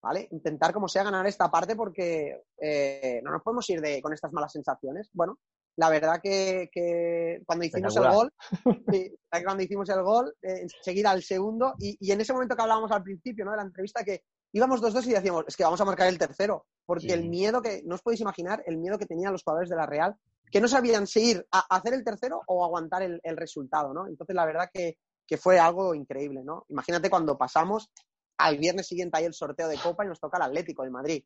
¿vale? 0.00 0.28
Intentar 0.30 0.72
como 0.72 0.86
sea 0.86 1.02
ganar 1.02 1.26
esta 1.26 1.50
parte 1.50 1.74
porque 1.74 2.42
eh, 2.60 3.20
no 3.24 3.32
nos 3.32 3.42
podemos 3.42 3.68
ir 3.70 3.80
de, 3.80 4.00
con 4.00 4.12
estas 4.12 4.32
malas 4.32 4.52
sensaciones. 4.52 5.10
Bueno, 5.12 5.40
la 5.76 5.90
verdad 5.90 6.20
que, 6.22 6.70
que 6.72 7.42
cuando 7.44 7.64
hicimos 7.64 7.96
el 7.96 8.08
gol, 8.08 8.32
sí, 8.88 9.16
cuando 9.44 9.64
hicimos 9.64 9.88
el 9.88 10.02
gol, 10.04 10.32
eh, 10.42 10.60
enseguida 10.62 11.12
el 11.12 11.24
segundo, 11.24 11.74
y, 11.80 11.96
y 11.98 12.12
en 12.12 12.20
ese 12.20 12.32
momento 12.32 12.54
que 12.54 12.62
hablábamos 12.62 12.92
al 12.92 13.02
principio 13.02 13.44
¿no? 13.44 13.50
de 13.50 13.56
la 13.56 13.64
entrevista, 13.64 14.04
que 14.04 14.22
íbamos 14.52 14.80
2-2 14.80 15.08
y 15.08 15.12
decíamos, 15.12 15.44
es 15.48 15.56
que 15.56 15.64
vamos 15.64 15.80
a 15.80 15.84
marcar 15.84 16.06
el 16.06 16.18
tercero, 16.18 16.66
porque 16.86 17.12
el 17.12 17.28
miedo 17.28 17.60
que, 17.60 17.82
no 17.84 17.96
os 17.96 18.02
podéis 18.02 18.20
imaginar, 18.20 18.62
el 18.68 18.78
miedo 18.78 18.96
que 18.96 19.06
tenían 19.06 19.32
los 19.32 19.42
jugadores 19.42 19.68
de 19.68 19.76
la 19.76 19.86
Real, 19.86 20.14
que 20.52 20.60
no 20.60 20.68
sabían 20.68 21.08
si 21.08 21.30
ir 21.30 21.46
a 21.50 21.66
a 21.68 21.78
hacer 21.78 21.94
el 21.94 22.04
tercero 22.04 22.42
o 22.46 22.64
aguantar 22.64 23.02
el, 23.02 23.18
el 23.24 23.36
resultado, 23.36 23.92
¿no? 23.92 24.06
Entonces, 24.06 24.36
la 24.36 24.46
verdad 24.46 24.70
que, 24.72 24.98
que 25.26 25.36
fue 25.36 25.58
algo 25.58 25.94
increíble, 25.94 26.42
¿no? 26.44 26.64
Imagínate 26.68 27.08
cuando 27.10 27.36
pasamos 27.38 27.90
al 28.38 28.58
viernes 28.58 28.86
siguiente 28.86 29.18
ahí 29.18 29.24
el 29.24 29.34
sorteo 29.34 29.68
de 29.68 29.78
Copa 29.78 30.04
y 30.04 30.08
nos 30.08 30.20
toca 30.20 30.36
el 30.38 30.42
Atlético 30.44 30.82
de 30.84 30.90
Madrid. 30.90 31.24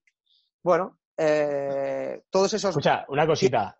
Bueno, 0.62 0.98
eh, 1.16 2.22
todos 2.30 2.52
esos... 2.54 2.70
Escucha, 2.70 3.04
una 3.08 3.26
cosita. 3.26 3.78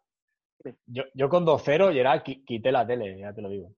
Yo, 0.87 1.05
yo 1.15 1.29
con 1.29 1.47
2-0, 1.47 1.93
Gerard, 1.93 2.23
qui- 2.23 2.45
quité 2.45 2.73
la 2.73 2.87
tele, 2.87 3.19
ya 3.21 3.33
te 3.33 3.41
lo 3.43 3.49
digo. 3.49 3.73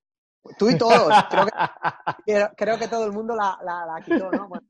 Tú 0.58 0.70
y 0.70 0.78
todos. 0.78 1.12
Creo 1.28 1.44
que, 1.46 1.52
creo 2.56 2.78
que 2.78 2.88
todo 2.88 3.04
el 3.04 3.12
mundo 3.12 3.34
la, 3.36 3.58
la- 3.62 3.84
la 3.86 4.02
quitó, 4.02 4.30
¿no? 4.30 4.48
Bueno, 4.48 4.66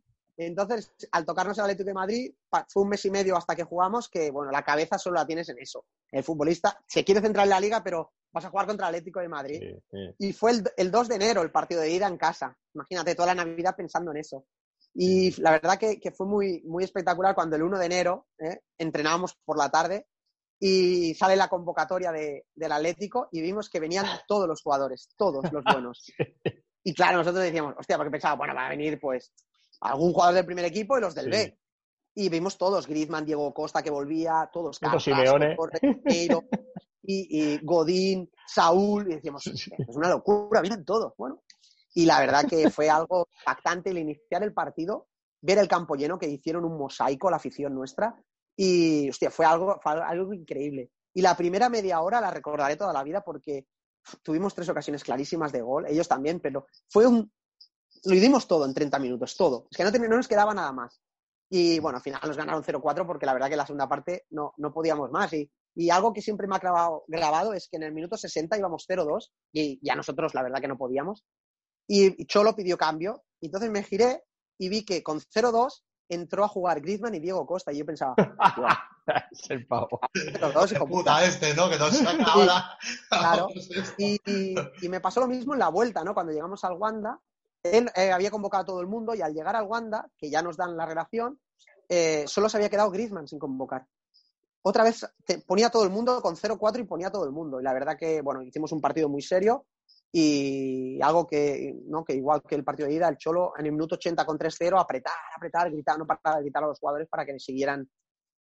Entonces, 0.47 0.93
al 1.13 1.25
tocarnos 1.27 1.57
el 1.59 1.65
Atlético 1.65 1.89
de 1.89 1.95
Madrid, 1.95 2.35
fue 2.69 2.83
un 2.83 2.89
mes 2.89 3.05
y 3.05 3.11
medio 3.11 3.37
hasta 3.37 3.55
que 3.57 3.65
jugamos, 3.65 4.09
que 4.09 4.31
bueno, 4.31 4.51
la 4.51 4.63
cabeza 4.63 4.99
solo 4.99 5.17
la 5.17 5.27
tienes 5.27 5.49
en 5.49 5.59
eso. 5.59 5.85
El 6.11 6.25
futbolista 6.25 6.79
se 6.87 7.05
quiere 7.05 7.21
centrar 7.21 7.45
en 7.47 7.51
la 7.51 7.61
liga, 7.61 7.83
pero 7.83 8.13
vas 8.33 8.45
a 8.45 8.51
jugar 8.51 8.67
contra 8.67 8.89
el 8.89 8.95
Atlético 8.95 9.21
de 9.21 9.29
Madrid. 9.29 9.61
Y 10.19 10.33
fue 10.33 10.53
el, 10.53 10.65
el 10.77 10.91
2 10.91 11.09
de 11.09 11.15
enero 11.17 11.43
el 11.43 11.51
partido 11.51 11.81
de 11.83 11.91
ida 11.91 12.07
en 12.07 12.17
casa. 12.17 12.57
Imagínate, 12.75 13.15
toda 13.15 13.35
la 13.35 13.45
Navidad 13.45 13.75
pensando 13.77 14.11
en 14.13 14.19
eso. 14.19 14.47
Y 14.95 15.41
la 15.41 15.53
verdad 15.53 15.79
que, 15.79 16.01
que 16.01 16.11
fue 16.11 16.27
muy, 16.27 16.63
muy 16.65 16.83
espectacular 16.85 17.35
cuando 17.35 17.57
el 17.57 17.63
1 17.63 17.79
de 17.79 17.87
enero 17.87 18.27
¿eh? 18.39 18.61
entrenábamos 18.79 19.37
por 19.45 19.57
la 19.59 19.71
tarde 19.71 20.07
y 20.59 21.15
sale 21.15 21.37
la 21.37 21.49
convocatoria 21.49 22.13
de- 22.13 22.47
del 22.55 22.73
Atlético 22.73 23.29
y 23.33 23.41
vimos 23.41 23.71
que 23.71 23.81
venían 23.81 24.05
todos 24.27 24.49
los 24.49 24.63
jugadores, 24.63 25.09
todos 25.17 25.51
los 25.53 25.63
buenos. 25.85 26.13
Y 26.83 26.95
claro, 26.95 27.19
nosotros 27.19 27.45
decíamos, 27.45 27.75
hostia, 27.79 27.97
porque 27.97 28.11
pensaba, 28.11 28.37
bueno, 28.37 28.55
va 28.55 28.67
a 28.67 28.71
venir 28.71 28.99
pues 29.01 29.33
algún 29.81 30.13
jugador 30.13 30.35
del 30.35 30.47
primer 30.47 30.65
equipo 30.65 30.97
y 30.99 31.01
los 31.01 31.15
del 31.15 31.27
Sí. 31.27 31.31
B. 31.31 31.59
Y 32.15 32.29
vimos 32.29 32.59
todos, 32.59 32.87
Griezmann, 32.87 33.25
Diego 33.25 33.55
Costa 33.55 33.83
que 33.83 33.91
volvía, 33.91 34.51
todos, 34.53 34.81
Simeone. 34.99 35.57
Correiro, 35.57 36.45
y, 37.03 37.55
y 37.55 37.59
Godín, 37.63 38.31
Saúl, 38.47 39.11
y 39.11 39.15
decíamos, 39.15 39.47
"Hostia, 39.47 39.77
es 39.79 39.97
una 39.97 40.09
locura, 40.09 40.61
vienen 40.61 40.85
todos. 40.85 41.15
Bueno, 41.17 41.43
y 41.95 42.07
la 42.07 42.21
verdad 42.21 42.47
que 42.49 42.69
fue 42.71 42.91
algo 42.91 43.29
impactante 43.41 43.91
el 43.91 43.99
iniciar 43.99 44.43
el 44.43 44.53
partido, 44.53 45.09
ver 45.41 45.59
el 45.59 45.69
campo 45.69 45.95
lleno, 45.95 46.19
que 46.19 46.29
hicieron 46.29 46.65
un 46.65 46.77
mosaico 46.77 47.31
la 47.31 47.37
afición 47.37 47.75
nuestra, 47.75 48.15
y 48.57 49.09
hostia, 49.09 49.31
fue 49.31 49.47
algo, 49.47 49.79
fue 49.83 49.93
algo 49.93 50.35
increíble. 50.35 50.91
Y 51.15 51.23
la 51.23 51.37
primera 51.37 51.69
media 51.69 52.01
hora 52.01 52.21
la 52.21 52.31
recordaré 52.31 52.77
toda 52.77 52.93
la 52.93 53.03
vida 53.03 53.23
porque 53.23 53.67
tuvimos 54.23 54.55
tres 54.55 54.69
ocasiones 54.69 55.03
clarísimas 55.05 55.53
de 55.53 55.63
gol, 55.63 55.87
ellos 55.89 56.09
también, 56.09 56.41
pero 56.41 56.67
fue 56.89 57.07
un... 57.07 57.33
Lo 58.05 58.15
dimos 58.15 58.47
todo 58.47 58.65
en 58.65 58.75
30 58.75 58.99
minutos, 58.99 59.37
todo. 59.37 59.67
Es 59.71 59.77
que 59.77 59.85
no, 59.85 59.91
no 59.91 60.17
nos 60.17 60.29
quedaba 60.29 60.55
nada 60.55 60.73
más. 60.73 61.01
Y 61.51 61.79
bueno, 61.81 61.99
al 61.99 62.03
final 62.03 62.21
nos 62.27 62.37
ganaron 62.37 62.63
0-4 62.63 63.07
porque 63.07 63.27
la 63.27 63.33
verdad 63.33 63.49
que 63.49 63.55
en 63.55 63.59
la 63.59 63.67
segunda 63.67 63.89
parte 63.89 64.25
no, 64.31 64.55
no 64.57 64.73
podíamos 64.73 65.11
más. 65.11 65.33
Y, 65.33 65.51
y 65.75 65.91
algo 65.91 66.13
que 66.13 66.23
siempre 66.23 66.47
me 66.47 66.55
ha 66.57 66.59
grabado, 66.61 67.05
grabado 67.09 67.53
es 67.55 67.69
que 67.69 67.77
en 67.77 67.83
el 67.83 67.93
minuto 67.93 68.17
60 68.17 68.57
íbamos 68.57 68.87
0-2 68.89 69.31
y 69.53 69.79
ya 69.87 69.95
nosotros 69.97 70.35
la 70.35 70.43
verdad 70.43 70.61
que 70.61 70.69
no 70.69 70.79
podíamos. 70.79 71.25
Y 71.89 72.25
Cholo 72.27 72.55
pidió 72.55 72.79
cambio. 72.79 73.25
Y 73.41 73.47
entonces 73.47 73.71
me 73.71 73.83
giré 73.83 74.23
y 74.59 74.69
vi 74.69 74.85
que 74.85 75.03
con 75.03 75.19
0-2 75.21 75.83
entró 76.09 76.45
a 76.45 76.49
jugar 76.49 76.81
Griezmann 76.81 77.15
y 77.15 77.21
Diego 77.21 77.45
Costa. 77.47 77.73
Y 77.73 77.79
yo 77.79 77.87
pensaba, 77.87 78.15
Es 79.33 79.51
el 79.51 79.67
pavo. 79.67 80.01
0-2, 80.15 80.73
hijo 80.77 80.87
Puta 80.87 81.25
este, 81.25 81.53
¿no? 81.55 81.69
Que 81.69 81.79
nos 81.79 81.91
saca 81.99 82.25
ahora. 82.25 82.79
Claro. 83.09 83.49
Y, 83.99 84.21
y- 84.25 84.55
y 84.83 84.89
me 84.89 85.01
pasó 85.01 85.21
lo 85.21 85.27
mismo 85.27 85.55
en 85.55 85.59
la 85.61 85.69
vuelta, 85.69 86.05
¿no? 86.05 86.15
Cuando 86.15 86.33
llegamos 86.33 86.63
al 86.65 86.75
Wanda, 86.75 87.19
él 87.63 87.91
eh, 87.95 88.11
había 88.11 88.31
convocado 88.31 88.63
a 88.63 88.67
todo 88.67 88.81
el 88.81 88.87
mundo 88.87 89.15
y 89.15 89.23
al 89.23 89.35
llegar 89.35 89.57
al 89.57 89.67
Wanda, 89.67 90.09
que 90.17 90.31
ya 90.31 90.43
nos 90.43 90.57
dan 90.57 90.77
la 90.77 90.87
relación, 90.87 91.39
eh, 91.89 92.25
solo 92.27 92.49
se 92.49 92.57
había 92.57 92.71
quedado 92.71 92.91
Griezmann 92.91 93.29
sin 93.29 93.39
convocar. 93.39 93.87
Otra 94.63 94.85
vez 94.85 95.07
ponía 95.47 95.69
a 95.69 95.71
todo 95.71 95.85
el 95.85 95.91
mundo 95.91 96.21
con 96.21 96.37
0-4 96.37 96.81
y 96.81 96.85
ponía 96.85 97.09
a 97.09 97.13
todo 97.13 97.25
el 97.25 97.33
mundo. 97.33 97.61
Y 97.61 97.65
la 97.65 97.73
verdad 97.73 97.97
que, 97.99 98.21
bueno, 98.21 98.43
hicimos 98.43 98.73
un 98.73 98.81
partido 98.81 99.09
muy 99.09 99.23
serio 99.23 99.67
y 100.13 101.01
algo 101.03 101.27
que, 101.27 101.75
¿no? 101.87 102.05
que 102.05 102.15
igual 102.15 102.43
que 102.43 102.57
el 102.57 102.65
partido 102.65 102.89
de 102.89 102.95
ida, 102.95 103.09
el 103.09 103.17
Cholo 103.17 103.53
en 103.57 103.67
el 103.67 103.73
minuto 103.73 103.95
80 103.95 104.27
con 104.27 104.39
3-0, 104.39 104.79
apretar, 104.79 105.15
apretar, 105.35 105.71
gritar, 105.71 105.99
no 105.99 106.07
paraba 106.07 106.37
de 106.37 106.43
gritar 106.43 106.65
a 106.65 106.67
los 106.67 106.79
jugadores 106.79 107.09
para 107.09 107.25
que 107.25 107.39
siguieran 107.39 107.89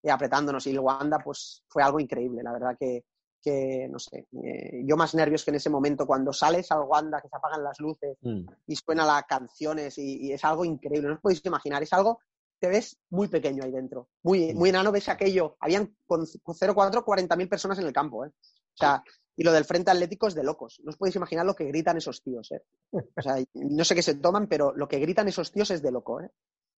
eh, 0.04 0.12
apretándonos. 0.12 0.68
Y 0.68 0.72
el 0.72 0.80
Wanda, 0.80 1.20
pues 1.20 1.64
fue 1.70 1.84
algo 1.84 2.00
increíble, 2.00 2.44
la 2.44 2.52
verdad 2.52 2.76
que, 2.78 3.06
que 3.42 3.88
no 3.90 4.00
sé, 4.00 4.28
eh, 4.44 4.82
yo 4.86 4.98
más 4.98 5.16
nervios 5.16 5.44
que 5.44 5.52
en 5.52 5.56
ese 5.56 5.70
momento 5.70 6.06
cuando 6.06 6.34
sales 6.34 6.72
al 6.72 6.82
Wanda, 6.82 7.22
que 7.22 7.30
se 7.30 7.36
apagan 7.36 7.64
las 7.64 7.80
luces 7.80 8.18
Mm. 8.22 8.46
y 8.68 8.76
suenan 8.76 9.08
las 9.08 9.24
canciones 9.24 9.98
y, 9.98 10.28
y 10.28 10.34
es 10.34 10.44
algo 10.44 10.66
increíble, 10.66 11.08
no 11.08 11.16
os 11.16 11.22
podéis 11.22 11.46
imaginar, 11.46 11.82
es 11.84 11.94
algo, 11.94 12.20
te 12.60 12.68
ves 12.68 12.98
muy 13.10 13.28
pequeño 13.30 13.64
ahí 13.64 13.72
dentro, 13.72 14.10
muy, 14.24 14.54
muy 14.54 14.70
enano, 14.70 14.92
ves 14.92 15.08
aquello, 15.10 15.56
habían 15.60 15.96
con, 16.06 16.26
con 16.44 16.56
0,4 16.56 17.04
40.000 17.06 17.50
personas 17.50 17.80
en 17.80 17.86
el 17.86 17.94
campo, 17.94 18.26
¿eh? 18.26 18.30
O 18.30 18.78
sea, 18.78 19.04
y 19.36 19.44
lo 19.44 19.54
del 19.54 19.64
Frente 19.64 19.92
Atlético 19.92 20.28
es 20.28 20.36
de 20.36 20.44
locos, 20.44 20.82
no 20.84 20.90
os 20.90 20.98
podéis 20.98 21.16
imaginar 21.16 21.46
lo 21.46 21.56
que 21.56 21.64
gritan 21.66 21.96
esos 21.96 22.22
tíos, 22.22 22.52
¿eh? 22.52 22.62
O 22.92 23.22
sea, 23.22 23.38
no 23.54 23.84
sé 23.86 23.96
qué 23.96 24.02
se 24.02 24.16
toman, 24.16 24.48
pero 24.48 24.74
lo 24.76 24.88
que 24.90 25.00
gritan 25.00 25.30
esos 25.30 25.52
tíos 25.52 25.72
es 25.72 25.82
de 25.82 25.92
loco, 25.92 26.22
¿eh? 26.22 26.30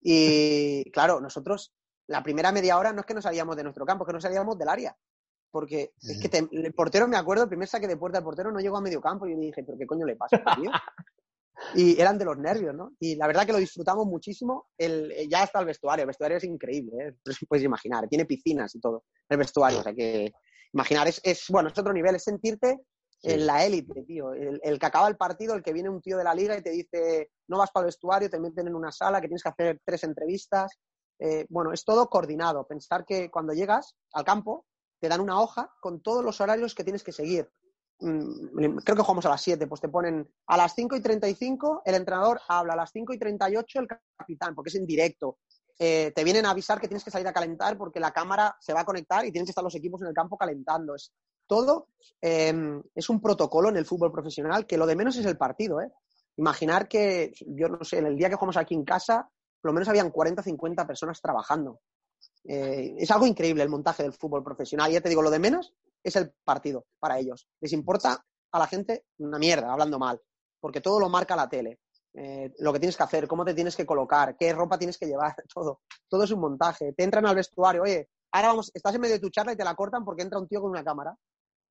Y 0.03 0.89
claro, 0.91 1.20
nosotros, 1.20 1.74
la 2.07 2.24
primera 2.24 2.51
media 2.51 2.78
hora 2.78 2.91
no 2.93 3.01
es 3.01 3.05
que 3.05 3.14
no 3.14 3.22
salíamos 3.22 3.55
de 3.55 3.64
nuestro 3.64 3.86
campo, 3.86 4.03
es 4.03 4.07
que 4.07 4.14
no 4.14 4.22
salíamos 4.22 4.57
del 4.57 4.70
área. 4.70 4.95
Porque 5.52 5.91
es 6.02 6.20
que 6.22 6.30
te- 6.30 6.47
el 6.52 6.74
portero, 6.74 7.08
me 7.08 7.18
acuerdo, 7.18 7.43
el 7.43 7.49
primer 7.49 7.68
saque 7.68 7.88
de 7.88 7.97
puerta 7.97 8.18
del 8.20 8.24
portero 8.26 8.52
no 8.52 8.60
llegó 8.60 8.78
a 8.78 8.82
medio 8.82 9.02
campo 9.02 9.28
y 9.28 9.34
yo 9.34 9.38
dije, 9.39 9.64
¿pero 9.64 9.78
qué 9.78 9.86
coño 9.86 10.06
le 10.06 10.16
pasa, 10.16 10.38
tío? 10.56 10.72
Y 11.76 11.99
eran 12.02 12.18
de 12.18 12.26
los 12.26 12.38
nervios, 12.39 12.74
¿no? 12.74 12.93
Y 12.99 13.16
la 13.16 13.28
verdad 13.28 13.45
que 13.45 13.52
lo 13.52 13.60
disfrutamos 13.60 14.08
muchísimo. 14.08 14.70
El, 14.78 15.12
eh, 15.12 15.28
ya 15.30 15.43
está 15.43 15.60
el 15.60 15.68
vestuario, 15.68 16.04
el 16.04 16.08
vestuario 16.08 16.38
es 16.38 16.43
increíble, 16.43 17.08
¿eh? 17.08 17.16
Os 17.30 17.38
podéis 17.47 17.66
imaginar, 17.66 18.08
tiene 18.08 18.26
piscinas 18.26 18.74
y 18.74 18.80
todo, 18.80 19.04
el 19.30 19.38
vestuario, 19.38 19.80
o 19.80 19.84
sea 19.84 19.93
que 19.93 20.32
imaginar, 20.74 21.08
es, 21.08 21.22
es 21.24 21.45
bueno, 21.49 21.70
es 21.70 21.78
otro 21.78 21.93
nivel, 21.93 22.16
es 22.16 22.24
sentirte 22.24 22.80
en 23.22 23.45
la 23.45 23.64
élite, 23.64 24.02
tío. 24.04 24.34
El, 24.34 24.60
el 24.64 24.80
que 24.80 24.86
acaba 24.88 25.08
el 25.08 25.18
partido, 25.18 25.54
el 25.54 25.62
que 25.62 25.74
viene 25.74 25.89
un 25.89 26.02
tío 26.02 26.18
de 26.18 26.24
la 26.24 26.34
liga 26.34 26.58
y 26.58 26.64
te 26.64 26.72
dice, 26.72 27.30
no 27.47 27.60
vas 27.60 27.70
para 27.72 27.84
el 27.84 27.89
vestuario, 27.89 28.30
te 28.30 28.39
meten 28.39 28.68
en 28.68 28.74
una 28.76 28.91
sala, 28.91 29.22
que 29.22 29.28
tienes 29.28 29.43
que 29.43 29.49
hacer 29.49 29.80
tres 29.86 30.04
entrevistas. 30.04 30.72
Eh, 31.20 31.45
bueno, 31.49 31.72
es 31.72 31.86
todo 31.86 32.10
coordinado. 32.10 32.66
Pensar 32.66 33.06
que 33.06 33.30
cuando 33.30 33.54
llegas 33.54 33.93
al 34.14 34.24
campo, 34.24 34.66
te 35.02 35.10
dan 35.10 35.20
una 35.20 35.41
hoja 35.41 35.74
con 35.82 36.02
todos 36.02 36.24
los 36.24 36.39
horarios 36.39 36.76
que 36.76 36.84
tienes 36.84 37.04
que 37.04 37.12
seguir. 37.12 37.49
Mm, 37.99 38.78
Creo 38.78 38.95
que 38.95 39.02
jugamos 39.02 39.26
a 39.26 39.30
las 39.30 39.41
7, 39.41 39.68
pues 39.68 39.82
te 39.82 39.89
ponen 39.89 40.30
a 40.47 40.58
las 40.58 40.76
5 40.76 40.95
y 40.95 41.02
35 41.02 41.82
el 41.84 41.95
entrenador 41.95 42.39
habla, 42.47 42.74
a 42.74 42.78
las 42.78 42.91
5 42.91 43.14
y 43.14 43.18
38 43.18 43.80
el 43.80 43.88
capitán, 43.88 44.56
porque 44.56 44.70
es 44.70 44.76
en 44.76 44.86
directo. 44.86 45.39
Eh, 45.80 46.12
te 46.16 46.24
vienen 46.24 46.45
a 46.45 46.52
avisar 46.52 46.80
que 46.80 46.88
tienes 46.88 47.04
que 47.04 47.10
salir 47.10 47.28
a 47.28 47.34
calentar 47.34 47.76
porque 47.76 47.99
la 47.99 48.12
cámara 48.12 48.56
se 48.60 48.74
va 48.74 48.82
a 48.82 48.86
conectar 48.86 49.26
y 49.26 49.32
tienen 49.32 49.47
que 49.47 49.52
estar 49.52 49.64
los 49.64 49.74
equipos 49.74 50.02
en 50.02 50.08
el 50.08 50.14
campo 50.14 50.38
calentando. 50.38 50.93
Es 50.93 51.12
todo 51.47 51.88
eh, 52.22 52.54
es 52.93 53.10
un 53.10 53.20
protocolo 53.20 53.70
en 53.70 53.78
el 53.78 53.86
fútbol 53.86 54.12
profesional 54.12 54.68
que 54.68 54.78
lo 54.78 54.86
de 54.86 54.95
menos 54.95 55.18
es 55.18 55.26
el 55.26 55.38
partido. 55.38 55.82
¿eh? 55.82 55.91
Imaginar 56.38 56.88
que, 56.88 57.34
yo 57.47 57.68
no 57.68 57.84
sé, 57.84 57.97
en 57.97 58.06
el 58.06 58.16
día 58.16 58.30
que 58.30 58.36
jugamos 58.36 58.58
aquí 58.58 58.76
en 58.76 58.86
casa, 58.86 59.28
por 59.60 59.70
lo 59.70 59.74
menos 59.74 59.89
habían 59.89 60.12
40 60.12 60.41
o 60.41 60.43
50 60.43 60.86
personas 60.86 61.20
trabajando. 61.20 61.82
Eh, 62.43 62.95
es 62.97 63.11
algo 63.11 63.26
increíble 63.28 63.63
el 63.63 63.69
montaje 63.69 64.03
del 64.03 64.13
fútbol 64.13 64.43
profesional. 64.43 64.89
Y 64.89 64.93
ya 64.93 65.01
te 65.01 65.09
digo, 65.09 65.22
lo 65.22 65.30
de 65.30 65.39
menos 65.39 65.74
es 66.03 66.15
el 66.15 66.32
partido 66.43 66.86
para 66.99 67.19
ellos. 67.19 67.47
Les 67.59 67.74
importa 67.74 68.24
a 68.51 68.59
la 68.59 68.67
gente 68.67 69.05
una 69.19 69.39
mierda, 69.39 69.72
hablando 69.72 69.99
mal, 69.99 70.19
porque 70.59 70.82
todo 70.82 70.99
lo 70.99 71.09
marca 71.09 71.36
la 71.36 71.49
tele. 71.49 71.80
Eh, 72.13 72.51
lo 72.59 72.74
que 72.74 72.80
tienes 72.80 72.97
que 72.97 73.03
hacer, 73.03 73.28
cómo 73.28 73.45
te 73.45 73.53
tienes 73.53 73.76
que 73.76 73.86
colocar, 73.86 74.36
qué 74.36 74.51
ropa 74.51 74.78
tienes 74.78 74.97
que 74.97 75.05
llevar, 75.05 75.36
todo. 75.53 75.82
Todo 76.09 76.24
es 76.24 76.32
un 76.32 76.41
montaje. 76.41 76.93
Te 76.93 77.03
entran 77.03 77.26
al 77.26 77.36
vestuario, 77.36 77.84
oye, 77.84 78.09
ahora 78.32 78.49
vamos, 78.49 78.72
estás 78.74 78.95
en 78.95 79.01
medio 79.01 79.15
de 79.15 79.22
tu 79.22 79.30
charla 79.30 79.53
y 79.53 79.57
te 79.57 79.63
la 79.63 79.76
cortan 79.76 80.03
porque 80.03 80.24
entra 80.24 80.39
un 80.39 80.47
tío 80.47 80.61
con 80.61 80.72
una 80.72 80.84
cámara. 80.84 81.15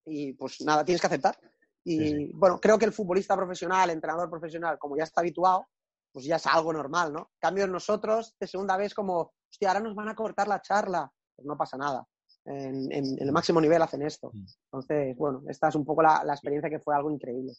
Y 0.07 0.33
pues 0.33 0.61
nada, 0.63 0.85
tienes 0.85 1.01
que 1.01 1.07
aceptar. 1.07 1.39
Y 1.85 2.33
bueno, 2.35 2.61
creo 2.61 2.79
que 2.79 2.85
el 2.85 2.93
futbolista 2.93 3.37
profesional, 3.37 3.89
el 3.89 3.97
entrenador 3.97 4.29
profesional, 4.29 4.79
como 4.79 4.97
ya 4.97 5.05
está 5.05 5.21
habituado, 5.21 5.67
pues 6.13 6.25
ya 6.25 6.37
es 6.37 6.47
algo 6.47 6.73
normal, 6.73 7.13
¿no? 7.13 7.19
En 7.21 7.39
cambio, 7.41 7.67
nosotros, 7.67 8.35
de 8.39 8.47
segunda 8.47 8.77
vez, 8.77 8.95
como, 8.95 9.33
hostia, 9.51 9.69
ahora 9.69 9.81
nos 9.81 9.95
van 9.95 10.09
a 10.09 10.15
cortar 10.15 10.49
la 10.49 10.61
charla. 10.61 11.11
Pues 11.37 11.47
no 11.47 11.57
pasa 11.57 11.77
nada. 11.77 12.07
En, 12.45 12.91
en- 12.91 13.19
en 13.19 13.23
el 13.27 13.33
máximo 13.33 13.61
nivel 13.61 13.81
hacen 13.83 14.03
esto. 14.03 14.33
Entonces, 14.73 15.17
bueno, 15.17 15.43
esta 15.49 15.69
es 15.69 15.75
un 15.75 15.85
poco 15.85 16.03
la, 16.03 16.23
la 16.25 16.33
experiencia 16.33 16.71
que 16.71 16.81
fue 16.81 16.95
algo 16.95 17.11
increíble. 17.11 17.53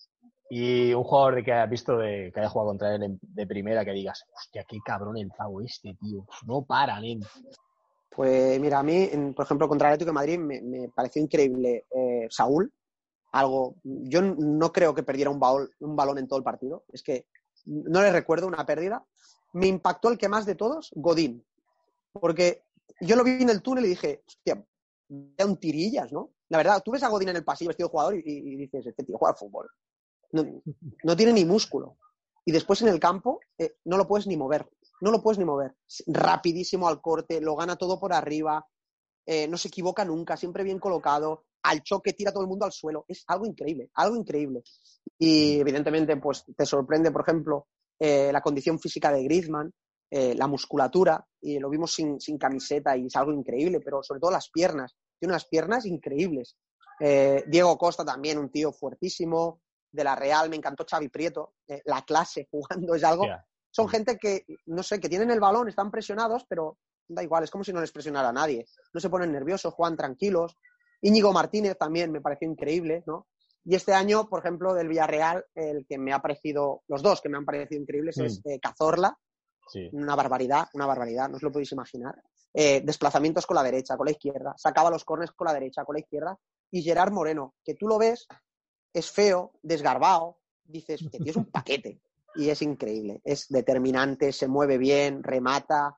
Y 0.49 0.93
un 0.93 1.03
jugador 1.03 1.35
de 1.35 1.43
que 1.43 1.53
hayas 1.53 1.69
visto 1.69 1.97
de, 1.97 2.31
que 2.33 2.39
haya 2.39 2.49
jugado 2.49 2.69
contra 2.71 2.93
él 2.95 3.03
en- 3.03 3.19
de 3.21 3.47
primera 3.47 3.85
que 3.85 3.91
digas, 3.91 4.23
hostia, 4.35 4.65
qué 4.67 4.79
cabrón 4.83 5.17
el 5.17 5.29
pavo 5.29 5.61
este, 5.61 5.95
tío. 5.99 6.25
No 6.45 6.63
para, 6.63 6.99
nen. 6.99 7.21
Pues 8.09 8.59
mira, 8.59 8.79
a 8.79 8.83
mí, 8.83 9.07
en- 9.11 9.33
por 9.33 9.45
ejemplo, 9.45 9.69
contra 9.69 9.87
el 9.87 9.93
Atlético 9.93 10.09
de 10.11 10.15
Madrid 10.15 10.39
me, 10.39 10.61
me 10.61 10.89
pareció 10.89 11.21
increíble 11.21 11.85
eh, 11.95 12.27
Saúl. 12.29 12.71
Algo, 13.33 13.75
yo 13.83 14.21
no 14.21 14.73
creo 14.73 14.93
que 14.93 15.03
perdiera 15.03 15.29
un, 15.29 15.39
un 15.79 15.95
balón 15.95 16.17
en 16.17 16.27
todo 16.27 16.37
el 16.37 16.43
partido. 16.43 16.83
Es 16.91 17.01
que 17.01 17.27
no 17.65 18.01
le 18.01 18.11
recuerdo 18.11 18.47
una 18.47 18.65
pérdida. 18.65 19.05
Me 19.53 19.67
impactó 19.67 20.09
el 20.09 20.17
que 20.17 20.29
más 20.29 20.45
de 20.45 20.55
todos, 20.55 20.91
Godín. 20.95 21.45
Porque 22.13 22.63
yo 22.99 23.15
lo 23.15 23.23
vi 23.23 23.41
en 23.41 23.49
el 23.49 23.61
túnel 23.61 23.85
y 23.85 23.89
dije, 23.89 24.23
hostia, 24.27 24.65
era 25.37 25.45
un 25.45 25.57
tirillas, 25.57 26.11
¿no? 26.11 26.31
La 26.49 26.57
verdad, 26.57 26.81
tú 26.83 26.91
ves 26.91 27.03
a 27.03 27.09
Godín 27.09 27.29
en 27.29 27.37
el 27.37 27.43
pasillo 27.43 27.69
vestido 27.69 27.87
de 27.87 27.91
jugador 27.91 28.15
y, 28.15 28.55
dices, 28.55 28.85
este 28.85 29.03
tío 29.03 29.17
juega 29.17 29.31
al 29.31 29.37
fútbol. 29.37 29.69
No, 30.31 31.15
tiene 31.15 31.33
ni 31.33 31.45
músculo. 31.45 31.97
Y 32.45 32.51
después 32.51 32.81
en 32.81 32.87
el 32.87 32.99
campo 32.99 33.39
eh, 33.57 33.75
no 33.85 33.97
lo 33.97 34.07
puedes 34.07 34.27
ni 34.27 34.35
mover. 34.35 34.69
No 35.01 35.11
lo 35.11 35.21
puedes 35.21 35.37
ni 35.37 35.45
mover. 35.45 35.75
Rapidísimo 36.07 36.87
al 36.87 37.01
corte, 37.01 37.41
lo 37.41 37.55
gana 37.55 37.75
todo 37.75 37.99
por 37.99 38.13
arriba, 38.13 38.65
eh, 39.25 39.47
no 39.47 39.57
se 39.57 39.67
equivoca 39.67 40.03
nunca, 40.05 40.37
siempre 40.37 40.63
bien 40.63 40.79
colocado, 40.79 41.45
al 41.63 41.83
choque 41.83 42.13
tira 42.13 42.31
todo 42.31 42.43
el 42.43 42.49
mundo 42.49 42.65
al 42.65 42.71
suelo. 42.71 43.05
Es 43.07 43.23
algo 43.27 43.45
increíble, 43.45 43.89
algo 43.95 44.15
increíble. 44.15 44.63
Y 45.17 45.59
evidentemente, 45.59 46.17
pues 46.17 46.45
te 46.55 46.65
sorprende, 46.65 47.11
por 47.11 47.21
ejemplo, 47.21 47.67
eh, 47.99 48.31
la 48.31 48.41
condición 48.41 48.79
física 48.79 49.11
de 49.11 49.23
Griezmann, 49.23 49.71
eh, 50.09 50.35
la 50.35 50.47
musculatura, 50.47 51.25
y 51.39 51.59
lo 51.59 51.69
vimos 51.69 51.93
sin, 51.93 52.19
sin 52.19 52.37
camiseta 52.37 52.97
y 52.97 53.05
es 53.05 53.15
algo 53.15 53.31
increíble, 53.31 53.79
pero 53.79 54.03
sobre 54.03 54.19
todo 54.19 54.31
las 54.31 54.49
piernas. 54.49 54.95
Tiene 55.19 55.33
unas 55.33 55.45
piernas 55.45 55.85
increíbles. 55.85 56.57
Eh, 56.99 57.43
Diego 57.47 57.77
Costa 57.77 58.03
también, 58.03 58.37
un 58.37 58.49
tío 58.49 58.71
fuertísimo. 58.71 59.61
De 59.93 60.05
la 60.05 60.15
Real, 60.15 60.49
me 60.49 60.55
encantó 60.55 60.85
Xavi 60.89 61.09
Prieto. 61.09 61.55
La 61.85 62.01
clase 62.03 62.47
jugando 62.51 62.95
es 62.95 63.03
algo 63.03 63.25
son 63.71 63.87
gente 63.87 64.17
que, 64.17 64.45
no 64.65 64.83
sé, 64.83 64.99
que 64.99 65.09
tienen 65.09 65.31
el 65.31 65.39
balón, 65.39 65.69
están 65.69 65.89
presionados, 65.89 66.45
pero 66.47 66.77
da 67.07 67.23
igual, 67.23 67.43
es 67.43 67.51
como 67.51 67.63
si 67.63 67.73
no 67.73 67.81
les 67.81 67.91
presionara 67.91 68.29
a 68.29 68.33
nadie. 68.33 68.67
No 68.93 68.99
se 68.99 69.09
ponen 69.09 69.31
nerviosos, 69.31 69.73
juegan 69.73 69.97
tranquilos. 69.97 70.57
Íñigo 71.01 71.33
Martínez 71.33 71.77
también 71.77 72.11
me 72.11 72.21
pareció 72.21 72.47
increíble, 72.49 73.03
¿no? 73.07 73.27
Y 73.63 73.75
este 73.75 73.93
año, 73.93 74.27
por 74.27 74.39
ejemplo, 74.39 74.73
del 74.73 74.87
Villarreal, 74.87 75.45
el 75.53 75.85
que 75.85 75.97
me 75.97 76.13
ha 76.13 76.19
parecido, 76.19 76.81
los 76.87 77.01
dos 77.03 77.21
que 77.21 77.29
me 77.29 77.37
han 77.37 77.45
parecido 77.45 77.81
increíbles 77.81 78.17
es 78.17 78.39
Mm. 78.43 78.49
eh, 78.49 78.59
Cazorla, 78.59 79.17
Sí. 79.67 79.89
una 79.93 80.15
barbaridad, 80.15 80.67
una 80.73 80.85
barbaridad, 80.85 81.29
no 81.29 81.35
os 81.37 81.43
lo 81.43 81.51
podéis 81.51 81.71
imaginar. 81.71 82.15
Eh, 82.53 82.81
desplazamientos 82.83 83.45
con 83.45 83.55
la 83.55 83.63
derecha, 83.63 83.95
con 83.95 84.05
la 84.05 84.11
izquierda, 84.11 84.53
sacaba 84.57 84.89
los 84.89 85.05
cornes 85.05 85.31
con 85.31 85.45
la 85.45 85.53
derecha, 85.53 85.85
con 85.85 85.93
la 85.93 85.99
izquierda. 86.01 86.37
Y 86.71 86.81
Gerard 86.81 87.11
Moreno, 87.11 87.53
que 87.63 87.75
tú 87.75 87.87
lo 87.87 87.97
ves, 87.97 88.27
es 88.93 89.09
feo, 89.11 89.53
desgarbado, 89.61 90.39
dices, 90.63 91.01
que 91.11 91.19
tío 91.19 91.31
es 91.31 91.37
un 91.37 91.45
paquete. 91.51 92.01
Y 92.35 92.49
es 92.49 92.61
increíble, 92.61 93.21
es 93.23 93.47
determinante, 93.49 94.31
se 94.33 94.47
mueve 94.47 94.77
bien, 94.77 95.21
remata, 95.23 95.97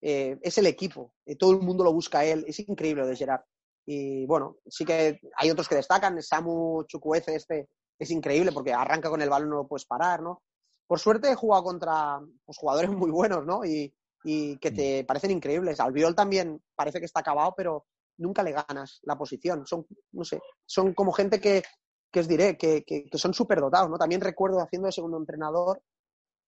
eh, 0.00 0.38
es 0.42 0.58
el 0.58 0.66
equipo, 0.66 1.14
todo 1.38 1.52
el 1.52 1.60
mundo 1.60 1.84
lo 1.84 1.92
busca 1.92 2.18
a 2.20 2.24
él, 2.24 2.44
es 2.48 2.58
increíble 2.60 3.02
lo 3.02 3.08
de 3.08 3.16
Gerard. 3.16 3.42
Y 3.86 4.26
bueno, 4.26 4.56
sí 4.66 4.84
que 4.84 5.20
hay 5.36 5.50
otros 5.50 5.68
que 5.68 5.74
destacan, 5.76 6.20
Samu 6.22 6.84
Chukwueze 6.84 7.34
este 7.34 7.68
es 7.98 8.10
increíble 8.10 8.52
porque 8.52 8.72
arranca 8.72 9.10
con 9.10 9.22
el 9.22 9.30
balón, 9.30 9.50
no 9.50 9.56
lo 9.56 9.68
puedes 9.68 9.84
parar, 9.86 10.22
¿no? 10.22 10.42
Por 10.86 10.98
suerte 10.98 11.30
he 11.30 11.34
jugado 11.34 11.64
contra 11.64 12.20
pues, 12.44 12.58
jugadores 12.58 12.90
muy 12.90 13.10
buenos, 13.10 13.44
¿no? 13.44 13.64
Y, 13.64 13.94
y 14.24 14.56
que 14.58 14.70
te 14.70 15.04
parecen 15.04 15.30
increíbles. 15.30 15.80
Albiol 15.80 16.14
también 16.14 16.62
parece 16.74 16.98
que 16.98 17.06
está 17.06 17.20
acabado, 17.20 17.54
pero 17.56 17.86
nunca 18.16 18.42
le 18.42 18.52
ganas 18.52 19.00
la 19.02 19.16
posición. 19.16 19.66
Son, 19.66 19.86
no 20.12 20.24
sé, 20.24 20.40
son 20.66 20.94
como 20.94 21.12
gente 21.12 21.40
que, 21.40 21.62
que 22.10 22.20
os 22.20 22.28
diré, 22.28 22.56
que, 22.56 22.84
que, 22.84 23.04
que 23.04 23.18
son 23.18 23.34
súper 23.34 23.60
dotados, 23.60 23.90
¿no? 23.90 23.98
También 23.98 24.20
recuerdo 24.20 24.60
haciendo 24.60 24.86
de 24.86 24.92
segundo 24.92 25.18
entrenador, 25.18 25.82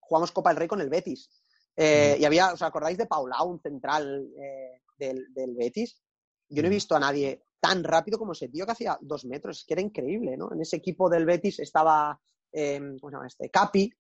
jugamos 0.01 0.33
Copa 0.33 0.51
del 0.51 0.59
Rey 0.59 0.69
con 0.69 0.81
el 0.81 0.89
Betis. 0.89 1.29
Eh, 1.77 2.17
Y 2.19 2.25
había, 2.25 2.53
¿os 2.53 2.63
acordáis 2.63 2.97
de 2.97 3.07
Paulao, 3.07 3.47
un 3.47 3.61
central 3.61 4.27
eh, 4.41 4.81
del, 4.99 5.33
del 5.35 5.55
Betis? 5.55 6.01
Yo 6.49 6.63
no 6.63 6.69
he 6.69 6.71
visto 6.71 6.95
a 6.95 7.01
nadie 7.01 7.45
tan 7.61 7.83
rápido 7.83 8.19
como 8.19 8.33
ese 8.33 8.49
tío 8.49 8.67
que 8.67 8.73
hacía 8.73 8.99
dos 9.01 9.25
metros, 9.25 9.59
es 9.59 9.65
que 9.65 9.75
era 9.75 9.83
increíble, 9.83 10.37
¿no? 10.37 10.53
En 10.53 10.61
ese 10.61 10.77
equipo 10.77 11.09
del 11.09 11.27
Betis 11.27 11.59
estaba, 11.61 12.21
eh, 12.53 12.79
¿cómo 13.01 13.11
se 13.11 13.17
llama 13.17 13.27
este? 13.27 13.51
Capi, 13.51 13.93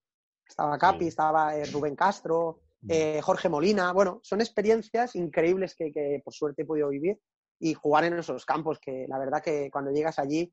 estaba 0.47 0.78
Capi, 0.78 1.09
estaba 1.09 1.57
eh, 1.57 1.64
Rubén 1.66 1.97
Castro, 1.97 2.61
eh, 2.88 3.20
Jorge 3.20 3.49
Molina, 3.49 3.92
bueno, 3.92 4.20
son 4.22 4.40
experiencias 4.40 5.16
increíbles 5.16 5.74
que, 5.74 5.90
que 5.90 6.20
por 6.24 6.32
suerte 6.32 6.62
he 6.62 6.66
podido 6.66 6.88
vivir 6.90 7.18
y 7.59 7.74
jugar 7.74 8.05
en 8.05 8.18
esos 8.18 8.44
campos 8.44 8.78
que 8.78 9.07
la 9.09 9.18
verdad 9.18 9.42
que 9.42 9.70
cuando 9.70 9.90
llegas 9.90 10.18
allí 10.18 10.53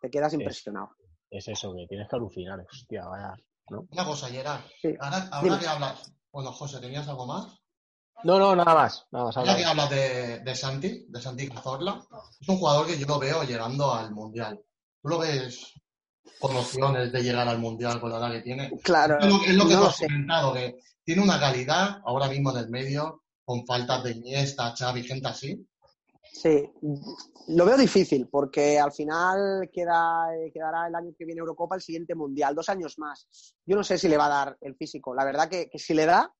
te 0.00 0.10
quedas 0.10 0.34
impresionado. 0.34 0.90
Es 1.30 1.48
eso, 1.48 1.72
que 1.74 1.86
tienes 1.86 2.08
que 2.08 2.16
alucinar. 2.16 2.60
Hostia, 2.70 3.06
vaya. 3.06 3.34
¿no? 3.70 3.86
Una 3.90 4.04
cosa, 4.04 4.26
Gerard. 4.28 4.60
Sí. 4.80 4.94
Ahora, 5.00 5.28
ahora 5.32 5.58
que 5.58 5.66
hablas. 5.66 6.12
Bueno, 6.30 6.52
José, 6.52 6.80
¿tenías 6.80 7.08
algo 7.08 7.26
más? 7.26 7.61
No, 8.24 8.38
no, 8.38 8.54
nada 8.56 8.74
más. 8.74 9.06
Nada 9.10 9.26
más. 9.26 9.36
Ahora 9.36 9.52
habla. 9.52 9.62
que 9.62 9.68
hablas 9.70 9.90
de, 9.90 10.38
de 10.40 10.54
Santi, 10.54 11.06
de 11.08 11.20
Santi 11.20 11.48
Cazorla, 11.48 12.02
es 12.40 12.48
un 12.48 12.58
jugador 12.58 12.86
que 12.86 12.98
yo 12.98 13.06
lo 13.06 13.18
veo 13.18 13.42
llegando 13.44 13.92
al 13.92 14.12
Mundial. 14.12 14.60
¿Tú 15.02 15.08
lo 15.08 15.18
ves 15.18 15.72
con 16.38 16.56
opciones 16.56 17.12
de 17.12 17.22
llegar 17.22 17.48
al 17.48 17.58
Mundial 17.58 18.00
con 18.00 18.10
la 18.10 18.18
edad 18.18 18.32
que 18.32 18.40
tiene? 18.42 18.70
Claro, 18.82 19.18
Es 19.18 19.26
lo, 19.26 19.42
es 19.44 19.54
lo 19.54 19.66
que 19.66 19.74
no 19.74 19.80
tú 19.80 19.86
has 19.86 19.96
sé. 19.96 20.06
comentado, 20.06 20.54
que 20.54 20.76
tiene 21.04 21.22
una 21.22 21.40
calidad 21.40 22.00
ahora 22.04 22.28
mismo 22.28 22.50
en 22.52 22.58
el 22.58 22.68
medio, 22.70 23.22
con 23.44 23.66
faltas 23.66 24.04
de 24.04 24.12
Iniesta, 24.12 24.74
Xavi, 24.76 25.02
gente 25.02 25.28
así. 25.28 25.66
Sí, 26.32 26.70
lo 27.48 27.64
veo 27.66 27.76
difícil 27.76 28.28
porque 28.30 28.78
al 28.78 28.92
final 28.92 29.68
queda, 29.72 30.28
quedará 30.54 30.86
el 30.88 30.94
año 30.94 31.10
que 31.18 31.26
viene 31.26 31.40
Eurocopa, 31.40 31.74
el 31.74 31.82
siguiente 31.82 32.14
Mundial, 32.14 32.54
dos 32.54 32.68
años 32.68 32.98
más. 32.98 33.26
Yo 33.66 33.76
no 33.76 33.84
sé 33.84 33.98
si 33.98 34.08
le 34.08 34.16
va 34.16 34.26
a 34.26 34.28
dar 34.46 34.56
el 34.62 34.74
físico. 34.76 35.14
La 35.14 35.24
verdad 35.24 35.48
que, 35.48 35.68
que 35.68 35.78
si 35.78 35.92
le 35.92 36.06
da, 36.06 36.32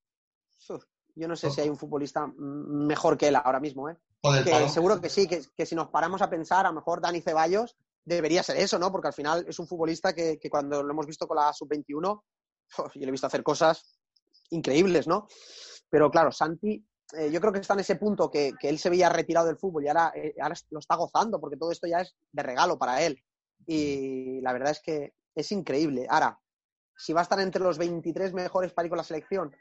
yo 1.14 1.28
no 1.28 1.36
sé 1.36 1.50
si 1.50 1.60
hay 1.60 1.68
un 1.68 1.78
futbolista 1.78 2.26
mejor 2.36 3.16
que 3.16 3.28
él 3.28 3.36
ahora 3.36 3.60
mismo. 3.60 3.88
¿eh? 3.88 3.96
Que 4.44 4.68
seguro 4.68 5.00
que 5.00 5.08
sí, 5.08 5.26
que, 5.26 5.42
que 5.56 5.66
si 5.66 5.74
nos 5.74 5.88
paramos 5.88 6.22
a 6.22 6.30
pensar, 6.30 6.64
a 6.66 6.70
lo 6.70 6.76
mejor 6.76 7.00
Dani 7.00 7.20
Ceballos 7.20 7.76
debería 8.04 8.42
ser 8.42 8.56
eso, 8.56 8.78
¿no? 8.78 8.90
Porque 8.90 9.08
al 9.08 9.14
final 9.14 9.44
es 9.48 9.58
un 9.58 9.66
futbolista 9.66 10.12
que, 10.12 10.38
que 10.38 10.50
cuando 10.50 10.82
lo 10.82 10.90
hemos 10.90 11.06
visto 11.06 11.26
con 11.26 11.36
la 11.36 11.52
sub-21, 11.52 12.22
uf, 12.78 12.94
yo 12.94 13.00
le 13.00 13.08
he 13.08 13.10
visto 13.10 13.26
hacer 13.26 13.42
cosas 13.42 13.98
increíbles, 14.50 15.06
¿no? 15.06 15.26
Pero 15.88 16.10
claro, 16.10 16.32
Santi, 16.32 16.84
eh, 17.14 17.30
yo 17.30 17.40
creo 17.40 17.52
que 17.52 17.60
está 17.60 17.74
en 17.74 17.80
ese 17.80 17.96
punto 17.96 18.30
que, 18.30 18.52
que 18.58 18.68
él 18.68 18.78
se 18.78 18.90
veía 18.90 19.08
retirado 19.08 19.46
del 19.46 19.58
fútbol 19.58 19.84
y 19.84 19.88
ahora, 19.88 20.12
eh, 20.14 20.34
ahora 20.40 20.54
lo 20.70 20.78
está 20.78 20.96
gozando 20.96 21.40
porque 21.40 21.56
todo 21.56 21.70
esto 21.70 21.86
ya 21.86 22.00
es 22.00 22.14
de 22.32 22.42
regalo 22.42 22.78
para 22.78 23.02
él. 23.02 23.22
Y 23.66 24.40
la 24.40 24.52
verdad 24.52 24.70
es 24.70 24.80
que 24.80 25.12
es 25.34 25.52
increíble. 25.52 26.06
Ahora, 26.08 26.40
si 26.96 27.12
va 27.12 27.20
a 27.20 27.22
estar 27.22 27.40
entre 27.40 27.62
los 27.62 27.78
23 27.78 28.32
mejores 28.32 28.72
para 28.72 28.86
ir 28.86 28.90
con 28.90 28.98
la 28.98 29.04
selección, 29.04 29.54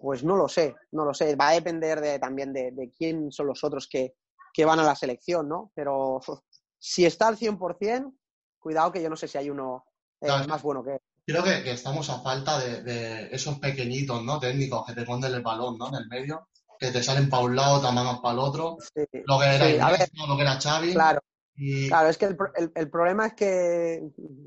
pues 0.00 0.24
no 0.24 0.36
lo 0.36 0.48
sé, 0.48 0.74
no 0.92 1.04
lo 1.04 1.14
sé. 1.14 1.36
Va 1.36 1.48
a 1.48 1.52
depender 1.54 2.00
de, 2.00 2.18
también 2.18 2.52
de, 2.52 2.70
de 2.72 2.90
quién 2.90 3.30
son 3.32 3.46
los 3.46 3.62
otros 3.64 3.88
que, 3.88 4.14
que 4.52 4.64
van 4.64 4.80
a 4.80 4.84
la 4.84 4.94
selección, 4.96 5.48
¿no? 5.48 5.72
Pero 5.74 6.20
si 6.78 7.04
está 7.06 7.28
al 7.28 7.36
100%, 7.36 8.12
cuidado 8.58 8.92
que 8.92 9.02
yo 9.02 9.10
no 9.10 9.16
sé 9.16 9.28
si 9.28 9.38
hay 9.38 9.50
uno 9.50 9.84
eh, 10.20 10.26
Claro. 10.26 10.48
más 10.48 10.62
bueno 10.62 10.82
que 10.84 10.92
él. 10.92 11.00
Creo 11.26 11.42
que, 11.42 11.62
que 11.62 11.72
estamos 11.72 12.10
a 12.10 12.20
falta 12.20 12.58
de, 12.58 12.82
de 12.82 13.28
esos 13.34 13.58
pequeñitos, 13.58 14.22
¿no? 14.22 14.38
Técnicos 14.38 14.84
que 14.86 14.92
te 14.94 15.04
ponen 15.04 15.32
el 15.32 15.40
balón, 15.42 15.78
¿no? 15.78 15.88
En 15.88 15.94
el 15.94 16.06
medio, 16.08 16.48
que 16.78 16.90
te 16.90 17.02
salen 17.02 17.30
para 17.30 17.44
un 17.44 17.56
lado, 17.56 17.80
te 17.80 17.94
mandan 17.94 18.20
para 18.20 18.34
el 18.34 18.40
otro. 18.40 18.76
Lo 19.24 19.38
que 19.38 19.44
era 19.46 19.66
Sí, 19.66 19.72
ver, 19.98 20.08
lo 20.28 20.36
que 20.36 20.42
era 20.42 20.60
Xavi. 20.60 20.92
Claro. 20.92 21.20
Y 21.56 21.88
Claro, 21.88 22.08
es 22.08 22.18
que 22.18 22.26
el- 22.26 22.72
el 22.74 22.90
problema 22.90 23.28
es 23.28 23.34
que 23.34 24.02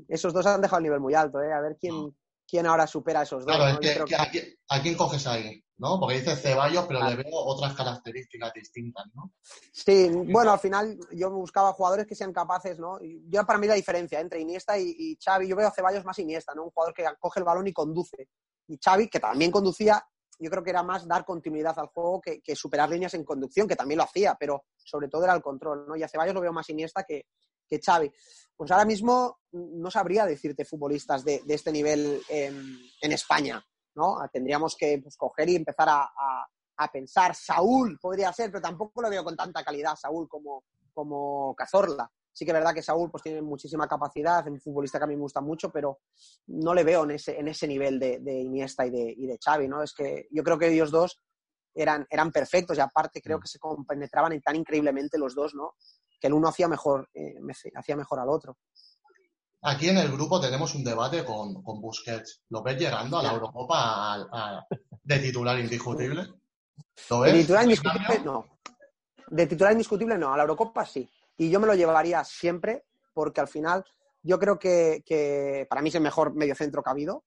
esos 0.08 0.32
dos 0.32 0.46
han 0.46 0.60
dejado 0.60 0.78
el 0.78 0.84
nivel 0.84 1.00
muy 1.00 1.14
alto, 1.14 1.42
¿eh? 1.42 1.52
A 1.52 1.60
ver 1.60 1.76
quién, 1.80 2.16
quién 2.48 2.66
ahora 2.66 2.86
supera 2.86 3.20
a 3.20 3.22
esos 3.24 3.44
dos. 3.44 3.54
claro, 3.54 3.76
a, 3.76 3.78
qui- 3.80 4.56
a 4.70 4.80
quién 4.82 4.96
coges 4.96 5.26
ahí, 5.26 5.62
¿no? 5.76 6.00
Porque 6.00 6.18
dices 6.18 6.40
Ceballos, 6.40 6.86
pero 6.86 7.00
Claro. 7.00 7.16
le 7.16 7.22
veo 7.24 7.34
otras 7.34 7.74
características 7.74 8.52
distintas, 8.54 9.04
¿no? 9.14 9.32
Sí, 9.72 10.08
bueno, 10.32 10.52
al 10.52 10.58
final 10.58 10.98
yo 11.12 11.30
buscaba 11.30 11.72
jugadores 11.74 12.06
que 12.06 12.14
sean 12.14 12.32
capaces, 12.32 12.78
¿no? 12.78 12.98
Yo 13.28 13.44
para 13.44 13.58
mí 13.58 13.66
la 13.66 13.74
diferencia 13.74 14.18
entre 14.20 14.40
Iniesta 14.40 14.78
y, 14.78 14.94
y 14.98 15.18
Xavi, 15.22 15.46
yo 15.46 15.56
veo 15.56 15.68
a 15.68 15.72
Ceballos 15.72 16.04
más 16.04 16.18
Iniesta, 16.18 16.54
¿no? 16.54 16.64
Un 16.64 16.70
jugador 16.70 16.94
que 16.94 17.04
coge 17.20 17.40
el 17.40 17.44
balón 17.44 17.66
y 17.66 17.72
conduce. 17.72 18.28
Y 18.66 18.78
Xavi, 18.82 19.08
que 19.08 19.20
también 19.20 19.50
conducía, 19.50 20.02
yo 20.38 20.50
creo 20.50 20.62
que 20.62 20.70
era 20.70 20.82
más 20.82 21.06
dar 21.06 21.24
continuidad 21.24 21.78
al 21.78 21.88
juego 21.88 22.20
que, 22.20 22.40
que 22.40 22.56
superar 22.56 22.88
líneas 22.88 23.12
en 23.14 23.24
conducción, 23.24 23.68
que 23.68 23.76
también 23.76 23.98
lo 23.98 24.04
hacía, 24.04 24.36
pero 24.38 24.64
sobre 24.76 25.08
todo 25.08 25.24
era 25.24 25.34
el 25.34 25.42
control, 25.42 25.86
¿no? 25.88 25.96
Y 25.96 26.02
a 26.02 26.08
Ceballos 26.08 26.34
lo 26.34 26.40
veo 26.40 26.52
más 26.52 26.68
Iniesta 26.70 27.04
que, 27.04 27.26
que 27.68 27.80
Xavi. 27.80 28.10
Pues 28.56 28.70
ahora 28.70 28.84
mismo 28.84 29.38
mm, 29.52 29.80
no 29.80 29.90
sabría 29.90 30.26
decirte 30.26 30.64
futbolistas 30.64 31.24
de, 31.24 31.42
de 31.44 31.54
este 31.54 31.70
nivel 31.72 32.20
en, 32.28 32.78
en 33.00 33.12
España, 33.12 33.64
¿no? 33.94 34.16
Tendríamos 34.32 34.76
que 34.76 34.98
pues, 35.02 35.16
coger 35.16 35.48
y 35.50 35.56
empezar 35.56 35.88
a, 35.88 36.02
a- 36.02 36.46
a 36.80 36.92
pensar. 36.92 37.34
Saúl 37.34 37.98
podría 38.00 38.32
ser, 38.32 38.50
pero 38.52 38.62
tampoco 38.62 39.02
lo 39.02 39.10
veo 39.10 39.24
con 39.24 39.36
tanta 39.36 39.64
calidad, 39.64 39.96
Saúl, 39.96 40.28
como, 40.28 40.62
como 40.92 41.52
Cazorla. 41.56 42.08
Sí 42.32 42.44
que 42.44 42.52
es 42.52 42.54
verdad 42.54 42.72
que 42.72 42.82
Saúl 42.82 43.10
pues, 43.10 43.24
tiene 43.24 43.42
muchísima 43.42 43.88
capacidad, 43.88 44.46
es 44.46 44.52
un 44.52 44.60
futbolista 44.60 44.98
que 44.98 45.04
a 45.04 45.08
mí 45.08 45.16
me 45.16 45.22
gusta 45.22 45.40
mucho, 45.40 45.70
pero 45.72 45.98
no 46.46 46.72
le 46.74 46.84
veo 46.84 47.02
en 47.02 47.10
ese, 47.12 47.36
en 47.36 47.48
ese 47.48 47.66
nivel 47.66 47.98
de, 47.98 48.20
de 48.20 48.32
Iniesta 48.42 48.86
y 48.86 48.90
de, 48.90 49.12
y 49.16 49.26
de 49.26 49.38
Xavi, 49.44 49.66
¿no? 49.66 49.82
Es 49.82 49.92
que 49.92 50.28
yo 50.30 50.44
creo 50.44 50.56
que 50.56 50.68
ellos 50.68 50.92
dos 50.92 51.18
eran, 51.74 52.06
eran 52.10 52.30
perfectos 52.30 52.78
y 52.78 52.80
aparte 52.80 53.20
creo 53.20 53.40
que 53.40 53.48
se 53.48 53.58
compenetraban 53.58 54.32
en 54.34 54.40
tan 54.40 54.54
increíblemente 54.54 55.18
los 55.18 55.34
dos, 55.34 55.54
¿no? 55.56 55.74
Que 56.20 56.26
el 56.26 56.32
uno 56.34 56.48
hacía 56.48 56.68
mejor, 56.68 57.08
eh, 57.14 57.34
hacía 57.74 57.96
mejor 57.96 58.18
al 58.20 58.28
otro. 58.28 58.56
Aquí 59.62 59.88
en 59.88 59.98
el 59.98 60.10
grupo 60.12 60.40
tenemos 60.40 60.74
un 60.74 60.84
debate 60.84 61.24
con, 61.24 61.62
con 61.62 61.80
Busquets. 61.80 62.42
¿Lo 62.50 62.62
ves 62.62 62.78
llegando 62.78 63.18
a 63.18 63.22
la 63.22 63.32
Eurocopa 63.32 63.76
a- 64.14 64.28
a- 64.32 64.66
de 65.02 65.18
titular 65.18 65.58
indiscutible? 65.58 66.28
¿Lo 67.10 67.20
De 67.22 67.32
ves? 67.32 67.40
titular 67.42 67.64
indiscutible, 67.64 68.20
no. 68.24 68.46
De 69.28 69.46
titular 69.46 69.72
indiscutible, 69.72 70.16
no. 70.16 70.32
A 70.32 70.36
la 70.36 70.42
Eurocopa 70.44 70.84
sí. 70.86 71.08
Y 71.36 71.50
yo 71.50 71.58
me 71.60 71.66
lo 71.66 71.74
llevaría 71.74 72.22
siempre 72.24 72.86
porque 73.12 73.40
al 73.40 73.48
final 73.48 73.84
yo 74.22 74.38
creo 74.38 74.58
que, 74.58 75.02
que 75.04 75.66
para 75.68 75.82
mí 75.82 75.88
es 75.88 75.94
el 75.96 76.02
mejor 76.02 76.34
mediocentro 76.34 76.82
que 76.82 76.90
ha 76.90 76.92
habido. 76.92 77.24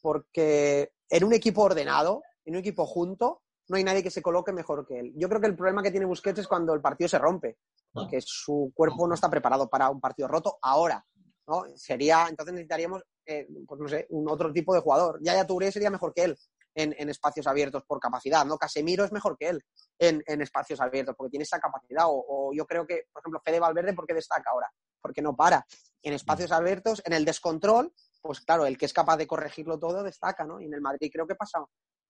Porque 0.00 0.92
en 1.08 1.24
un 1.24 1.32
equipo 1.32 1.62
ordenado, 1.62 2.22
en 2.44 2.54
un 2.54 2.60
equipo 2.60 2.84
junto, 2.86 3.42
no 3.68 3.76
hay 3.76 3.84
nadie 3.84 4.02
que 4.02 4.10
se 4.10 4.20
coloque 4.20 4.52
mejor 4.52 4.86
que 4.86 4.98
él. 4.98 5.12
Yo 5.16 5.28
creo 5.28 5.40
que 5.40 5.46
el 5.46 5.56
problema 5.56 5.82
que 5.82 5.90
tiene 5.90 6.04
Busquets 6.06 6.40
es 6.40 6.48
cuando 6.48 6.74
el 6.74 6.80
partido 6.82 7.08
se 7.08 7.18
rompe. 7.18 7.56
Porque 7.92 8.20
su 8.20 8.72
cuerpo 8.74 9.06
no 9.06 9.14
está 9.14 9.28
preparado 9.28 9.68
para 9.68 9.90
un 9.90 10.00
partido 10.00 10.28
roto 10.28 10.58
ahora. 10.62 11.04
¿no? 11.46 11.64
Sería, 11.74 12.26
entonces 12.28 12.54
necesitaríamos, 12.54 13.02
eh, 13.26 13.46
pues 13.66 13.80
no 13.80 13.88
sé, 13.88 14.06
un 14.10 14.28
otro 14.28 14.52
tipo 14.52 14.74
de 14.74 14.80
jugador. 14.80 15.18
Yaya 15.22 15.46
Touré 15.46 15.70
sería 15.72 15.90
mejor 15.90 16.14
que 16.14 16.24
él 16.24 16.38
en, 16.74 16.94
en 16.98 17.08
espacios 17.10 17.46
abiertos 17.46 17.82
por 17.86 18.00
capacidad, 18.00 18.44
¿no? 18.46 18.56
Casemiro 18.56 19.04
es 19.04 19.12
mejor 19.12 19.36
que 19.36 19.48
él 19.48 19.64
en, 19.98 20.22
en 20.26 20.40
espacios 20.40 20.80
abiertos 20.80 21.14
porque 21.16 21.30
tiene 21.30 21.42
esa 21.42 21.60
capacidad. 21.60 22.06
O, 22.06 22.24
o 22.26 22.54
yo 22.54 22.66
creo 22.66 22.86
que, 22.86 23.06
por 23.12 23.20
ejemplo, 23.20 23.40
Fede 23.44 23.60
Valverde, 23.60 23.92
¿por 23.92 24.06
qué 24.06 24.14
destaca 24.14 24.50
ahora? 24.50 24.70
Porque 25.00 25.22
no 25.22 25.36
para. 25.36 25.66
En 26.02 26.14
espacios 26.14 26.52
abiertos, 26.52 27.02
en 27.04 27.12
el 27.12 27.24
descontrol, 27.24 27.92
pues 28.20 28.40
claro, 28.40 28.66
el 28.66 28.78
que 28.78 28.86
es 28.86 28.92
capaz 28.92 29.16
de 29.16 29.26
corregirlo 29.26 29.78
todo 29.78 30.02
destaca, 30.02 30.44
¿no? 30.44 30.60
Y 30.60 30.66
en 30.66 30.74
el 30.74 30.80
Madrid 30.80 31.10
creo 31.12 31.26
que 31.26 31.34
pasa, 31.34 31.64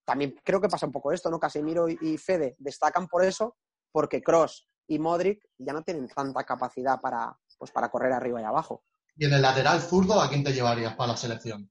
también 0.04 0.38
creo 0.44 0.60
que 0.60 0.68
pasa 0.68 0.86
un 0.86 0.92
poco 0.92 1.12
esto, 1.12 1.30
¿no? 1.30 1.40
Casemiro 1.40 1.88
y, 1.88 1.98
y 2.00 2.18
Fede 2.18 2.54
destacan 2.58 3.08
por 3.08 3.24
eso, 3.24 3.56
porque 3.90 4.22
Cross 4.22 4.68
y 4.86 4.98
Modric 4.98 5.42
ya 5.58 5.72
no 5.72 5.82
tienen 5.82 6.08
tanta 6.08 6.44
capacidad 6.44 7.00
para, 7.00 7.36
pues, 7.58 7.70
para 7.70 7.90
correr 7.90 8.12
arriba 8.12 8.40
y 8.40 8.44
abajo. 8.44 8.84
Y 9.16 9.26
en 9.26 9.34
el 9.34 9.42
lateral 9.42 9.80
zurdo, 9.80 10.20
¿a 10.20 10.28
quién 10.28 10.42
te 10.42 10.52
llevarías 10.52 10.94
para 10.94 11.12
la 11.12 11.16
selección? 11.16 11.70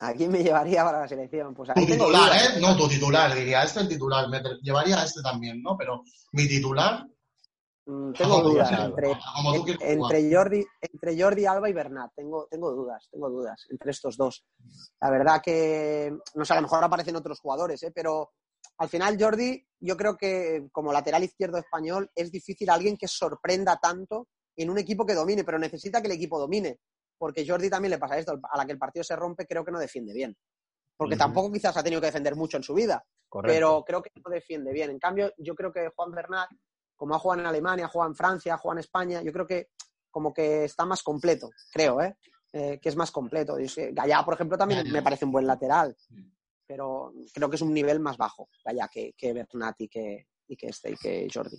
¿A 0.00 0.12
quién 0.12 0.30
me 0.30 0.42
llevaría 0.42 0.84
para 0.84 1.00
la 1.00 1.08
selección? 1.08 1.54
Pues 1.54 1.68
Tu 1.68 1.74
tengo 1.74 2.06
titular. 2.06 2.32
¿eh? 2.36 2.60
No, 2.60 2.76
tu 2.76 2.88
titular, 2.88 3.34
diría. 3.34 3.64
Este 3.64 3.80
es 3.80 3.82
el 3.84 3.88
titular. 3.88 4.28
Me 4.28 4.40
llevaría 4.62 5.00
a 5.00 5.04
este 5.04 5.20
también, 5.22 5.60
¿no? 5.60 5.76
Pero 5.76 6.04
mi 6.32 6.46
titular, 6.46 7.04
Mm, 7.88 8.12
Tengo 8.12 8.42
tú 8.42 8.50
dudas 8.50 8.70
entre, 8.70 9.16
entre, 9.80 10.30
Jordi, 10.34 10.62
entre 10.82 11.22
Jordi 11.22 11.46
Alba 11.46 11.70
y 11.70 11.72
Bernat. 11.72 12.12
Tengo, 12.14 12.46
tengo 12.50 12.70
dudas, 12.72 13.08
tengo 13.10 13.30
dudas 13.30 13.64
entre 13.70 13.92
estos 13.92 14.18
dos. 14.18 14.44
La 15.00 15.08
verdad 15.08 15.40
que, 15.42 16.14
no 16.34 16.44
sé, 16.44 16.52
a 16.52 16.56
lo 16.56 16.62
mejor 16.62 16.84
aparecen 16.84 17.16
otros 17.16 17.40
jugadores, 17.40 17.82
¿eh? 17.84 17.90
pero 17.94 18.32
al 18.78 18.88
final 18.88 19.16
Jordi, 19.20 19.64
yo 19.80 19.96
creo 19.96 20.16
que 20.16 20.68
como 20.72 20.92
lateral 20.92 21.24
izquierdo 21.24 21.58
español 21.58 22.10
es 22.14 22.30
difícil 22.30 22.70
alguien 22.70 22.96
que 22.96 23.08
sorprenda 23.08 23.76
tanto 23.76 24.28
en 24.56 24.70
un 24.70 24.78
equipo 24.78 25.04
que 25.04 25.14
domine, 25.14 25.44
pero 25.44 25.58
necesita 25.58 26.00
que 26.00 26.06
el 26.06 26.14
equipo 26.14 26.38
domine. 26.38 26.78
Porque 27.16 27.46
Jordi 27.46 27.68
también 27.68 27.90
le 27.90 27.98
pasa 27.98 28.18
esto, 28.18 28.38
a 28.50 28.56
la 28.56 28.64
que 28.64 28.72
el 28.72 28.78
partido 28.78 29.02
se 29.02 29.16
rompe 29.16 29.46
creo 29.46 29.64
que 29.64 29.72
no 29.72 29.80
defiende 29.80 30.12
bien. 30.12 30.36
Porque 30.96 31.16
tampoco 31.16 31.52
quizás 31.52 31.76
ha 31.76 31.82
tenido 31.82 32.00
que 32.00 32.08
defender 32.08 32.34
mucho 32.34 32.56
en 32.56 32.62
su 32.62 32.74
vida, 32.74 33.04
Correcto. 33.28 33.54
pero 33.54 33.84
creo 33.84 34.02
que 34.02 34.10
no 34.24 34.30
defiende 34.30 34.72
bien. 34.72 34.90
En 34.90 34.98
cambio, 34.98 35.32
yo 35.36 35.54
creo 35.54 35.72
que 35.72 35.90
Juan 35.94 36.10
Bernat, 36.12 36.48
como 36.96 37.14
ha 37.14 37.18
jugado 37.18 37.40
en 37.40 37.46
Alemania, 37.46 37.86
ha 37.86 37.88
jugado 37.88 38.10
en 38.10 38.16
Francia, 38.16 38.54
ha 38.54 38.58
jugado 38.58 38.78
en 38.78 38.84
España, 38.84 39.22
yo 39.22 39.32
creo 39.32 39.46
que 39.46 39.68
como 40.10 40.32
que 40.32 40.64
está 40.64 40.84
más 40.84 41.02
completo, 41.02 41.50
creo, 41.72 42.00
¿eh? 42.00 42.16
Eh, 42.52 42.78
que 42.80 42.88
es 42.88 42.96
más 42.96 43.10
completo. 43.10 43.56
Gallá, 43.92 44.24
por 44.24 44.34
ejemplo, 44.34 44.56
también 44.56 44.90
me 44.90 45.02
parece 45.02 45.24
un 45.24 45.32
buen 45.32 45.46
lateral, 45.46 45.96
pero 46.68 47.12
creo 47.32 47.48
que 47.50 47.56
es 47.56 47.62
un 47.62 47.72
nivel 47.72 47.98
más 47.98 48.16
bajo, 48.18 48.48
Gallá, 48.64 48.88
que, 48.92 49.14
que 49.16 49.32
Bernat 49.32 49.80
y 49.80 49.88
que, 49.88 50.26
y 50.46 50.56
que 50.56 50.66
este, 50.68 50.90
y 50.92 50.96
que 50.96 51.26
Jordi. 51.32 51.56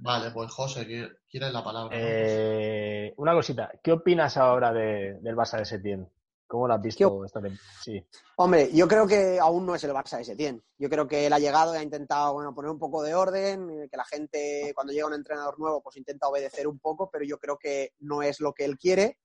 vale, 0.00 0.30
pues 0.32 0.50
José, 0.52 0.86
qui- 0.86 1.16
quieres 1.30 1.52
la 1.52 1.62
palabra. 1.64 1.96
Eh, 1.98 3.14
una 3.18 3.32
cosita, 3.32 3.70
¿qué 3.82 3.92
opinas 3.92 4.36
ahora 4.36 4.72
de- 4.72 5.18
del 5.20 5.36
Barça 5.36 5.58
de 5.58 5.64
Setién? 5.64 6.08
¿Cómo 6.46 6.66
lo 6.66 6.74
has 6.74 6.82
visto 6.82 7.24
esta 7.24 7.40
temporada? 7.40 7.70
Sí. 7.80 8.04
Hombre, 8.38 8.70
yo 8.74 8.88
creo 8.88 9.06
que 9.06 9.38
aún 9.38 9.64
no 9.64 9.76
es 9.76 9.84
el 9.84 9.92
Barça 9.92 10.18
de 10.18 10.24
Setién. 10.24 10.60
Yo 10.78 10.88
creo 10.90 11.06
que 11.06 11.24
él 11.26 11.32
ha 11.32 11.38
llegado 11.38 11.72
y 11.72 11.78
ha 11.78 11.82
intentado 11.82 12.32
bueno, 12.32 12.52
poner 12.52 12.72
un 12.72 12.78
poco 12.80 13.04
de 13.04 13.14
orden, 13.14 13.70
eh, 13.70 13.88
que 13.88 13.96
la 13.96 14.04
gente 14.04 14.72
cuando 14.74 14.92
llega 14.92 15.06
un 15.06 15.14
entrenador 15.14 15.60
nuevo 15.60 15.80
pues 15.80 15.96
intenta 15.96 16.26
obedecer 16.26 16.66
un 16.66 16.80
poco, 16.80 17.08
pero 17.08 17.24
yo 17.24 17.38
creo 17.38 17.56
que 17.56 17.92
no 18.00 18.22
es 18.22 18.40
lo 18.40 18.52
que 18.52 18.64
él 18.64 18.76
quiere 18.76 19.18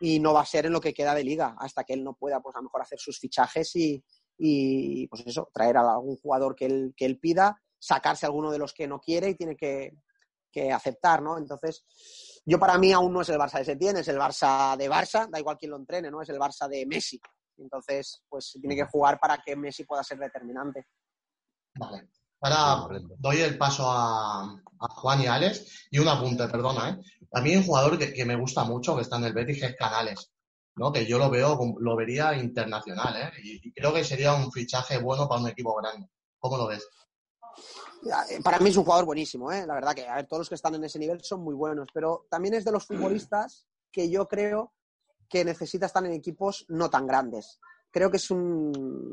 y 0.00 0.18
no 0.18 0.34
va 0.34 0.40
a 0.40 0.46
ser 0.46 0.66
en 0.66 0.72
lo 0.72 0.80
que 0.80 0.92
queda 0.92 1.14
de 1.14 1.22
liga 1.22 1.54
hasta 1.60 1.84
que 1.84 1.92
él 1.92 2.02
no 2.02 2.14
pueda 2.14 2.40
pues 2.40 2.56
a 2.56 2.58
lo 2.58 2.64
mejor 2.64 2.82
hacer 2.82 2.98
sus 2.98 3.20
fichajes 3.20 3.76
y, 3.76 4.04
y, 4.38 5.06
pues 5.08 5.22
eso, 5.26 5.50
traer 5.52 5.76
a 5.76 5.92
algún 5.94 6.16
jugador 6.16 6.54
que 6.54 6.66
él, 6.66 6.94
que 6.96 7.06
él 7.06 7.18
pida, 7.18 7.60
sacarse 7.78 8.26
a 8.26 8.28
alguno 8.28 8.50
de 8.50 8.58
los 8.58 8.72
que 8.72 8.86
no 8.86 9.00
quiere 9.00 9.30
y 9.30 9.34
tiene 9.34 9.56
que, 9.56 9.96
que 10.50 10.72
aceptar, 10.72 11.22
¿no? 11.22 11.36
Entonces, 11.36 11.84
yo 12.46 12.58
para 12.58 12.78
mí 12.78 12.92
aún 12.92 13.12
no 13.12 13.22
es 13.22 13.28
el 13.28 13.38
Barça 13.38 13.58
de 13.58 13.64
Setién, 13.64 13.96
es 13.96 14.08
el 14.08 14.18
Barça 14.18 14.76
de 14.76 14.88
Barça, 14.88 15.28
da 15.28 15.38
igual 15.38 15.58
quién 15.58 15.70
lo 15.70 15.76
entrene, 15.76 16.10
¿no? 16.10 16.22
Es 16.22 16.28
el 16.28 16.38
Barça 16.38 16.68
de 16.68 16.86
Messi. 16.86 17.20
Entonces, 17.58 18.22
pues 18.28 18.56
tiene 18.60 18.76
que 18.76 18.86
jugar 18.86 19.18
para 19.18 19.38
que 19.44 19.56
Messi 19.56 19.84
pueda 19.84 20.02
ser 20.02 20.18
determinante. 20.18 20.86
Vale. 21.76 22.08
Ahora 22.40 23.00
doy 23.18 23.40
el 23.40 23.56
paso 23.56 23.90
a, 23.90 24.42
a 24.44 24.88
Juan 24.96 25.22
y 25.22 25.26
Alex 25.26 25.88
y 25.90 25.98
un 25.98 26.08
apunte, 26.08 26.46
perdona, 26.48 26.90
¿eh? 26.90 27.26
A 27.32 27.40
mí 27.40 27.56
un 27.56 27.64
jugador 27.64 27.98
que, 27.98 28.12
que 28.12 28.24
me 28.24 28.36
gusta 28.36 28.64
mucho, 28.64 28.94
que 28.94 29.02
está 29.02 29.16
en 29.16 29.24
el 29.24 29.32
Betis, 29.32 29.62
es 29.62 29.74
Canales, 29.76 30.33
¿no? 30.76 30.92
Que 30.92 31.06
yo 31.06 31.18
lo 31.18 31.30
veo, 31.30 31.58
lo 31.78 31.96
vería 31.96 32.34
internacional, 32.36 33.14
¿eh? 33.16 33.32
Y, 33.42 33.72
creo 33.72 33.92
que 33.92 34.04
sería 34.04 34.34
un 34.34 34.50
fichaje 34.50 34.98
bueno 34.98 35.28
para 35.28 35.40
un 35.40 35.48
equipo 35.48 35.74
grande. 35.76 36.08
¿Cómo 36.38 36.56
lo 36.56 36.66
ves? 36.66 36.86
Eh, 38.30 38.40
Para 38.42 38.58
mí 38.58 38.70
es 38.70 38.76
un 38.76 38.84
jugador 38.84 39.06
buenísimo, 39.06 39.50
¿eh? 39.52 39.66
La 39.66 39.74
verdad 39.74 39.94
que, 39.94 40.06
a 40.06 40.16
ver, 40.16 40.26
todos 40.26 40.40
los 40.40 40.48
que 40.48 40.56
están 40.56 40.74
en 40.74 40.84
ese 40.84 40.98
nivel 40.98 41.22
son 41.22 41.42
muy 41.42 41.54
buenos, 41.54 41.88
pero 41.92 42.26
también 42.28 42.54
es 42.54 42.64
de 42.64 42.72
los 42.72 42.86
futbolistas 42.86 43.66
que 43.90 44.10
yo 44.10 44.26
creo 44.26 44.72
que 45.28 45.44
necesita 45.44 45.86
estar 45.86 46.04
en 46.04 46.12
equipos 46.12 46.66
no 46.68 46.90
tan 46.90 47.06
grandes. 47.06 47.60
Creo 47.90 48.10
que 48.10 48.16
es 48.16 48.30
un, 48.30 48.72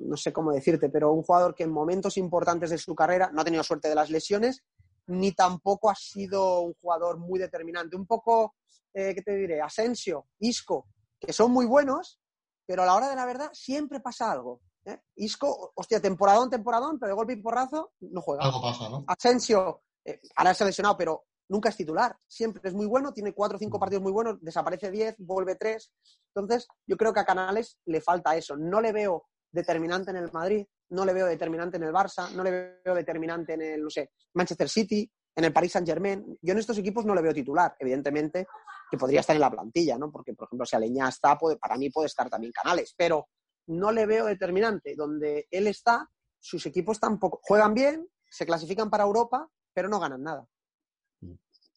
no 0.09 0.17
sé 0.17 0.33
cómo 0.33 0.51
decirte, 0.51 0.89
pero 0.89 1.13
un 1.13 1.21
jugador 1.21 1.53
que 1.53 1.63
en 1.63 1.71
momentos 1.71 2.17
importantes 2.17 2.71
de 2.71 2.79
su 2.79 2.95
carrera 2.95 3.29
no 3.31 3.41
ha 3.41 3.45
tenido 3.45 3.63
suerte 3.63 3.87
de 3.87 3.95
las 3.95 4.09
lesiones, 4.09 4.63
ni 5.07 5.33
tampoco 5.33 5.89
ha 5.89 5.95
sido 5.95 6.61
un 6.61 6.73
jugador 6.73 7.17
muy 7.17 7.39
determinante. 7.39 7.95
Un 7.95 8.07
poco, 8.07 8.55
eh, 8.93 9.13
¿qué 9.13 9.21
te 9.21 9.35
diré? 9.35 9.61
Asensio, 9.61 10.27
Isco, 10.39 10.87
que 11.21 11.33
son 11.33 11.51
muy 11.51 11.65
buenos, 11.65 12.19
pero 12.65 12.83
a 12.83 12.85
la 12.85 12.95
hora 12.95 13.09
de 13.09 13.15
la 13.15 13.25
verdad 13.25 13.49
siempre 13.53 13.99
pasa 13.99 14.31
algo. 14.31 14.61
¿eh? 14.85 14.99
Isco, 15.15 15.71
hostia, 15.75 16.01
temporadón, 16.01 16.49
temporadón, 16.49 16.99
pero 16.99 17.11
de 17.11 17.15
golpe 17.15 17.33
y 17.33 17.41
porrazo 17.41 17.93
no 17.99 18.21
juega. 18.21 18.43
Algo 18.43 18.61
pasa, 18.61 18.89
¿no? 18.89 19.05
Asensio, 19.07 19.83
eh, 20.03 20.19
ahora 20.35 20.53
se 20.53 20.63
ha 20.63 20.67
lesionado, 20.67 20.97
pero 20.97 21.25
nunca 21.49 21.69
es 21.69 21.77
titular. 21.77 22.17
Siempre 22.27 22.61
es 22.65 22.73
muy 22.73 22.87
bueno, 22.87 23.13
tiene 23.13 23.33
cuatro 23.33 23.57
o 23.57 23.59
cinco 23.59 23.79
partidos 23.79 24.01
muy 24.01 24.11
buenos, 24.11 24.41
desaparece 24.41 24.89
diez, 24.89 25.15
vuelve 25.19 25.55
tres. 25.55 25.91
Entonces, 26.33 26.67
yo 26.87 26.97
creo 26.97 27.13
que 27.13 27.19
a 27.19 27.25
Canales 27.25 27.77
le 27.85 28.01
falta 28.01 28.35
eso. 28.35 28.57
No 28.57 28.81
le 28.81 28.91
veo 28.91 29.27
determinante 29.51 30.11
en 30.11 30.17
el 30.17 30.31
Madrid, 30.31 30.65
no 30.89 31.05
le 31.05 31.13
veo 31.13 31.27
determinante 31.27 31.77
en 31.77 31.83
el 31.83 31.93
Barça, 31.93 32.31
no 32.31 32.43
le 32.43 32.79
veo 32.83 32.95
determinante 32.95 33.53
en 33.53 33.61
el, 33.61 33.83
no 33.83 33.89
sé, 33.89 34.11
Manchester 34.33 34.69
City, 34.69 35.11
en 35.35 35.43
el 35.43 35.53
Paris 35.53 35.73
Saint 35.73 35.87
Germain. 35.87 36.37
Yo 36.41 36.53
en 36.53 36.59
estos 36.59 36.77
equipos 36.77 37.05
no 37.05 37.13
le 37.13 37.21
veo 37.21 37.33
titular, 37.33 37.75
evidentemente, 37.79 38.47
que 38.91 38.97
podría 38.97 39.21
estar 39.21 39.35
en 39.35 39.41
la 39.41 39.49
plantilla, 39.49 39.97
¿no? 39.97 40.11
Porque, 40.11 40.33
por 40.33 40.47
ejemplo, 40.47 40.65
si 40.65 40.75
Aleñá 40.75 41.07
está, 41.07 41.37
puede- 41.37 41.55
para 41.57 41.77
mí 41.77 41.89
puede 41.89 42.07
estar 42.07 42.29
también 42.29 42.51
Canales, 42.51 42.93
pero 42.97 43.29
no 43.67 43.89
le 43.91 44.05
veo 44.05 44.25
determinante. 44.25 44.95
Donde 44.95 45.47
él 45.49 45.67
está, 45.67 46.09
sus 46.39 46.65
equipos 46.65 46.99
tampoco 46.99 47.39
juegan 47.41 47.73
bien, 47.73 48.07
se 48.29 48.45
clasifican 48.45 48.89
para 48.89 49.05
Europa, 49.05 49.47
pero 49.73 49.87
no 49.87 49.99
ganan 49.99 50.23
nada. 50.23 50.45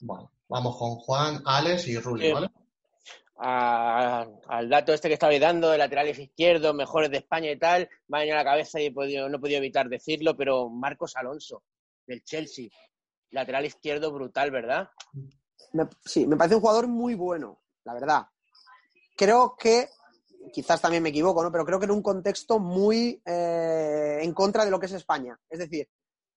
Bueno, 0.00 0.32
vamos 0.48 0.76
con 0.76 0.96
Juan, 0.96 1.40
Alex 1.46 1.86
y 1.86 1.98
Rulli, 1.98 2.26
Sí. 2.26 2.32
¿vale? 2.32 2.50
a- 3.36 4.26
al 4.46 4.68
dato 4.68 4.92
este 4.92 5.08
que 5.08 5.14
estabais 5.14 5.40
dando 5.40 5.68
de 5.70 5.76
laterales 5.78 6.16
izquierdos, 6.18 6.72
mejores 6.72 7.10
de 7.10 7.16
España 7.18 7.50
y 7.50 7.58
tal, 7.58 7.88
me 8.06 8.18
ha 8.18 8.20
venido 8.20 8.36
a 8.36 8.44
la 8.44 8.48
cabeza 8.50 8.80
y 8.80 8.86
he 8.86 8.92
podido- 8.92 9.28
no 9.28 9.36
he 9.38 9.40
podido 9.40 9.58
evitar 9.58 9.88
decirlo, 9.88 10.36
pero 10.36 10.68
Marcos 10.70 11.16
Alonso, 11.16 11.64
del 12.06 12.22
Chelsea, 12.22 12.68
lateral 13.30 13.66
izquierdo 13.66 14.12
brutal, 14.12 14.52
¿verdad? 14.52 14.88
Me- 15.75 15.89
sí, 16.05 16.27
me 16.27 16.37
parece 16.37 16.55
un 16.55 16.61
jugador 16.61 16.87
muy 16.87 17.14
bueno, 17.14 17.61
la 17.85 17.95
verdad. 17.95 18.27
Creo 19.16 19.57
que, 19.59 19.89
quizás 20.53 20.81
también 20.81 21.03
me 21.03 21.09
equivoco, 21.09 21.43
¿no? 21.43 21.51
Pero 21.51 21.64
creo 21.66 21.79
que 21.81 21.87
en 21.87 21.91
un 21.91 22.03
contexto 22.03 22.61
muy 22.61 23.20
eh, 23.25 24.20
en 24.22 24.33
contra 24.33 24.64
de 24.64 24.70
lo 24.70 24.79
que 24.79 24.87
es 24.87 24.93
España. 24.93 25.37
Es 25.49 25.59
decir, 25.59 25.89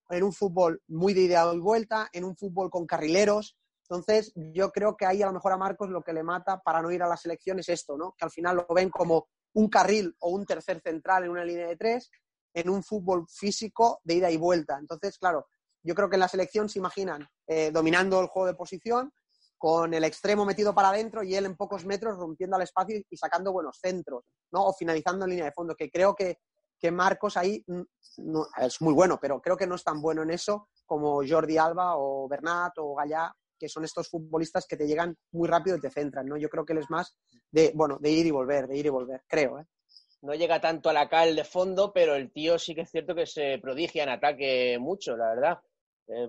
en 0.10 0.24
un 0.24 0.34
fútbol 0.34 0.82
muy 0.88 1.14
de 1.14 1.22
ida 1.22 1.54
y 1.54 1.60
vuelta, 1.60 2.10
en 2.12 2.24
un 2.24 2.36
fútbol 2.36 2.72
con 2.72 2.88
carrileros. 2.88 3.56
Entonces, 3.84 4.34
yo 4.36 4.72
creo 4.72 4.98
que 4.98 5.06
ahí 5.06 5.22
a 5.22 5.28
lo 5.28 5.34
mejor 5.34 5.52
a 5.54 5.58
Marcos 5.58 5.90
lo 5.90 6.02
que 6.02 6.14
le 6.14 6.24
mata 6.24 6.60
para 6.62 6.82
no 6.82 6.92
ir 6.92 7.04
a 7.04 7.08
la 7.08 7.16
selección 7.16 7.60
es 7.60 7.70
esto, 7.70 7.96
¿no? 7.96 8.16
Que 8.18 8.26
al 8.26 8.32
final 8.32 8.56
lo 8.58 8.74
ven 8.74 8.90
como 8.90 9.28
un 9.54 9.70
carril 9.70 10.16
o 10.20 10.30
un 10.30 10.46
tercer 10.46 10.82
central 10.82 11.24
en 11.26 11.30
una 11.30 11.46
línea 11.46 11.68
de 11.68 11.78
tres, 11.78 12.10
en 12.56 12.70
un 12.70 12.84
fútbol 12.84 13.28
físico 13.30 14.00
de 14.04 14.16
ida 14.16 14.32
y 14.32 14.38
vuelta. 14.38 14.78
Entonces, 14.80 15.18
claro, 15.20 15.48
yo 15.84 15.94
creo 15.94 16.10
que 16.10 16.16
en 16.16 16.22
la 16.22 16.28
selección 16.28 16.70
se 16.70 16.80
imaginan 16.80 17.28
eh, 17.46 17.72
dominando 17.72 18.20
el 18.20 18.28
juego 18.28 18.48
de 18.48 18.56
posición, 18.56 19.14
con 19.58 19.94
el 19.94 20.04
extremo 20.04 20.46
metido 20.46 20.74
para 20.76 20.90
adentro 20.90 21.24
y 21.24 21.36
él 21.36 21.46
en 21.46 21.56
pocos 21.56 21.86
metros 21.86 22.18
rompiendo 22.18 22.56
al 22.56 22.62
espacio 22.62 23.00
y 23.10 23.18
sacando 23.18 23.52
buenos 23.52 23.78
centros, 23.80 24.24
¿no? 24.52 24.66
O 24.68 24.74
finalizando 24.74 25.26
en 25.26 25.32
línea 25.32 25.46
de 25.46 25.52
fondo, 25.52 25.76
que 25.76 25.90
creo 25.90 26.14
que, 26.16 26.38
que 26.80 26.92
Marcos 26.92 27.38
ahí 27.38 27.64
mm, 27.68 27.82
no- 28.18 28.48
es 28.58 28.82
muy 28.82 28.94
bueno, 28.94 29.18
pero 29.20 29.42
creo 29.42 29.58
que 29.58 29.66
no 29.68 29.76
es 29.76 29.84
tan 29.84 30.02
bueno 30.02 30.22
en 30.24 30.32
eso 30.32 30.70
como 30.86 31.22
Jordi 31.28 31.58
Alba 31.58 31.98
o 31.98 32.28
Bernat 32.28 32.74
o 32.78 32.96
Gallá, 32.96 33.34
que 33.60 33.68
son 33.68 33.84
estos 33.84 34.10
futbolistas 34.10 34.68
que 34.68 34.78
te 34.78 34.86
llegan 34.86 35.18
muy 35.32 35.48
rápido 35.48 35.76
y 35.78 35.82
te 35.82 35.90
centran, 35.90 36.28
¿no? 36.28 36.38
Yo 36.38 36.50
creo 36.50 36.64
que 36.64 36.74
él 36.74 36.80
es 36.80 36.90
más 36.92 37.18
de, 37.52 37.72
bueno, 37.74 37.98
de 38.00 38.12
ir 38.12 38.26
y 38.28 38.32
volver, 38.32 38.68
de 38.68 38.78
ir 38.78 38.86
y 38.86 38.90
volver, 38.90 39.24
creo, 39.28 39.60
¿eh? 39.60 39.66
No 40.22 40.34
llega 40.34 40.60
tanto 40.60 40.90
a 40.90 40.94
la 40.94 41.08
cal 41.10 41.36
de 41.36 41.44
fondo, 41.44 41.92
pero 41.94 42.16
el 42.16 42.32
tío 42.32 42.58
sí 42.58 42.74
que 42.74 42.82
es 42.82 42.90
cierto 42.92 43.14
que 43.16 43.26
se 43.28 43.60
prodigia 43.60 44.04
en 44.04 44.10
ataque 44.10 44.78
mucho, 44.80 45.16
la 45.16 45.30
verdad. 45.30 45.60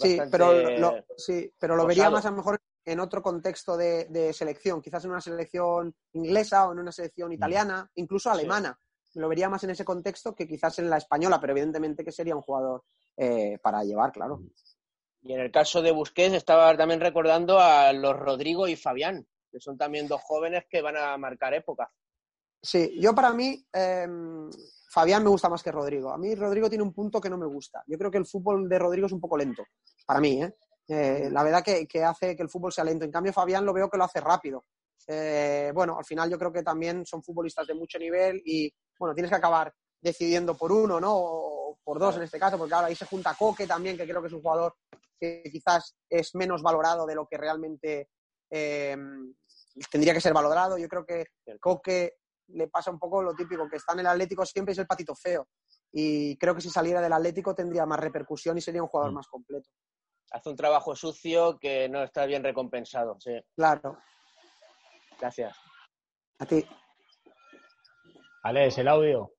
Sí, 0.01 0.19
pero 0.31 0.53
lo, 0.79 1.05
sí, 1.17 1.53
pero 1.59 1.75
lo 1.77 1.87
vería 1.87 2.11
más 2.11 2.27
a 2.27 2.31
lo 2.31 2.37
mejor 2.37 2.61
en 2.89 3.01
otro 3.01 3.23
contexto 3.23 3.77
de, 3.77 4.07
de 4.07 4.33
selección, 4.33 4.81
quizás 4.81 5.05
en 5.05 5.11
una 5.11 5.21
selección 5.21 5.95
inglesa 6.13 6.67
o 6.67 6.73
en 6.73 6.79
una 6.79 6.93
selección 6.93 7.33
italiana, 7.33 7.91
incluso 7.97 8.31
alemana. 8.31 8.79
Lo 9.15 9.29
vería 9.29 9.49
más 9.49 9.63
en 9.65 9.71
ese 9.71 9.85
contexto 9.85 10.35
que 10.35 10.47
quizás 10.47 10.79
en 10.79 10.89
la 10.89 10.97
española, 10.97 11.41
pero 11.41 11.53
evidentemente 11.53 12.05
que 12.05 12.13
sería 12.13 12.37
un 12.37 12.43
jugador 12.43 12.85
eh, 13.17 13.59
para 13.63 13.83
llevar, 13.85 14.13
claro. 14.13 14.41
Y 15.23 15.33
en 15.33 15.41
el 15.41 15.51
caso 15.51 15.83
de 15.83 15.93
Busquets 15.93 16.35
estaba 16.35 16.77
también 16.77 17.01
recordando 17.01 17.59
a 17.59 17.93
los 17.93 18.17
Rodrigo 18.17 18.69
y 18.69 18.77
Fabián, 18.77 19.27
que 19.51 19.61
son 19.61 19.77
también 19.77 20.09
dos 20.09 20.23
jóvenes 20.23 20.65
que 20.71 20.81
van 20.81 20.97
a 20.97 21.17
marcar 21.19 21.53
época. 21.55 21.91
Sí, 22.63 22.99
yo 23.01 23.15
para 23.15 23.33
mí, 23.33 23.65
eh, 23.73 24.07
Fabián 24.91 25.23
me 25.23 25.31
gusta 25.31 25.49
más 25.49 25.63
que 25.63 25.73
Rodrigo. 25.73 26.11
A 26.11 26.19
mí 26.19 26.35
Rodrigo 26.35 26.69
tiene 26.69 26.85
un 26.85 26.95
punto 26.95 27.21
que 27.21 27.31
no 27.31 27.39
me 27.39 27.47
gusta. 27.47 27.83
Yo 27.87 27.99
creo 27.99 28.11
que 28.11 28.19
el 28.19 28.27
fútbol 28.27 28.69
de 28.69 28.79
Rodrigo 28.79 29.07
es 29.07 29.13
un 29.13 29.21
poco 29.21 29.37
lento, 29.37 29.65
para 30.07 30.21
mí. 30.21 30.43
¿eh? 30.43 30.55
Eh, 30.89 31.29
la 31.31 31.43
verdad 31.43 31.63
que, 31.63 31.87
que 31.87 32.03
hace 32.03 32.35
que 32.35 32.43
el 32.43 32.49
fútbol 32.49 32.73
sea 32.73 32.85
lento. 32.85 33.05
En 33.05 33.13
cambio, 33.13 33.33
Fabián 33.33 33.65
lo 33.65 33.73
veo 33.73 33.91
que 33.91 33.99
lo 33.99 34.05
hace 34.05 34.21
rápido. 34.21 34.65
Eh, 35.07 35.71
bueno, 35.75 35.97
al 35.99 36.05
final 36.05 36.31
yo 36.31 36.39
creo 36.39 36.53
que 36.53 36.63
también 36.63 37.05
son 37.07 37.23
futbolistas 37.23 37.67
de 37.67 37.75
mucho 37.75 37.99
nivel 37.99 38.43
y, 38.45 38.73
bueno, 38.99 39.15
tienes 39.15 39.31
que 39.31 39.37
acabar 39.37 39.73
decidiendo 40.01 40.57
por 40.57 40.71
uno, 40.73 41.01
¿no? 41.01 41.15
O 41.15 41.79
por 41.83 41.99
dos 41.99 42.17
en 42.17 42.23
este 42.23 42.39
caso, 42.39 42.59
porque 42.59 42.75
ahora 42.75 42.89
ahí 42.89 42.95
se 42.95 43.07
junta 43.07 43.35
Coque 43.39 43.67
también, 43.67 43.97
que 43.97 44.05
creo 44.07 44.21
que 44.21 44.29
es 44.29 44.33
un 44.33 44.43
jugador 44.43 44.75
que 45.19 45.43
quizás 45.51 45.97
es 46.09 46.35
menos 46.35 46.63
valorado 46.63 47.07
de 47.07 47.15
lo 47.15 47.27
que 47.27 47.37
realmente 47.37 48.11
eh, 48.51 48.97
tendría 49.91 50.15
que 50.15 50.21
ser 50.21 50.33
valorado. 50.33 50.79
Yo 50.79 50.89
creo 50.89 51.05
que 51.05 51.27
Coque 51.61 52.15
le 52.49 52.69
pasa 52.69 52.91
un 52.91 52.99
poco 52.99 53.23
lo 53.23 53.35
típico, 53.35 53.69
que 53.69 53.77
está 53.77 53.93
en 53.95 54.01
el 54.01 54.07
Atlético 54.07 54.47
siempre 54.47 54.73
es 54.73 54.79
el 54.79 54.87
patito 54.87 55.15
feo. 55.15 55.49
Y 55.93 56.37
creo 56.37 56.55
que 56.55 56.61
si 56.61 56.71
saliera 56.71 57.01
del 57.01 57.13
Atlético 57.13 57.55
tendría 57.55 57.87
más 57.87 57.99
repercusión 58.01 58.59
y 58.59 58.61
sería 58.61 58.83
un 58.83 58.89
jugador 58.89 59.13
Mm. 59.13 59.17
más 59.17 59.27
completo. 59.27 59.71
Hace 60.31 60.49
un 60.51 60.57
trabajo 60.57 60.95
sucio 60.95 61.59
que 61.59 61.89
no 61.89 62.03
está 62.03 62.27
bien 62.27 62.45
recompensado, 62.45 63.17
sí. 63.21 63.33
Claro, 63.57 63.99
Gracias. 65.21 65.57
a 66.39 66.47
ti. 66.47 66.65
Alex, 68.45 68.79
el 68.79 68.89
audio. 68.89 69.33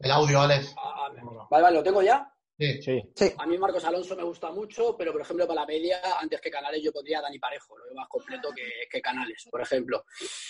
El 0.00 0.10
audio, 0.10 0.40
Alex. 0.40 0.74
Ah, 0.78 1.08
Vale, 1.50 1.62
vale, 1.62 1.76
¿lo 1.76 1.82
tengo 1.82 2.02
ya? 2.02 2.28
Sí. 2.58 2.80
Sí. 2.80 3.32
A 3.38 3.46
mí 3.46 3.58
Marcos 3.58 3.84
Alonso 3.84 4.14
me 4.16 4.22
gusta 4.22 4.50
mucho, 4.50 4.96
pero 4.96 5.12
por 5.12 5.20
ejemplo 5.20 5.46
para 5.48 5.62
la 5.62 5.66
media, 5.66 6.00
antes 6.20 6.40
que 6.40 6.50
Canales, 6.50 6.80
yo 6.82 6.92
pondría 6.92 7.18
a 7.18 7.22
Dani 7.22 7.38
Parejo, 7.38 7.76
lo 7.76 7.84
veo 7.86 7.94
más 7.94 8.08
completo 8.08 8.50
que, 8.54 8.86
que 8.88 9.02
Canales, 9.02 9.46
por 9.50 9.60
ejemplo. 9.60 10.04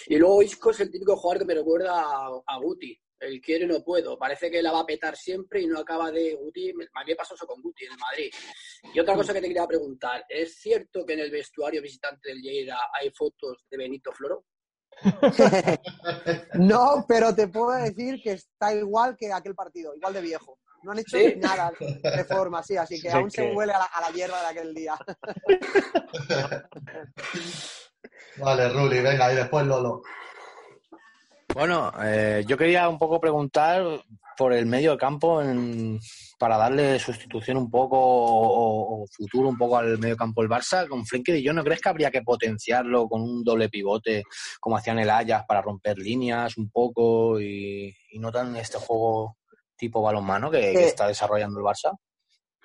Y 0.06 0.16
luego 0.18 0.42
Isco 0.42 0.70
es 0.70 0.80
el 0.80 0.90
típico 0.90 1.16
jugador 1.16 1.40
que 1.40 1.46
me 1.46 1.54
recuerda 1.54 2.02
a, 2.02 2.28
a 2.46 2.58
Guti, 2.58 2.98
el 3.22 3.40
quiero 3.40 3.64
y 3.64 3.68
no 3.68 3.82
puedo. 3.82 4.18
Parece 4.18 4.50
que 4.50 4.62
la 4.62 4.72
va 4.72 4.80
a 4.80 4.86
petar 4.86 5.16
siempre 5.16 5.60
y 5.62 5.66
no 5.66 5.78
acaba 5.78 6.10
de 6.10 6.34
Guti. 6.34 6.72
Me 6.74 6.86
me 7.06 7.16
pasó 7.16 7.34
eso 7.34 7.46
con 7.46 7.60
Guti 7.62 7.84
en 7.86 7.92
el 7.92 7.98
Madrid. 7.98 8.30
Y 8.94 9.00
otra 9.00 9.14
cosa 9.14 9.32
que 9.32 9.40
te 9.40 9.48
quería 9.48 9.66
preguntar, 9.66 10.24
¿es 10.28 10.56
cierto 10.56 11.04
que 11.06 11.14
en 11.14 11.20
el 11.20 11.30
vestuario 11.30 11.80
visitante 11.80 12.28
del 12.30 12.40
Lleida 12.42 12.78
hay 13.00 13.10
fotos 13.10 13.64
de 13.70 13.76
Benito 13.76 14.12
Floro? 14.12 14.44
No, 16.54 17.04
pero 17.08 17.34
te 17.34 17.48
puedo 17.48 17.70
decir 17.72 18.20
que 18.22 18.32
está 18.32 18.74
igual 18.74 19.16
que 19.18 19.32
aquel 19.32 19.54
partido, 19.54 19.94
igual 19.96 20.12
de 20.14 20.20
viejo. 20.20 20.58
No 20.82 20.92
han 20.92 20.98
hecho 20.98 21.16
¿Sí? 21.16 21.34
nada 21.36 21.72
de 22.02 22.24
forma 22.24 22.58
así, 22.58 22.76
así 22.76 23.00
que 23.00 23.08
Sí, 23.10 23.16
aún 23.16 23.30
que- 23.30 23.42
se 23.42 23.52
huele 23.54 23.72
a 23.72 23.78
la, 23.78 23.84
a 23.84 24.00
la 24.02 24.10
hierba 24.10 24.40
de 24.40 24.46
aquel 24.48 24.74
día. 24.74 24.96
Vale, 28.36 28.68
Ruli, 28.70 29.00
venga, 29.00 29.32
y 29.32 29.36
después 29.36 29.66
Lolo. 29.66 30.02
Bueno, 31.54 31.92
eh, 32.02 32.44
yo 32.46 32.56
quería 32.56 32.88
un 32.88 32.98
poco 32.98 33.20
preguntar 33.20 33.84
por 34.36 34.52
el 34.52 34.64
medio 34.66 34.92
de 34.92 34.96
campo 34.98 35.42
en- 35.42 36.00
para 36.38 36.56
darle 36.56 36.98
sustitución 36.98 37.56
un 37.58 37.70
poco 37.70 37.96
o, 38.00 39.02
o 39.02 39.06
futuro 39.06 39.48
un 39.48 39.58
poco 39.58 39.76
al 39.76 39.98
medio 39.98 40.16
campo 40.16 40.40
del 40.40 40.50
Barça. 40.50 40.88
Con 40.88 41.04
Frenkie 41.06 41.32
de 41.32 41.42
Jong, 41.46 41.56
¿no 41.56 41.62
crees 41.64 41.80
que 41.80 41.88
habría 41.90 42.10
que 42.10 42.22
potenciarlo 42.22 43.06
con 43.06 43.20
un 43.20 43.44
doble 43.44 43.68
pivote 43.68 44.24
como 44.60 44.76
hacían 44.76 44.98
el 44.98 45.10
Ajax 45.10 45.44
para 45.46 45.60
romper 45.62 45.98
líneas 45.98 46.56
un 46.56 46.70
poco 46.70 47.38
y, 47.40 47.94
y 48.10 48.18
no 48.18 48.32
tan 48.32 48.56
este 48.56 48.78
juego 48.78 49.36
tipo 49.76 50.00
balonmano 50.02 50.50
que, 50.50 50.60
que 50.60 50.84
Eh, 50.84 50.86
está 50.86 51.06
desarrollando 51.06 51.58
el 51.60 51.66
Barça? 51.66 51.96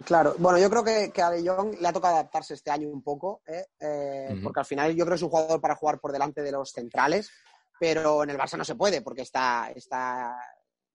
Claro, 0.06 0.36
bueno, 0.38 0.60
yo 0.60 0.70
creo 0.70 0.84
que, 0.84 1.12
que 1.12 1.22
a 1.22 1.30
De 1.32 1.48
Jong 1.48 1.76
le 1.82 1.88
ha 1.88 1.94
tocado 1.94 2.16
adaptarse 2.16 2.54
este 2.54 2.72
año 2.72 2.88
un 2.88 3.02
poco, 3.04 3.42
¿eh? 3.48 3.66
Eh, 3.80 4.40
porque 4.44 4.60
al 4.62 4.66
final 4.66 4.92
yo 4.96 5.04
creo 5.04 5.14
que 5.14 5.16
es 5.16 5.24
un 5.24 5.30
jugador 5.30 5.60
para 5.60 5.76
jugar 5.76 6.00
por 6.00 6.12
delante 6.12 6.42
de 6.44 6.52
los 6.52 6.72
centrales, 6.72 7.32
pero 7.80 8.24
en 8.24 8.30
el 8.32 8.38
Barça 8.38 8.58
no 8.58 8.66
se 8.66 8.76
puede 8.76 9.02
porque 9.02 9.22
está, 9.22 9.72
está 9.76 10.36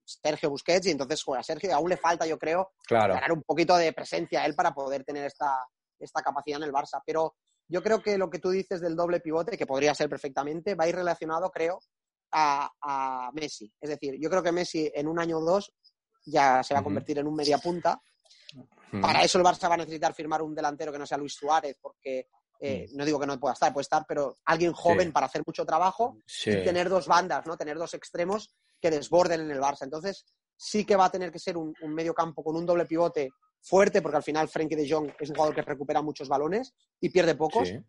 Sergio 0.05 0.49
Busquets 0.49 0.87
y 0.87 0.91
entonces 0.91 1.23
juega 1.23 1.43
Sergio 1.43 1.69
y 1.69 1.73
aún 1.73 1.89
le 1.89 1.97
falta, 1.97 2.25
yo 2.25 2.37
creo, 2.37 2.71
Claro. 2.85 3.13
ganar 3.13 3.31
un 3.31 3.43
poquito 3.43 3.75
de 3.77 3.93
presencia 3.93 4.41
a 4.41 4.45
él 4.45 4.55
para 4.55 4.73
poder 4.73 5.03
tener 5.03 5.25
esta, 5.25 5.57
esta 5.99 6.21
capacidad 6.21 6.57
en 6.57 6.63
el 6.63 6.73
Barça. 6.73 7.01
Pero 7.05 7.35
yo 7.67 7.81
creo 7.81 8.01
que 8.01 8.17
lo 8.17 8.29
que 8.29 8.39
tú 8.39 8.49
dices 8.49 8.81
del 8.81 8.95
doble 8.95 9.19
pivote, 9.21 9.57
que 9.57 9.65
podría 9.65 9.95
ser 9.95 10.09
perfectamente, 10.09 10.75
va 10.75 10.83
a 10.83 10.87
ir 10.89 10.95
relacionado, 10.95 11.49
creo, 11.49 11.79
a, 12.31 12.69
a 12.81 13.31
Messi. 13.33 13.71
Es 13.79 13.89
decir, 13.89 14.15
yo 14.19 14.29
creo 14.29 14.43
que 14.43 14.51
Messi 14.51 14.91
en 14.93 15.07
un 15.07 15.19
año 15.19 15.37
o 15.37 15.41
dos 15.45 15.71
ya 16.25 16.63
se 16.63 16.73
va 16.73 16.81
a 16.81 16.83
convertir 16.83 17.19
en 17.19 17.27
un 17.27 17.35
media 17.35 17.57
punta. 17.57 18.01
Para 19.01 19.23
eso 19.23 19.39
el 19.39 19.43
Barça 19.43 19.67
va 19.69 19.73
a 19.75 19.77
necesitar 19.77 20.13
firmar 20.13 20.41
un 20.41 20.53
delantero 20.53 20.91
que 20.91 20.99
no 20.99 21.05
sea 21.07 21.17
Luis 21.17 21.33
Suárez, 21.33 21.77
porque 21.81 22.27
eh, 22.59 22.87
no 22.93 23.05
digo 23.05 23.19
que 23.19 23.27
no 23.27 23.39
pueda 23.39 23.53
estar, 23.53 23.73
puede 23.73 23.83
estar, 23.83 24.05
pero 24.07 24.37
alguien 24.45 24.73
joven 24.73 25.07
Sí. 25.07 25.11
para 25.11 25.25
hacer 25.25 25.43
mucho 25.45 25.65
trabajo 25.65 26.17
Sí. 26.25 26.51
y 26.51 26.63
tener 26.63 26.89
dos 26.89 27.07
bandas, 27.07 27.45
¿no? 27.45 27.57
Tener 27.57 27.77
dos 27.77 27.93
extremos 27.93 28.53
que 28.81 28.89
desborden 28.91 29.41
en 29.41 29.51
el 29.51 29.59
Barça. 29.59 29.83
Entonces, 29.83 30.25
sí 30.55 30.85
que 30.85 30.95
va 30.95 31.05
a 31.05 31.11
tener 31.11 31.31
que 31.31 31.39
ser 31.39 31.57
un, 31.57 31.73
un 31.81 31.93
medio 31.93 32.13
campo 32.13 32.43
con 32.43 32.55
un 32.55 32.65
doble 32.65 32.85
pivote 32.85 33.29
fuerte, 33.61 34.01
porque 34.01 34.17
al 34.17 34.23
final 34.23 34.47
Frenkie 34.49 34.75
de 34.75 34.89
Jong 34.89 35.11
es 35.19 35.29
un 35.29 35.35
jugador 35.35 35.55
que 35.55 35.61
recupera 35.61 36.01
muchos 36.01 36.27
balones 36.27 36.73
y 36.99 37.09
pierde 37.09 37.35
pocos. 37.35 37.67
Sí. 37.67 37.79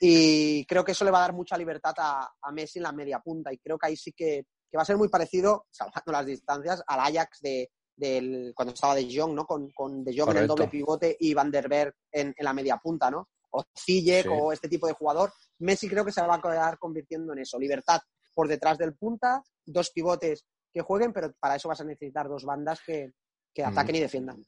Y 0.00 0.64
creo 0.66 0.84
que 0.84 0.92
eso 0.92 1.04
le 1.04 1.10
va 1.10 1.18
a 1.18 1.22
dar 1.22 1.32
mucha 1.32 1.56
libertad 1.58 1.94
a, 1.98 2.30
a 2.40 2.52
Messi 2.52 2.78
en 2.78 2.84
la 2.84 2.92
media 2.92 3.18
punta. 3.20 3.52
Y 3.52 3.58
creo 3.58 3.78
que 3.78 3.88
ahí 3.88 3.96
sí 3.96 4.12
que, 4.12 4.44
que 4.70 4.76
va 4.76 4.82
a 4.82 4.86
ser 4.86 4.96
muy 4.96 5.08
parecido, 5.08 5.66
salvando 5.70 6.12
las 6.12 6.26
distancias, 6.26 6.82
al 6.86 7.00
Ajax 7.00 7.40
de, 7.40 7.70
del, 7.96 8.52
cuando 8.54 8.74
estaba 8.74 8.94
De 8.94 9.08
Jong, 9.12 9.34
¿no? 9.34 9.44
Con, 9.44 9.70
con 9.72 10.04
De 10.04 10.16
Jong 10.16 10.30
en 10.30 10.36
el 10.38 10.46
doble 10.46 10.68
pivote 10.68 11.16
y 11.18 11.34
Van 11.34 11.50
der 11.50 11.68
Berg 11.68 11.94
en, 12.12 12.32
en 12.36 12.44
la 12.44 12.52
media 12.52 12.76
punta, 12.78 13.10
¿no? 13.10 13.28
O 13.50 13.64
Ziyech 13.78 14.24
Sí. 14.24 14.28
o 14.30 14.52
este 14.52 14.68
tipo 14.68 14.86
de 14.86 14.92
jugador. 14.94 15.32
Messi 15.60 15.88
creo 15.88 16.04
que 16.04 16.12
se 16.12 16.22
va 16.22 16.34
a 16.36 16.40
quedar 16.42 16.78
convirtiendo 16.78 17.32
en 17.32 17.40
eso. 17.40 17.58
Libertad 17.58 18.00
por 18.34 18.46
detrás 18.48 18.78
del 18.78 18.94
punta, 18.96 19.42
dos 19.66 19.90
pivotes 19.90 20.44
que 20.72 20.80
jueguen, 20.82 21.12
pero 21.12 21.32
para 21.40 21.56
eso 21.56 21.68
vas 21.68 21.80
a 21.80 21.84
necesitar 21.84 22.28
dos 22.28 22.44
bandas 22.44 22.80
que, 22.84 23.12
que 23.54 23.64
Mm. 23.64 23.68
ataquen 23.68 23.96
y 23.96 24.00
defiendan. 24.00 24.44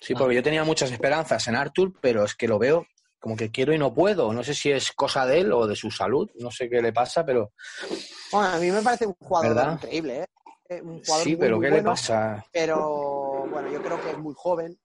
Sí, 0.00 0.14
porque 0.14 0.34
yo 0.34 0.42
tenía 0.42 0.62
muchas 0.64 0.90
esperanzas 0.90 1.46
en 1.48 1.56
Arthur, 1.56 1.94
pero 2.00 2.24
es 2.24 2.34
que 2.34 2.46
lo 2.48 2.58
veo 2.58 2.86
como 3.18 3.34
que 3.36 3.50
quiero 3.50 3.72
y 3.72 3.78
no 3.78 3.94
puedo. 3.94 4.32
No 4.32 4.44
sé 4.44 4.54
si 4.54 4.70
es 4.70 4.92
cosa 4.92 5.24
de 5.24 5.40
él 5.40 5.52
o 5.52 5.66
de 5.66 5.74
su 5.74 5.90
salud, 5.90 6.30
no 6.38 6.50
sé 6.50 6.68
qué 6.68 6.82
le 6.82 6.92
pasa, 6.92 7.24
pero 7.24 7.52
Bueno, 8.30 8.48
a 8.48 8.58
mí 8.58 8.70
me 8.70 8.82
parece 8.82 9.06
un 9.06 9.14
jugador 9.14 9.54
¿Verdad? 9.56 9.72
increíble, 9.72 10.20
¿eh? 10.20 10.26
Eh, 10.68 10.82
Un 10.82 11.02
jugador 11.02 11.24
sí, 11.24 11.30
muy, 11.30 11.38
pero 11.40 11.56
muy 11.56 11.66
¿qué 11.66 11.70
le 11.76 11.82
pasa? 11.82 12.44
Pero 12.52 13.46
bueno, 13.50 13.70
yo 13.70 13.80
creo 13.82 14.00
que 14.02 14.10
es 14.10 14.18
muy 14.18 14.34
joven. 14.36 14.78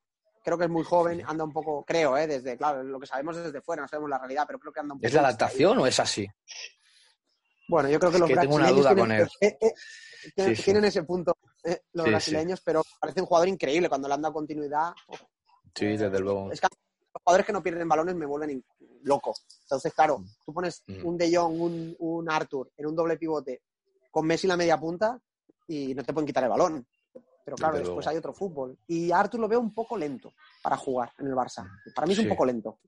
Creo 0.44 0.58
que 0.58 0.64
es 0.66 0.70
muy 0.70 0.84
joven, 0.84 1.22
anda 1.28 1.44
un 1.44 1.52
poco, 1.54 1.84
creo, 1.86 2.18
¿eh? 2.18 2.26
desde, 2.28 2.58
claro, 2.58 2.82
lo 2.84 3.00
que 3.00 3.06
sabemos 3.06 3.38
es 3.38 3.44
desde 3.46 3.62
fuera, 3.62 3.84
no 3.84 3.88
sabemos 3.88 4.10
la 4.10 4.18
realidad, 4.18 4.46
pero 4.48 4.58
creo 4.60 4.74
que 4.74 4.80
anda 4.80 4.94
un 4.96 5.00
poco. 5.00 5.08
¿Es 5.08 5.14
la 5.14 5.22
adaptación 5.22 5.78
o 5.80 5.86
es 5.88 6.00
así? 6.00 6.28
Bueno, 7.68 7.90
yo 7.90 8.00
creo 8.00 8.12
que 8.12 8.18
Es 8.18 8.22
los 8.22 8.30
que 8.30 8.36
tengo 8.38 8.56
una 8.56 8.72
brasileños 8.72 8.84
duda 8.86 8.96
tienen, 8.96 9.06
con 9.06 9.12
él. 9.12 9.30
eh, 9.42 9.58
eh, 9.62 9.74
tienen- 10.36 10.56
Sí, 10.56 10.62
sí. 10.62 10.64
tienen 10.66 10.86
ese 10.86 11.04
punto, 11.04 11.38
eh, 11.64 11.82
los 11.94 12.06
Sí, 12.06 12.10
brasileños, 12.12 12.62
pero 12.66 12.82
parece 13.00 13.22
un 13.22 13.28
jugador 13.28 13.48
increíble 13.48 13.88
cuando 13.88 14.08
le 14.08 14.14
han 14.16 14.22
dado 14.22 14.34
continuidad. 14.34 14.94
Sí, 15.76 15.86
desde 15.86 16.20
luego. 16.20 16.52
Es 16.52 16.60
que 16.60 16.68
los 17.14 17.22
jugadores 17.24 17.46
que 17.46 17.54
no 17.54 17.64
pierden 17.64 17.88
balones 17.88 18.16
me 18.16 18.26
vuelven 18.26 18.64
loco. 19.04 19.34
Entonces, 19.64 19.94
claro, 19.94 20.24
tú 20.46 20.54
pones 20.54 20.84
Mm. 20.88 21.06
un 21.06 21.18
De 21.18 21.36
Jong, 21.36 21.62
un, 21.62 21.96
un 22.00 22.30
Arthur 22.30 22.72
en 22.78 22.88
un 22.88 22.96
doble 22.96 23.18
pivote 23.18 23.62
con 24.10 24.26
Messi 24.28 24.48
en 24.48 24.50
la 24.50 24.58
media 24.58 24.78
punta 24.80 25.20
y 25.68 25.94
no 25.96 26.04
te 26.04 26.12
pueden 26.14 26.28
quitar 26.28 26.44
el 26.44 26.50
balón. 26.50 26.86
Pero 27.44 27.58
claro, 27.58 27.74
Desde 27.74 27.86
después 27.86 28.06
luego. 28.06 28.10
hay 28.12 28.18
otro 28.18 28.34
fútbol. 28.34 28.78
Y 28.88 29.12
a 29.12 29.20
Arthur 29.20 29.40
lo 29.40 29.48
veo 29.48 29.60
un 29.60 29.74
poco 29.74 29.98
lento 29.98 30.34
para 30.62 30.78
jugar 30.78 31.12
en 31.20 31.28
el 31.28 31.34
Barça. 31.34 31.66
Para 31.96 32.06
mí 32.08 32.14
es 32.14 32.20
un 32.20 32.30
poco 32.30 32.46
lento. 32.46 32.80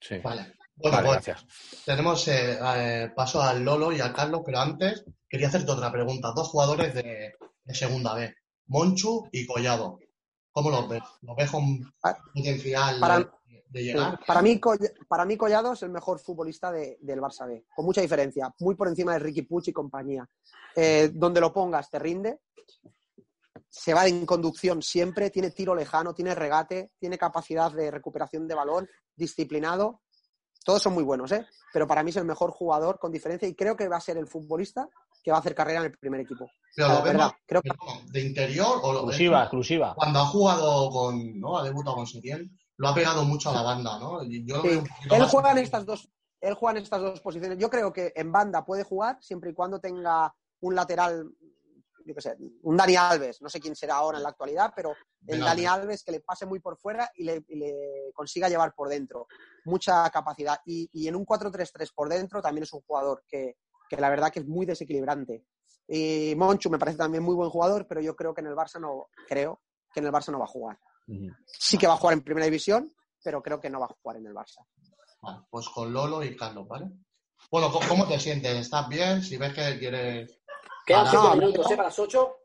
Sí. 0.00 0.18
Vale. 0.18 0.54
Bueno, 0.76 0.96
Vale, 0.96 1.08
pues 1.08 1.24
gracias. 1.26 1.46
tenemos 1.84 2.26
eh, 2.28 2.58
eh, 2.60 3.12
paso 3.14 3.40
al 3.40 3.62
Lolo 3.64 3.92
y 3.92 4.00
a 4.00 4.12
Carlos, 4.12 4.42
pero 4.44 4.58
antes 4.58 5.04
quería 5.28 5.46
hacerte 5.48 5.70
otra 5.70 5.90
pregunta. 5.92 6.32
Dos 6.34 6.48
jugadores 6.48 6.92
de, 6.94 7.34
de 7.64 7.74
segunda 7.74 8.12
B, 8.14 8.34
Monchu 8.66 9.28
y 9.30 9.46
Collado. 9.46 9.98
¿Cómo 10.50 10.70
los 10.70 10.88
ves? 10.88 11.02
¿Los 11.22 11.36
ves 11.36 11.50
con 11.50 11.92
Ah, 12.02 12.16
potencial 12.34 12.98
para- 13.00 13.18
de, 13.18 13.64
de 13.68 13.82
llegar? 13.84 14.18
Para 14.26 14.42
mí, 14.42 14.60
para 15.08 15.24
mí 15.24 15.36
Collado 15.36 15.72
es 15.74 15.82
el 15.84 15.90
mejor 15.90 16.18
futbolista 16.18 16.72
de- 16.72 16.98
del 17.00 17.20
Barça 17.20 17.46
B, 17.46 17.64
con 17.74 17.84
mucha 17.84 18.00
diferencia, 18.00 18.52
muy 18.58 18.74
por 18.74 18.88
encima 18.88 19.12
de 19.12 19.20
Ricky 19.20 19.42
Puig 19.42 19.68
y 19.68 19.72
compañía. 19.72 20.28
Eh, 20.76 21.10
donde 21.14 21.40
lo 21.40 21.52
pongas 21.52 21.88
te 21.88 22.00
rinde, 22.00 22.40
se 23.76 23.92
va 23.92 24.06
en 24.06 24.24
conducción 24.24 24.82
siempre, 24.82 25.30
tiene 25.30 25.50
tiro 25.50 25.74
lejano, 25.74 26.14
tiene 26.14 26.32
regate, 26.34 26.92
tiene 26.98 27.18
capacidad 27.18 27.72
de 27.72 27.90
recuperación 27.90 28.46
de 28.46 28.54
balón, 28.54 28.88
disciplinado. 29.16 30.02
Todos 30.64 30.80
son 30.80 30.94
muy 30.94 31.02
buenos, 31.02 31.32
¿eh? 31.32 31.44
Pero 31.72 31.86
para 31.86 32.02
mí 32.04 32.10
es 32.10 32.16
el 32.16 32.24
mejor 32.24 32.52
jugador 32.52 32.98
con 33.00 33.10
diferencia 33.10 33.48
y 33.48 33.54
creo 33.54 33.76
que 33.76 33.88
va 33.88 33.96
a 33.96 34.00
ser 34.00 34.16
el 34.16 34.28
futbolista 34.28 34.88
que 35.22 35.30
va 35.32 35.38
a 35.38 35.40
hacer 35.40 35.54
carrera 35.56 35.80
en 35.80 35.86
el 35.86 35.98
primer 35.98 36.20
equipo. 36.20 36.48
Pero 36.76 36.88
La 36.88 36.94
lo 36.94 37.02
verdad, 37.02 37.18
vemos 37.18 37.34
creo 37.46 37.62
que 37.62 37.70
de 38.12 38.20
interior 38.20 38.78
o 38.82 38.92
lo 38.92 39.06
ves 39.06 39.16
Exclusiva, 39.16 39.40
exclusiva. 39.42 39.94
cuando 39.96 40.20
ha 40.20 40.26
jugado 40.26 40.90
con, 40.90 41.40
¿no? 41.40 41.58
Ha 41.58 41.64
debutado 41.64 41.96
con 41.96 42.06
Setién, 42.06 42.56
lo 42.76 42.88
ha 42.88 42.94
pegado 42.94 43.24
mucho 43.24 43.50
a 43.50 43.54
la 43.54 43.62
banda, 43.62 43.98
¿no? 43.98 44.22
Y 44.22 44.46
Yo 44.46 44.56
lo 44.56 44.62
Sí. 44.62 44.68
veo 44.68 44.78
un 44.80 44.86
poquito 44.86 45.14
Él 45.16 45.20
más- 45.22 45.30
juega 45.30 45.50
en 45.52 45.58
estas 45.58 45.84
dos, 45.84 46.08
él 46.40 46.54
juega 46.54 46.78
en 46.78 46.84
estas 46.84 47.00
dos 47.00 47.20
posiciones. 47.20 47.58
Yo 47.58 47.68
creo 47.68 47.92
que 47.92 48.12
en 48.14 48.30
banda 48.30 48.64
puede 48.64 48.84
jugar 48.84 49.18
siempre 49.20 49.50
y 49.50 49.54
cuando 49.54 49.80
tenga 49.80 50.32
un 50.60 50.74
lateral, 50.74 51.28
yo 52.04 52.14
qué 52.14 52.20
sé, 52.20 52.36
un 52.62 52.76
Dani 52.76 52.96
Alves, 52.96 53.40
no 53.42 53.48
sé 53.48 53.60
quién 53.60 53.74
será 53.74 53.96
ahora 53.96 54.18
en 54.18 54.22
la 54.24 54.30
actualidad, 54.30 54.72
pero 54.74 54.94
el 55.26 55.40
Dani 55.46 55.66
Alves 55.66 56.02
que 56.04 56.12
le 56.12 56.20
pase 56.20 56.46
muy 56.46 56.60
por 56.60 56.76
fuera 56.76 57.10
y 57.16 57.24
le, 57.24 57.44
y 57.48 57.56
le 57.56 57.74
consiga 58.14 58.48
llevar 58.48 58.74
por 58.74 58.88
dentro. 58.88 59.26
Mucha 59.64 60.08
capacidad. 60.10 60.58
Y, 60.66 60.88
y 60.92 61.08
en 61.08 61.16
un 61.16 61.24
4-3-3 61.24 61.90
por 61.94 62.08
dentro 62.08 62.42
también 62.42 62.64
es 62.64 62.72
un 62.72 62.82
jugador 62.82 63.24
que, 63.26 63.56
que 63.88 63.96
la 63.96 64.10
verdad 64.10 64.30
que 64.30 64.40
es 64.40 64.46
muy 64.46 64.66
desequilibrante. 64.66 65.44
Y 65.88 66.34
Monchu 66.36 66.70
me 66.70 66.78
parece 66.78 66.98
también 66.98 67.22
muy 67.22 67.34
buen 67.34 67.50
jugador, 67.50 67.86
pero 67.86 68.00
yo 68.00 68.14
creo 68.16 68.32
que 68.34 68.40
en 68.40 68.46
el 68.48 68.54
Barça 68.54 68.80
no, 68.80 69.08
creo 69.28 69.62
que 69.92 70.00
en 70.00 70.06
el 70.06 70.12
Barça 70.12 70.30
no 70.32 70.38
va 70.38 70.44
a 70.46 70.48
jugar. 70.48 70.78
Sí 71.46 71.76
que 71.78 71.86
va 71.86 71.94
a 71.94 71.98
jugar 71.98 72.14
en 72.14 72.22
primera 72.24 72.46
división, 72.46 72.90
pero 73.22 73.42
creo 73.42 73.60
que 73.60 73.68
no 73.70 73.80
va 73.80 73.86
a 73.86 73.96
jugar 74.02 74.16
en 74.18 74.26
el 74.26 74.34
Barça. 74.34 74.64
Pues 75.50 75.68
con 75.68 75.92
Lolo 75.92 76.22
y 76.22 76.36
Carlos, 76.36 76.66
¿vale? 76.68 76.90
Bueno, 77.50 77.70
¿cómo- 77.70 77.86
¿cómo 77.88 78.08
te 78.08 78.18
sientes? 78.18 78.56
¿Estás 78.56 78.88
bien? 78.88 79.22
Si 79.22 79.36
ves 79.36 79.52
que 79.54 79.78
quieres... 79.78 80.40
Quedan 80.86 81.04
parar- 81.04 81.10
cinco 81.22 81.28
no, 81.34 81.40
minutos, 81.40 81.70
¿eh? 81.70 81.76
Para 81.76 81.88
las 81.88 81.98
ocho. 81.98 82.36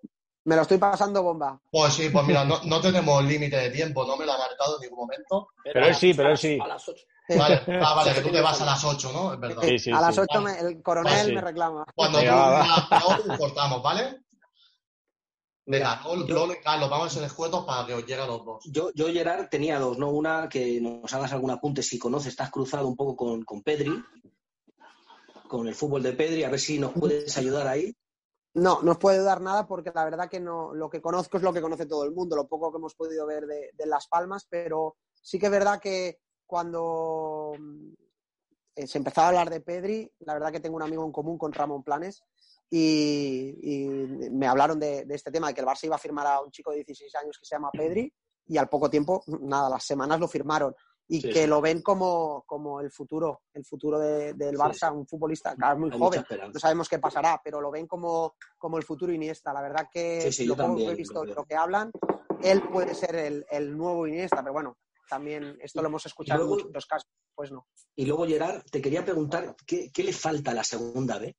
Me 0.46 0.56
lo 0.56 0.62
estoy 0.64 0.78
pasando 0.78 1.22
bomba. 1.22 1.60
Pues 1.70 1.94
sí, 1.94 2.10
pues 2.10 2.26
mira, 2.26 2.44
no, 2.46 2.60
no 2.64 2.82
tenemos 2.82 3.24
límite 3.24 3.56
de 3.58 3.70
tiempo, 3.70 4.06
no 4.06 4.16
me 4.18 4.26
lo 4.26 4.34
ha 4.34 4.38
marcado 4.38 4.76
en 4.78 4.82
ningún 4.82 5.00
momento. 5.06 5.50
Pero 5.64 5.86
él 5.86 5.94
sí, 5.96 6.14
pero 6.14 6.30
él 6.32 6.38
sí. 6.38 6.58
A 6.62 6.68
las 6.68 6.88
ocho. 6.90 7.04
Vale, 7.38 7.62
ah, 7.80 7.94
vale, 7.94 8.14
que 8.14 8.22
tú 8.22 8.32
te 8.32 8.42
vas 8.42 8.60
a 8.60 8.66
las 8.66 8.84
8, 8.84 9.12
¿no? 9.14 9.34
Es 9.34 9.40
verdad. 9.40 9.62
Sí, 9.64 9.78
sí, 9.78 9.92
a 9.92 10.02
las 10.02 10.16
sí. 10.16 10.22
8 10.22 10.42
me- 10.42 10.58
el 10.60 10.82
coronel 10.82 11.14
Vale, 11.14 11.26
sí. 11.26 11.32
me 11.36 11.42
reclama. 11.42 11.86
Cuando 11.94 12.18
Venga, 12.18 12.88
tú 12.90 12.96
peor, 13.28 13.38
cortamos, 13.38 13.84
¿vale? 13.84 14.22
Venga, 15.66 16.02
Lolo 16.28 16.54
y 16.54 16.60
Carlos, 16.62 16.90
vamos 16.90 17.08
a 17.08 17.10
ser 17.12 17.24
escuetos 17.26 17.64
para 17.66 17.86
que 17.86 17.94
os 17.94 18.02
llegue 18.06 18.22
a 18.22 18.26
los 18.26 18.44
dos. 18.44 18.64
Yo, 18.72 18.90
yo, 18.96 19.08
Gerard, 19.14 19.48
tenía 19.50 19.78
dos, 19.78 20.00
¿no? 20.00 20.10
Una 20.10 20.50
que 20.50 20.82
nos 20.82 21.14
hagas 21.14 21.32
algún 21.32 21.52
apunte 21.52 21.84
si 21.84 22.00
conoces, 22.00 22.30
estás 22.30 22.50
cruzado 22.50 22.88
un 22.88 22.96
poco 22.96 23.16
con, 23.16 23.44
con 23.44 23.62
Pedri, 23.62 23.94
con 25.48 25.68
el 25.68 25.76
fútbol 25.76 26.02
de 26.02 26.14
Pedri, 26.14 26.44
a 26.44 26.50
ver 26.50 26.60
si 26.60 26.80
nos 26.80 26.94
puedes 26.94 27.38
ayudar 27.38 27.68
ahí. 27.68 27.96
No, 28.54 28.82
no 28.82 28.92
os 28.92 28.98
puede 28.98 29.22
dar 29.22 29.42
nada 29.42 29.68
porque 29.68 29.92
la 29.94 30.06
verdad 30.06 30.30
que 30.30 30.40
no, 30.40 30.74
lo 30.74 30.90
que 30.90 31.02
conozco 31.02 31.38
es 31.38 31.44
lo 31.44 31.54
que 31.54 31.62
conoce 31.62 31.86
todo 31.86 32.04
el 32.04 32.12
mundo, 32.12 32.36
lo 32.36 32.48
poco 32.48 32.72
que 32.72 32.78
hemos 32.78 32.96
podido 32.96 33.28
ver 33.28 33.46
de, 33.46 33.86
Las 33.86 34.08
Palmas, 34.08 34.48
pero 34.50 34.98
sí 35.22 35.38
que 35.38 35.46
es 35.46 35.52
verdad 35.52 35.80
que 35.80 36.20
cuando 36.48 37.54
mm, 37.60 37.94
eh, 38.76 38.88
se 38.88 38.98
empezaba 38.98 39.28
a 39.28 39.30
hablar 39.30 39.50
de 39.52 39.62
Pedri, 39.62 40.12
la 40.20 40.34
verdad 40.34 40.52
que 40.52 40.60
tengo 40.60 40.78
un 40.78 40.84
amigo 40.84 41.06
en 41.06 41.12
común 41.12 41.38
con 41.38 41.54
Ramón 41.54 41.84
Planes 41.84 42.24
y, 42.72 43.88
me 44.32 44.48
hablaron 44.48 44.80
de, 44.80 45.06
de 45.06 45.16
este 45.16 45.32
tema, 45.32 45.48
de 45.48 45.54
que 45.54 45.62
el 45.62 45.68
Barça 45.68 45.86
iba 45.86 45.96
a 45.96 46.00
firmar 46.00 46.26
a 46.26 46.42
un 46.42 46.52
chico 46.52 46.72
de 46.72 46.78
16 46.78 47.16
años 47.16 47.38
que 47.38 47.46
se 47.46 47.56
llama 47.56 47.70
Pedri 47.72 48.12
y 48.48 48.58
al 48.58 48.68
poco 48.68 48.90
tiempo, 48.90 49.24
nada, 49.28 49.70
las 49.70 49.84
semanas 49.84 50.20
lo 50.20 50.28
firmaron 50.28 50.76
y 51.12 51.22
Sí, 51.22 51.30
que 51.30 51.42
sí. 51.42 51.48
lo 51.48 51.60
ven 51.60 51.82
como, 51.82 52.44
como 52.46 52.80
el 52.82 52.92
futuro, 52.92 53.42
el 53.54 53.66
futuro 53.66 53.98
de- 54.00 54.34
del 54.36 54.56
Barça, 54.58 54.90
sí. 54.92 54.96
un 54.96 55.08
futbolista, 55.08 55.54
es 55.54 55.78
muy 55.78 55.90
Hay 55.92 56.00
joven, 56.00 56.24
no 56.54 56.60
sabemos 56.60 56.88
qué 56.88 57.00
pasará, 57.00 57.42
pero 57.44 57.60
lo 57.60 57.72
ven 57.72 57.88
como, 57.88 58.36
como 58.58 58.78
el 58.78 58.84
futuro 58.84 59.12
Iniesta. 59.12 59.52
La 59.52 59.62
verdad 59.62 59.88
que 59.92 60.32
lo 60.46 60.56
también 60.56 60.92
he 60.92 60.96
visto 60.96 61.16
lo 61.16 61.22
de 61.22 61.26
creo. 61.26 61.36
lo 61.38 61.46
que 61.46 61.56
hablan, 61.56 61.92
él 62.44 62.62
puede 62.72 62.94
ser 62.94 63.16
el, 63.16 63.46
el 63.50 63.76
nuevo 63.76 64.06
Iniesta, 64.08 64.38
pero 64.42 64.54
bueno, 64.54 64.78
también 65.10 65.58
esto 65.62 65.82
lo 65.82 65.88
hemos 65.88 66.06
escuchado 66.06 66.42
luego- 66.42 66.60
en 66.60 66.68
muchos 66.68 66.86
casos, 66.86 67.10
pues 67.34 67.52
no. 67.52 67.68
Y 67.96 68.06
luego, 68.06 68.26
Gerard, 68.28 68.62
te 68.72 68.80
quería 68.82 69.04
preguntar, 69.04 69.56
¿qué, 69.66 69.92
qué 69.92 70.04
le 70.04 70.14
falta 70.14 70.52
a 70.52 70.54
la 70.54 70.64
segunda 70.64 71.18
B 71.18 71.36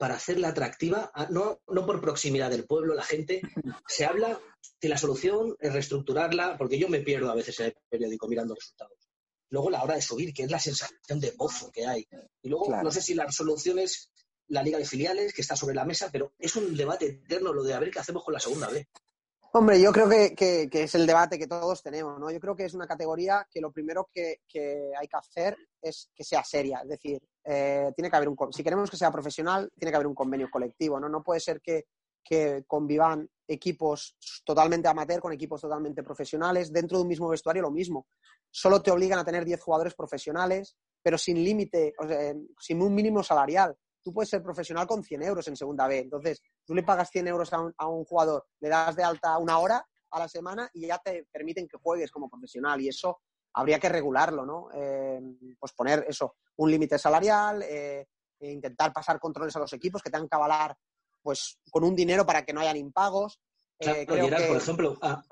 para 0.00 0.14
hacerla 0.14 0.48
atractiva? 0.48 1.12
No, 1.28 1.60
no 1.68 1.84
por 1.84 2.00
proximidad 2.00 2.48
del 2.48 2.64
pueblo, 2.64 2.94
la 2.94 3.02
gente. 3.04 3.42
Se 3.86 4.06
habla 4.06 4.40
que 4.80 4.88
la 4.88 4.96
solución 4.96 5.54
es 5.60 5.74
reestructurarla, 5.74 6.56
porque 6.56 6.78
yo 6.78 6.88
me 6.88 7.00
pierdo 7.00 7.30
a 7.30 7.34
veces 7.34 7.60
en 7.60 7.66
el 7.66 7.74
periódico 7.90 8.26
mirando 8.26 8.54
resultados. 8.54 8.96
Luego 9.50 9.68
la 9.68 9.82
hora 9.82 9.96
de 9.96 10.00
subir, 10.00 10.32
que 10.32 10.44
es 10.44 10.50
la 10.50 10.58
sensación 10.58 11.20
de 11.20 11.32
pozo 11.32 11.70
que 11.70 11.86
hay. 11.86 12.08
Y 12.40 12.48
luego, 12.48 12.66
Claro. 12.68 12.82
no 12.82 12.90
sé 12.90 13.02
si 13.02 13.12
la 13.12 13.30
solución 13.30 13.78
es 13.78 14.10
la 14.48 14.62
liga 14.62 14.78
de 14.78 14.86
filiales, 14.86 15.34
que 15.34 15.42
está 15.42 15.54
sobre 15.54 15.74
la 15.74 15.84
mesa, 15.84 16.08
pero 16.10 16.32
es 16.38 16.56
un 16.56 16.74
debate 16.74 17.06
eterno 17.06 17.52
lo 17.52 17.62
de 17.62 17.74
a 17.74 17.78
ver 17.78 17.90
qué 17.90 17.98
hacemos 17.98 18.24
con 18.24 18.32
la 18.32 18.40
segunda 18.40 18.70
B. 18.70 18.88
Hombre, 19.52 19.80
yo 19.80 19.90
creo 19.92 20.08
que, 20.08 20.34
que- 20.36 20.82
es 20.84 20.94
el 20.94 21.06
debate 21.06 21.36
que 21.36 21.48
todos 21.48 21.82
tenemos, 21.82 22.20
¿no? 22.20 22.30
Yo 22.30 22.38
creo 22.38 22.54
que 22.54 22.64
es 22.66 22.74
una 22.74 22.86
categoría 22.86 23.46
que 23.50 23.60
lo 23.60 23.72
primero 23.72 24.08
que, 24.12 24.42
que 24.46 24.92
hay 24.96 25.08
que 25.08 25.16
hacer 25.16 25.56
es 25.82 26.08
que 26.14 26.22
sea 26.22 26.44
seria. 26.44 26.80
Es 26.84 26.88
decir, 26.88 27.20
eh, 27.44 27.90
tiene 27.96 28.08
que 28.10 28.16
haber 28.16 28.28
un 28.28 28.36
si 28.52 28.62
queremos 28.62 28.88
que 28.88 28.96
sea 28.96 29.10
profesional, 29.10 29.68
tiene 29.76 29.90
que 29.90 29.96
haber 29.96 30.06
un 30.06 30.14
convenio 30.14 30.48
colectivo, 30.50 31.00
¿no? 31.00 31.08
No 31.08 31.22
puede 31.22 31.40
ser 31.40 31.60
que, 31.60 31.86
convivan 32.68 33.28
equipos 33.48 34.14
totalmente 34.44 34.86
amateur 34.86 35.20
con 35.20 35.32
equipos 35.32 35.60
totalmente 35.62 36.04
profesionales. 36.04 36.72
Dentro 36.72 36.98
de 36.98 37.02
un 37.02 37.08
mismo 37.08 37.28
vestuario 37.28 37.62
lo 37.62 37.72
mismo. 37.72 38.06
Solo 38.48 38.80
te 38.80 38.92
obligan 38.92 39.18
a 39.18 39.24
tener 39.24 39.44
10 39.44 39.60
jugadores 39.60 39.94
profesionales, 39.94 40.76
pero 41.02 41.18
sin 41.18 41.42
límite, 41.42 41.92
o 41.98 42.06
sea, 42.06 42.32
sin 42.60 42.82
un 42.82 42.94
mínimo 42.94 43.24
salarial. 43.24 43.76
Tú 44.02 44.12
puedes 44.12 44.28
ser 44.30 44.42
profesional 44.42 44.86
con 44.86 45.02
100 45.04 45.22
euros 45.22 45.46
en 45.48 45.56
segunda 45.56 45.86
B. 45.86 45.98
Entonces, 45.98 46.42
tú 46.64 46.74
le 46.74 46.82
pagas 46.82 47.10
100 47.10 47.28
euros 47.28 47.52
a 47.52 47.60
un, 47.60 47.74
a 47.76 47.86
un 47.86 48.04
jugador, 48.04 48.46
le 48.60 48.68
das 48.68 48.96
de 48.96 49.04
alta 49.04 49.36
una 49.38 49.58
hora 49.58 49.84
a 50.10 50.18
la 50.18 50.28
semana 50.28 50.68
y 50.74 50.86
ya 50.86 50.98
te 50.98 51.26
permiten 51.30 51.68
que 51.68 51.78
juegues 51.78 52.10
como 52.10 52.28
profesional. 52.28 52.80
Y 52.80 52.88
eso 52.88 53.20
habría 53.54 53.78
que 53.78 53.88
regularlo, 53.88 54.44
¿no? 54.46 54.68
Eh, 54.74 55.20
pues 55.58 55.72
poner 55.72 56.04
eso, 56.08 56.36
un 56.56 56.70
límite 56.70 56.98
salarial, 56.98 57.62
eh, 57.62 58.06
e 58.38 58.50
intentar 58.52 58.92
pasar 58.92 59.20
controles 59.20 59.54
a 59.56 59.58
los 59.58 59.72
equipos 59.74 60.02
que 60.02 60.10
tengan 60.10 60.28
que 60.28 60.36
avalar 60.36 60.74
pues 61.22 61.58
con 61.70 61.84
un 61.84 61.94
dinero 61.94 62.24
para 62.24 62.42
que 62.44 62.54
no 62.54 62.60
hayan 62.62 62.78
impagos. 62.78 63.38
Eh, 63.78 63.84
Claro, 63.84 64.06
creo 64.06 64.24
Gerard, 64.24 64.42
que- 64.42 64.48
por 64.48 64.56
ejemplo, 64.56 64.98
ah, 65.02 65.22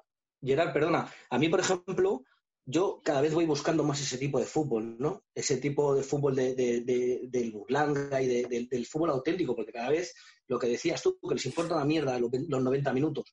Gerard, 0.43 0.73
perdona, 0.75 1.11
a 1.31 1.39
mí, 1.39 1.49
por 1.49 1.61
ejemplo, 1.61 2.23
yo 2.71 3.01
cada 3.03 3.23
vez 3.23 3.33
voy 3.33 3.47
buscando 3.47 3.83
más 3.83 3.99
ese 4.03 4.19
tipo 4.19 4.39
de 4.39 4.45
fútbol, 4.45 4.99
¿no? 4.99 5.25
Ese 5.35 5.57
tipo 5.57 5.95
de 5.95 6.03
fútbol 6.03 6.37
de, 6.37 6.55
de- 6.55 6.83
de- 6.83 7.21
del 7.29 7.51
burlanga 7.51 8.21
y 8.21 8.27
de- 8.27 8.45
del- 8.47 8.69
del 8.69 8.85
fútbol 8.85 9.09
auténtico, 9.11 9.57
porque 9.57 9.73
cada 9.73 9.89
vez 9.89 10.15
lo 10.49 10.59
que 10.59 10.67
decías 10.67 11.01
tú, 11.03 11.19
que 11.27 11.35
les 11.35 11.47
importa 11.47 11.77
una 11.77 11.87
mierda 11.87 12.19
los, 12.19 12.31
los 12.47 12.63
90 12.63 12.93
minutos. 12.93 13.25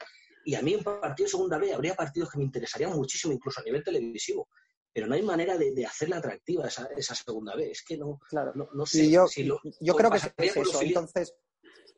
Y 0.45 0.55
a 0.55 0.61
mí 0.61 0.73
en 0.73 0.83
partido 0.85 1.25
de 1.25 1.31
segunda 1.31 1.57
B 1.57 1.73
habría 1.73 1.95
partidos 1.95 2.29
que 2.31 2.37
me 2.37 2.45
interesarían 2.45 2.93
muchísimo, 2.93 3.33
incluso 3.33 3.59
a 3.59 3.63
nivel 3.65 3.83
televisivo. 3.83 4.47
Pero 4.93 5.07
no 5.07 5.15
hay 5.15 5.23
manera 5.23 5.57
de, 5.57 5.73
de 5.73 5.85
hacerla 5.85 6.17
atractiva 6.17 6.67
esa, 6.69 6.85
esa 6.95 7.13
segunda 7.13 7.53
B. 7.57 7.71
Es 7.71 7.83
que 7.83 7.97
no, 7.97 8.19
Claro. 8.29 8.53
no, 8.55 8.69
no 8.73 8.85
sé 8.85 9.03
Y 9.03 9.11
yo, 9.11 9.27
si 9.27 9.43
lo- 9.43 9.59
yo 9.81 9.95
creo 9.95 10.09
que 10.11 10.17
es, 10.17 10.55
eso. 10.55 10.81
Entonces, 10.81 11.35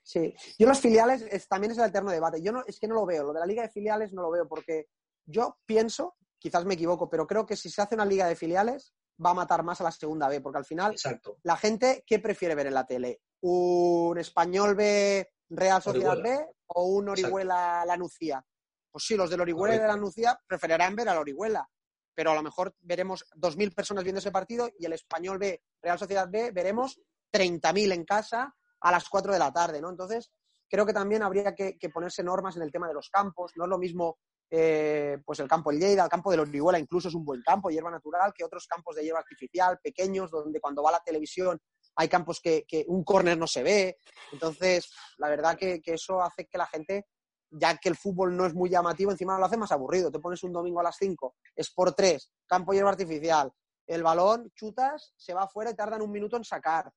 sí. 0.02 0.34
Yo 0.58 0.66
los 0.68 0.80
filiales 0.80 1.22
es- 1.30 1.48
también 1.48 1.72
es 1.74 1.78
el 1.78 1.86
eterno 1.86 2.10
debate. 2.10 2.42
Yo 2.42 2.52
no, 2.52 2.64
es 2.66 2.80
que 2.80 2.88
no 2.88 2.96
lo 2.96 3.06
veo. 3.06 3.26
Lo 3.26 3.34
de 3.34 3.40
la 3.42 3.46
liga 3.46 3.62
de 3.62 3.70
filiales 3.70 4.12
no 4.14 4.24
lo 4.24 4.32
veo 4.32 4.48
porque 4.48 4.88
yo 5.28 5.58
pienso, 5.68 6.16
quizás 6.40 6.66
me 6.66 6.76
equivoco, 6.76 7.10
pero 7.10 7.28
creo 7.28 7.46
que 7.46 7.56
si 7.56 7.70
se 7.70 7.82
hace 7.82 7.96
una 7.96 8.06
liga 8.06 8.28
de 8.28 8.36
filiales 8.36 8.94
va 9.24 9.32
a 9.32 9.36
matar 9.36 9.64
más 9.64 9.82
a 9.82 9.86
la 9.86 9.92
segunda 9.92 10.30
B, 10.30 10.42
porque 10.42 10.60
al 10.60 10.66
final 10.66 10.94
Exacto. 10.94 11.38
la 11.44 11.58
gente, 11.58 12.04
¿qué 12.06 12.20
prefiere 12.20 12.56
ver 12.56 12.68
en 12.68 12.74
la 12.74 12.86
tele? 12.86 13.22
¿Un 13.42 14.18
español 14.18 14.76
B 14.76 15.30
Real 15.50 15.82
Sociedad 15.82 16.18
Orihuela. 16.18 16.40
B 16.40 16.46
o 16.68 16.84
un 16.86 17.10
Orihuela 17.10 17.84
Lanucía? 17.86 18.44
Pues 18.92 19.06
sí, 19.06 19.16
los 19.16 19.30
del 19.30 19.42
Orihuela 19.42 19.76
y 19.76 19.80
de. 19.80 19.88
Lanucía 19.88 20.40
preferirán 20.48 20.96
ver 20.96 21.10
al 21.10 21.18
Orihuela, 21.18 21.68
pero 22.14 22.32
a 22.32 22.36
lo 22.36 22.44
mejor 22.44 22.76
veremos 22.80 23.26
2.000 23.36 23.74
personas 23.74 24.04
viendo 24.04 24.20
ese 24.20 24.32
partido 24.32 24.70
y 24.78 24.86
el 24.86 24.94
español 24.94 25.38
B 25.38 25.62
Real 25.82 26.00
Sociedad 26.00 26.28
B 26.30 26.52
veremos 26.52 27.00
30.000 27.32 27.94
en 27.94 28.06
casa 28.06 28.56
a 28.80 28.92
las 28.92 29.10
4 29.10 29.34
de 29.34 29.40
la 29.40 29.52
tarde, 29.52 29.82
¿no? 29.82 29.90
Entonces, 29.90 30.32
creo 30.70 30.86
que 30.86 30.94
también 30.94 31.24
habría 31.24 31.56
que, 31.56 31.78
que 31.78 31.90
ponerse 31.90 32.24
normas 32.24 32.56
en 32.56 32.62
el 32.62 32.72
tema 32.72 32.88
de 32.88 32.94
los 32.94 33.10
campos. 33.10 33.54
No 33.56 33.66
es 33.66 33.70
lo 33.70 33.78
mismo 33.78 34.20
eh, 34.50 35.18
pues 35.26 35.39
el 35.39 35.48
campo 35.48 35.72
del 35.72 35.80
Lleida, 35.80 36.04
el 36.04 36.10
campo 36.10 36.32
de 36.32 36.38
los 36.38 36.48
Orihuela 36.48 36.80
incluso 36.80 37.10
es 37.10 37.16
un 37.16 37.26
buen 37.26 37.41
campo, 37.41 37.70
hierba 37.70 37.91
natural, 37.91 38.34
que 38.34 38.43
otros 38.43 38.66
campos 38.68 38.95
de 38.95 39.04
hierba 39.04 39.20
artificial, 39.20 39.80
pequeños, 39.84 40.32
donde 40.32 40.60
cuando 40.62 40.82
va 40.84 40.91
la 40.91 41.02
televisión 41.04 41.60
hay 41.95 42.08
campos 42.08 42.39
que, 42.39 42.64
que 42.68 42.86
un 42.88 43.04
córner 43.04 43.38
no 43.38 43.48
se 43.48 43.64
ve. 43.64 43.98
Entonces, 44.32 44.89
la 45.18 45.30
verdad 45.30 45.58
que, 45.58 45.82
que 45.82 45.95
eso 45.95 46.22
hace 46.22 46.45
que 46.45 46.58
la 46.58 46.68
gente, 46.68 47.08
ya 47.50 47.76
que 47.78 47.89
el 47.89 47.95
fútbol 47.98 48.38
no 48.38 48.45
es 48.45 48.54
muy 48.54 48.70
llamativo, 48.70 49.12
encima 49.12 49.38
lo 49.39 49.45
hace 49.45 49.58
más 49.58 49.72
aburrido. 49.72 50.12
Te 50.12 50.20
pones 50.20 50.43
un 50.43 50.54
domingo 50.54 50.80
a 50.80 50.84
las 50.84 50.95
5, 50.98 51.36
es 51.56 51.72
por 51.72 51.93
3, 51.93 52.32
campo 52.45 52.72
hierba 52.74 52.91
artificial, 52.91 53.52
el 53.88 54.04
balón, 54.04 54.52
chutas, 54.54 55.14
se 55.18 55.34
va 55.34 55.43
afuera 55.43 55.72
y 55.72 55.76
tardan 55.76 56.04
un 56.04 56.12
minuto 56.12 56.38
en 56.38 56.43
sacar. 56.43 56.91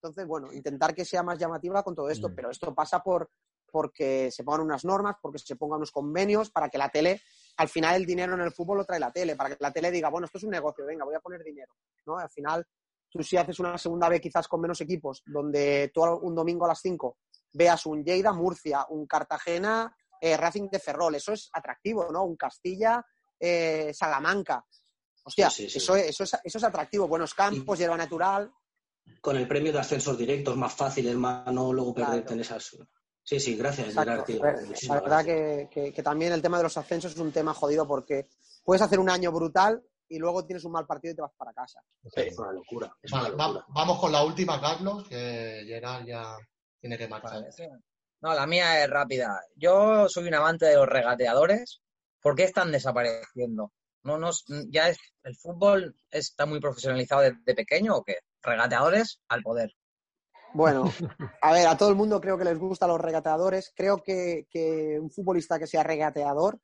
Entonces, 0.00 0.26
bueno, 0.26 0.52
intentar 0.52 0.94
que 0.94 1.04
sea 1.04 1.22
más 1.22 1.38
llamativa 1.38 1.82
con 1.82 1.94
todo 1.94 2.08
esto, 2.08 2.28
Mm. 2.28 2.34
pero 2.36 2.50
esto 2.50 2.74
pasa 2.74 3.02
por 3.02 3.28
porque 3.74 4.30
se 4.30 4.44
pongan 4.44 4.60
unas 4.60 4.84
normas, 4.84 5.16
porque 5.20 5.40
se 5.40 5.56
pongan 5.56 5.78
unos 5.78 5.90
convenios, 5.90 6.48
para 6.48 6.68
que 6.68 6.78
la 6.78 6.90
tele, 6.90 7.20
al 7.56 7.68
final 7.68 7.96
el 7.96 8.06
dinero 8.06 8.34
en 8.34 8.40
el 8.40 8.52
fútbol 8.52 8.78
lo 8.78 8.84
trae 8.84 9.00
la 9.00 9.10
tele, 9.10 9.34
para 9.34 9.50
que 9.50 9.56
la 9.58 9.72
tele 9.72 9.90
diga, 9.90 10.10
bueno, 10.10 10.26
esto 10.26 10.38
es 10.38 10.44
un 10.44 10.50
negocio, 10.50 10.86
venga, 10.86 11.04
voy 11.04 11.16
a 11.16 11.20
poner 11.20 11.42
dinero, 11.42 11.72
¿no? 12.06 12.16
Al 12.16 12.30
final, 12.30 12.64
tú 13.10 13.20
si 13.24 13.36
haces 13.36 13.58
una 13.58 13.76
segunda 13.76 14.08
vez 14.08 14.20
quizás 14.20 14.46
con 14.46 14.60
menos 14.60 14.80
equipos, 14.80 15.22
donde 15.26 15.90
tú 15.92 16.04
un 16.04 16.36
domingo 16.36 16.66
a 16.66 16.68
las 16.68 16.80
5 16.80 17.16
veas 17.52 17.84
un 17.86 18.04
Lleida, 18.04 18.32
Murcia, 18.32 18.86
un 18.90 19.06
Cartagena, 19.08 19.92
eh, 20.20 20.36
Racing 20.36 20.68
de 20.70 20.78
Ferrol, 20.78 21.16
eso 21.16 21.32
es 21.32 21.50
atractivo, 21.52 22.12
¿no? 22.12 22.22
Un 22.24 22.36
Castilla, 22.36 23.04
eh, 23.40 23.90
Salamanca. 23.92 24.64
Hostia, 25.24 25.50
Sí, 25.50 25.64
sí, 25.64 25.70
sí. 25.70 25.78
Eso, 25.78 25.96
es, 25.96 26.10
eso, 26.10 26.22
es, 26.22 26.36
eso 26.44 26.58
es 26.58 26.64
atractivo. 26.64 27.08
Buenos 27.08 27.34
campos, 27.34 27.76
hierba 27.76 27.96
natural. 27.96 28.52
con 29.20 29.36
el 29.36 29.46
premio 29.48 29.72
de 29.72 29.78
ascensos 29.80 30.16
directos 30.16 30.56
más 30.56 30.72
fácil, 30.74 31.06
hermano, 31.08 31.72
luego 31.72 31.92
perderte 31.94 32.20
Claro. 32.22 32.34
en 32.34 32.40
esas. 32.40 32.76
Sí, 33.24 33.40
sí, 33.40 33.56
gracias, 33.56 33.88
Exacto. 33.88 34.10
Gerard, 34.10 34.24
tío. 34.26 34.42
La 34.88 35.00
verdad 35.00 35.24
gracias. 35.24 35.24
que, 35.24 35.68
que- 35.72 35.92
que 35.94 36.02
también 36.02 36.32
el 36.32 36.42
tema 36.42 36.58
de 36.58 36.64
los 36.64 36.76
ascensos 36.76 37.12
es 37.12 37.18
un 37.18 37.32
tema 37.32 37.54
jodido 37.54 37.86
porque 37.88 38.28
puedes 38.62 38.82
hacer 38.82 39.00
un 39.00 39.08
año 39.10 39.32
brutal 39.32 39.82
y 40.08 40.18
luego 40.18 40.44
tienes 40.44 40.64
un 40.64 40.72
mal 40.72 40.86
partido 40.86 41.12
y 41.12 41.16
te 41.16 41.22
vas 41.22 41.32
para 41.36 41.52
casa. 41.54 41.80
Es 42.14 42.38
una 42.38 42.52
locura. 42.52 42.94
Es 43.02 43.10
Vale, 43.10 43.32
una 43.34 43.36
va- 43.36 43.52
locura. 43.54 43.66
vamos 43.74 43.98
con 43.98 44.12
la 44.12 44.22
última, 44.22 44.60
Carlos, 44.60 45.08
que 45.08 45.62
Gerard 45.66 46.04
ya 46.06 46.36
tiene 46.80 46.98
que 46.98 47.08
marchar. 47.08 47.32
Vale, 47.40 47.50
sí. 47.52 47.64
No, 48.20 48.34
la 48.34 48.46
mía 48.46 48.82
es 48.84 48.90
rápida. 48.90 49.40
Yo 49.56 50.08
soy 50.08 50.28
un 50.28 50.34
amante 50.34 50.66
de 50.66 50.76
los 50.76 50.86
regateadores. 50.88 51.80
¿Por 52.20 52.34
qué 52.34 52.44
están 52.44 52.72
desapareciendo? 52.72 53.72
No, 54.02 54.18
no, 54.18 54.30
ya 54.68 54.88
es, 54.90 54.98
el 55.22 55.34
fútbol 55.36 55.96
está 56.10 56.44
muy 56.46 56.60
profesionalizado 56.60 57.22
desde 57.22 57.54
pequeño 57.54 57.96
o 57.96 58.04
qué? 58.04 58.18
Regateadores 58.42 59.20
al 59.28 59.42
poder. 59.42 59.72
Bueno, 60.54 60.84
a 61.42 61.52
ver, 61.52 61.66
a 61.66 61.76
todo 61.76 61.88
el 61.88 61.96
mundo 61.96 62.20
creo 62.20 62.38
que 62.38 62.44
les 62.44 62.58
gustan 62.58 62.88
los 62.88 63.00
regateadores. 63.00 63.72
Creo 63.74 64.02
que, 64.02 64.46
que 64.48 64.98
un 65.00 65.10
futbolista 65.10 65.58
que 65.58 65.66
sea 65.66 65.82
regateador 65.82 66.60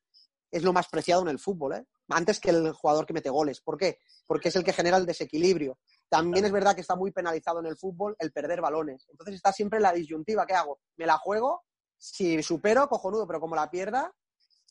es 0.50 0.62
lo 0.62 0.72
más 0.72 0.88
preciado 0.88 1.22
en 1.22 1.28
el 1.28 1.40
fútbol, 1.40 1.74
¿eh? 1.74 1.86
Antes 2.08 2.40
que 2.40 2.50
el 2.50 2.72
jugador 2.72 3.04
que 3.04 3.12
mete 3.12 3.30
goles. 3.30 3.60
¿Por 3.60 3.76
qué? 3.76 3.98
Porque 4.26 4.48
es 4.48 4.56
el 4.56 4.64
que 4.64 4.72
genera 4.72 4.96
el 4.96 5.06
desequilibrio. 5.06 5.78
También 6.08 6.44
es 6.44 6.52
verdad 6.52 6.74
que 6.74 6.80
está 6.80 6.96
muy 6.96 7.12
penalizado 7.12 7.60
en 7.60 7.66
el 7.66 7.76
fútbol 7.76 8.16
el 8.18 8.32
perder 8.32 8.60
balones. 8.60 9.06
Entonces 9.10 9.36
está 9.36 9.52
siempre 9.52 9.80
la 9.80 9.92
disyuntiva. 9.92 10.46
¿Qué 10.46 10.54
hago? 10.54 10.80
¿Me 10.96 11.06
la 11.06 11.18
juego? 11.18 11.64
Si 11.98 12.42
supero, 12.42 12.88
cojonudo, 12.88 13.26
pero 13.26 13.40
como 13.40 13.54
la 13.54 13.70
pierda, 13.70 14.12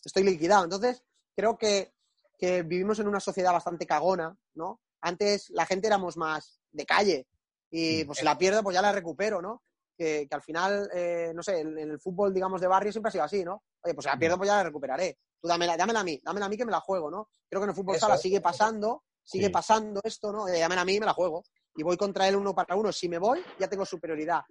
estoy 0.04 0.24
liquidado. 0.24 0.66
Entonces, 0.66 1.04
creo 1.34 1.58
que, 1.58 1.94
que 2.38 2.64
vivimos 2.64 3.00
en 3.00 3.08
una 3.08 3.20
sociedad 3.22 3.54
bastante 3.54 3.86
cagona, 3.86 4.38
¿no? 4.54 4.82
Antes 5.02 5.50
la 5.52 5.66
gente 5.66 5.88
éramos 5.88 6.18
más 6.18 6.60
de 6.72 6.86
calle 6.86 7.28
y 7.72 8.04
pues 8.06 8.20
si 8.20 8.26
la 8.26 8.38
pierdo 8.38 8.64
pues 8.64 8.74
ya 8.74 8.82
la 8.82 8.92
recupero, 8.92 9.42
¿no? 9.42 9.64
Que, 9.98 10.28
que 10.28 10.36
al 10.36 10.42
final, 10.42 10.90
eh, 10.94 11.32
no 11.36 11.44
sé, 11.44 11.60
en, 11.60 11.78
en 11.78 11.92
el 11.92 12.00
fútbol, 12.00 12.34
digamos, 12.34 12.62
de 12.62 12.68
barrio 12.68 12.92
siempre 12.92 13.10
ha 13.10 13.12
sido 13.12 13.24
así, 13.24 13.44
¿no? 13.44 13.64
Oye, 13.82 13.94
pues 13.94 14.06
si 14.06 14.10
la 14.10 14.18
pierdo 14.18 14.38
pues 14.38 14.48
ya 14.50 14.56
la 14.56 14.64
recuperaré. 14.64 15.18
Tú 15.42 15.48
dámela, 15.48 15.78
dámela 15.78 16.00
a 16.02 16.04
mí, 16.04 16.20
dámela 16.24 16.46
a 16.46 16.50
mí 16.50 16.58
que 16.58 16.66
me 16.66 16.72
la 16.72 16.80
juego, 16.80 17.10
¿no? 17.12 17.30
Creo 17.50 17.62
que 17.62 17.66
en 17.66 17.70
el 17.70 17.76
fútbol 17.76 17.96
Eso 17.96 18.06
sala 18.06 18.18
sigue 18.18 18.42
pasando, 18.42 19.04
sigue 19.24 19.48
Sí. 19.48 19.52
pasando 19.52 20.02
esto, 20.04 20.32
¿no? 20.32 20.46
Dámela 20.48 20.82
a 20.82 20.86
mí 20.86 20.96
y 20.96 21.00
me 21.00 21.06
la 21.06 21.14
juego. 21.14 21.44
Y 21.76 21.84
voy 21.84 21.98
contra 21.98 22.28
él 22.28 22.36
uno 22.36 22.54
para 22.54 22.76
uno. 22.76 22.92
Si 22.92 23.08
me 23.08 23.18
voy, 23.20 23.42
ya 23.60 23.68
tengo 23.70 23.86
superioridad. 23.86 24.42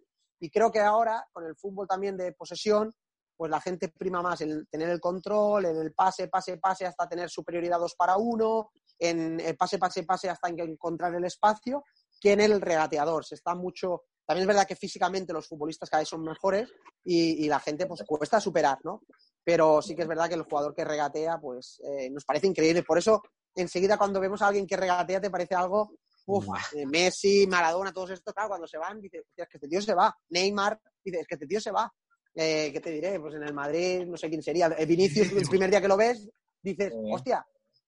Y 0.41 0.51
creo 0.51 0.71
que 0.71 0.81
ahora, 0.81 1.27
con 1.33 1.45
el 1.45 1.57
fútbol 1.57 1.87
también 1.87 2.16
de 2.16 2.33
posesión, 2.33 2.95
pues 3.37 3.51
la 3.51 3.61
gente 3.61 3.89
prima 3.89 4.21
más 4.23 4.41
en 4.41 4.66
tener 4.66 4.89
el 4.89 5.01
control, 5.01 5.66
en 5.66 5.77
el 5.77 5.93
pase, 5.95 6.29
pase, 6.29 6.59
pase, 6.59 6.87
hasta 6.87 7.09
tener 7.09 7.31
superioridad 7.31 7.79
dos 7.79 7.95
para 7.95 8.16
uno, 8.16 8.71
en 8.99 9.39
el 9.41 9.57
pase, 9.57 9.79
pase, 9.79 10.03
pase, 10.03 10.29
hasta 10.29 10.49
en 10.49 10.59
encontrar 10.61 11.14
el 11.14 11.25
espacio, 11.25 11.85
que 12.21 12.33
en 12.33 12.41
el 12.41 12.61
regateador. 12.61 13.25
Se 13.25 13.35
está 13.35 13.55
mucho. 13.55 14.05
También 14.27 14.43
es 14.43 14.49
verdad 14.49 14.66
que 14.66 14.77
físicamente 14.77 15.33
los 15.33 15.49
futbolistas 15.49 15.89
cada 15.89 16.03
vez 16.03 16.09
son 16.09 16.23
mejores 16.23 16.71
y, 17.05 17.45
y 17.45 17.49
la 17.49 17.61
gente 17.61 17.87
pues 17.87 18.03
cuesta 18.07 18.41
superar, 18.41 18.79
¿no? 18.85 19.03
Pero 19.43 19.81
sí 19.81 19.97
que 19.97 20.03
es 20.03 20.09
verdad 20.09 20.29
que 20.29 20.35
el 20.35 20.43
jugador 20.43 20.75
que 20.75 20.85
regatea, 20.85 21.39
pues 21.41 21.81
eh, 21.85 22.11
nos 22.11 22.25
parece 22.25 22.47
increíble. 22.47 22.83
Por 22.83 22.99
eso, 22.99 23.23
enseguida 23.55 23.97
cuando 23.97 24.21
vemos 24.21 24.43
a 24.43 24.49
alguien 24.49 24.66
que 24.66 24.77
regatea, 24.77 25.21
te 25.21 25.31
parece 25.31 25.55
algo, 25.55 25.93
uff, 26.27 26.47
eh, 26.75 26.85
Messi, 26.85 27.47
Maradona, 27.47 27.93
todos 27.93 28.11
estos, 28.11 28.35
claro, 28.35 28.51
cuando 28.51 28.66
se 28.66 28.77
van, 28.77 29.01
dices, 29.01 29.23
"Hostia, 29.27 29.45
es 29.45 29.49
que 29.49 29.57
este 29.57 29.69
tío 29.69 29.81
se 29.81 29.95
va. 29.95 30.14
Neymar, 30.29 30.79
dices, 31.03 31.23
es 31.23 31.27
que 31.27 31.35
este 31.37 31.47
tío 31.47 31.61
se 31.61 31.71
va. 31.71 31.91
Eh, 32.35 32.71
¿Qué 32.73 32.81
te 32.81 32.91
diré? 32.91 33.19
Pues 33.19 33.35
en 33.35 33.43
el 33.43 33.55
Madrid, 33.55 34.05
no 34.07 34.16
sé 34.16 34.29
quién 34.29 34.43
sería. 34.43 34.66
Eh, 34.66 34.85
Vinicius, 34.87 35.33
el 35.33 35.49
primer 35.49 35.71
día 35.71 35.81
que 35.81 35.89
lo 35.89 35.97
ves, 35.97 36.29
dices, 36.62 36.93
hostia, 37.11 37.45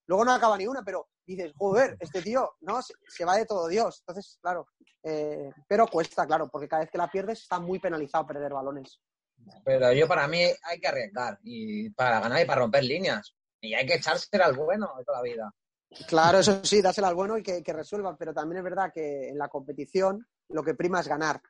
luego 0.06 0.24
no 0.24 0.32
acaba 0.32 0.56
ni 0.56 0.66
una, 0.66 0.82
pero 0.82 1.08
dices, 1.36 1.52
joder, 1.56 1.96
este 2.00 2.22
tío, 2.22 2.52
no, 2.60 2.82
se, 2.82 2.94
se 3.08 3.24
va 3.24 3.36
de 3.36 3.46
todo 3.46 3.68
Dios. 3.68 4.02
Entonces, 4.06 4.38
claro, 4.40 4.68
eh, 5.02 5.50
pero 5.68 5.86
cuesta, 5.86 6.26
claro, 6.26 6.48
porque 6.48 6.68
cada 6.68 6.82
vez 6.82 6.90
que 6.90 6.98
la 6.98 7.10
pierdes 7.10 7.42
está 7.42 7.58
muy 7.58 7.78
penalizado 7.78 8.26
perder 8.26 8.52
balones. 8.52 9.00
Pero 9.64 9.92
yo 9.92 10.06
para 10.06 10.28
mí 10.28 10.42
hay 10.42 10.80
que 10.80 10.88
arriesgar 10.88 11.38
y 11.42 11.90
para 11.90 12.20
ganar 12.20 12.42
y 12.42 12.44
para 12.44 12.60
romper 12.60 12.84
líneas. 12.84 13.34
Y 13.60 13.74
hay 13.74 13.86
que 13.86 13.94
echarse 13.94 14.28
al 14.36 14.54
bueno 14.54 14.90
de 14.98 15.04
toda 15.04 15.18
la 15.18 15.24
vida. 15.24 15.54
Claro, 16.06 16.38
eso 16.38 16.64
sí, 16.64 16.80
dásela 16.80 17.08
al 17.08 17.14
bueno 17.14 17.36
y 17.36 17.42
que, 17.42 17.62
que 17.62 17.72
resuelva, 17.72 18.16
pero 18.16 18.32
también 18.32 18.58
es 18.58 18.64
verdad 18.64 18.92
que 18.92 19.28
en 19.28 19.38
la 19.38 19.48
competición 19.48 20.26
lo 20.48 20.62
que 20.62 20.74
prima 20.74 21.00
es 21.00 21.08
ganar. 21.08 21.40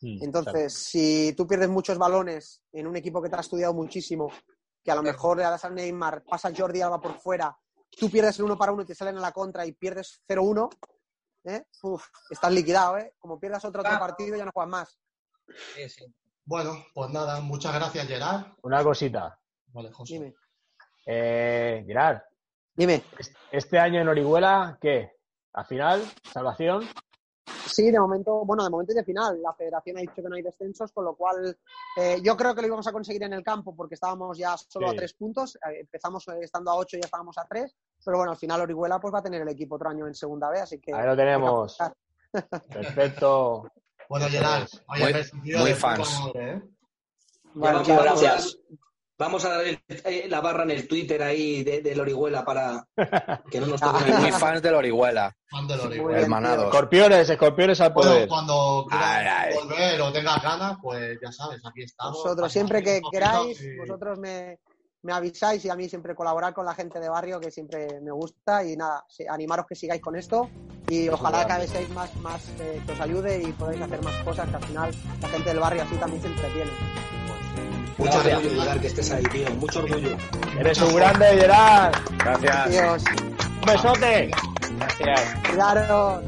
Mm, 0.00 0.24
Entonces, 0.24 0.72
si 0.72 1.34
tú 1.36 1.46
pierdes 1.46 1.68
muchos 1.68 1.98
balones 1.98 2.62
en 2.72 2.86
un 2.86 2.96
equipo 2.96 3.20
que 3.20 3.28
te 3.28 3.36
ha 3.36 3.40
estudiado 3.40 3.74
muchísimo, 3.74 4.30
que 4.82 4.90
a 4.90 4.94
lo 4.94 5.02
mejor 5.02 5.36
le 5.36 5.42
das 5.42 5.64
a 5.64 5.70
Neymar, 5.70 6.24
pasa 6.24 6.52
Jordi 6.56 6.80
Alba 6.80 7.00
por 7.00 7.18
fuera, 7.18 7.56
tú 7.98 8.10
pierdes 8.10 8.38
el 8.38 8.44
uno 8.44 8.56
para 8.56 8.72
uno 8.72 8.82
y 8.82 8.86
te 8.86 8.94
salen 8.94 9.16
a 9.18 9.20
la 9.20 9.32
contra 9.32 9.66
y 9.66 9.72
pierdes 9.72 10.22
0-1, 10.28 10.70
¿eh? 11.44 11.64
Estás 12.30 12.52
liquidado, 12.52 12.98
¿eh? 12.98 13.14
Como 13.18 13.38
pierdas 13.38 13.64
otro, 13.64 13.82
otro 13.82 13.98
partido 13.98 14.36
ya 14.36 14.44
no 14.44 14.52
juegas 14.52 14.70
más. 14.70 14.98
Sí, 15.74 15.88
sí. 15.88 16.14
Bueno, 16.44 16.84
pues 16.94 17.10
nada, 17.10 17.40
muchas 17.40 17.74
gracias, 17.74 18.06
Gerard. 18.06 18.54
Una 18.62 18.82
cosita. 18.82 19.38
Vale, 19.68 19.92
José. 19.92 20.14
Dime. 20.14 20.34
Eh, 21.06 21.84
Gerard, 21.86 22.22
Dime. 22.74 23.02
este 23.50 23.78
año 23.78 24.00
en 24.00 24.08
Orihuela, 24.08 24.78
¿qué? 24.80 25.12
¿A 25.52 25.64
final? 25.64 26.02
¿Salvación? 26.32 26.88
Sí, 27.66 27.90
de 27.90 28.00
momento, 28.00 28.44
bueno, 28.44 28.64
de 28.64 28.70
momento 28.70 28.92
y 28.92 28.96
de 28.96 29.04
final. 29.04 29.40
La 29.42 29.52
federación 29.54 29.98
ha 29.98 30.00
dicho 30.00 30.14
que 30.16 30.22
no 30.22 30.34
hay 30.34 30.42
descensos, 30.42 30.90
con 30.92 31.04
lo 31.04 31.14
cual 31.14 31.56
eh, 31.96 32.18
yo 32.22 32.36
creo 32.36 32.54
que 32.54 32.60
lo 32.62 32.66
íbamos 32.66 32.86
a 32.86 32.92
conseguir 32.92 33.22
en 33.22 33.32
el 33.32 33.42
campo 33.44 33.74
porque 33.76 33.94
estábamos 33.94 34.36
ya 34.38 34.56
solo 34.56 34.88
Sí. 34.88 34.94
a 34.94 34.98
tres 34.98 35.14
puntos. 35.14 35.56
Eh, 35.56 35.80
empezamos 35.80 36.26
eh, 36.28 36.38
estando 36.42 36.70
a 36.70 36.76
ocho 36.76 36.96
y 36.96 37.00
ya 37.00 37.06
estábamos 37.06 37.38
a 37.38 37.46
tres. 37.46 37.74
Pero 38.04 38.16
bueno, 38.18 38.32
al 38.32 38.38
final 38.38 38.60
Orihuela 38.62 38.98
pues 39.00 39.14
va 39.14 39.18
a 39.20 39.22
tener 39.22 39.42
el 39.42 39.48
equipo 39.48 39.76
otro 39.76 39.88
año 39.90 40.06
en 40.06 40.14
segunda 40.14 40.50
B, 40.50 40.60
así 40.60 40.78
que. 40.80 40.92
Ahí 40.94 41.06
lo 41.06 41.16
tenemos. 41.16 41.78
Perfecto. 42.68 43.70
Bueno, 44.08 44.26
Gerard, 44.28 44.68
oye, 44.88 45.24
Muy- 45.34 45.52
puta 45.72 45.74
fans. 45.76 46.20
madre, 46.20 46.50
¿eh? 46.52 46.62
Bueno, 47.54 47.78
muchas 47.78 48.02
gracias. 48.02 48.58
Vamos 49.20 49.44
a 49.44 49.50
dar 49.50 49.64
el- 49.64 49.80
eh, 49.86 50.26
la 50.28 50.40
barra 50.40 50.64
en 50.64 50.72
el 50.72 50.88
Twitter 50.88 51.22
ahí 51.22 51.62
de, 51.62 51.82
de 51.82 51.94
Lorihuela 51.94 52.44
para 52.44 52.84
que 53.50 53.60
no 53.60 53.66
nos 53.66 53.80
toquen 53.80 54.16
Muy 54.18 54.28
el 54.28 54.32
fans 54.34 54.62
del 54.62 54.74
Orihuela, 54.74 55.36
Fan 55.48 55.68
del 55.68 55.76
Muy 55.78 55.86
Orihuela. 55.86 56.08
bien, 56.08 56.22
hermanados. 56.24 56.64
Escorpiones, 56.64 57.30
escorpiones 57.30 57.80
al 57.80 57.92
Bueno, 57.92 58.10
poder. 58.12 58.28
cuando 58.28 58.86
quieras 58.88 59.08
Ay, 59.08 59.26
ay. 59.28 59.54
volver 59.54 60.00
o 60.00 60.12
tengas 60.12 60.42
ganas, 60.42 60.76
pues 60.82 61.18
ya 61.22 61.30
sabes, 61.30 61.60
aquí 61.64 61.82
estamos. 61.82 62.16
Vosotros, 62.22 62.50
siempre 62.50 62.82
que 62.82 63.00
queráis, 63.12 63.60
y- 63.62 63.76
vosotros 63.76 64.18
me, 64.18 64.58
me 65.02 65.12
avisáis 65.12 65.64
y 65.64 65.68
a 65.70 65.76
mí 65.76 65.88
siempre 65.88 66.14
colaborar 66.14 66.52
con 66.54 66.64
la 66.64 66.74
gente 66.74 66.98
de 66.98 67.08
barrio, 67.08 67.38
que 67.40 67.50
siempre 67.50 68.00
me 68.00 68.10
gusta. 68.12 68.64
Y 68.64 68.76
nada, 68.76 69.04
animaros 69.28 69.66
que 69.68 69.74
sigáis 69.74 70.00
con 70.02 70.16
esto 70.16 70.48
y 70.88 71.08
ojalá 71.08 71.46
cada 71.46 71.60
vez 71.60 71.70
seáis 71.70 71.88
más, 71.90 72.14
más 72.16 72.42
eh, 72.58 72.80
que 72.86 72.92
os 72.92 73.00
ayude 73.00 73.42
y 73.42 73.52
podáis 73.52 73.80
hacer 73.82 74.02
más 74.02 74.16
cosas, 74.24 74.48
que 74.48 74.56
al 74.56 74.64
final 74.64 74.94
la 75.20 75.28
gente 75.28 75.50
del 75.50 75.58
barrio 75.60 75.82
así 75.82 75.94
también 75.96 76.22
se 76.22 76.28
entretiene. 76.28 76.70
Mucho 77.98 78.12
Gracias. 78.12 78.38
orgullo, 78.38 78.60
Gerard, 78.62 78.80
que 78.80 78.86
estés 78.86 79.10
ahí, 79.10 79.22
tío. 79.24 79.50
Mucho 79.56 79.78
orgullo. 79.80 80.16
Eres 80.58 80.80
un 80.80 80.94
grande, 80.94 81.26
Gerard. 81.26 81.94
Gracias. 82.18 82.70
Dios, 82.70 83.04
Un 83.60 83.66
besote. 83.66 84.30
Gracias. 84.78 85.48
cuidaros. 85.48 86.24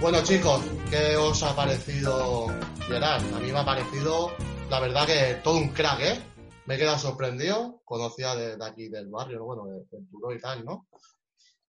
Bueno, 0.00 0.22
chicos, 0.22 0.62
¿qué 0.90 1.16
os 1.16 1.42
ha 1.42 1.54
parecido 1.54 2.46
Gerard? 2.88 3.22
A 3.34 3.38
mí 3.40 3.52
me 3.52 3.58
ha 3.58 3.64
parecido, 3.64 4.32
la 4.70 4.80
verdad, 4.80 5.06
que 5.06 5.34
todo 5.44 5.58
un 5.58 5.68
crack, 5.68 6.00
¿eh? 6.00 6.22
Me 6.66 6.74
he 6.74 6.78
quedado 6.78 6.98
sorprendido. 6.98 7.80
Conocía 7.84 8.34
de, 8.34 8.56
de 8.56 8.64
aquí 8.64 8.88
del 8.88 9.08
barrio, 9.08 9.38
¿no? 9.40 9.44
bueno, 9.44 9.64
de, 9.66 9.84
del 9.90 10.08
Turó 10.10 10.32
y 10.34 10.40
tal, 10.40 10.64
¿no? 10.64 10.86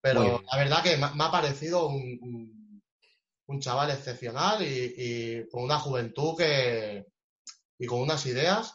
Pero 0.02 0.42
la 0.52 0.58
verdad 0.58 0.84
que 0.84 0.98
me, 0.98 1.10
me 1.14 1.24
ha 1.24 1.32
parecido 1.32 1.88
un, 1.88 2.18
un- 2.22 2.64
un 3.46 3.60
chaval 3.60 3.92
excepcional 3.92 4.62
y, 4.64 4.94
y 4.98 5.50
con 5.50 5.64
una 5.64 5.78
juventud 5.78 6.36
que 6.38 7.06
y 7.78 7.86
con 7.86 8.00
unas 8.02 8.26
ideas 8.26 8.74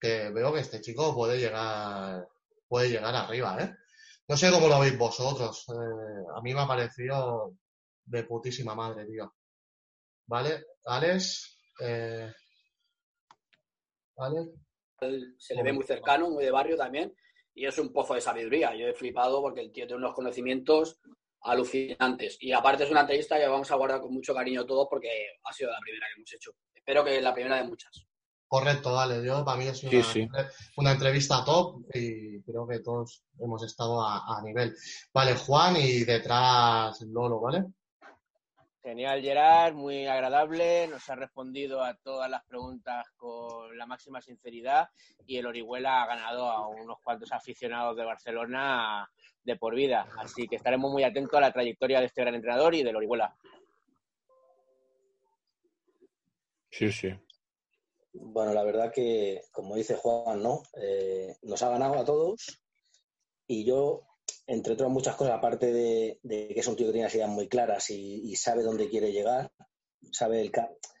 que 0.00 0.30
veo 0.30 0.52
que 0.52 0.60
este 0.60 0.80
chico 0.80 1.14
puede 1.14 1.38
llegar 1.38 2.26
puede 2.68 2.88
llegar 2.88 3.14
arriba, 3.14 3.56
¿eh? 3.60 3.76
No 4.28 4.36
sé 4.36 4.50
cómo 4.50 4.68
lo 4.68 4.78
veis 4.78 4.96
vosotros. 4.96 5.66
eh, 5.70 6.24
a 6.36 6.40
mí 6.40 6.54
me 6.54 6.60
ha 6.60 6.66
parecido 6.66 7.56
de 8.04 8.22
putísima 8.22 8.76
madre, 8.76 9.04
tío. 9.06 9.34
¿Vale? 10.26 10.64
Alex, 10.84 11.58
eh, 11.80 12.32
se 15.36 15.54
le 15.54 15.62
ve 15.62 15.72
muy 15.72 15.84
cercano, 15.84 16.30
muy 16.30 16.44
de 16.44 16.50
barrio 16.50 16.76
también, 16.76 17.12
y 17.54 17.66
es 17.66 17.76
un 17.78 17.92
pozo 17.92 18.14
de 18.14 18.20
sabiduría. 18.20 18.74
Yo 18.76 18.86
he 18.86 18.94
flipado 18.94 19.40
porque 19.40 19.62
el 19.62 19.72
tío 19.72 19.86
tiene 19.86 20.04
unos 20.04 20.14
conocimientos 20.14 21.00
alucinantes. 21.42 22.36
Y 22.40 22.52
aparte 22.52 22.84
es 22.84 22.90
una 22.90 23.00
entrevista 23.00 23.38
que 23.38 23.48
vamos 23.48 23.70
a 23.70 23.76
guardar 23.76 24.00
con 24.00 24.12
mucho 24.12 24.34
cariño 24.34 24.64
todos 24.64 24.86
porque 24.88 25.08
ha 25.42 25.52
sido 25.52 25.70
la 25.70 25.78
primera 25.80 26.06
que 26.06 26.20
hemos 26.20 26.32
hecho. 26.32 26.52
Espero 26.72 27.04
que 27.04 27.20
la 27.20 27.34
primera 27.34 27.56
de 27.56 27.64
muchas. 27.64 28.06
Correcto, 28.50 28.92
vale. 28.92 29.24
Yo, 29.24 29.44
para 29.44 29.56
mí 29.58 29.68
es 29.68 29.78
Sí, 29.78 29.86
una, 29.94 30.02
sí. 30.02 30.28
una 30.76 30.90
entrevista 30.90 31.44
top 31.44 31.84
y 31.94 32.42
creo 32.42 32.66
que 32.66 32.80
todos 32.80 33.22
hemos 33.38 33.62
estado 33.62 34.02
a, 34.04 34.24
a 34.38 34.42
nivel. 34.42 34.74
Vale, 35.14 35.36
Juan 35.36 35.76
y 35.76 36.02
detrás 36.02 37.00
Lolo, 37.02 37.38
¿vale? 37.38 37.66
Genial, 38.82 39.22
Gerard, 39.22 39.74
muy 39.74 40.04
agradable. 40.08 40.88
Nos 40.88 41.08
ha 41.08 41.14
respondido 41.14 41.80
a 41.84 41.94
todas 41.94 42.28
las 42.28 42.44
preguntas 42.44 43.06
con 43.16 43.78
la 43.78 43.86
máxima 43.86 44.20
sinceridad 44.20 44.88
y 45.24 45.36
el 45.36 45.46
Orihuela 45.46 46.02
ha 46.02 46.06
ganado 46.08 46.50
a 46.50 46.66
unos 46.66 46.98
cuantos 47.04 47.30
aficionados 47.30 47.96
de 47.96 48.04
Barcelona 48.04 49.08
de 49.44 49.54
por 49.54 49.76
vida. 49.76 50.08
Así 50.18 50.48
que 50.48 50.56
estaremos 50.56 50.90
muy 50.90 51.04
atentos 51.04 51.34
a 51.34 51.40
la 51.40 51.52
trayectoria 51.52 52.00
de 52.00 52.06
este 52.06 52.22
gran 52.22 52.34
entrenador 52.34 52.74
y 52.74 52.82
del 52.82 52.96
Orihuela. 52.96 53.32
Sí, 56.72 56.90
sí. 56.90 57.14
Bueno, 58.12 58.52
la 58.54 58.64
verdad 58.64 58.92
que, 58.92 59.42
como 59.52 59.76
dice 59.76 59.94
Juan, 59.96 60.42
¿no? 60.42 60.62
Eh, 60.80 61.36
nos 61.42 61.62
ha 61.62 61.70
ganado 61.70 61.94
a 61.94 62.04
todos 62.04 62.60
y 63.46 63.64
yo, 63.64 64.02
entre 64.46 64.74
otras 64.74 64.90
muchas 64.90 65.16
cosas, 65.16 65.34
aparte 65.34 65.72
de, 65.72 66.18
de 66.22 66.48
que 66.48 66.60
es 66.60 66.66
un 66.66 66.76
tío 66.76 66.86
que 66.86 66.92
tiene 66.92 67.06
las 67.06 67.14
ideas 67.14 67.28
muy 67.30 67.48
claras 67.48 67.90
y, 67.90 68.22
y 68.30 68.36
sabe 68.36 68.62
dónde 68.62 68.88
quiere 68.88 69.12
llegar, 69.12 69.52
sabe 70.12 70.40
el 70.40 70.52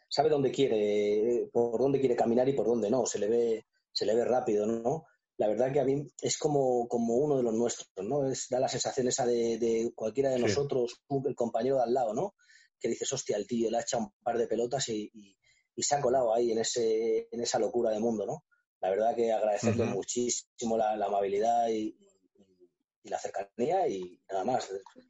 sabe 0.08 0.28
dónde 0.28 0.50
quiere, 0.50 1.48
por 1.52 1.80
dónde 1.80 2.00
quiere 2.00 2.16
caminar 2.16 2.48
y 2.48 2.52
por 2.54 2.66
dónde 2.66 2.90
no, 2.90 3.06
se 3.06 3.18
le 3.18 3.28
ve, 3.28 3.66
se 3.92 4.06
le 4.06 4.14
ve 4.14 4.24
rápido, 4.24 4.66
¿no? 4.66 5.06
La 5.36 5.48
verdad 5.48 5.72
que 5.72 5.80
a 5.80 5.84
mí 5.84 6.06
es 6.20 6.38
como, 6.38 6.86
como 6.88 7.14
uno 7.16 7.36
de 7.38 7.42
los 7.44 7.54
nuestros, 7.54 7.88
¿no? 8.02 8.28
Es, 8.30 8.48
da 8.50 8.60
la 8.60 8.68
sensación 8.68 9.08
esa 9.08 9.26
de, 9.26 9.58
de 9.58 9.92
cualquiera 9.94 10.30
de 10.30 10.36
Sí. 10.36 10.42
nosotros, 10.42 11.00
el 11.26 11.34
compañero 11.34 11.76
de 11.76 11.82
al 11.84 11.94
lado, 11.94 12.12
¿no? 12.14 12.34
Que 12.78 12.88
dices, 12.88 13.12
hostia, 13.12 13.36
el 13.36 13.46
tío 13.46 13.70
le 13.70 13.78
ha 13.78 13.82
echado 13.82 14.04
un 14.04 14.12
par 14.22 14.36
de 14.38 14.46
pelotas 14.48 14.88
y, 14.88 15.10
y- 15.14 15.36
y 15.80 15.82
se 15.82 15.94
ha 15.94 16.00
colado 16.00 16.34
ahí 16.34 16.52
en, 16.52 16.58
ese, 16.58 17.26
en 17.32 17.40
esa 17.40 17.58
locura 17.58 17.90
de 17.90 17.98
mundo, 18.00 18.26
¿no? 18.26 18.44
La 18.82 18.90
verdad 18.90 19.14
que 19.16 19.32
agradecerle 19.32 19.84
muchísimo 19.84 20.76
la, 20.76 20.94
la 20.96 21.06
amabilidad 21.06 21.68
y, 21.68 21.96
y- 21.98 22.70
y 23.02 23.08
la 23.08 23.18
cercanía 23.18 23.88
y 23.88 24.20
nada 24.30 24.44
más. 24.44 24.68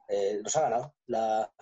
Eh, 0.08 0.38
nos 0.42 0.54
ha 0.56 0.60
ganado, 0.62 0.94
la, 1.06 1.52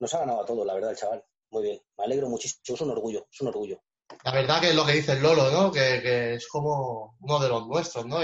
nos 0.00 0.14
ha 0.14 0.20
ganado 0.20 0.40
a 0.42 0.46
todos, 0.46 0.66
la 0.66 0.72
verdad, 0.74 0.90
el 0.92 0.96
chaval. 0.96 1.22
Muy 1.50 1.62
bien, 1.62 1.80
me 1.98 2.04
alegro 2.04 2.28
muchísimo, 2.28 2.62
es 2.74 2.80
un 2.80 2.90
orgullo, 2.90 3.26
es 3.30 3.40
un 3.42 3.48
orgullo. 3.48 3.82
La 4.24 4.32
verdad 4.32 4.60
que 4.60 4.68
es 4.70 4.74
lo 4.74 4.84
que 4.86 4.92
dice 4.92 5.12
el 5.12 5.22
Lolo, 5.22 5.50
¿no? 5.50 5.70
Que, 5.72 6.00
que 6.02 6.34
es 6.34 6.46
como 6.48 7.16
uno 7.20 7.38
de 7.38 7.48
los 7.48 7.66
nuestros, 7.66 8.06
¿no? 8.06 8.18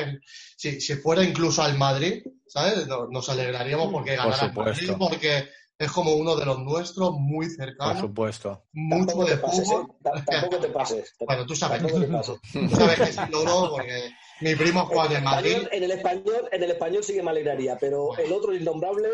Si, 0.57 0.81
si 0.81 0.95
fuera 0.97 1.23
incluso 1.23 1.63
al 1.63 1.77
Madrid, 1.79 2.23
¿sabes? 2.47 2.87
No- 2.87 3.07
Nos 3.09 3.29
alegraríamos 3.29 3.91
porque 3.93 4.17
Por 4.17 4.25
ganara 4.25 4.47
el 4.47 4.53
Madrid, 4.55 4.91
porque 4.99 5.49
es 5.81 5.91
como 5.93 6.13
uno 6.13 6.37
de 6.37 6.45
los 6.45 6.59
nuestros, 6.61 7.13
muy 7.19 7.47
Por 7.47 7.57
cercano, 7.57 8.01
supuesto. 8.01 8.63
mucho 8.73 9.07
Tampoco 9.07 9.25
de 9.25 9.31
te 9.37 9.39
pases, 9.39 9.69
fútbol. 9.69 9.87
¿eh? 9.91 9.95
Ta- 10.03 10.25
Tampoco 10.25 10.57
te 10.59 10.69
pases. 10.69 11.15
Bueno, 11.27 11.47
tú 11.47 11.57
sabes, 11.57 11.79
Tampoco 11.81 12.01
te 12.01 12.07
pases. 12.09 12.41
tú 12.53 12.69
sabes 12.77 12.97
que 13.01 13.07
sí 13.13 13.21
logro 13.31 13.71
porque 13.71 14.11
mi 14.43 14.55
primo 14.55 14.85
juega 14.87 15.07
en 15.07 15.13
el 15.17 15.23
Madrid. 15.23 15.51
Español- 15.57 15.69
en 15.73 15.83
el 15.85 15.91
español, 15.91 16.49
en 16.53 16.63
el 16.63 16.71
español 16.71 17.05
sí 17.05 17.15
que 17.15 17.23
me 17.23 17.31
alegraría, 17.31 17.77
pero 17.79 18.17
el 18.19 18.33
otro 18.33 18.53
el 18.53 18.61
innombrable, 18.63 19.09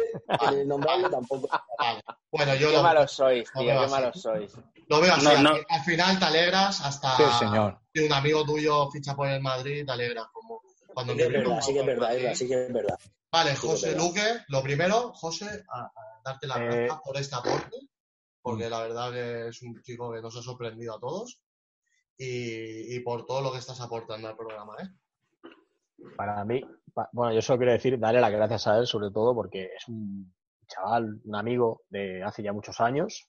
el 0.51 0.63
innombrable 0.63 1.09
tampoco. 1.09 1.49
Vale. 1.79 2.01
Bueno, 2.33 2.55
yo 2.57 2.69
Qué 2.71 2.77
lo, 2.77 2.83
malos 2.83 3.13
sois, 3.13 3.49
lo 3.55 3.61
tío, 3.61 3.71
veo 3.71 3.79
qué 3.79 3.85
así. 3.85 3.95
malos 3.95 4.21
sois. 4.21 4.53
Lo 4.89 5.01
veo 5.01 5.15
así. 5.15 5.25
No, 5.25 5.31
al, 5.31 5.43
no. 5.45 5.51
al 5.69 5.83
final 5.85 6.19
te 6.19 6.25
alegras 6.27 6.81
hasta 6.81 7.17
Sí, 7.17 7.23
señor. 7.39 7.79
si 7.95 8.05
un 8.05 8.13
amigo 8.13 8.45
tuyo 8.45 8.91
ficha 8.91 9.15
por 9.15 9.29
el 9.29 9.41
Madrid, 9.41 9.85
te 9.87 9.93
alegras 9.93 10.27
como 10.33 10.61
cuando 10.95 11.13
Sí 11.13 11.17
mi 11.19 11.23
que 11.23 11.29
es 11.29 11.29
primo 11.43 11.49
verdad, 11.51 11.63
sí 11.67 11.73
que 11.73 11.79
es 11.79 11.85
por 11.85 11.95
verdad, 11.95 12.35
sí 12.35 12.49
que 12.49 12.67
es 12.67 12.73
verdad. 12.73 12.99
Vale, 13.37 13.51
Sí 13.57 13.67
José. 13.67 13.97
Luque, 13.97 14.23
lo 14.49 14.63
primero, 14.63 15.13
José, 15.13 15.63
a, 15.69 15.81
a 15.85 15.93
darte 16.25 16.47
las 16.47 16.59
Eh, 16.59 16.65
gracias 16.65 17.01
por 17.05 17.17
este 17.19 17.35
aporte, 17.37 17.77
porque 18.41 18.71
la 18.71 18.81
verdad 18.81 19.13
que 19.13 19.49
es 19.49 19.63
un 19.63 19.81
chico 19.83 20.11
que 20.13 20.23
nos 20.23 20.37
ha 20.37 20.43
sorprendido 20.43 20.95
a 20.97 21.01
todos 21.01 21.39
y, 22.17 22.97
y 22.97 23.01
por 23.01 23.27
todo 23.27 23.43
lo 23.43 23.53
que 23.53 23.59
estás 23.59 23.81
aportando 23.81 24.29
al 24.29 24.37
programa, 24.37 24.75
¿eh? 24.81 24.89
Para 26.17 26.45
mí, 26.45 26.63
pa- 26.95 27.11
bueno, 27.13 27.35
yo 27.35 27.43
solo 27.43 27.59
quiero 27.59 27.73
decir, 27.73 27.99
darle 27.99 28.21
las 28.23 28.31
gracias 28.33 28.67
a 28.69 28.79
él, 28.79 28.87
sobre 28.87 29.11
todo 29.11 29.35
porque 29.35 29.65
es 29.77 29.87
un 29.89 30.35
chaval, 30.67 31.21
un 31.25 31.35
amigo 31.37 31.83
de 31.91 32.23
hace 32.23 32.43
ya 32.43 32.53
muchos 32.55 32.81
años. 32.81 33.29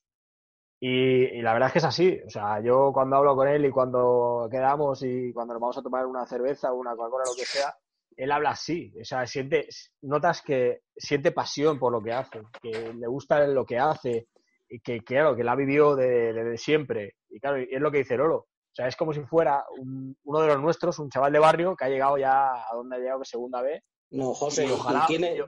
Y, 0.80 0.89
y 1.38 1.41
la 1.41 1.53
verdad 1.53 1.68
es 1.68 1.74
que 1.74 1.80
es 1.80 1.86
así. 1.86 2.20
O 2.26 2.30
sea, 2.30 2.62
yo 2.62 2.91
cuando 2.93 3.16
hablo 3.18 3.36
con 3.36 3.47
él 3.47 3.66
y 3.66 3.72
cuando 3.72 4.47
quedamos 4.49 5.01
y 5.03 5.34
cuando 5.34 5.53
nos 5.53 5.62
vamos 5.62 5.78
a 5.78 5.82
tomar 5.82 6.05
una 6.05 6.26
cerveza 6.26 6.72
o 6.72 6.76
una 6.76 6.95
Coca-Cola, 6.95 7.26
lo 7.26 7.36
que 7.36 7.45
sea, 7.45 7.76
él 8.18 8.32
habla 8.32 8.49
así. 8.49 8.91
O 8.99 9.05
sea, 9.05 9.26
siente, 9.26 9.68
notas 10.01 10.41
que 10.41 10.82
siente 10.97 11.32
pasión 11.32 11.80
por 11.80 11.91
lo 11.93 12.01
que 12.03 12.11
hace, 12.11 12.41
que 12.61 12.93
le 12.93 13.07
gusta 13.07 13.47
lo 13.47 13.65
que 13.65 13.78
hace 13.78 14.28
y 14.68 14.80
que, 14.82 14.99
claro, 15.01 15.36
que 15.36 15.43
la 15.45 15.53
ha 15.53 15.55
vivido 15.55 15.95
desde 15.95 16.34
de, 16.34 16.43
de 16.43 16.57
siempre. 16.57 17.15
Y 17.30 17.39
claro, 17.39 17.61
y 17.61 17.68
es 17.72 17.80
lo 17.80 17.89
que 17.91 17.99
dice 17.99 18.18
Lolo. 18.18 18.38
O 18.38 18.76
sea, 18.78 18.88
es 18.88 18.95
como 18.95 19.13
si 19.13 19.22
fuera 19.22 19.63
un- 19.80 20.15
uno 20.26 20.39
de 20.41 20.47
los 20.47 20.61
nuestros, 20.61 20.99
un 20.99 21.09
chaval 21.09 21.32
de 21.32 21.39
barrio 21.39 21.76
que 21.76 21.86
ha 21.86 21.89
llegado 21.89 22.18
ya 22.18 22.53
a 22.53 22.76
donde 22.76 22.95
ha 22.95 22.99
llegado, 22.99 23.20
que 23.20 23.26
segunda 23.26 23.61
vez. 23.61 23.82
No, 24.11 24.34
José, 24.34 24.65
Y 24.65 24.72
ojalá- 24.72 25.05
tiene, 25.07 25.36
yo-. 25.38 25.47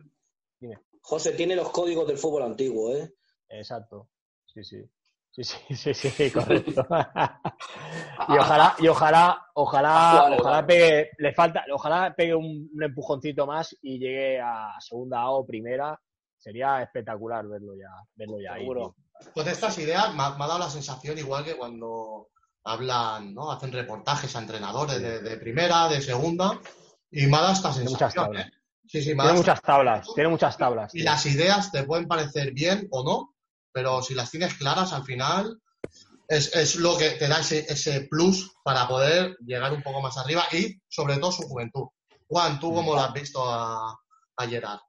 José 1.01 1.31
tiene 1.33 1.55
los 1.55 1.69
códigos 1.71 2.07
del 2.07 2.17
fútbol 2.17 2.43
antiguo, 2.43 2.93
¿eh? 2.95 3.13
Exacto. 3.49 4.09
Sí, 4.45 4.63
sí. 4.63 4.83
Sí, 5.31 5.43
sí, 5.43 5.75
sí, 5.93 5.93
sí, 5.93 6.31
correcto. 6.31 6.85
y 8.29 8.37
ojalá, 8.37 8.75
y 8.79 8.87
ojalá, 8.87 9.47
ojalá, 9.53 10.21
Vale, 10.23 10.37
ojalá 10.39 10.65
pegue, 10.65 11.11
le 11.17 11.33
falta, 11.33 11.63
ojalá 11.73 12.13
pegue 12.15 12.35
un, 12.35 12.69
un 12.73 12.83
empujoncito 12.83 13.45
más 13.45 13.75
y 13.81 13.99
llegue 13.99 14.39
a 14.41 14.73
segunda 14.79 15.21
A 15.21 15.29
o 15.31 15.45
primera. 15.45 15.99
Sería 16.37 16.81
espectacular 16.81 17.45
verlo 17.47 17.73
ya, 17.75 17.89
verlo 18.15 18.39
ya 18.41 18.53
ahí. 18.53 18.61
Seguro. 18.61 18.95
tío. 18.95 19.31
Pues 19.33 19.47
estas 19.47 19.77
ideas 19.79 20.13
me 20.15 20.23
ha, 20.23 20.29
me 20.31 20.45
ha 20.45 20.47
dado 20.47 20.59
la 20.59 20.69
sensación 20.69 21.17
igual 21.17 21.43
que 21.43 21.57
cuando 21.57 22.29
hablan, 22.63 23.33
¿no? 23.33 23.51
Hacen 23.51 23.71
reportajes 23.71 24.35
a 24.35 24.39
entrenadores 24.39 25.01
de, 25.01 25.21
de 25.21 25.37
primera, 25.37 25.89
de 25.89 26.01
segunda, 26.01 26.59
y 27.11 27.25
me 27.27 27.37
ha 27.37 27.41
dado 27.41 27.53
esta 27.53 27.71
Tiene 27.71 27.89
muchas 27.89 28.13
sensación, 28.13 28.25
tablas. 28.25 28.47
¿eh? 28.47 28.51
Sí, 28.87 29.01
sí, 29.03 29.15
me 29.15 29.23
Tiene 29.23 29.37
muchas 29.37 29.61
tablas, 29.61 30.07
tiene 30.15 30.29
muchas 30.29 30.57
tablas. 30.57 30.95
Y 30.95 30.99
tío. 30.99 31.05
las 31.05 31.25
ideas 31.25 31.71
te 31.71 31.83
pueden 31.83 32.07
parecer 32.07 32.53
bien 32.53 32.87
o 32.91 33.03
no, 33.03 33.35
pero 33.79 34.01
si 34.01 34.13
las 34.13 34.29
tienes 34.29 34.55
claras 34.55 34.91
al 34.91 35.05
final 35.05 35.57
es, 36.27 36.53
es 36.53 36.75
lo 36.75 36.97
que 36.97 37.11
te 37.11 37.29
da 37.29 37.39
ese, 37.39 37.59
ese 37.59 38.01
plus 38.09 38.51
para 38.61 38.85
poder 38.89 39.37
llegar 39.39 39.71
un 39.71 39.81
poco 39.81 40.01
más 40.01 40.17
arriba 40.17 40.43
y 40.51 40.77
sobre 40.89 41.15
todo 41.15 41.31
su 41.31 41.43
juventud. 41.43 41.87
Juan, 42.27 42.59
¿tú 42.59 42.73
cómo 42.73 42.93
lo 42.93 42.99
has 42.99 43.13
visto 43.13 43.41
a, 43.41 43.97
a 44.35 44.47
Gerard? 44.47 44.81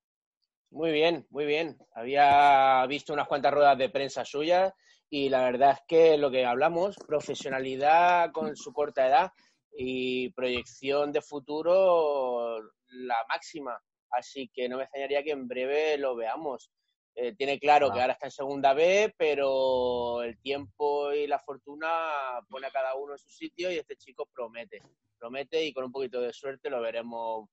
Muy 0.72 0.91
bien, 0.91 1.24
muy 1.30 1.45
bien. 1.45 1.78
Había 1.95 2.84
visto 2.88 3.12
unas 3.12 3.28
cuantas 3.28 3.55
ruedas 3.55 3.78
de 3.78 3.91
prensa 3.91 4.24
suyas 4.24 4.72
y 5.09 5.28
la 5.28 5.45
verdad 5.45 5.70
es 5.74 5.80
que 5.86 6.18
lo 6.18 6.32
que 6.32 6.45
hablamos, 6.45 6.97
profesionalidad 7.07 8.32
con 8.32 8.57
su 8.57 8.72
corta 8.72 9.07
edad 9.07 9.32
y 9.72 10.30
proyección 10.30 11.12
de 11.12 11.22
futuro 11.22 12.59
la 12.88 13.24
máxima. 13.28 13.80
Así 14.11 14.51
que 14.53 14.68
no 14.68 14.78
me 14.78 14.82
extrañaría 14.82 15.22
que 15.22 15.30
en 15.30 15.47
breve 15.47 15.97
lo 15.97 16.16
veamos. 16.16 16.72
Eh, 17.15 17.35
tiene 17.35 17.59
claro 17.59 17.89
Ah. 17.89 17.93
que 17.93 18.01
ahora 18.01 18.13
está 18.13 18.27
en 18.27 18.33
segunda 18.33 18.73
B, 18.73 19.15
pero 19.19 20.23
el 20.23 20.39
tiempo 20.41 21.13
y 21.13 21.27
la 21.27 21.39
fortuna 21.39 22.41
pone 22.49 22.67
a 22.67 22.71
cada 22.71 22.95
uno 22.95 23.13
en 23.15 23.19
su 23.19 23.29
sitio 23.31 23.71
y 23.71 23.79
este 23.79 23.97
chico 23.97 24.29
promete, 24.33 24.81
promete 25.19 25.65
y 25.65 25.73
con 25.73 25.85
un 25.85 25.93
poquito 25.93 26.21
de 26.21 26.33
suerte 26.33 26.71
lo 26.71 26.81
veremos 26.81 27.49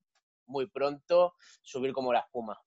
muy 0.46 0.68
pronto 0.70 1.34
subir 1.62 1.92
como 1.92 2.14
la 2.14 2.20
espuma. 2.20 2.58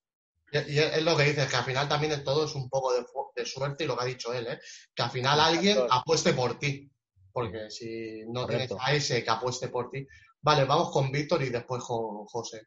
Y, 0.52 0.78
es 0.78 1.02
lo 1.02 1.16
que 1.16 1.24
dices, 1.24 1.48
que 1.48 1.56
al 1.56 1.64
final 1.64 1.88
también 1.88 2.12
es 2.12 2.24
todo 2.24 2.44
es 2.44 2.54
un 2.54 2.68
poco 2.68 2.92
de, 2.92 3.46
suerte 3.46 3.84
y 3.84 3.86
lo 3.86 3.96
que 3.96 4.02
ha 4.02 4.06
dicho 4.06 4.34
él, 4.34 4.46
¿eh? 4.48 4.60
que 4.94 5.02
al 5.02 5.10
final 5.10 5.40
alguien 5.40 5.78
apueste 5.88 6.34
por 6.34 6.58
ti. 6.58 6.90
Porque 7.32 7.70
si 7.70 8.24
no 8.26 8.42
Correcto. 8.42 8.76
tienes 8.76 8.84
a 8.84 8.92
ese 8.92 9.24
que 9.24 9.30
apueste 9.30 9.68
por 9.68 9.90
ti. 9.90 10.06
Vale, 10.42 10.64
vamos 10.64 10.90
con 10.90 11.12
Víctor 11.12 11.42
y 11.42 11.50
después 11.50 11.82
con 11.84 12.26
José. 12.26 12.66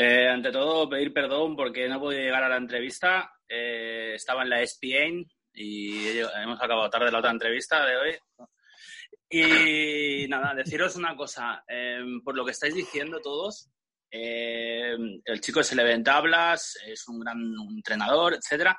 Eh, 0.00 0.28
ante 0.28 0.52
todo, 0.52 0.88
pedir 0.88 1.12
perdón 1.12 1.56
porque 1.56 1.88
no 1.88 1.98
podido 1.98 2.22
llegar 2.22 2.44
a 2.44 2.48
la 2.48 2.56
entrevista. 2.56 3.32
Eh, 3.48 4.12
estaba 4.14 4.44
en 4.44 4.50
la 4.50 4.62
ESPN 4.62 5.26
y 5.52 6.18
hemos 6.20 6.62
acabado 6.62 6.88
tarde 6.88 7.10
la 7.10 7.18
otra 7.18 7.32
entrevista 7.32 7.84
de 7.84 7.96
hoy. 7.96 8.16
Y 9.28 10.28
nada, 10.28 10.54
deciros 10.54 10.94
una 10.94 11.16
cosa. 11.16 11.64
eh, 11.66 11.98
por 12.22 12.36
lo 12.36 12.44
que 12.44 12.52
estáis 12.52 12.76
diciendo 12.76 13.20
todos, 13.20 13.70
el 14.08 15.40
chico 15.40 15.64
se 15.64 15.74
le 15.74 15.82
ven 15.82 16.04
tablas, 16.04 16.78
es 16.86 17.08
un 17.08 17.18
gran 17.18 17.40
entrenador, 17.68 18.34
etcétera. 18.34 18.78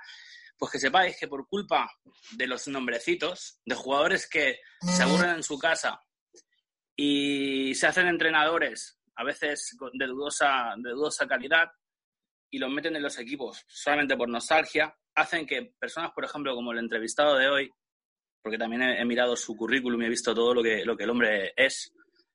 Pues 0.58 0.72
que 0.72 0.80
sepáis 0.80 1.18
que 1.20 1.28
por 1.28 1.50
culpa 1.50 1.92
de 2.32 2.48
los 2.48 2.66
nombrecitos, 2.70 3.60
de 3.66 3.76
jugadores 3.76 4.26
que 4.30 4.62
se 4.80 5.04
aburren 5.04 5.32
en 5.32 5.44
su 5.44 5.60
casa 5.60 6.00
y 6.96 7.76
se 7.76 7.88
hacen 7.88 8.08
entrenadores 8.08 8.99
a 9.20 9.24
veces 9.26 9.76
de 9.94 10.08
dudosa, 10.08 10.74
de 10.78 10.92
dudosa 10.92 11.28
calidad 11.28 11.68
y 12.50 12.58
los 12.58 12.72
meten 12.72 12.96
en 12.96 13.04
los 13.04 13.18
equipos 13.20 13.64
solamente 13.68 14.16
por 14.16 14.30
nostalgia, 14.30 14.96
hacen 15.16 15.46
que 15.46 15.74
personas, 15.78 16.12
por 16.14 16.24
ejemplo, 16.24 16.56
como 16.56 16.72
el 16.72 16.80
entrevistado 16.80 17.36
de 17.38 17.50
hoy, 17.50 17.72
porque 18.42 18.58
también 18.58 18.82
he, 18.82 19.02
he 19.02 19.06
mirado 19.06 19.36
su 19.36 19.56
currículum 19.58 20.02
y 20.02 20.06
he 20.06 20.10
visto 20.10 20.34
todo 20.34 20.54
lo 20.54 20.64
que, 20.64 20.86
lo 20.86 20.96
que 20.96 21.04
el 21.04 21.10
hombre 21.10 21.54
es, 21.56 21.92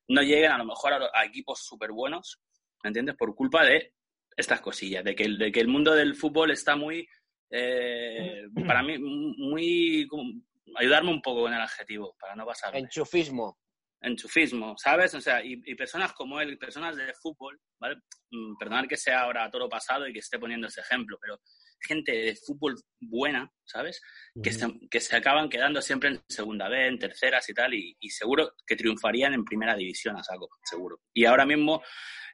no 0.09 0.21
lleguen 0.21 0.51
a 0.51 0.57
lo 0.59 0.65
mejor 0.65 0.93
a, 0.93 1.09
a 1.13 1.25
equipos 1.25 1.59
súper 1.65 1.91
buenos, 1.91 2.39
¿me 2.83 2.89
entiendes? 2.89 3.15
Por 3.15 3.33
culpa 3.35 3.65
de 3.65 3.93
estas 4.37 4.61
cosillas, 4.61 5.03
de 5.03 5.15
que, 5.15 5.27
de 5.27 5.51
que 5.51 5.59
el 5.61 5.67
mundo 5.67 5.93
del 5.95 6.15
fútbol 6.15 6.51
está 6.51 6.75
muy, 6.75 7.07
eh, 7.49 8.43
para 8.67 8.83
mí, 8.83 8.97
muy... 8.99 10.05
como- 10.07 10.41
ayudarme 10.77 11.09
un 11.11 11.21
poco 11.21 11.41
con 11.43 11.53
el 11.53 11.61
adjetivo, 11.61 12.15
para 12.19 12.35
no 12.35 12.45
pasar 12.45 12.75
Enchufismo. 12.75 13.57
Enchufismo, 14.01 14.75
¿sabes? 14.77 15.13
O 15.13 15.21
sea, 15.21 15.43
y, 15.43 15.61
y 15.65 15.75
personas 15.75 16.13
como 16.13 16.39
él, 16.39 16.57
personas 16.57 16.95
de 16.95 17.13
fútbol, 17.21 17.59
¿vale? 17.79 17.97
Mm, 18.31 18.57
Perdonad 18.57 18.87
que 18.87 18.97
sea 18.97 19.21
ahora 19.21 19.49
toro 19.49 19.69
pasado 19.69 20.07
y 20.07 20.13
que 20.13 20.19
esté 20.19 20.37
poniendo 20.39 20.67
ese 20.67 20.81
ejemplo, 20.81 21.17
pero 21.21 21.39
gente 21.81 22.11
de 22.11 22.35
fútbol 22.35 22.75
buena, 22.99 23.51
¿sabes? 23.63 24.01
Que, 24.41 24.51
se, 24.51 24.67
que 24.89 24.99
se 24.99 25.15
acaban 25.15 25.49
quedando 25.49 25.81
siempre 25.81 26.09
en 26.09 26.21
segunda 26.27 26.67
B, 26.67 26.87
en 26.87 26.99
terceras 26.99 27.47
y 27.49 27.53
tal, 27.53 27.73
y, 27.73 27.95
y 27.99 28.09
seguro 28.09 28.53
que 28.65 28.75
triunfarían 28.75 29.33
en 29.33 29.45
primera 29.45 29.75
división 29.75 30.17
a 30.17 30.23
saco, 30.23 30.49
seguro. 30.63 31.01
Y 31.13 31.25
ahora 31.25 31.45
mismo 31.45 31.83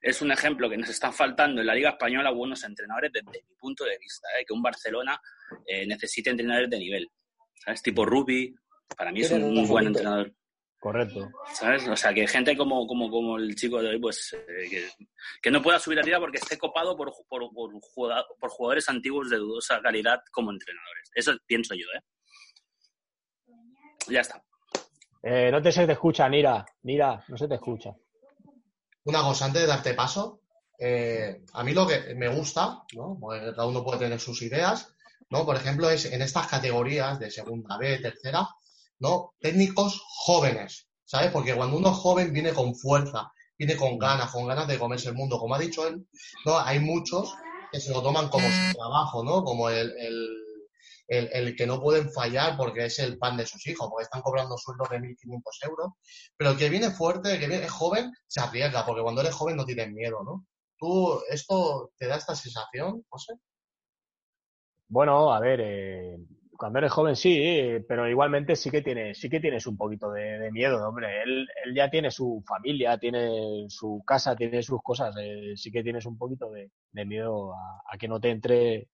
es 0.01 0.21
un 0.21 0.31
ejemplo 0.31 0.69
que 0.69 0.77
nos 0.77 0.89
están 0.89 1.13
faltando 1.13 1.61
en 1.61 1.67
la 1.67 1.75
Liga 1.75 1.91
Española 1.91 2.31
buenos 2.31 2.63
entrenadores 2.63 3.11
desde 3.13 3.43
mi 3.47 3.55
punto 3.55 3.83
de 3.85 3.97
vista, 3.99 4.27
¿eh? 4.39 4.45
que 4.45 4.53
un 4.53 4.61
Barcelona 4.61 5.19
eh, 5.67 5.85
necesite 5.85 6.29
entrenadores 6.29 6.69
de 6.69 6.79
nivel, 6.79 7.09
¿sabes? 7.63 7.81
Tipo 7.81 8.05
Rubi, 8.05 8.53
para 8.97 9.11
mí 9.11 9.21
es 9.21 9.31
un, 9.31 9.43
un 9.43 9.67
buen 9.67 9.87
entrenador. 9.87 10.33
Correcto. 10.81 11.29
¿Sabes? 11.53 11.87
O 11.87 11.95
sea, 11.95 12.11
que 12.11 12.25
gente 12.25 12.57
como, 12.57 12.87
como, 12.87 13.07
como 13.07 13.37
el 13.37 13.55
chico 13.55 13.79
de 13.79 13.89
hoy, 13.89 13.99
pues, 13.99 14.33
eh, 14.33 14.67
que, 14.67 14.89
que 15.39 15.51
no 15.51 15.61
pueda 15.61 15.77
subir 15.77 15.99
a 15.99 16.01
tira 16.01 16.19
porque 16.19 16.39
esté 16.39 16.57
copado 16.57 16.97
por, 16.97 17.13
por, 17.29 17.53
por, 17.53 17.71
por 18.39 18.49
jugadores 18.49 18.89
antiguos 18.89 19.29
de 19.29 19.37
dudosa 19.37 19.79
calidad 19.79 20.23
como 20.31 20.49
entrenadores. 20.49 21.11
Eso 21.13 21.33
pienso 21.45 21.75
yo, 21.75 21.85
¿eh? 21.95 22.01
Ya 24.07 24.21
está. 24.21 24.43
Eh, 25.21 25.51
no 25.51 25.61
te 25.61 25.71
se 25.71 25.85
te 25.85 25.91
escucha, 25.91 26.27
Nira. 26.27 26.65
Nira, 26.81 27.23
no 27.27 27.37
se 27.37 27.47
te 27.47 27.53
escucha. 27.53 27.91
Una 29.03 29.21
cosa, 29.21 29.45
antes 29.45 29.61
de 29.61 29.67
darte 29.67 29.93
paso, 29.93 30.41
eh, 30.79 31.43
a 31.53 31.63
mí 31.63 31.75
lo 31.75 31.85
que 31.85 32.15
me 32.15 32.27
gusta, 32.27 32.81
¿no? 32.95 33.19
Porque 33.21 33.53
cada 33.53 33.67
uno 33.67 33.83
puede 33.83 33.99
tener 33.99 34.19
sus 34.19 34.41
ideas, 34.41 34.95
¿no? 35.29 35.45
Por 35.45 35.57
ejemplo, 35.57 35.91
es 35.91 36.05
en 36.05 36.23
estas 36.23 36.47
categorías 36.47 37.19
de 37.19 37.29
segunda 37.29 37.77
B, 37.77 37.99
tercera, 37.99 38.47
¿no? 39.01 39.33
Técnicos 39.41 40.01
jóvenes, 40.25 40.87
¿sabes? 41.05 41.31
Porque 41.31 41.55
cuando 41.55 41.77
uno 41.77 41.89
es 41.91 41.97
joven 41.97 42.31
viene 42.31 42.53
con 42.53 42.75
fuerza, 42.75 43.31
viene 43.57 43.75
con 43.75 43.97
ganas, 43.99 44.31
con 44.31 44.47
ganas 44.47 44.67
de 44.67 44.79
comerse 44.79 45.09
el 45.09 45.15
mundo. 45.15 45.39
Como 45.39 45.55
ha 45.55 45.59
dicho 45.59 45.85
él, 45.87 46.07
¿no? 46.45 46.57
Hay 46.59 46.79
muchos 46.79 47.35
que 47.71 47.79
se 47.81 47.91
lo 47.91 48.01
toman 48.01 48.29
como 48.29 48.47
su 48.47 48.77
trabajo, 48.77 49.23
¿no? 49.23 49.43
Como 49.43 49.69
el, 49.69 49.91
el, 49.97 50.27
el- 51.07 51.29
el 51.33 51.55
que 51.55 51.67
no 51.67 51.81
pueden 51.81 52.11
fallar 52.11 52.55
porque 52.57 52.85
es 52.85 52.99
el 52.99 53.17
pan 53.17 53.37
de 53.37 53.45
sus 53.45 53.65
hijos, 53.67 53.89
porque 53.89 54.03
están 54.03 54.21
cobrando 54.21 54.57
sueldos 54.57 54.89
de 54.89 54.99
1.500 54.99 55.59
euros. 55.63 55.91
Pero 56.37 56.51
el 56.51 56.57
que 56.57 56.69
viene 56.69 56.91
fuerte, 56.91 57.33
el 57.33 57.39
que 57.39 57.47
viene, 57.47 57.65
es 57.65 57.71
joven, 57.71 58.11
se 58.27 58.39
arriesga, 58.41 58.85
porque 58.85 59.01
cuando 59.01 59.21
eres 59.21 59.33
joven 59.35 59.57
no 59.57 59.65
tienes 59.65 59.91
miedo, 59.91 60.23
¿no? 60.23 60.45
¿Tú, 60.77 61.21
esto 61.29 61.91
te 61.97 62.07
da 62.07 62.15
esta 62.17 62.35
sensación, 62.35 63.03
José? 63.09 63.33
Bueno, 64.87 65.31
a 65.33 65.39
ver, 65.39 65.59
eh, 65.61 66.17
cuando 66.61 66.77
eres 66.77 66.91
joven 66.91 67.15
sí, 67.15 67.43
pero 67.87 68.07
igualmente 68.07 68.55
sí 68.55 68.69
que 68.69 68.83
tienes, 68.83 69.17
sí 69.17 69.29
que 69.31 69.39
tienes 69.39 69.65
un 69.65 69.75
poquito 69.75 70.11
de, 70.11 70.37
de 70.37 70.51
miedo, 70.51 70.87
hombre. 70.87 71.23
Él, 71.23 71.47
él 71.65 71.73
ya 71.75 71.89
tiene 71.89 72.11
su 72.11 72.43
familia, 72.47 72.99
tiene 72.99 73.65
su 73.67 74.03
casa, 74.05 74.35
tiene 74.35 74.61
sus 74.61 74.79
cosas. 74.83 75.15
eh, 75.19 75.53
sí 75.55 75.71
que 75.71 75.81
tienes 75.81 76.05
un 76.05 76.19
poquito 76.19 76.51
de, 76.51 76.69
de 76.91 77.05
miedo 77.05 77.51
a, 77.55 77.81
a 77.91 77.97
que 77.97 78.07
no 78.07 78.19
te 78.19 78.29
entre 78.29 78.87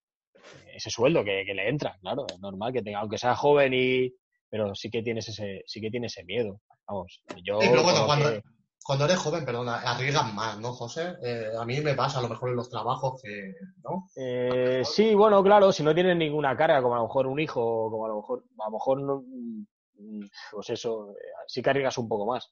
ese 0.73 0.89
sueldo 0.89 1.25
que, 1.25 1.43
que 1.45 1.53
le 1.53 1.67
entra, 1.67 1.97
claro, 1.99 2.25
es 2.33 2.39
normal 2.39 2.71
que 2.71 2.81
tenga, 2.81 2.99
aunque 2.99 3.17
sea 3.17 3.35
joven 3.35 3.73
y, 3.73 4.13
pero 4.49 4.73
sí 4.73 4.89
que 4.89 5.03
tienes 5.03 5.27
ese, 5.27 5.63
sí 5.65 5.81
que 5.81 5.91
tienes 5.91 6.13
ese 6.17 6.23
miedo. 6.23 6.61
Vamos, 6.87 7.21
yo 7.43 7.59
lo 7.61 7.83
cuando, 7.83 8.31
que- 8.31 8.41
cuando 8.87 9.03
eres 9.03 9.17
joven, 9.17 9.43
perdona, 9.43 9.81
arriesgas 9.81 10.33
más, 10.33 10.57
¿no, 10.61 10.71
José? 10.71 11.17
Eh, 11.21 11.51
a 11.59 11.65
mí 11.65 11.81
me 11.81 11.93
pasa 11.93 12.19
a 12.19 12.21
lo 12.21 12.29
mejor 12.29 12.51
en 12.51 12.55
los 12.55 12.69
trabajos 12.69 13.21
que, 13.21 13.53
¿no? 13.83 14.07
Eh, 14.15 14.81
sí, 14.85 15.13
bueno, 15.13 15.43
claro, 15.43 15.73
si 15.73 15.83
no 15.83 15.93
tienes 15.93 16.15
ninguna 16.15 16.55
carga, 16.55 16.81
como 16.81 16.95
a 16.95 16.99
lo 16.99 17.03
mejor 17.03 17.27
un 17.27 17.37
hijo, 17.37 17.91
como 17.91 18.05
a 18.05 18.07
lo 18.07 18.15
mejor, 18.15 18.45
a 18.59 18.65
lo 18.65 18.71
mejor 18.71 19.01
no, 19.01 19.23
mm, 19.27 20.21
pues 20.53 20.69
eso, 20.69 21.11
eh, 21.11 21.15
sí 21.47 21.61
que 21.61 21.69
arriesgas 21.69 21.97
un 21.97 22.07
poco 22.07 22.27
más. 22.27 22.49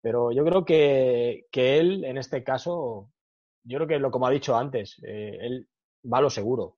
Pero 0.00 0.32
yo 0.32 0.44
creo 0.44 0.64
que, 0.64 1.46
que 1.52 1.78
él, 1.78 2.04
en 2.04 2.18
este 2.18 2.42
caso, 2.42 3.10
yo 3.62 3.78
creo 3.78 3.86
que 3.86 3.98
lo 4.00 4.10
como 4.10 4.26
ha 4.26 4.30
dicho 4.30 4.56
antes, 4.56 5.00
eh, 5.06 5.38
él 5.40 5.68
va 6.12 6.18
a 6.18 6.22
lo 6.22 6.30
seguro. 6.30 6.76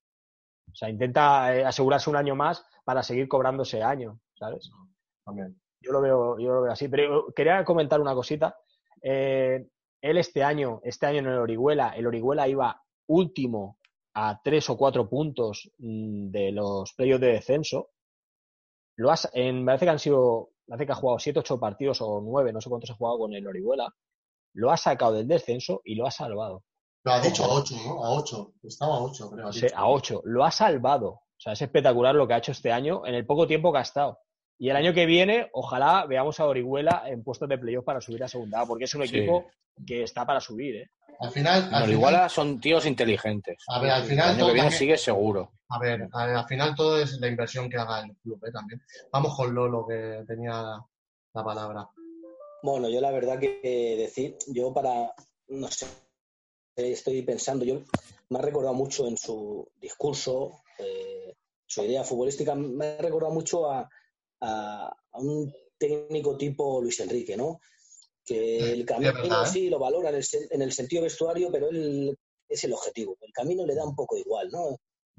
O 0.71 0.75
sea, 0.75 0.91
intenta 0.91 1.47
asegurarse 1.67 2.11
un 2.11 2.17
año 2.17 2.37
más 2.37 2.67
para 2.85 3.03
seguir 3.03 3.29
cobrando 3.29 3.63
ese 3.63 3.83
año, 3.83 4.21
¿sabes? 4.35 4.71
Yo 5.81 5.93
lo 5.93 6.03
veo, 6.03 6.39
yo 6.39 6.53
lo 6.53 6.63
veo 6.63 6.73
así. 6.73 6.89
Pero 6.89 7.33
quería 7.35 7.65
comentar 7.65 7.99
una 7.99 8.15
cosita. 8.15 8.57
Eh, 9.03 9.67
él 10.01 10.19
este 10.19 10.43
año, 10.43 10.81
este 10.85 11.07
año 11.07 11.19
en 11.19 11.27
el 11.27 11.39
Orihuela, 11.39 11.91
el 11.91 12.07
Orihuela 12.07 12.49
iba 12.49 12.83
último 13.07 13.79
a 14.15 14.41
tres 14.43 14.69
o 14.71 14.77
cuatro 14.77 15.09
puntos 15.09 15.71
mm, 15.79 16.31
de 16.31 16.53
los 16.53 16.93
playoffs 16.95 17.21
de 17.21 17.33
descenso. 17.33 17.91
Lo 18.97 19.11
has, 19.11 19.31
en, 19.33 19.61
me 19.61 19.67
parece 19.67 19.87
que 19.87 19.91
han 19.91 19.99
sido, 19.99 20.51
me 20.67 20.73
parece 20.73 20.87
que 20.87 20.93
ha 20.93 20.97
jugado 20.97 21.19
siete, 21.19 21.39
ocho 21.41 21.59
partidos 21.59 22.01
o 22.01 22.21
nueve, 22.21 22.53
no 22.53 22.61
sé 22.61 22.69
cuántos 22.69 22.91
ha 22.91 22.95
jugado 22.95 23.19
con 23.19 23.35
el 23.35 23.47
Orihuela. 23.47 23.95
Lo 24.55 24.71
ha 24.71 24.77
sacado 24.77 25.13
del 25.13 25.29
descenso 25.29 25.81
y 25.85 25.95
lo 25.95 26.07
ha 26.07 26.11
salvado. 26.11 26.65
Lo 27.05 27.13
has 27.13 27.23
dicho 27.23 27.45
a 27.45 27.55
8, 27.55 27.75
¿no? 27.87 28.05
A 28.05 28.11
8. 28.11 28.53
Estaba 28.63 28.97
a 28.97 29.03
8, 29.03 29.31
creo. 29.31 29.51
Dicho. 29.51 29.67
a 29.75 29.89
8. 29.89 30.23
Lo 30.25 30.45
ha 30.45 30.51
salvado. 30.51 31.09
O 31.09 31.43
sea, 31.43 31.55
es 31.55 31.63
espectacular 31.63 32.15
lo 32.15 32.29
que 32.29 32.35
ha 32.35 32.39
hecho 32.39 32.53
este 32.53 32.73
año 32.73 33.07
en 33.07 33.15
el 33.15 33.25
poco 33.25 33.47
tiempo 33.47 33.73
que 33.73 33.79
ha 33.79 33.83
estado. 33.83 34.19
Y 34.63 34.69
el 34.69 34.77
año 34.77 34.93
que 34.93 35.07
viene, 35.07 35.49
ojalá 35.55 36.05
veamos 36.07 36.39
a 36.39 36.47
Orihuela 36.47 37.05
en 37.07 37.25
puestos 37.25 37.49
de 37.49 37.57
playoff 37.57 37.83
para 37.85 38.01
subir 38.03 38.23
a 38.23 38.29
segunda, 38.29 38.67
porque 38.67 38.85
es 38.85 38.95
un 38.95 39.07
Sí. 39.09 39.17
equipo 39.17 39.47
que 39.87 40.03
está 40.03 40.27
para 40.27 40.39
subir. 40.39 40.77
¿eh? 40.77 40.91
Al 41.19 41.31
final, 41.31 41.63
al 41.63 41.69
final- 41.85 41.91
igual 41.93 42.31
son 42.31 42.61
tíos 42.61 42.85
inteligentes. 42.85 43.57
A 43.69 43.81
ver, 43.81 43.91
al 43.91 44.03
final 44.05 44.27
El 44.27 44.31
año 44.33 44.39
todo 44.41 44.49
que 44.49 44.53
viene 44.55 44.67
también- 44.69 44.79
sigue 44.79 44.99
seguro. 44.99 45.53
A 45.71 45.79
ver, 45.79 46.07
a 46.13 46.27
ver, 46.27 46.37
al 46.37 46.47
final 46.47 46.75
todo 46.75 47.01
es 47.01 47.19
la 47.21 47.29
inversión 47.29 47.71
que 47.71 47.79
haga 47.79 48.01
el 48.05 48.15
club, 48.19 48.39
¿eh? 48.47 48.53
También. 48.53 48.83
Vamos 49.11 49.35
con 49.35 49.55
Lolo, 49.55 49.87
que 49.87 50.25
tenía 50.27 50.53
la 51.33 51.45
palabra. 51.45 51.89
Bueno, 52.63 52.91
yo 52.91 53.01
la 53.01 53.11
verdad 53.13 53.39
que 53.39 53.97
decir, 53.99 54.37
yo 54.49 54.75
para, 54.75 55.11
no 55.49 55.69
sé, 55.69 55.87
estoy 56.77 57.23
pensando, 57.23 57.65
yo 57.65 57.81
me 58.29 58.39
ha 58.39 58.43
recordado 58.43 58.75
mucho 58.75 59.07
en 59.09 59.17
su 59.17 59.67
discurso, 59.81 60.61
eh, 60.79 61.35
su 61.67 61.83
idea 61.83 62.05
futbolística, 62.05 62.55
me 62.55 62.85
ha 62.87 62.97
recordado 62.99 63.33
mucho 63.33 63.71
a, 63.71 63.89
a- 64.41 64.89
a 65.13 65.19
un 65.19 65.53
técnico 65.79 66.37
tipo 66.37 66.81
Luis 66.81 67.01
Enrique, 67.01 67.37
¿no? 67.37 67.61
Que 68.25 68.73
el 68.73 68.85
camino 68.85 69.13
verdad, 69.15 69.45
¿eh? 69.45 69.47
sí 69.47 69.71
lo 69.71 69.79
valora 69.79 70.11
en 70.11 70.17
el, 70.17 70.23
sen- 70.23 70.47
en 70.51 70.63
el 70.63 70.73
sentido 70.73 71.03
vestuario, 71.03 71.51
pero 71.51 71.69
él 71.69 72.17
es 72.49 72.65
el 72.65 72.73
objetivo. 72.73 73.17
El 73.21 73.33
camino 73.33 73.65
le 73.67 73.75
da 73.75 73.85
un 73.85 73.95
poco 73.95 74.17
igual, 74.17 74.51
¿no? 74.51 74.77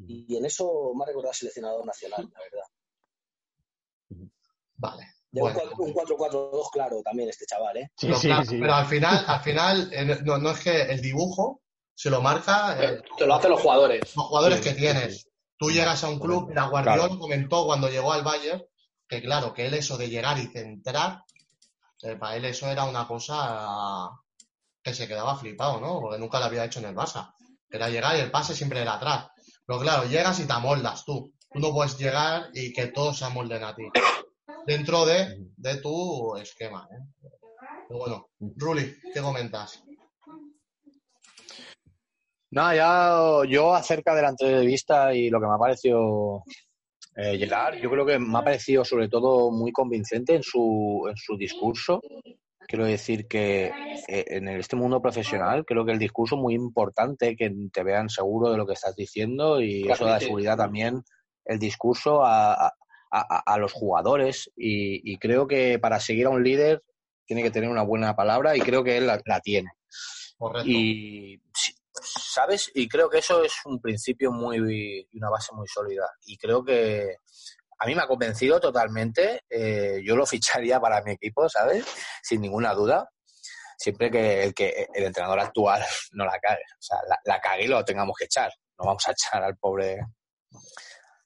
Y 0.07 0.35
en 0.35 0.45
eso 0.45 0.93
me 0.95 1.03
ha 1.03 1.07
recordado 1.07 1.31
al 1.31 1.35
seleccionador 1.35 1.85
nacional, 1.85 2.30
la 2.34 2.39
verdad. 2.39 4.30
Vale. 4.77 5.03
De 5.31 5.39
Bueno. 5.41 5.60
un 5.77 5.93
4-4-2, 5.93 6.69
claro, 6.72 7.02
también 7.03 7.30
este 7.30 7.45
chaval, 7.45 7.77
¿eh? 7.77 7.91
Pero, 7.99 8.19
claro, 8.19 8.43
pero 8.49 8.73
al 8.73 8.85
final, 8.88 9.23
al 9.27 9.39
final 9.41 9.91
no, 10.26 10.38
no 10.39 10.52
es 10.52 10.60
que 10.60 10.81
el 10.81 11.02
dibujo 11.02 11.61
se 11.93 12.10
lo 12.10 12.22
marca 12.22 12.76
eh, 12.84 13.02
Te 13.18 13.26
lo 13.26 13.35
hacen 13.35 13.52
los 13.52 13.61
jugadores. 13.61 14.15
los 14.15 14.26
jugadores 14.26 14.57
Sí, 14.60 14.64
que 14.65 14.69
sí, 14.72 14.76
tienes. 14.77 15.27
Tú 15.57 15.69
llegas 15.69 16.03
a 16.03 16.10
un 16.10 16.19
club, 16.19 16.49
mira, 16.49 16.68
Guardiola 16.68 17.03
Claro. 17.07 17.19
comentó 17.19 17.65
cuando 17.65 17.88
llegó 17.89 18.11
al 18.11 18.23
Bayern 18.23 18.61
que 19.12 19.22
claro, 19.22 19.54
que 19.54 19.66
él 19.66 19.74
eso 19.74 19.98
de 19.98 20.10
llegar 20.10 20.40
y 20.40 20.48
centrar, 20.48 21.26
eh, 22.02 22.16
para 22.16 22.38
él 22.38 22.46
eso 22.46 22.72
era 22.72 22.86
una 22.86 23.06
cosa 23.06 24.10
que 24.82 24.94
se 24.94 25.06
quedaba 25.06 25.36
flipado, 25.38 25.82
¿no? 25.82 26.00
Porque 26.00 26.18
nunca 26.18 26.40
lo 26.40 26.46
había 26.46 26.64
hecho 26.64 26.80
en 26.80 26.86
el 26.86 26.96
Barça. 26.96 27.34
Era 27.70 27.90
llegar 27.90 28.16
y 28.16 28.22
el 28.22 28.32
pase 28.32 28.56
siempre 28.56 28.82
era 28.82 28.94
atrás. 28.94 29.28
Pero 29.68 29.82
claro, 29.82 30.06
llegas 30.06 30.40
y 30.40 30.48
te 30.48 30.54
amoldas 30.54 31.04
tú. 31.04 31.34
Tú 31.52 31.60
no 31.60 31.74
puedes 31.74 31.98
llegar 31.98 32.52
y 32.54 32.72
que 32.72 32.88
todos 32.88 33.18
se 33.18 33.26
amolden 33.26 33.66
a 33.66 33.76
ti. 33.76 33.84
Dentro 34.66 35.06
de, 35.06 35.46
de 35.58 35.76
tu 35.82 36.38
esquema, 36.38 36.88
¿eh? 36.90 37.30
Pero 37.90 38.00
bueno, 38.00 38.30
Ruli, 38.40 38.96
¿qué 39.14 39.20
comentas? 39.20 39.84
Nada, 42.52 42.76
ya 42.76 43.50
yo 43.50 43.76
acerca 43.76 44.16
de 44.16 44.22
la 44.22 44.30
entrevista 44.30 45.14
y 45.14 45.30
lo 45.30 45.42
que 45.42 45.48
me 45.48 45.56
ha 45.56 45.60
parecido 45.60 46.46
eh, 47.16 47.38
Gerard, 47.38 47.80
yo 47.82 47.90
creo 47.90 48.06
que 48.06 48.20
me 48.20 48.38
ha 48.38 48.44
parecido 48.44 48.84
sobre 48.86 49.10
todo 49.10 49.52
muy 49.52 49.72
convincente 49.72 50.36
en 50.36 50.44
su, 50.44 51.06
en 51.10 51.18
su 51.18 51.38
discurso. 51.38 52.02
Quiero 52.68 52.86
decir 52.86 53.28
que 53.28 53.74
eh, 54.08 54.26
en 54.28 54.48
este 54.48 54.76
mundo 54.76 55.02
profesional 55.02 55.66
creo 55.66 55.86
que 55.86 55.92
el 55.92 56.00
discurso 56.00 56.36
es 56.36 56.42
muy 56.42 56.54
importante, 56.56 57.36
que 57.36 57.54
te 57.72 57.84
vean 57.84 58.10
seguro 58.10 58.50
de 58.52 58.58
lo 58.58 58.66
que 58.66 58.74
estás 58.74 58.96
diciendo 58.96 59.62
y 59.62 59.88
eso 59.90 60.06
da 60.06 60.20
seguridad 60.20 60.58
también 60.58 61.04
el 61.46 61.60
discurso 61.60 62.24
a, 62.24 62.54
a- 62.54 62.74
a- 63.12 63.44
a 63.46 63.58
los 63.58 63.74
jugadores 63.74 64.50
y, 64.56 65.02
y 65.12 65.18
creo 65.18 65.48
que 65.48 65.80
para 65.80 66.00
seguir 66.00 66.28
a 66.28 66.30
un 66.30 66.44
líder 66.44 66.82
tiene 67.26 67.44
que 67.44 67.52
tener 67.52 67.70
una 67.70 67.82
buena 67.84 68.16
palabra 68.16 68.56
y 68.56 68.62
creo 68.62 68.84
que 68.86 68.96
él 68.98 69.08
la- 69.08 69.22
la 69.26 69.42
tiene. 69.42 69.70
Correcto. 70.38 70.70
Y, 70.70 71.42
¿sabes? 71.94 72.72
Y 72.74 72.88
creo 72.88 73.10
que 73.10 73.20
eso 73.20 73.44
es 73.44 73.54
un 73.66 73.80
principio 73.80 74.32
muy 74.32 75.08
y 75.12 75.18
una 75.18 75.30
base 75.30 75.54
muy 75.54 75.68
sólida. 75.68 76.08
Y 76.26 76.38
creo 76.38 76.64
que 76.64 77.16
a 77.80 77.86
mí 77.86 77.96
me 77.96 78.02
ha 78.04 78.08
convencido 78.08 78.60
totalmente. 78.60 79.44
eh, 79.50 80.02
yo 80.06 80.16
lo 80.16 80.26
ficharía 80.28 80.80
para 80.80 81.02
mi 81.04 81.12
equipo, 81.14 81.48
¿sabes? 81.50 81.86
Sin 82.22 82.42
ninguna 82.42 82.74
duda. 82.74 83.10
Siempre 83.78 84.12
que 84.12 84.44
el, 84.44 84.54
que 84.54 84.88
el 84.94 85.06
entrenador 85.06 85.40
actual 85.40 85.84
no 86.12 86.26
la 86.26 86.40
cague. 86.40 86.64
O 86.80 86.82
sea, 86.82 86.98
la, 87.08 87.20
la 87.26 87.42
cague 87.42 87.64
y 87.66 87.68
lo 87.68 87.84
tengamos 87.84 88.16
que 88.18 88.26
echar. 88.26 88.52
No 88.78 88.86
vamos 88.86 89.08
a 89.08 89.12
echar 89.12 89.44
al 89.44 89.58
pobre 89.58 90.00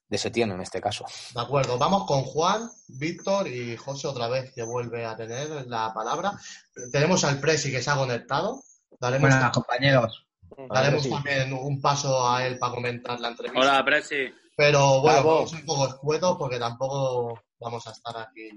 de 0.08 0.18
Setién 0.18 0.50
en 0.52 0.60
este 0.60 0.80
caso. 0.80 1.04
De 1.34 1.40
acuerdo, 1.40 1.78
vamos 1.78 2.06
con 2.06 2.22
Juan, 2.22 2.70
Víctor 2.88 3.48
y 3.48 3.76
José 3.76 4.06
otra 4.06 4.28
vez 4.28 4.52
que 4.54 4.62
vuelve 4.62 5.04
a 5.04 5.16
tener 5.16 5.66
la 5.66 5.92
palabra. 5.92 6.32
Tenemos 6.92 7.24
al 7.24 7.40
Presi 7.40 7.70
que 7.70 7.82
se 7.82 7.90
ha 7.90 7.96
conectado. 7.96 8.62
Daremos, 9.00 9.30
Buenas, 9.30 9.52
compañeros. 9.52 10.25
Daremos 10.68 11.02
Sí. 11.02 11.10
también 11.10 11.52
un 11.52 11.80
paso 11.80 12.28
a 12.28 12.46
él 12.46 12.58
para 12.58 12.74
comentar 12.74 13.18
la 13.20 13.28
entrevista. 13.28 13.60
Hola, 13.60 13.84
Presi. 13.84 14.32
Pero 14.56 15.00
bueno, 15.02 15.22
vamos 15.22 15.52
un 15.52 15.66
poco 15.66 15.86
escuetos 15.88 16.36
porque 16.38 16.58
tampoco 16.58 17.40
vamos 17.58 17.86
a 17.86 17.90
estar 17.90 18.16
aquí 18.16 18.50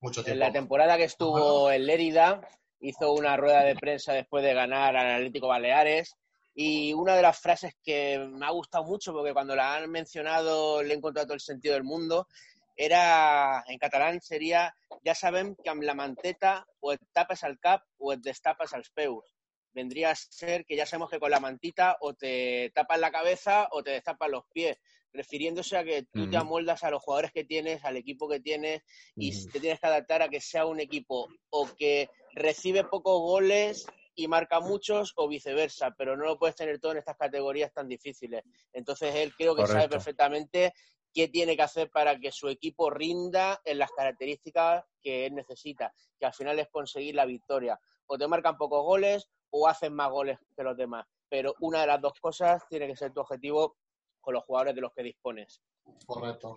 mucho 0.00 0.20
En 0.20 0.24
tiempo. 0.26 0.38
la 0.44 0.52
temporada 0.52 0.96
que 0.96 1.04
estuvo 1.04 1.70
en 1.70 1.84
Lérida, 1.86 2.40
hizo 2.80 3.12
una 3.12 3.36
rueda 3.36 3.62
de 3.64 3.74
prensa 3.74 4.12
después 4.12 4.42
de 4.44 4.54
ganar 4.54 4.96
al 4.96 5.16
Atlético 5.16 5.48
Baleares. 5.48 6.14
Y 6.54 6.92
una 6.92 7.14
de 7.14 7.22
las 7.22 7.38
frases 7.38 7.76
que 7.84 8.18
me 8.18 8.44
ha 8.46 8.50
gustado 8.50 8.84
mucho, 8.84 9.12
porque 9.12 9.32
cuando 9.32 9.54
la 9.54 9.76
han 9.76 9.88
mencionado 9.90 10.82
le 10.82 10.94
he 10.94 10.96
encontrado 10.96 11.26
todo 11.28 11.34
el 11.34 11.40
sentido 11.40 11.74
del 11.74 11.84
mundo, 11.84 12.26
era, 12.74 13.62
en 13.68 13.78
catalán 13.78 14.20
sería, 14.20 14.74
ya 15.04 15.14
saben 15.14 15.56
que 15.62 15.70
amb 15.70 15.82
la 15.82 15.94
manteta 15.94 16.64
o 16.80 16.92
et 16.94 17.00
tapes 17.12 17.42
al 17.44 17.58
cap 17.58 17.82
o 17.98 18.12
et 18.12 18.20
destapes 18.22 18.72
als 18.74 18.90
peus. 18.94 19.24
Vendría 19.72 20.10
a 20.10 20.14
ser 20.14 20.64
que 20.64 20.76
ya 20.76 20.86
sabemos 20.86 21.10
que 21.10 21.20
con 21.20 21.30
la 21.30 21.40
mantita 21.40 21.96
o 22.00 22.14
te 22.14 22.70
tapas 22.74 22.98
la 22.98 23.10
cabeza 23.10 23.68
o 23.72 23.82
te 23.82 23.90
destapas 23.90 24.30
los 24.30 24.44
pies, 24.52 24.78
refiriéndose 25.12 25.76
a 25.76 25.84
que 25.84 26.04
tú 26.04 26.28
te 26.28 26.36
amoldas 26.36 26.84
a 26.84 26.90
los 26.90 27.02
jugadores 27.02 27.32
que 27.32 27.44
tienes, 27.44 27.84
al 27.84 27.96
equipo 27.96 28.28
que 28.28 28.40
tienes 28.40 28.82
y 29.16 29.30
te 29.48 29.60
tienes 29.60 29.80
que 29.80 29.86
adaptar 29.86 30.22
a 30.22 30.28
que 30.28 30.40
sea 30.40 30.66
un 30.66 30.80
equipo 30.80 31.28
o 31.50 31.68
que 31.76 32.08
recibe 32.32 32.84
pocos 32.84 33.20
goles 33.20 33.86
y 34.14 34.26
marca 34.26 34.58
muchos 34.60 35.12
o 35.16 35.28
viceversa, 35.28 35.94
pero 35.96 36.16
no 36.16 36.24
lo 36.24 36.38
puedes 36.38 36.56
tener 36.56 36.80
todo 36.80 36.92
en 36.92 36.98
estas 36.98 37.16
categorías 37.16 37.72
tan 37.72 37.88
difíciles. 37.88 38.42
Entonces 38.72 39.14
él 39.14 39.32
creo 39.36 39.54
que 39.54 39.66
sabe 39.66 39.88
perfectamente 39.88 40.74
qué 41.14 41.28
tiene 41.28 41.56
que 41.56 41.62
hacer 41.62 41.88
para 41.90 42.18
que 42.18 42.32
su 42.32 42.48
equipo 42.48 42.90
rinda 42.90 43.60
en 43.64 43.78
las 43.78 43.90
características 43.92 44.84
que 45.00 45.26
él 45.26 45.34
necesita, 45.34 45.94
que 46.18 46.26
al 46.26 46.34
final 46.34 46.58
es 46.58 46.68
conseguir 46.68 47.14
la 47.14 47.26
victoria. 47.26 47.78
O 48.08 48.18
te 48.18 48.26
marcan 48.26 48.56
pocos 48.56 48.82
goles 48.82 49.28
o 49.50 49.68
hacen 49.68 49.94
más 49.94 50.10
goles 50.10 50.38
que 50.56 50.62
los 50.62 50.76
demás, 50.76 51.06
pero 51.28 51.54
una 51.60 51.80
de 51.82 51.86
las 51.86 52.00
dos 52.00 52.12
cosas 52.20 52.66
tiene 52.68 52.86
que 52.86 52.96
ser 52.96 53.12
tu 53.12 53.20
objetivo 53.20 53.76
con 54.20 54.34
los 54.34 54.44
jugadores 54.44 54.74
de 54.74 54.80
los 54.80 54.92
que 54.92 55.02
dispones. 55.02 55.62
Correcto. 56.04 56.56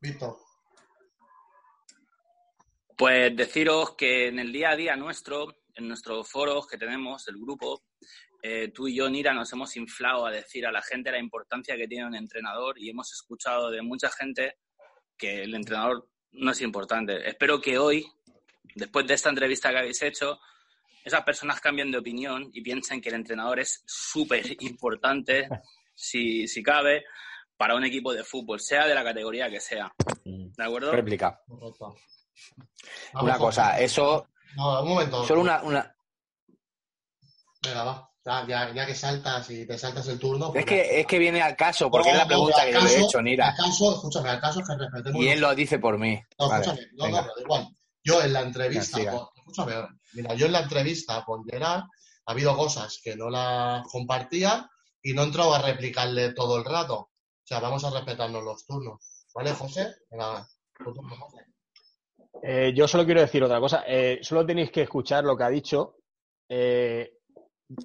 Víctor. 0.00 0.36
Pues 2.96 3.36
deciros 3.36 3.96
que 3.96 4.28
en 4.28 4.38
el 4.38 4.52
día 4.52 4.70
a 4.70 4.76
día 4.76 4.94
nuestro 4.94 5.48
en 5.74 5.88
nuestros 5.88 6.28
foros 6.30 6.66
que 6.66 6.78
tenemos, 6.78 7.26
el 7.28 7.36
grupo, 7.36 7.84
eh, 8.42 8.70
tú 8.72 8.88
y 8.88 8.96
yo, 8.96 9.08
Nira, 9.08 9.32
nos 9.32 9.52
hemos 9.52 9.76
inflado 9.76 10.26
a 10.26 10.30
decir 10.30 10.66
a 10.66 10.72
la 10.72 10.82
gente 10.82 11.10
la 11.10 11.18
importancia 11.18 11.76
que 11.76 11.88
tiene 11.88 12.06
un 12.06 12.14
entrenador 12.14 12.78
y 12.78 12.90
hemos 12.90 13.12
escuchado 13.12 13.70
de 13.70 13.82
mucha 13.82 14.10
gente 14.10 14.58
que 15.16 15.42
el 15.42 15.54
entrenador 15.54 16.08
no 16.32 16.50
es 16.50 16.60
importante. 16.60 17.28
Espero 17.28 17.60
que 17.60 17.78
hoy, 17.78 18.06
después 18.74 19.06
de 19.06 19.14
esta 19.14 19.30
entrevista 19.30 19.70
que 19.70 19.78
habéis 19.78 20.02
hecho, 20.02 20.38
esas 21.04 21.22
personas 21.22 21.60
cambien 21.60 21.90
de 21.90 21.98
opinión 21.98 22.50
y 22.52 22.62
piensen 22.62 23.00
que 23.00 23.10
el 23.10 23.16
entrenador 23.16 23.60
es 23.60 23.82
súper 23.86 24.44
importante, 24.62 25.48
si, 25.94 26.48
si 26.48 26.62
cabe, 26.62 27.04
para 27.56 27.76
un 27.76 27.84
equipo 27.84 28.12
de 28.12 28.24
fútbol, 28.24 28.60
sea 28.60 28.86
de 28.86 28.94
la 28.94 29.04
categoría 29.04 29.50
que 29.50 29.60
sea. 29.60 29.92
¿De 30.24 30.64
acuerdo? 30.64 30.90
Réplica. 30.92 31.40
Correcto. 31.46 31.94
Una 33.20 33.38
cosa, 33.38 33.78
eso. 33.78 34.28
No, 34.56 34.82
un 34.82 34.88
momento. 34.88 35.24
Solo 35.24 35.42
una, 35.42 35.62
una. 35.62 35.94
Venga, 37.62 37.84
va. 37.84 38.10
Ya, 38.26 38.72
ya, 38.72 38.86
que 38.86 38.94
saltas 38.94 39.50
y 39.50 39.66
te 39.66 39.76
saltas 39.76 40.08
el 40.08 40.18
turno. 40.18 40.50
pues 40.50 40.64
Es 40.64 40.66
que, 40.66 41.00
es 41.00 41.06
que 41.06 41.18
viene 41.18 41.42
al 41.42 41.54
caso, 41.54 41.90
porque 41.90 42.08
es 42.10 42.16
la 42.16 42.26
pregunta 42.26 42.64
que 42.64 42.72
yo 42.72 42.80
le 42.80 42.90
he 42.90 43.02
hecho, 43.02 43.20
Nira. 43.20 43.50
Al 43.50 43.56
caso, 43.56 43.94
escúchame, 43.94 44.30
al 44.30 44.40
caso 44.40 44.60
es 44.60 44.66
que 44.66 44.76
respetemos. 44.78 45.22
Y 45.22 45.28
él 45.28 45.40
lo 45.40 45.54
dice 45.54 45.78
por 45.78 45.98
mí. 45.98 46.18
No, 46.38 46.48
Vale, 46.48 46.64
escúchame, 46.64 46.88
no, 46.94 47.04
venga. 47.04 47.20
no, 47.20 47.28
pero 47.34 47.44
igual. 47.44 47.68
Yo 48.02 48.22
en 48.22 48.32
la 48.32 48.40
entrevista, 48.40 48.98
escúchame, 49.44 49.74
mira, 50.14 50.34
yo 50.34 50.46
en 50.46 50.52
la 50.52 50.60
entrevista 50.60 51.22
con 51.24 51.44
Gerard 51.44 51.82
ha 52.26 52.32
habido 52.32 52.56
cosas 52.56 53.00
que 53.02 53.14
no 53.14 53.28
las 53.28 53.86
compartía 53.88 54.68
y 55.02 55.12
no 55.12 55.22
he 55.22 55.26
entrado 55.26 55.54
a 55.54 55.60
replicarle 55.60 56.32
todo 56.32 56.56
el 56.56 56.64
rato. 56.64 56.94
O 56.94 57.46
sea, 57.46 57.60
vamos 57.60 57.84
a 57.84 57.90
respetarnos 57.90 58.42
los 58.42 58.64
turnos. 58.64 59.26
¿Vale, 59.34 59.52
José? 59.52 59.94
Venga. 60.10 60.48
Eh, 62.42 62.72
yo 62.74 62.88
solo 62.88 63.04
quiero 63.04 63.20
decir 63.20 63.44
otra 63.44 63.60
cosa. 63.60 63.84
Eh, 63.86 64.20
solo 64.22 64.46
tenéis 64.46 64.70
que 64.70 64.82
escuchar 64.82 65.24
lo 65.24 65.36
que 65.36 65.44
ha 65.44 65.50
dicho. 65.50 65.96
Eh, 66.48 67.18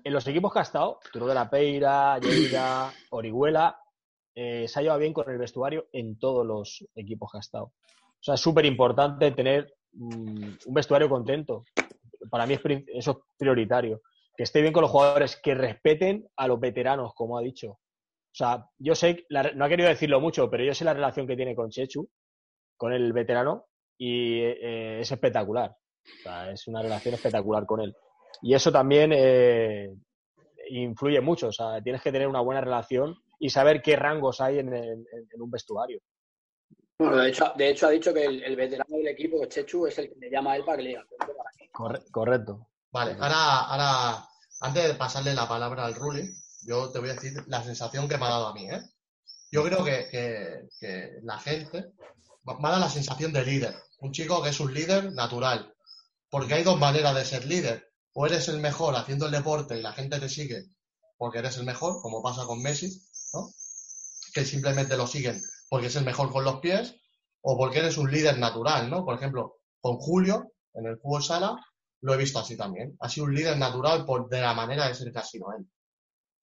en 0.03 0.13
los 0.13 0.25
equipos 0.27 0.53
que 0.53 0.59
ha 0.59 0.63
estado, 0.63 0.99
Turo 1.11 1.27
de 1.27 1.33
la 1.33 1.49
Peira, 1.49 2.19
Lleida, 2.19 2.93
Orihuela, 3.11 3.77
se 4.33 4.71
ha 4.73 4.81
llevado 4.81 4.99
bien 4.99 5.13
con 5.13 5.29
el 5.29 5.37
vestuario 5.37 5.87
en 5.91 6.17
todos 6.17 6.45
los 6.45 6.85
equipos 6.95 7.29
que 7.31 7.39
ha 7.39 7.41
estado. 7.41 7.65
O 7.65 8.21
sea, 8.21 8.35
es 8.35 8.41
súper 8.41 8.65
importante 8.65 9.31
tener 9.31 9.73
un 9.93 10.57
vestuario 10.67 11.09
contento. 11.09 11.63
Para 12.29 12.45
mí 12.45 12.55
eso 12.93 13.11
es 13.11 13.17
prioritario. 13.37 14.01
Que 14.35 14.43
esté 14.43 14.61
bien 14.61 14.73
con 14.73 14.81
los 14.81 14.91
jugadores, 14.91 15.39
que 15.41 15.53
respeten 15.53 16.27
a 16.37 16.47
los 16.47 16.59
veteranos, 16.59 17.13
como 17.13 17.37
ha 17.37 17.41
dicho. 17.41 17.71
O 17.71 18.35
sea, 18.35 18.65
yo 18.77 18.95
sé, 18.95 19.25
no 19.55 19.65
ha 19.65 19.69
querido 19.69 19.89
decirlo 19.89 20.21
mucho, 20.21 20.49
pero 20.49 20.63
yo 20.63 20.73
sé 20.73 20.85
la 20.85 20.93
relación 20.93 21.27
que 21.27 21.35
tiene 21.35 21.55
con 21.55 21.69
Chechu, 21.69 22.07
con 22.77 22.93
el 22.93 23.11
veterano, 23.11 23.65
y 23.97 24.39
eh, 24.39 25.01
es 25.01 25.11
espectacular. 25.11 25.75
Es 26.51 26.67
una 26.67 26.81
relación 26.81 27.15
espectacular 27.15 27.65
con 27.65 27.81
él. 27.81 27.95
Y 28.41 28.53
eso 28.53 28.71
también 28.71 29.11
eh, 29.13 29.93
influye 30.69 31.19
mucho. 31.19 31.47
O 31.47 31.51
sea, 31.51 31.81
tienes 31.81 32.01
que 32.01 32.11
tener 32.11 32.27
una 32.27 32.41
buena 32.41 32.61
relación 32.61 33.15
y 33.39 33.49
saber 33.49 33.81
qué 33.81 33.95
rangos 33.95 34.39
hay 34.39 34.59
en 34.59 34.71
un 35.41 35.51
vestuario. 35.51 35.99
Bueno, 36.99 37.17
de 37.17 37.29
hecho, 37.29 37.53
de 37.57 37.69
hecho 37.69 37.87
ha 37.87 37.91
dicho 37.91 38.13
que 38.13 38.25
el, 38.25 38.43
el 38.43 38.55
veterano 38.57 38.97
del 38.97 39.07
equipo, 39.07 39.45
Chechu, 39.45 39.87
es 39.87 39.97
el 39.99 40.09
que 40.09 40.19
le 40.19 40.29
llama 40.29 40.51
a 40.51 40.55
él 40.57 40.65
para 40.65 40.77
que 40.77 40.83
le 40.83 40.89
diga. 40.89 41.05
Corre- 41.71 42.03
correcto. 42.11 42.67
Vale, 42.91 43.13
ahora, 43.13 43.59
ahora, 43.61 44.27
antes 44.59 44.83
de 44.87 44.93
pasarle 44.95 45.33
la 45.33 45.47
palabra 45.47 45.85
al 45.85 45.95
Ruli, 45.95 46.29
yo 46.63 46.91
te 46.91 46.99
voy 46.99 47.09
a 47.09 47.13
decir 47.13 47.31
la 47.47 47.63
sensación 47.63 48.09
que 48.09 48.17
me 48.17 48.25
ha 48.25 48.29
dado 48.29 48.47
a 48.47 48.53
mí, 48.53 48.69
¿eh? 48.69 48.81
Yo 49.51 49.63
creo 49.63 49.83
que, 49.83 50.07
que- 50.11 50.67
que 50.79 51.19
la 51.23 51.39
gente 51.39 51.93
me 52.43 52.53
ha 52.67 52.71
dado 52.71 52.81
la 52.81 52.89
sensación 52.89 53.31
de 53.31 53.45
líder. 53.45 53.75
Un 54.01 54.11
chico 54.11 54.43
que 54.43 54.49
es 54.49 54.59
un 54.59 54.73
líder 54.73 55.13
natural. 55.13 55.73
Porque 56.29 56.53
hay 56.55 56.63
dos 56.63 56.77
maneras 56.79 57.15
de 57.15 57.23
ser 57.25 57.45
líder. 57.45 57.87
O 58.13 58.25
eres 58.25 58.47
el 58.49 58.59
mejor 58.59 58.95
haciendo 58.95 59.25
el 59.27 59.31
deporte 59.31 59.77
y 59.77 59.81
la 59.81 59.93
gente 59.93 60.19
te 60.19 60.27
sigue 60.29 60.65
porque 61.17 61.39
eres 61.39 61.57
el 61.57 61.65
mejor, 61.65 62.01
como 62.01 62.21
pasa 62.23 62.45
con 62.45 62.61
Messi, 62.61 63.01
¿no? 63.33 63.49
Que 64.33 64.45
simplemente 64.45 64.95
lo 64.97 65.05
siguen 65.05 65.41
porque 65.69 65.87
es 65.87 65.95
el 65.95 66.05
mejor 66.05 66.31
con 66.31 66.43
los 66.43 66.59
pies, 66.59 66.95
o 67.41 67.57
porque 67.57 67.79
eres 67.79 67.97
un 67.97 68.11
líder 68.11 68.37
natural, 68.37 68.89
¿no? 68.89 69.05
Por 69.05 69.15
ejemplo, 69.15 69.59
con 69.79 69.97
Julio, 69.97 70.53
en 70.73 70.87
el 70.87 70.97
fútbol 70.97 71.23
sala, 71.23 71.55
lo 72.01 72.13
he 72.13 72.17
visto 72.17 72.39
así 72.39 72.57
también. 72.57 72.97
Ha 72.99 73.09
sido 73.09 73.27
un 73.27 73.35
líder 73.35 73.57
natural 73.57 74.05
por 74.05 74.29
de 74.29 74.41
la 74.41 74.53
manera 74.53 74.87
de 74.87 74.95
ser 74.95 75.17
ha 75.17 75.23
sido 75.23 75.53
él. 75.57 75.65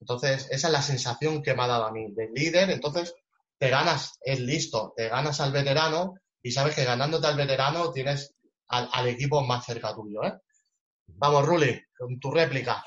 Entonces, 0.00 0.48
esa 0.50 0.68
es 0.68 0.72
la 0.72 0.82
sensación 0.82 1.42
que 1.42 1.54
me 1.54 1.62
ha 1.62 1.66
dado 1.66 1.86
a 1.86 1.92
mí, 1.92 2.12
de 2.12 2.28
líder. 2.34 2.70
Entonces, 2.70 3.14
te 3.58 3.70
ganas 3.70 4.18
el 4.22 4.46
listo, 4.46 4.92
te 4.96 5.08
ganas 5.08 5.40
al 5.40 5.52
veterano 5.52 6.14
y 6.42 6.50
sabes 6.50 6.74
que 6.74 6.84
ganándote 6.84 7.26
al 7.26 7.36
veterano 7.36 7.90
tienes 7.92 8.34
al, 8.68 8.88
al 8.92 9.08
equipo 9.08 9.42
más 9.42 9.64
cerca 9.64 9.94
tuyo, 9.94 10.22
¿eh? 10.24 10.34
Vamos, 11.08 11.46
Ruli, 11.46 11.80
con 11.96 12.18
tu 12.18 12.30
réplica. 12.30 12.84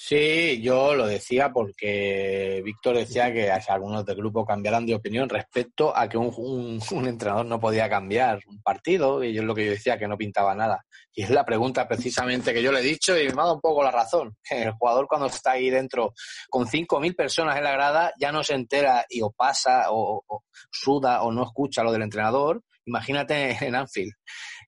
Sí, 0.00 0.62
yo 0.62 0.94
lo 0.94 1.08
decía 1.08 1.52
porque 1.52 2.62
Víctor 2.64 2.98
decía 2.98 3.32
que 3.32 3.50
algunos 3.50 4.06
del 4.06 4.14
grupo 4.14 4.46
cambiaran 4.46 4.86
de 4.86 4.94
opinión 4.94 5.28
respecto 5.28 5.94
a 5.94 6.08
que 6.08 6.16
un, 6.16 6.32
un- 6.36 6.80
entrenador 7.08 7.44
no 7.46 7.58
podía 7.58 7.88
cambiar 7.90 8.38
un 8.46 8.62
partido 8.62 9.24
y 9.24 9.36
es 9.36 9.42
lo 9.42 9.56
que 9.56 9.64
yo 9.64 9.70
decía 9.72 9.98
que 9.98 10.06
no 10.06 10.16
pintaba 10.16 10.54
nada. 10.54 10.84
Y 11.12 11.24
es 11.24 11.30
la 11.30 11.44
pregunta 11.44 11.88
precisamente 11.88 12.54
que 12.54 12.62
yo 12.62 12.70
le 12.70 12.78
he 12.78 12.84
dicho 12.84 13.18
y 13.18 13.24
me 13.24 13.32
ha 13.32 13.44
dado 13.46 13.54
un 13.56 13.60
poco 13.60 13.82
la 13.82 13.90
razón. 13.90 14.36
El 14.50 14.70
jugador 14.70 15.08
cuando 15.08 15.26
está 15.26 15.50
ahí 15.52 15.68
dentro 15.68 16.12
con 16.48 16.68
5.000 16.68 17.16
personas 17.16 17.56
en 17.56 17.64
la 17.64 17.72
grada 17.72 18.12
ya 18.20 18.30
no 18.30 18.44
se 18.44 18.54
entera 18.54 19.04
y 19.08 19.20
o 19.20 19.32
pasa 19.32 19.90
o, 19.90 20.22
o 20.28 20.44
suda 20.70 21.22
o 21.22 21.32
no 21.32 21.42
escucha 21.42 21.82
lo 21.82 21.90
del 21.90 22.02
entrenador. 22.02 22.62
Imagínate 22.86 23.58
en 23.66 23.74
Anfield 23.74 24.12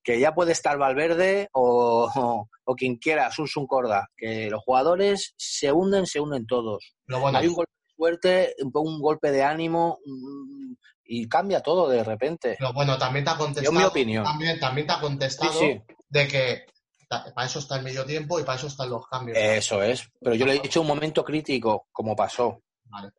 que 0.03 0.19
ya 0.19 0.35
puede 0.35 0.53
estar 0.53 0.79
Valverde 0.79 1.49
o, 1.53 2.11
o, 2.15 2.49
o 2.65 2.75
quien 2.75 2.97
quiera, 2.97 3.31
Sunsun 3.31 3.67
Corda, 3.67 4.09
que 4.17 4.49
los 4.51 4.63
jugadores 4.63 5.35
se 5.37 5.73
hunden, 5.73 6.07
se 6.07 6.21
hunden 6.21 6.47
todos. 6.47 6.95
Bueno, 7.07 7.39
Hay 7.39 7.49
un 7.49 7.55
golpe 7.55 7.73
de 7.73 7.95
suerte, 7.97 8.55
un, 8.75 9.01
golpe 9.01 9.31
de 9.31 9.43
ánimo 9.43 9.99
y 11.05 11.29
cambia 11.29 11.61
todo 11.61 11.89
de 11.89 12.05
repente. 12.05 12.57
Pero 12.59 12.73
bueno, 12.73 12.97
también 12.99 13.25
te 13.25 13.31
ha 13.31 13.37
contestado. 13.37 13.73
Yo 13.73 13.79
mi 13.79 13.85
opinión. 13.85 14.25
También, 14.25 14.59
también 14.59 14.87
te 14.87 14.93
ha 14.93 15.01
contestado 15.01 15.53
Sí, 15.53 15.59
sí. 15.59 15.95
de 16.09 16.29
que 16.29 16.67
para 17.11 17.47
eso 17.47 17.59
está 17.59 17.77
el 17.77 17.83
medio 17.83 18.05
tiempo 18.05 18.39
y 18.39 18.45
para 18.45 18.57
eso 18.57 18.69
están 18.69 18.89
los 18.89 19.07
cambios. 19.07 19.37
Eso 19.37 19.83
es. 19.83 20.09
Pero 20.21 20.37
yo 20.37 20.47
le 20.47 20.55
he 20.55 20.61
dicho 20.61 20.81
un 20.81 20.87
momento 20.87 21.25
crítico, 21.25 21.89
como 21.93 22.15
pasó. 22.15 22.63
Vale. 22.85 23.11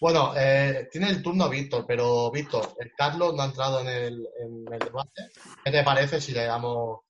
Bueno, 0.00 0.34
eh, 0.36 0.88
tiene 0.92 1.08
el 1.08 1.22
turno 1.22 1.48
Víctor, 1.48 1.84
pero 1.86 2.30
Víctor, 2.30 2.74
el 2.78 2.92
Carlos 2.94 3.34
no 3.34 3.42
ha 3.42 3.46
entrado 3.46 3.80
en 3.80 3.88
el, 3.88 4.28
en 4.38 4.72
el 4.72 4.78
debate. 4.78 5.30
¿Qué 5.64 5.70
te 5.70 5.82
parece 5.82 6.20
si 6.20 6.32
le 6.32 6.44
damos 6.44 7.00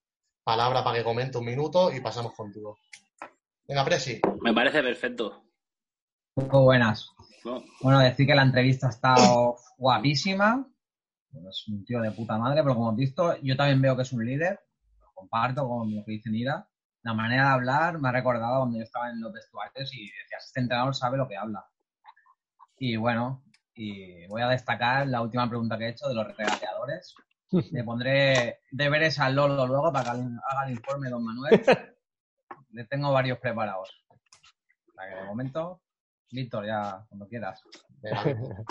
palabra 0.44 0.84
para 0.84 0.98
que 0.98 1.04
comente 1.04 1.38
un 1.38 1.46
minuto 1.46 1.92
y 1.92 2.00
pasamos 2.00 2.32
contigo? 2.34 2.78
Venga, 3.66 3.84
Presi. 3.84 4.20
Me 4.40 4.54
parece 4.54 4.82
perfecto. 4.82 5.42
Muy 6.36 6.62
buenas. 6.62 7.10
¿no? 7.44 7.64
Bueno, 7.80 7.98
decir 7.98 8.26
que 8.26 8.34
la 8.34 8.42
entrevista 8.42 8.86
ha 8.86 8.90
estado 8.90 9.56
guapísima. 9.76 10.64
Es 11.50 11.66
un 11.66 11.84
tío 11.84 12.00
de 12.00 12.12
puta 12.12 12.38
madre, 12.38 12.62
pero 12.62 12.76
como 12.76 12.90
has 12.90 12.96
visto, 12.96 13.36
yo 13.42 13.56
también 13.56 13.82
veo 13.82 13.96
que 13.96 14.02
es 14.02 14.12
un 14.12 14.24
líder. 14.24 14.60
Lo 15.00 15.12
comparto 15.12 15.66
con 15.68 15.92
lo 15.94 16.04
que 16.04 16.12
dice 16.12 16.30
Nira. 16.30 16.68
La 17.02 17.14
manera 17.14 17.48
de 17.48 17.54
hablar 17.54 17.98
me 17.98 18.08
ha 18.08 18.12
recordado 18.12 18.60
cuando 18.60 18.78
yo 18.78 18.84
estaba 18.84 19.10
en 19.10 19.20
los 19.20 19.32
vestuarios 19.32 19.92
y 19.92 20.04
decías, 20.04 20.46
este 20.46 20.60
entrenador 20.60 20.94
sabe 20.94 21.18
lo 21.18 21.28
que 21.28 21.36
habla. 21.36 21.64
Y 22.78 22.96
bueno, 22.96 23.44
y 23.74 24.26
voy 24.26 24.42
a 24.42 24.48
destacar 24.48 25.06
la 25.06 25.22
última 25.22 25.48
pregunta 25.48 25.78
que 25.78 25.84
he 25.84 25.90
hecho 25.90 26.08
de 26.08 26.14
los 26.14 26.26
regateadores. 26.36 27.14
Le 27.72 27.84
pondré 27.84 28.60
deberes 28.70 29.18
al 29.18 29.34
Lolo 29.34 29.66
luego 29.66 29.92
para 29.92 30.12
que 30.12 30.20
haga 30.20 30.66
el 30.66 30.72
informe 30.72 31.08
don 31.08 31.24
Manuel. 31.24 31.62
Le 32.72 32.84
tengo 32.84 33.12
varios 33.12 33.38
preparados. 33.38 34.04
O 34.08 34.92
sea 34.94 35.08
que 35.08 35.20
de 35.20 35.24
momento, 35.24 35.82
Víctor, 36.30 36.66
ya 36.66 37.04
cuando 37.08 37.28
quieras. 37.28 37.62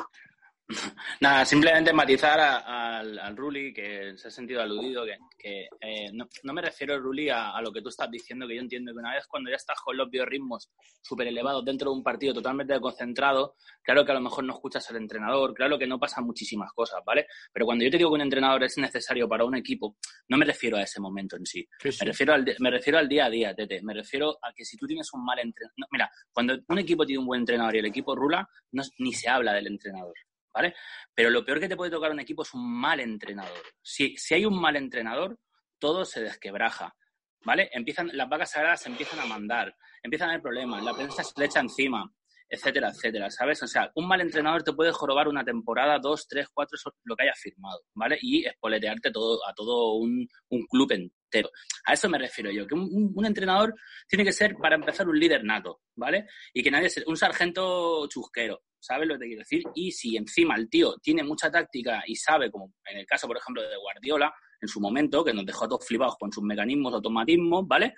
Nada, 1.22 1.46
simplemente 1.46 1.94
matizar 1.94 2.40
a- 2.40 2.98
al, 3.00 3.20
al 3.20 3.38
Ruli, 3.38 3.72
que 3.74 4.14
se 4.18 4.28
ha 4.30 4.32
sentido 4.32 4.62
aludido, 4.62 5.06
que, 5.06 5.18
que, 5.38 5.68
eh, 5.80 6.12
no, 6.12 6.28
no 6.44 6.54
me 6.54 6.62
refiero, 6.62 7.00
Ruli, 7.00 7.30
a, 7.30 7.52
a 7.52 7.62
lo 7.62 7.72
que 7.72 7.82
tú 7.82 7.90
estás 7.90 8.10
diciendo, 8.10 8.48
que 8.48 8.56
yo 8.56 8.62
entiendo 8.62 8.92
que 8.92 8.98
una 9.00 9.14
vez 9.14 9.28
cuando 9.28 9.50
ya 9.52 9.58
estás 9.58 9.78
con 9.84 9.96
los 9.96 10.10
biorritmos 10.10 10.72
súper 11.02 11.28
elevados 11.28 11.64
dentro 11.64 11.92
de 11.92 11.98
un 11.98 12.04
partido 12.04 12.34
totalmente 12.34 12.80
concentrado, 12.80 13.56
claro 13.84 14.04
que 14.04 14.12
a 14.12 14.16
lo 14.16 14.22
mejor 14.22 14.44
no 14.44 14.54
escuchas 14.54 14.90
al 14.90 14.98
entrenador, 14.98 15.54
claro 15.54 15.78
que 15.78 15.86
no 15.86 16.00
pasan 16.00 16.26
muchísimas 16.26 16.72
cosas, 16.74 17.00
¿vale? 17.06 17.28
Pero 17.54 17.66
cuando 17.68 17.84
yo 17.86 17.92
te 17.92 17.98
digo 17.98 18.10
que 18.10 18.16
un 18.16 18.22
entrenador 18.22 18.64
es 18.64 18.78
necesario 18.78 19.30
para 19.30 19.46
un 19.46 19.56
equipo, 19.56 19.98
no 20.30 20.38
me 20.38 20.46
refiero 20.46 20.78
a 20.78 20.82
ese 20.82 21.00
momento 21.00 21.36
en 21.38 21.46
sí. 21.46 21.68
Me, 22.02 22.08
refiero 22.08 22.34
al, 22.34 22.56
me 22.60 22.72
refiero 22.72 22.98
al 22.98 23.08
día 23.08 23.26
a 23.26 23.30
día, 23.30 23.54
Tete. 23.54 23.82
Me 23.84 23.94
refiero 23.94 24.32
a 24.42 24.52
que 24.54 24.66
si 24.66 24.78
tú 24.78 24.88
tienes 24.88 25.08
un 25.14 25.24
mal 25.24 25.38
entrenador... 25.40 25.76
mira, 25.92 26.10
cuando 26.32 26.58
un 26.70 26.80
equipo 26.80 27.06
tiene 27.06 27.20
un 27.20 27.28
buen 27.28 27.42
entrenador 27.42 27.76
y 27.76 27.80
el 27.80 27.86
equipo 27.86 28.16
rula, 28.16 28.50
no, 28.72 28.82
ni 28.98 29.14
se 29.14 29.30
habla 29.30 29.54
del 29.54 29.68
entrenador. 29.68 30.14
¿Vale? 30.56 30.74
Pero 31.14 31.30
lo 31.30 31.44
peor 31.44 31.60
que 31.60 31.68
te 31.68 31.76
puede 31.76 31.92
tocar 31.92 32.12
un 32.12 32.20
equipo 32.22 32.44
es 32.44 32.54
un 32.54 32.72
mal 32.80 33.00
entrenador. 33.02 33.62
Si, 33.82 34.16
si 34.16 34.36
hay 34.36 34.46
un 34.46 34.60
mal 34.60 34.78
entrenador, 34.78 35.38
todo 35.78 36.06
se 36.06 36.22
desquebraja, 36.22 36.96
¿vale? 37.44 37.70
Empiezan, 37.74 38.10
las 38.14 38.30
vacas 38.30 38.52
sagradas 38.52 38.82
se 38.82 38.90
empiezan 38.90 39.20
a 39.20 39.26
mandar, 39.26 39.76
empiezan 40.02 40.30
a 40.30 40.32
haber 40.32 40.42
problemas, 40.42 40.84
la 40.84 40.94
prensa 40.94 41.24
se 41.24 41.34
le 41.38 41.46
echa 41.46 41.60
encima, 41.60 42.10
etcétera, 42.50 42.90
etcétera, 42.90 43.30
¿sabes? 43.32 43.62
O 43.64 43.68
sea, 43.68 43.92
un 43.96 44.08
mal 44.08 44.22
entrenador 44.22 44.64
te 44.64 44.74
puede 44.74 44.92
jorobar 44.92 45.28
una 45.28 45.44
temporada, 45.44 45.98
dos, 46.00 46.28
tres, 46.28 46.48
cuatro, 46.54 46.76
eso, 46.76 46.94
lo 47.04 47.16
que 47.16 47.24
haya 47.24 47.34
firmado, 47.36 47.82
¿vale? 47.96 48.18
Y 48.22 48.46
espoletearte 48.46 49.12
todo, 49.12 49.40
a 49.48 49.54
todo 49.54 49.94
un, 49.96 50.28
un 50.50 50.66
club 50.68 50.92
entero. 50.92 51.50
A 51.86 51.94
eso 51.94 52.08
me 52.10 52.18
refiero 52.20 52.52
yo, 52.52 52.66
que 52.68 52.76
un- 52.76 53.12
un 53.16 53.26
entrenador 53.26 53.74
tiene 54.08 54.24
que 54.24 54.32
ser, 54.32 54.56
para 54.56 54.76
empezar, 54.76 55.08
un 55.08 55.20
líder 55.20 55.44
nato, 55.44 55.82
¿vale? 55.96 56.28
Y 56.54 56.62
que 56.64 56.72
nadie 56.72 56.90
sea 56.90 57.04
un 57.08 57.18
sargento 57.18 58.08
chusquero, 58.08 58.62
¿sabes 58.80 59.08
lo 59.08 59.16
que 59.16 59.20
te 59.22 59.26
quiero 59.28 59.40
decir? 59.40 59.64
Y 59.74 59.92
si 59.92 60.16
encima 60.16 60.56
el 60.56 60.70
tío 60.70 60.96
tiene 61.02 61.24
mucha 61.24 61.50
táctica 61.52 62.04
y 62.06 62.16
sabe, 62.16 62.52
como 62.52 62.72
en 62.86 63.00
el 63.00 63.06
caso, 63.06 63.28
por 63.28 63.38
ejemplo, 63.38 63.62
de 63.64 63.76
Guardiola, 63.78 64.34
en 64.62 64.68
su 64.68 64.80
momento, 64.80 65.24
que 65.24 65.34
nos 65.34 65.46
dejó 65.46 65.66
a 65.66 65.68
todos 65.68 65.86
flipados 65.86 66.16
con 66.18 66.32
sus 66.32 66.44
mecanismos, 66.44 66.94
automatismos, 66.94 67.68
¿vale? 67.68 67.96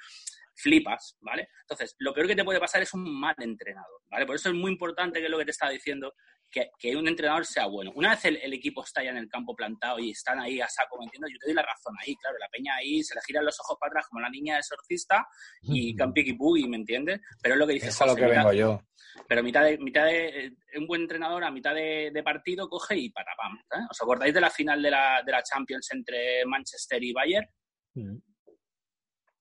Flipas, 0.57 1.17
¿vale? 1.21 1.49
Entonces, 1.61 1.95
lo 1.99 2.13
peor 2.13 2.27
que 2.27 2.35
te 2.35 2.43
puede 2.43 2.59
pasar 2.59 2.81
es 2.81 2.93
un 2.93 3.03
mal 3.19 3.35
entrenador, 3.37 4.01
¿vale? 4.09 4.25
Por 4.25 4.35
eso 4.35 4.49
es 4.49 4.55
muy 4.55 4.71
importante, 4.71 5.19
que 5.19 5.25
es 5.25 5.31
lo 5.31 5.37
que 5.37 5.45
te 5.45 5.51
estaba 5.51 5.71
diciendo, 5.71 6.13
que, 6.49 6.69
que 6.79 6.95
un 6.95 7.07
entrenador 7.07 7.45
sea 7.45 7.65
bueno. 7.67 7.91
Una 7.95 8.11
vez 8.11 8.25
el, 8.25 8.37
el 8.37 8.53
equipo 8.53 8.83
está 8.83 9.03
ya 9.03 9.11
en 9.11 9.17
el 9.17 9.27
campo 9.29 9.55
plantado 9.55 9.99
y 9.99 10.11
están 10.11 10.39
ahí 10.39 10.59
a 10.61 10.67
saco, 10.67 10.97
¿me 10.97 11.05
entiendes? 11.05 11.31
Yo 11.33 11.39
te 11.39 11.47
doy 11.47 11.55
la 11.55 11.61
razón 11.61 11.93
ahí, 12.01 12.15
claro, 12.15 12.37
la 12.39 12.47
peña 12.49 12.75
ahí 12.75 13.03
se 13.03 13.13
le 13.15 13.21
giran 13.27 13.45
los 13.45 13.59
ojos 13.59 13.77
para 13.79 13.91
atrás 13.91 14.07
como 14.07 14.21
la 14.21 14.29
niña 14.29 14.53
de 14.55 14.59
exorcista 14.61 15.27
y 15.61 15.95
campi 15.95 16.21
y 16.27 16.67
¿me 16.67 16.77
entiendes? 16.77 17.19
Pero 17.41 17.55
es 17.55 17.59
lo 17.59 17.67
que 17.67 17.73
dices. 17.73 17.89
Es 17.89 18.01
a 18.01 18.05
lo 18.05 18.15
que 18.15 18.23
mitad- 18.23 18.37
vengo 18.37 18.53
yo. 18.53 18.81
pero 19.27 19.43
mitad 19.43 19.63
de, 19.63 19.77
mitad 19.77 20.05
de 20.05 20.45
eh, 20.47 20.51
un 20.77 20.87
buen 20.87 21.01
entrenador 21.01 21.43
a 21.43 21.51
mitad 21.51 21.75
de, 21.75 22.11
de 22.13 22.23
partido 22.23 22.67
coge 22.69 22.97
y 22.97 23.09
patapam. 23.09 23.57
¿eh? 23.57 23.85
¿Os 23.91 24.01
acordáis 24.01 24.33
de 24.33 24.41
la 24.41 24.49
final 24.49 24.81
de 24.81 24.89
la, 24.91 25.21
de 25.25 25.31
la 25.31 25.43
Champions 25.43 25.87
entre 25.91 26.45
Manchester 26.45 27.03
y 27.03 27.13
Bayern? 27.13 27.47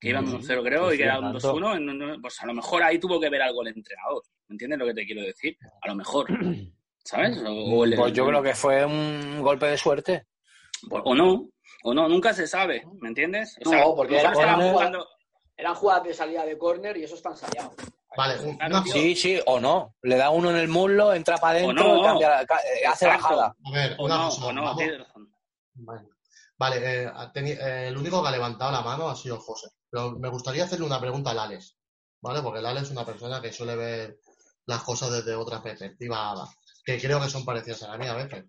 Que 0.07 0.11
iban 0.11 0.25
Mm, 0.25 0.35
1-0 0.37 0.63
creo 0.63 0.89
sí, 0.91 0.95
y 0.95 0.99
que 0.99 1.03
sí, 1.03 1.09
era 1.09 1.19
un 1.19 1.33
tanto. 1.33 1.39
2-1. 1.53 1.77
en 1.77 1.89
un- 2.03 2.23
Pues 2.23 2.41
a 2.41 2.47
lo 2.47 2.55
mejor 2.55 2.83
ahí 2.85 2.99
tuvo 3.01 3.19
que 3.19 3.29
ver 3.29 3.43
algo 3.43 3.63
el 3.63 3.69
entrenador. 3.69 4.23
¿Me 4.47 4.55
entiendes 4.55 4.79
lo 4.79 4.87
que 4.87 4.95
te 4.95 5.05
quiero 5.05 5.23
decir? 5.23 5.57
A 5.83 5.89
lo 5.89 5.95
mejor. 5.97 6.27
¿Sabes? 7.05 7.39
O, 7.45 7.51
o 7.51 7.85
el- 7.85 7.97
Pues 7.97 8.13
yo 8.13 8.27
creo 8.27 8.43
que 8.43 8.55
fue 8.55 8.85
un 8.85 9.41
golpe 9.43 9.67
de 9.67 9.77
suerte. 9.77 10.27
o- 10.91 10.99
o 10.99 11.15
no. 11.15 11.49
O 11.83 11.93
no, 11.95 12.09
nunca 12.09 12.33
se 12.33 12.47
sabe. 12.47 12.85
¿Me 13.01 13.09
entiendes? 13.09 13.57
O 13.65 13.69
sea, 13.71 13.81
No, 13.81 13.95
porque 13.97 14.19
era 14.21 14.33
jugando- 14.33 15.09
Eran 15.57 15.75
jugadas 15.75 16.05
de 16.05 16.15
salida 16.15 16.45
de 16.45 16.59
córner 16.59 16.97
y 16.99 17.05
eso 17.05 17.15
está 17.17 17.31
ensayado. 17.31 17.73
Vale, 18.17 18.39
un- 18.41 18.57
Claro. 18.59 18.83
Sí, 18.85 19.17
sí, 19.17 19.41
o 19.47 19.59
no. 19.59 19.95
Le 20.03 20.17
da 20.17 20.31
uno 20.31 20.51
en 20.51 20.57
el 20.57 20.69
muslo, 20.69 21.15
entra 21.15 21.37
para 21.39 21.59
adentro 21.59 22.03
cambia 22.03 22.29
la- 22.29 22.47
ca- 22.47 22.61
eh, 22.61 22.87
hace 22.87 23.07
Exacto. 23.07 23.23
bajada. 23.37 23.57
a 23.65 23.71
ver, 23.73 23.95
O 23.99 24.07
no, 24.09 24.25
cosa, 24.27 24.47
o 24.47 24.53
no. 24.53 24.75
Vale, 25.75 26.03
Vale, 26.59 26.77
eh, 27.05 27.11
teni- 27.35 27.51
eh, 27.59 27.89
el 27.89 27.97
único 27.99 28.23
que 28.23 28.29
ha 28.29 28.33
levantado 28.33 28.73
la 28.73 28.81
mano 28.81 29.09
ha 29.09 29.15
sido 29.17 29.39
José. 29.39 29.69
Pero 29.91 30.19
me 30.19 30.29
gustaría 30.29 30.65
hacerle 30.65 30.87
una 30.87 31.01
pregunta 31.01 31.31
al 31.31 31.39
Alex, 31.39 31.77
¿vale? 32.21 32.43
Porque 32.43 32.59
el 32.61 32.67
Alex 32.67 32.87
es 32.87 32.93
una 32.93 33.07
persona 33.07 33.41
que 33.41 33.53
suele 33.53 33.77
ver 33.77 34.19
las 34.67 34.83
cosas 34.83 35.11
desde 35.13 35.35
otra 35.35 35.63
perspectiva, 35.63 36.49
que 36.85 36.99
creo 37.01 37.21
que 37.21 37.31
son 37.31 37.45
parecidas 37.45 37.83
a 37.85 37.89
la 37.89 37.99
mía 37.99 38.13
a 38.13 38.17
veces. 38.25 38.45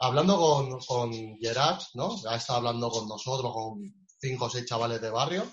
Hablando 0.00 0.36
con, 0.36 0.80
con 0.80 1.12
Gerard, 1.40 1.80
¿no? 1.94 2.16
Ha 2.28 2.36
estado 2.36 2.58
hablando 2.58 2.90
con 2.90 3.06
nosotros, 3.08 3.52
con 3.52 3.80
cinco 4.20 4.46
o 4.46 4.50
seis 4.50 4.66
chavales 4.66 5.00
de 5.00 5.10
barrio. 5.10 5.44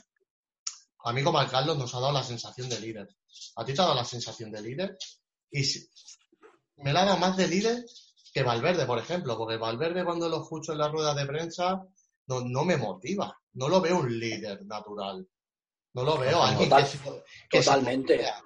A 1.06 1.14
mí 1.14 1.24
como 1.24 1.38
alcalde 1.40 1.76
nos 1.76 1.94
ha 1.94 2.00
dado 2.00 2.12
la 2.14 2.24
sensación 2.24 2.68
de 2.68 2.80
líder. 2.80 3.08
¿A 3.58 3.64
ti 3.66 3.74
te 3.74 3.82
ha 3.82 3.86
dado 3.86 3.96
la 3.96 4.04
sensación 4.06 4.52
de 4.52 4.62
líder? 4.62 4.98
Y 5.52 5.64
si- 5.64 5.88
me 6.78 6.92
la 6.94 7.02
ha 7.02 7.06
dado 7.06 7.18
más 7.18 7.38
de 7.38 7.48
líder 7.48 7.86
que 8.34 8.44
Valverde, 8.44 8.86
por 8.86 8.98
ejemplo, 9.00 9.38
porque 9.38 9.58
Valverde 9.58 10.04
cuando 10.04 10.28
lo 10.30 10.42
escucho 10.42 10.72
en 10.72 10.80
las 10.80 10.92
ruedas 10.92 11.16
de 11.16 11.26
prensa 11.26 11.84
no, 12.28 12.42
no 12.42 12.64
me 12.66 12.78
motiva, 12.78 13.39
no 13.60 13.68
lo 13.70 13.82
veo 13.82 14.00
un 14.00 14.20
líder 14.20 14.66
natural, 14.66 15.28
no 15.94 16.04
lo 16.04 16.18
veo 16.18 16.42
alguien 16.42 16.70
Total- 16.70 16.84
que, 16.84 16.90
se- 16.98 17.24
que 17.50 17.62
se 17.62 17.70
Totalmente. 17.70 18.16
motiva. 18.16 18.44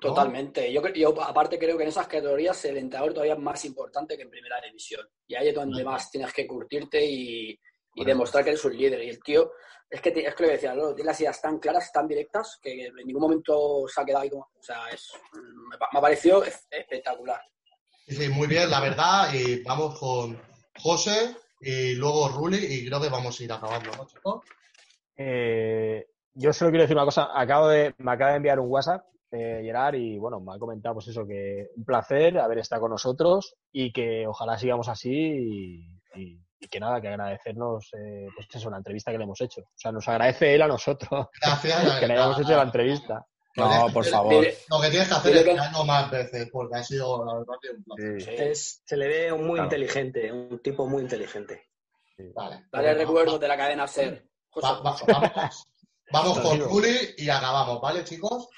Totalmente. 0.00 0.72
Yo, 0.72 0.80
yo 0.94 1.22
aparte 1.22 1.58
creo 1.58 1.76
que 1.76 1.82
en 1.82 1.88
esas 1.90 2.06
categorías 2.06 2.64
el 2.64 2.78
entrenador 2.78 3.12
todavía 3.12 3.34
es 3.34 3.40
más 3.40 3.64
importante 3.64 4.16
que 4.16 4.22
en 4.22 4.30
primera 4.30 4.60
división. 4.60 5.06
Y 5.26 5.34
ahí 5.34 5.48
es 5.48 5.54
donde 5.54 5.84
más 5.84 6.10
tienes 6.10 6.32
que 6.32 6.46
curtirte 6.46 7.04
y, 7.04 7.58
y 7.94 8.04
demostrar 8.04 8.42
que 8.44 8.50
eres 8.50 8.64
un 8.64 8.76
líder. 8.76 9.02
Y 9.02 9.10
el 9.10 9.20
tío, 9.22 9.50
es 9.90 10.00
que, 10.00 10.12
te- 10.12 10.26
es 10.26 10.34
que 10.34 10.42
lo 10.44 10.48
que 10.48 10.54
decía, 10.54 10.74
¿no? 10.74 10.94
tiene 10.94 11.10
las 11.10 11.20
ideas 11.20 11.42
tan 11.42 11.58
claras, 11.58 11.92
tan 11.92 12.06
directas, 12.08 12.58
que 12.62 12.86
en 12.86 12.94
ningún 13.04 13.20
momento 13.22 13.86
se 13.92 14.00
ha 14.00 14.04
quedado 14.04 14.22
ahí 14.22 14.30
como... 14.30 14.42
O 14.58 14.62
sea, 14.62 14.88
es, 14.88 15.10
me, 15.34 15.76
me 15.76 15.98
ha 15.98 16.00
parecido 16.00 16.44
es- 16.44 16.66
espectacular. 16.70 17.42
Sí, 18.06 18.28
muy 18.30 18.46
bien, 18.46 18.70
la 18.70 18.80
verdad, 18.80 19.34
y 19.34 19.62
vamos 19.64 19.98
con 19.98 20.40
José 20.78 21.36
y 21.60 21.94
luego 21.94 22.28
Ruli 22.28 22.58
y 22.58 22.86
creo 22.86 23.00
que 23.00 23.08
vamos 23.08 23.38
a 23.38 23.44
ir 23.44 23.52
acabando, 23.52 23.90
¿no, 23.96 24.06
chicos? 24.06 24.42
Eh, 25.16 26.06
yo 26.34 26.52
solo 26.52 26.70
quiero 26.70 26.82
decir 26.84 26.96
una 26.96 27.04
cosa. 27.04 27.28
Acabo 27.34 27.68
de, 27.68 27.94
me 27.98 28.12
acaba 28.12 28.30
de 28.30 28.36
enviar 28.38 28.58
un 28.60 28.70
WhatsApp, 28.70 29.04
eh, 29.32 29.60
Gerard, 29.62 29.94
y 29.94 30.18
bueno, 30.18 30.40
me 30.40 30.54
ha 30.54 30.58
comentado 30.58 30.94
pues 30.94 31.08
eso, 31.08 31.26
que 31.26 31.68
un 31.76 31.84
placer 31.84 32.38
haber 32.38 32.58
estado 32.58 32.82
con 32.82 32.90
nosotros 32.92 33.54
y 33.72 33.92
que 33.92 34.26
ojalá 34.26 34.58
sigamos 34.58 34.88
así 34.88 35.10
y, 35.12 36.20
y- 36.20 36.40
y 36.62 36.68
que 36.68 36.78
nada, 36.78 37.00
que 37.00 37.08
agradecernos 37.08 37.88
eh, 37.94 38.28
pues 38.34 38.46
eso, 38.52 38.68
la 38.68 38.76
entrevista 38.76 39.10
que 39.10 39.16
le 39.18 39.24
hemos 39.24 39.40
hecho. 39.40 39.62
O 39.62 39.72
sea, 39.76 39.92
nos 39.92 40.06
agradece 40.08 40.54
él 40.54 40.60
a 40.60 40.68
nosotros 40.68 41.28
Gracias. 41.40 41.98
que 42.00 42.06
le 42.06 42.12
hayamos 42.12 42.38
hecho 42.38 42.50
la 42.56 42.62
entrevista. 42.64 43.26
No, 43.56 43.88
por 43.92 44.04
favor. 44.06 44.44
Lo 44.70 44.80
que 44.80 44.90
tienes 44.90 45.08
que 45.08 45.14
hacer 45.14 45.36
es 45.36 45.44
que- 45.44 45.54
traerlo 45.54 45.84
más 45.84 46.10
veces, 46.10 46.48
porque 46.52 46.78
ha 46.78 46.82
sido, 46.84 47.24
la 47.24 47.34
verdad, 47.34 47.54
que 47.60 47.70
un 47.70 47.82
placer. 47.84 48.40
Es, 48.50 48.82
se 48.84 48.96
le 48.96 49.08
ve 49.08 49.32
muy 49.32 49.54
Claro. 49.54 49.64
inteligente, 49.64 50.32
un 50.32 50.60
tipo 50.62 50.86
muy 50.86 51.02
inteligente. 51.02 51.68
Vale. 52.34 52.66
Dale 52.70 52.88
Va- 52.92 52.94
recuerdos 52.94 53.40
de 53.40 53.48
la 53.48 53.56
cadena 53.56 53.86
SER. 53.88 54.24
José. 54.50 54.66
va- 54.66 54.80
va- 54.80 54.96
vamos 55.06 55.66
vamos 56.12 56.38
con. 56.40 56.60
Ruli 56.60 57.14
y 57.18 57.28
acabamos, 57.28 57.80
¿vale, 57.80 58.04
chicos? 58.04 58.48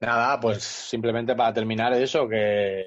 Nada, 0.00 0.38
pues 0.40 0.62
simplemente 0.64 1.34
para 1.36 1.52
terminar 1.54 1.92
eso, 1.94 2.28
que 2.28 2.84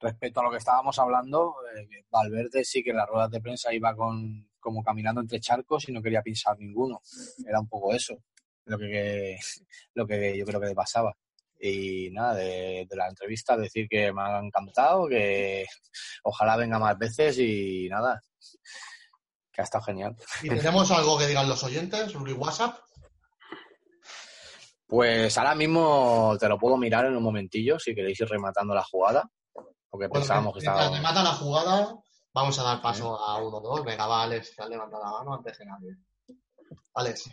respecto 0.00 0.40
a 0.40 0.44
lo 0.44 0.50
que 0.50 0.56
estábamos 0.58 0.98
hablando, 0.98 1.54
eh, 1.76 2.04
Valverde 2.10 2.64
sí 2.64 2.82
que 2.82 2.90
en 2.90 2.96
las 2.96 3.08
ruedas 3.08 3.30
de 3.30 3.40
prensa 3.40 3.72
iba 3.74 3.94
con 3.94 4.48
como 4.58 4.82
caminando 4.82 5.20
entre 5.20 5.38
charcos 5.38 5.88
y 5.88 5.92
no 5.92 6.02
quería 6.02 6.22
pisar 6.22 6.58
ninguno. 6.58 7.00
Era 7.46 7.60
un 7.60 7.68
poco 7.68 7.92
eso 7.94 8.16
lo 8.66 8.78
que, 8.78 9.38
lo 9.94 10.06
que 10.06 10.36
yo 10.36 10.44
creo 10.44 10.60
que 10.60 10.66
le 10.66 10.74
pasaba. 10.74 11.16
Y 11.58 12.10
nada, 12.10 12.34
de, 12.34 12.86
de 12.88 12.96
la 12.96 13.08
entrevista 13.08 13.56
decir 13.56 13.88
que 13.88 14.12
me 14.12 14.22
ha 14.22 14.38
encantado, 14.38 15.08
que 15.08 15.66
ojalá 16.24 16.56
venga 16.56 16.78
más 16.78 16.98
veces 16.98 17.38
y 17.38 17.88
nada, 17.88 18.20
que 19.52 19.62
ha 19.62 19.64
estado 19.64 19.84
genial. 19.84 20.16
¿Y 20.42 20.48
tenemos 20.50 20.90
algo 20.90 21.18
que 21.18 21.26
digan 21.26 21.48
los 21.48 21.64
oyentes? 21.64 22.12
Ruli 22.12 22.34
WhatsApp. 22.34 22.78
Pues 24.86 25.36
ahora 25.36 25.54
mismo 25.54 26.36
te 26.38 26.48
lo 26.48 26.58
puedo 26.58 26.76
mirar 26.76 27.06
en 27.06 27.16
un 27.16 27.22
momentillo 27.22 27.78
si 27.78 27.94
queréis 27.94 28.20
ir 28.20 28.28
rematando 28.28 28.72
la 28.72 28.84
jugada, 28.84 29.28
porque 29.52 30.06
Bueno, 30.06 30.12
pensábamos 30.12 30.52
que 30.52 30.60
estaba... 30.60 30.90
remata 30.90 31.24
la 31.24 31.32
jugada, 31.32 31.96
vamos 32.32 32.56
a 32.60 32.62
dar 32.62 32.80
paso 32.80 33.18
a 33.18 33.42
uno 33.42 33.60
dos. 33.60 33.84
Venga, 33.84 34.06
va, 34.06 34.22
Alex, 34.22 34.54
que 34.54 34.62
has 34.62 34.68
levantado 34.68 35.02
la 35.02 35.10
mano 35.10 35.34
antes 35.34 35.58
que 35.58 35.64
nadie. 35.64 35.96
Alex. 36.94 37.30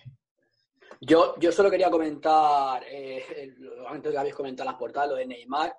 Yo, 1.05 1.35
yo 1.37 1.51
solo 1.51 1.69
quería 1.69 1.89
comentar, 1.91 2.83
eh, 2.87 3.53
antes 3.87 4.11
que 4.11 4.17
habéis 4.17 4.35
comentado 4.35 4.69
las 4.69 4.79
portadas, 4.79 5.09
lo 5.09 5.15
de 5.15 5.25
Neymar, 5.25 5.75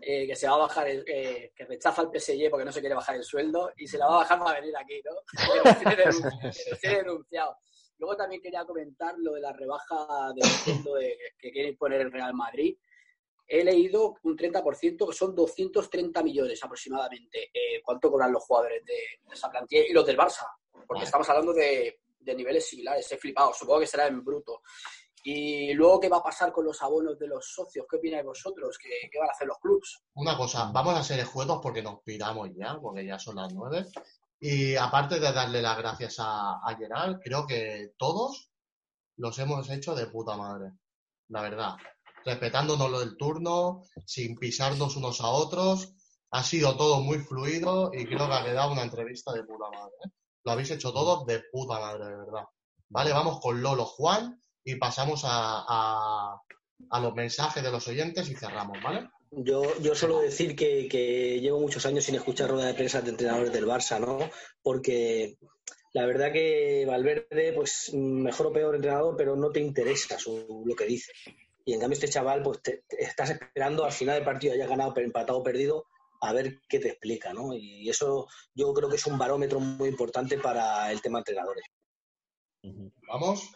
eh, 0.00 0.26
que 0.26 0.34
se 0.34 0.48
va 0.48 0.54
a 0.54 0.58
bajar, 0.58 0.88
el- 0.88 1.04
eh, 1.06 1.52
que 1.54 1.64
rechaza 1.66 2.02
el 2.02 2.08
PSG 2.08 2.48
porque 2.48 2.64
no 2.64 2.72
se 2.72 2.80
quiere 2.80 2.94
bajar 2.94 3.16
el 3.16 3.24
sueldo 3.24 3.70
y 3.76 3.86
se 3.86 3.98
la 3.98 4.06
va 4.06 4.14
a 4.14 4.18
bajar 4.18 4.38
para 4.38 4.60
venir 4.60 4.74
aquí, 4.76 5.02
¿no? 5.04 5.12
Recién 6.70 6.94
denunciado. 7.04 7.56
Luego 7.98 8.16
también 8.16 8.40
quería 8.40 8.64
comentar 8.64 9.14
lo 9.18 9.32
de 9.34 9.40
la 9.42 9.52
rebaja 9.52 10.32
de 10.34 10.42
sueldo 10.42 10.94
de- 10.94 11.18
que 11.38 11.52
quiere 11.52 11.68
imponer 11.70 12.00
el 12.00 12.12
Real 12.12 12.32
Madrid. 12.32 12.76
He 13.46 13.62
leído 13.64 14.14
un 14.22 14.36
30%, 14.36 15.06
que 15.06 15.12
son 15.14 15.34
230 15.34 16.22
millones 16.22 16.62
aproximadamente. 16.64 17.50
Eh, 17.52 17.82
¿Cuánto 17.84 18.10
cobran 18.10 18.32
los 18.32 18.42
jugadores 18.44 18.82
de, 18.86 18.94
de 19.28 19.34
esa 19.34 19.50
plantilla? 19.50 19.82
Y 19.86 19.92
los 19.92 20.06
del 20.06 20.16
Barça, 20.16 20.46
porque 20.72 20.86
Vale. 21.00 21.04
estamos 21.04 21.28
hablando 21.28 21.52
de, 21.52 22.00
de 22.22 22.34
niveles 22.34 22.68
similares. 22.68 23.10
He 23.10 23.18
flipado, 23.18 23.52
supongo 23.52 23.80
que 23.80 23.86
será 23.86 24.06
en 24.06 24.24
bruto. 24.24 24.62
Y 25.24 25.72
luego, 25.74 26.00
¿qué 26.00 26.08
va 26.08 26.18
a 26.18 26.22
pasar 26.22 26.52
con 26.52 26.64
los 26.64 26.82
abonos 26.82 27.18
de 27.18 27.28
los 27.28 27.46
socios? 27.46 27.86
¿Qué 27.88 27.96
opináis 27.96 28.24
vosotros? 28.24 28.76
¿Qué, 28.76 29.08
qué 29.10 29.18
van 29.18 29.28
a 29.28 29.32
hacer 29.32 29.46
los 29.46 29.58
clubs? 29.58 30.02
Una 30.14 30.36
cosa, 30.36 30.70
vamos 30.72 30.98
a 30.98 31.04
ser 31.04 31.20
escuetos 31.20 31.60
porque 31.62 31.82
nos 31.82 32.00
piramos 32.00 32.50
ya, 32.56 32.78
porque 32.80 33.06
ya 33.06 33.18
son 33.18 33.36
las 33.36 33.52
nueve. 33.52 33.86
Y 34.40 34.74
aparte 34.74 35.20
de 35.20 35.32
darle 35.32 35.62
las 35.62 35.78
gracias 35.78 36.16
a, 36.18 36.54
a 36.54 36.76
Gerard, 36.76 37.20
creo 37.20 37.46
que 37.46 37.92
todos 37.96 38.50
los 39.16 39.38
hemos 39.38 39.70
hecho 39.70 39.94
de 39.94 40.06
puta 40.06 40.36
madre. 40.36 40.72
La 41.28 41.42
verdad. 41.42 41.76
Respetándonos 42.24 42.90
lo 42.90 43.00
del 43.00 43.16
turno, 43.16 43.82
sin 44.04 44.36
pisarnos 44.36 44.96
unos 44.96 45.20
a 45.20 45.28
otros. 45.28 45.94
Ha 46.32 46.42
sido 46.42 46.76
todo 46.76 47.00
muy 47.00 47.18
fluido 47.18 47.90
y 47.92 48.06
creo 48.06 48.26
que 48.26 48.34
ha 48.34 48.44
quedado 48.44 48.72
una 48.72 48.82
entrevista 48.82 49.32
de 49.32 49.44
puta 49.44 49.70
madre. 49.70 50.12
Lo 50.44 50.52
habéis 50.52 50.70
hecho 50.70 50.92
todos 50.92 51.26
de 51.26 51.42
puta 51.50 51.78
madre, 51.78 52.04
de 52.06 52.16
verdad. 52.16 52.44
Vale, 52.88 53.12
vamos 53.12 53.40
con 53.40 53.62
Lolo 53.62 53.84
Juan 53.84 54.42
y 54.64 54.76
pasamos 54.76 55.22
a, 55.24 55.64
a, 56.90 57.00
los 57.00 57.14
mensajes 57.14 57.62
de 57.62 57.70
los 57.70 57.86
oyentes 57.88 58.28
y 58.28 58.34
cerramos, 58.34 58.78
¿vale? 58.82 59.08
Yo, 59.30 59.62
yo 59.80 59.94
suelo 59.94 60.20
decir 60.20 60.54
que, 60.54 60.88
que 60.88 61.40
llevo 61.40 61.58
muchos 61.58 61.86
años 61.86 62.04
sin 62.04 62.16
escuchar 62.16 62.50
rueda 62.50 62.66
de 62.66 62.74
prensa 62.74 63.00
de 63.00 63.10
entrenadores 63.10 63.52
del 63.52 63.66
Barça, 63.66 63.98
¿no? 63.98 64.18
Porque 64.62 65.38
la 65.94 66.06
verdad 66.06 66.32
que 66.32 66.84
Valverde, 66.86 67.52
pues 67.54 67.92
mejor 67.94 68.46
o 68.46 68.52
peor 68.52 68.74
entrenador, 68.74 69.14
pero 69.16 69.36
no 69.36 69.50
te 69.50 69.60
interesa 69.60 70.16
lo 70.26 70.74
que 70.74 70.86
dice. 70.86 71.12
Y 71.64 71.74
en 71.74 71.80
cambio 71.80 71.94
este 71.94 72.08
chaval, 72.08 72.42
pues 72.42 72.62
te, 72.62 72.84
estás 72.98 73.30
esperando 73.30 73.84
al 73.84 73.92
final 73.92 74.16
del 74.16 74.24
partido, 74.24 74.54
hayas 74.54 74.68
ganado, 74.68 74.94
empatado 74.96 75.38
o 75.38 75.42
perdido, 75.42 75.86
a 76.22 76.32
ver 76.32 76.60
qué 76.68 76.78
te 76.78 76.88
explica, 76.88 77.32
¿no? 77.32 77.52
Y 77.52 77.88
eso 77.88 78.28
yo 78.54 78.72
creo 78.72 78.88
que 78.88 78.96
es 78.96 79.06
un 79.06 79.18
barómetro 79.18 79.58
muy 79.58 79.88
importante 79.88 80.38
para 80.38 80.90
el 80.92 81.02
tema 81.02 81.18
entrenadores. 81.18 81.64
Vamos. 83.08 83.52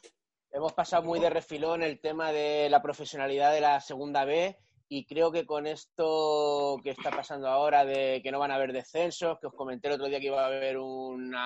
Hemos 0.51 0.73
pasado 0.73 1.05
muy 1.05 1.21
de 1.21 1.31
refilón 1.31 1.83
el 1.83 2.01
tema 2.01 2.33
de 2.33 2.69
la 2.69 2.83
profesionalidad 2.83 3.53
de 3.53 3.61
la 3.61 3.81
segunda 3.81 4.25
B 4.25 4.59
y 4.89 5.07
creo 5.07 5.31
que 5.31 5.47
con 5.47 5.67
esto 5.67 6.81
que 6.83 6.91
está 6.91 7.11
pasando 7.11 7.49
ahora 7.49 7.85
de 7.85 8.21
que 8.23 8.33
no 8.33 8.41
van 8.41 8.51
a 8.51 8.57
haber 8.57 8.73
descensos, 8.73 9.39
que 9.39 9.47
os 9.47 9.55
comenté 9.55 9.87
el 9.87 9.95
otro 9.95 10.09
día 10.09 10.19
que 10.19 10.27
iba 10.27 10.43
a 10.43 10.47
haber 10.47 10.79
una 10.79 11.46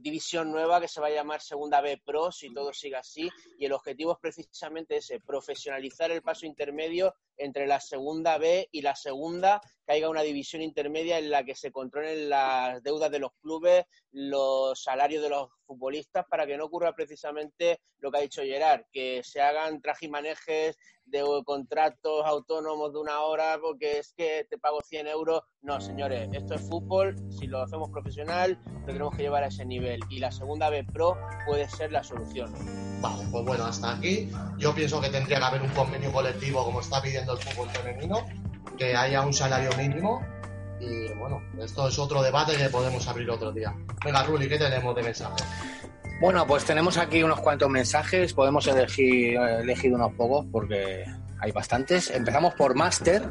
división 0.00 0.50
nueva 0.50 0.80
que 0.80 0.88
se 0.88 1.00
va 1.00 1.08
a 1.08 1.10
llamar 1.10 1.40
Segunda 1.40 1.80
B 1.80 2.00
Pro 2.04 2.30
si 2.32 2.52
todo 2.52 2.72
sigue 2.72 2.96
así. 2.96 3.30
Y 3.58 3.66
el 3.66 3.72
objetivo 3.72 4.12
es 4.12 4.18
precisamente 4.20 4.96
ese, 4.96 5.20
profesionalizar 5.20 6.10
el 6.10 6.22
paso 6.22 6.46
intermedio 6.46 7.14
entre 7.36 7.66
la 7.66 7.80
segunda 7.80 8.38
B 8.38 8.68
y 8.72 8.82
la 8.82 8.96
segunda, 8.96 9.60
que 9.86 9.92
haya 9.92 10.08
una 10.08 10.22
división 10.22 10.62
intermedia 10.62 11.18
en 11.18 11.30
la 11.30 11.44
que 11.44 11.54
se 11.54 11.70
controlen 11.70 12.28
las 12.28 12.82
deudas 12.82 13.10
de 13.10 13.20
los 13.20 13.32
clubes, 13.40 13.84
los 14.10 14.82
salarios 14.82 15.22
de 15.22 15.30
los 15.30 15.48
futbolistas, 15.64 16.26
para 16.28 16.46
que 16.46 16.56
no 16.56 16.64
ocurra 16.64 16.94
precisamente 16.94 17.80
lo 17.98 18.10
que 18.10 18.18
ha 18.18 18.22
dicho 18.22 18.42
Gerard, 18.42 18.84
que 18.92 19.22
se 19.22 19.40
hagan 19.40 19.80
trajimanejes 19.80 20.76
de 21.10 21.22
contratos 21.44 22.24
autónomos 22.24 22.92
de 22.92 22.98
una 22.98 23.20
hora 23.20 23.58
porque 23.60 23.98
es 23.98 24.12
que 24.16 24.46
te 24.48 24.58
pago 24.58 24.80
100 24.82 25.06
euros. 25.08 25.42
No, 25.62 25.80
señores, 25.80 26.28
esto 26.32 26.54
es 26.54 26.62
fútbol, 26.62 27.16
si 27.30 27.46
lo 27.46 27.62
hacemos 27.62 27.90
profesional, 27.90 28.58
lo 28.80 28.86
tenemos 28.86 29.16
que 29.16 29.22
llevar 29.22 29.44
a 29.44 29.48
ese 29.48 29.64
nivel 29.64 30.00
y 30.08 30.18
la 30.18 30.30
segunda 30.30 30.70
B 30.70 30.84
Pro 30.84 31.16
puede 31.46 31.68
ser 31.68 31.92
la 31.92 32.02
solución. 32.02 32.52
Vale, 33.00 33.24
pues 33.30 33.44
bueno, 33.44 33.64
hasta 33.64 33.92
aquí. 33.92 34.30
Yo 34.58 34.74
pienso 34.74 35.00
que 35.00 35.08
tendría 35.08 35.38
que 35.38 35.44
haber 35.44 35.62
un 35.62 35.70
convenio 35.70 36.12
colectivo 36.12 36.64
como 36.64 36.80
está 36.80 37.00
pidiendo 37.00 37.32
el 37.32 37.38
fútbol 37.38 37.70
femenino, 37.70 38.26
que 38.76 38.96
haya 38.96 39.22
un 39.22 39.32
salario 39.32 39.70
mínimo. 39.76 40.20
Y 40.80 41.12
bueno, 41.14 41.42
esto 41.58 41.88
es 41.88 41.98
otro 41.98 42.22
debate 42.22 42.56
que 42.56 42.68
podemos 42.68 43.06
abrir 43.08 43.28
otro 43.30 43.52
día. 43.52 43.74
Venga, 44.04 44.22
Ruli, 44.22 44.48
¿qué 44.48 44.58
tenemos 44.58 44.94
de 44.94 45.02
mensaje? 45.02 45.44
Bueno, 46.20 46.44
pues 46.48 46.64
tenemos 46.64 46.98
aquí 46.98 47.22
unos 47.22 47.40
cuantos 47.40 47.70
mensajes. 47.70 48.34
Podemos 48.34 48.66
elegir, 48.66 49.36
elegir 49.36 49.94
unos 49.94 50.12
pocos 50.14 50.46
porque 50.50 51.04
hay 51.40 51.52
bastantes. 51.52 52.10
Empezamos 52.10 52.54
por 52.54 52.74
Master, 52.74 53.22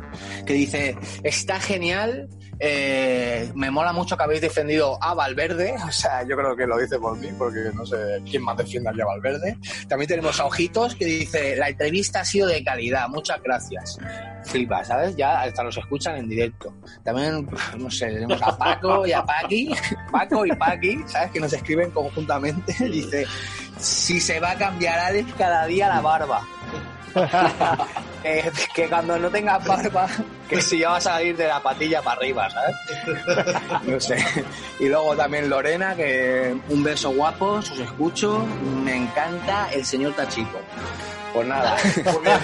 que 0.45 0.53
dice: 0.53 0.97
Está 1.23 1.59
genial. 1.59 2.29
Eh, 2.59 3.51
me 3.55 3.69
mola 3.69 3.93
mucho 3.93 4.17
que 4.17 4.23
habéis 4.23 4.41
defendido 4.41 4.97
a 5.01 5.13
Valverde. 5.13 5.75
O 5.87 5.91
sea, 5.91 6.21
yo 6.23 6.35
creo 6.35 6.55
que 6.55 6.67
lo 6.67 6.77
dice 6.77 6.99
por 6.99 7.17
mí, 7.17 7.29
porque 7.37 7.71
no 7.73 7.85
sé 7.85 8.21
quién 8.29 8.43
más 8.43 8.57
defiende 8.57 8.89
a 8.89 9.05
Valverde. 9.05 9.57
También 9.87 10.07
tenemos 10.07 10.39
a 10.39 10.45
Ojitos, 10.45 10.95
que 10.95 11.05
dice: 11.05 11.55
La 11.55 11.69
entrevista 11.69 12.21
ha 12.21 12.25
sido 12.25 12.47
de 12.47 12.63
calidad. 12.63 13.07
Muchas 13.07 13.41
gracias. 13.41 13.97
Flipa, 14.43 14.83
¿sabes? 14.83 15.15
Ya 15.15 15.41
hasta 15.41 15.63
los 15.63 15.77
escuchan 15.77 16.17
en 16.17 16.29
directo. 16.29 16.73
También, 17.03 17.47
no 17.77 17.89
sé, 17.89 18.07
tenemos 18.07 18.41
a 18.41 18.57
Paco 18.57 19.07
y 19.07 19.13
a 19.13 19.23
Paqui. 19.23 19.73
Paco 20.11 20.45
y 20.45 20.51
Paqui, 20.51 21.03
¿sabes? 21.07 21.31
Que 21.31 21.39
nos 21.39 21.53
escriben 21.53 21.89
conjuntamente. 21.91 22.75
Dice: 22.89 23.25
Si 23.79 24.19
se 24.19 24.39
va 24.39 24.51
a 24.51 24.57
cambiar 24.57 24.99
Alex 24.99 25.33
cada 25.37 25.65
día 25.65 25.87
la 25.87 26.01
barba. 26.01 26.45
Eh, 28.23 28.51
que 28.73 28.89
cuando 28.89 29.17
no 29.17 29.29
tengas 29.29 29.63
barba, 29.63 30.05
que 30.49 30.59
si 30.61 30.79
ya 30.79 30.89
vas 30.89 31.05
a 31.07 31.11
salir 31.13 31.37
de 31.37 31.47
la 31.47 31.61
patilla 31.61 32.01
para 32.01 32.17
arriba, 32.17 32.49
¿sabes? 32.49 32.75
No 33.83 33.99
sé. 34.01 34.17
Y 34.79 34.89
luego 34.89 35.15
también 35.15 35.49
Lorena, 35.49 35.95
que 35.95 36.53
un 36.67 36.83
beso 36.83 37.11
guapos, 37.11 37.71
os 37.71 37.79
escucho, 37.79 38.39
me 38.83 38.95
encanta 38.97 39.69
el 39.71 39.85
señor 39.85 40.13
Tachico. 40.13 40.59
Pues 41.33 41.47
nada, 41.47 41.77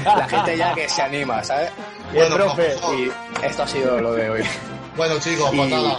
la 0.05 0.27
gente 0.29 0.55
ya 0.57 0.73
que 0.73 0.87
se 0.87 1.01
anima, 1.01 1.43
¿sabes? 1.43 1.69
Y 2.13 2.17
el 2.19 2.31
profe. 2.31 2.75
Y 2.95 3.11
esto 3.45 3.63
ha 3.63 3.67
sido 3.67 3.99
lo 3.99 4.13
de 4.13 4.29
hoy. 4.29 4.43
Bueno, 4.95 5.15
chicos, 5.19 5.49
Y- 5.53 5.57
pues 5.57 5.69
nada. 5.69 5.97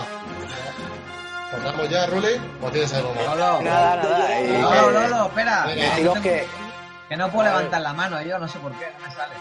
¿Cortamos 1.51 1.91
ya, 1.91 2.07
Ruli? 2.07 2.29
¿O 2.63 2.71
tienes 2.71 2.93
algo 2.95 3.13
más? 3.15 3.27
Lolo, 3.37 3.63
Nada, 3.63 3.97
nada. 3.97 4.41
y 4.41 4.49
Lolo, 4.63 4.87
que- 4.87 4.93
Lolo, 5.09 5.27
espera. 5.27 5.65
No 5.65 5.71
Deciros 5.75 6.19
que 6.21 6.47
que 7.09 7.17
no 7.17 7.31
puedo 7.31 7.45
levantar 7.49 7.81
la 7.81 7.93
mano 7.93 8.21
yo, 8.23 8.39
no 8.39 8.49
sé 8.49 8.59
por 8.59 8.73
qué, 8.73 8.87
no 8.99 9.07
me 9.07 9.15
sale. 9.15 9.35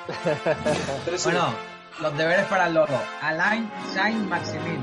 Bueno, 1.23 1.53
los 2.01 2.17
deberes 2.17 2.45
para 2.47 2.67
el 2.67 2.73
Lolo. 2.73 2.99
Alain 3.21 3.69
Saint 3.93 4.27
Maximin. 4.27 4.81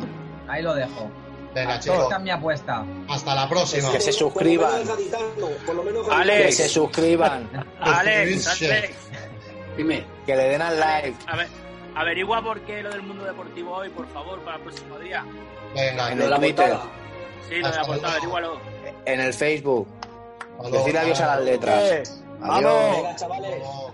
Ahí 0.49 0.63
lo 0.63 0.75
dejo. 0.75 1.11
Venga, 1.55 1.81
chicos. 1.81 2.03
Esta 2.05 2.17
es 2.17 2.23
mi 2.23 2.31
apuesta. 2.31 2.85
Hasta 3.09 3.35
la 3.35 3.49
próxima. 3.49 3.91
que 3.93 4.01
se 4.01 4.13
suscriban, 4.13 4.71
Por 5.67 5.75
lo 5.75 5.83
menos 5.83 6.07
menos 6.07 6.09
que 6.09 6.15
Alex. 6.15 6.57
se 6.57 6.69
suscriban, 6.69 7.51
Alex. 7.81 8.47
Alex, 8.63 8.97
Dime. 9.77 10.05
que 10.27 10.37
le 10.37 10.45
den 10.49 10.63
al 10.63 10.79
like. 10.79 11.15
a 11.27 11.37
ver, 11.37 11.49
averigua 11.97 12.43
por 12.43 12.61
qué 12.63 12.83
lo 12.83 12.91
del 12.91 13.03
mundo 13.03 13.25
deportivo 13.25 13.75
hoy, 13.75 13.89
por 13.91 14.07
favor, 14.13 14.41
para 14.43 14.57
el 14.59 14.63
próximo 14.63 14.99
día. 14.99 15.25
Venga, 15.75 16.13
En 16.13 16.19
Lo 16.19 16.25
de 16.25 16.25
el 16.25 16.31
la 16.31 16.37
Twitter, 16.39 16.69
portada. 16.71 16.91
Sí, 17.49 17.55
lo 17.57 17.71
de 17.71 17.77
la 17.77 17.83
portada, 17.85 18.13
averígualo. 18.15 18.61
en 19.07 19.21
el 19.21 19.35
Facebook. 19.35 19.89
Decir 20.71 20.99
adiós 20.99 21.21
a 21.21 21.27
las 21.37 21.41
letras. 21.45 22.20
Adiós. 22.41 23.17
Chavales. 23.21 23.90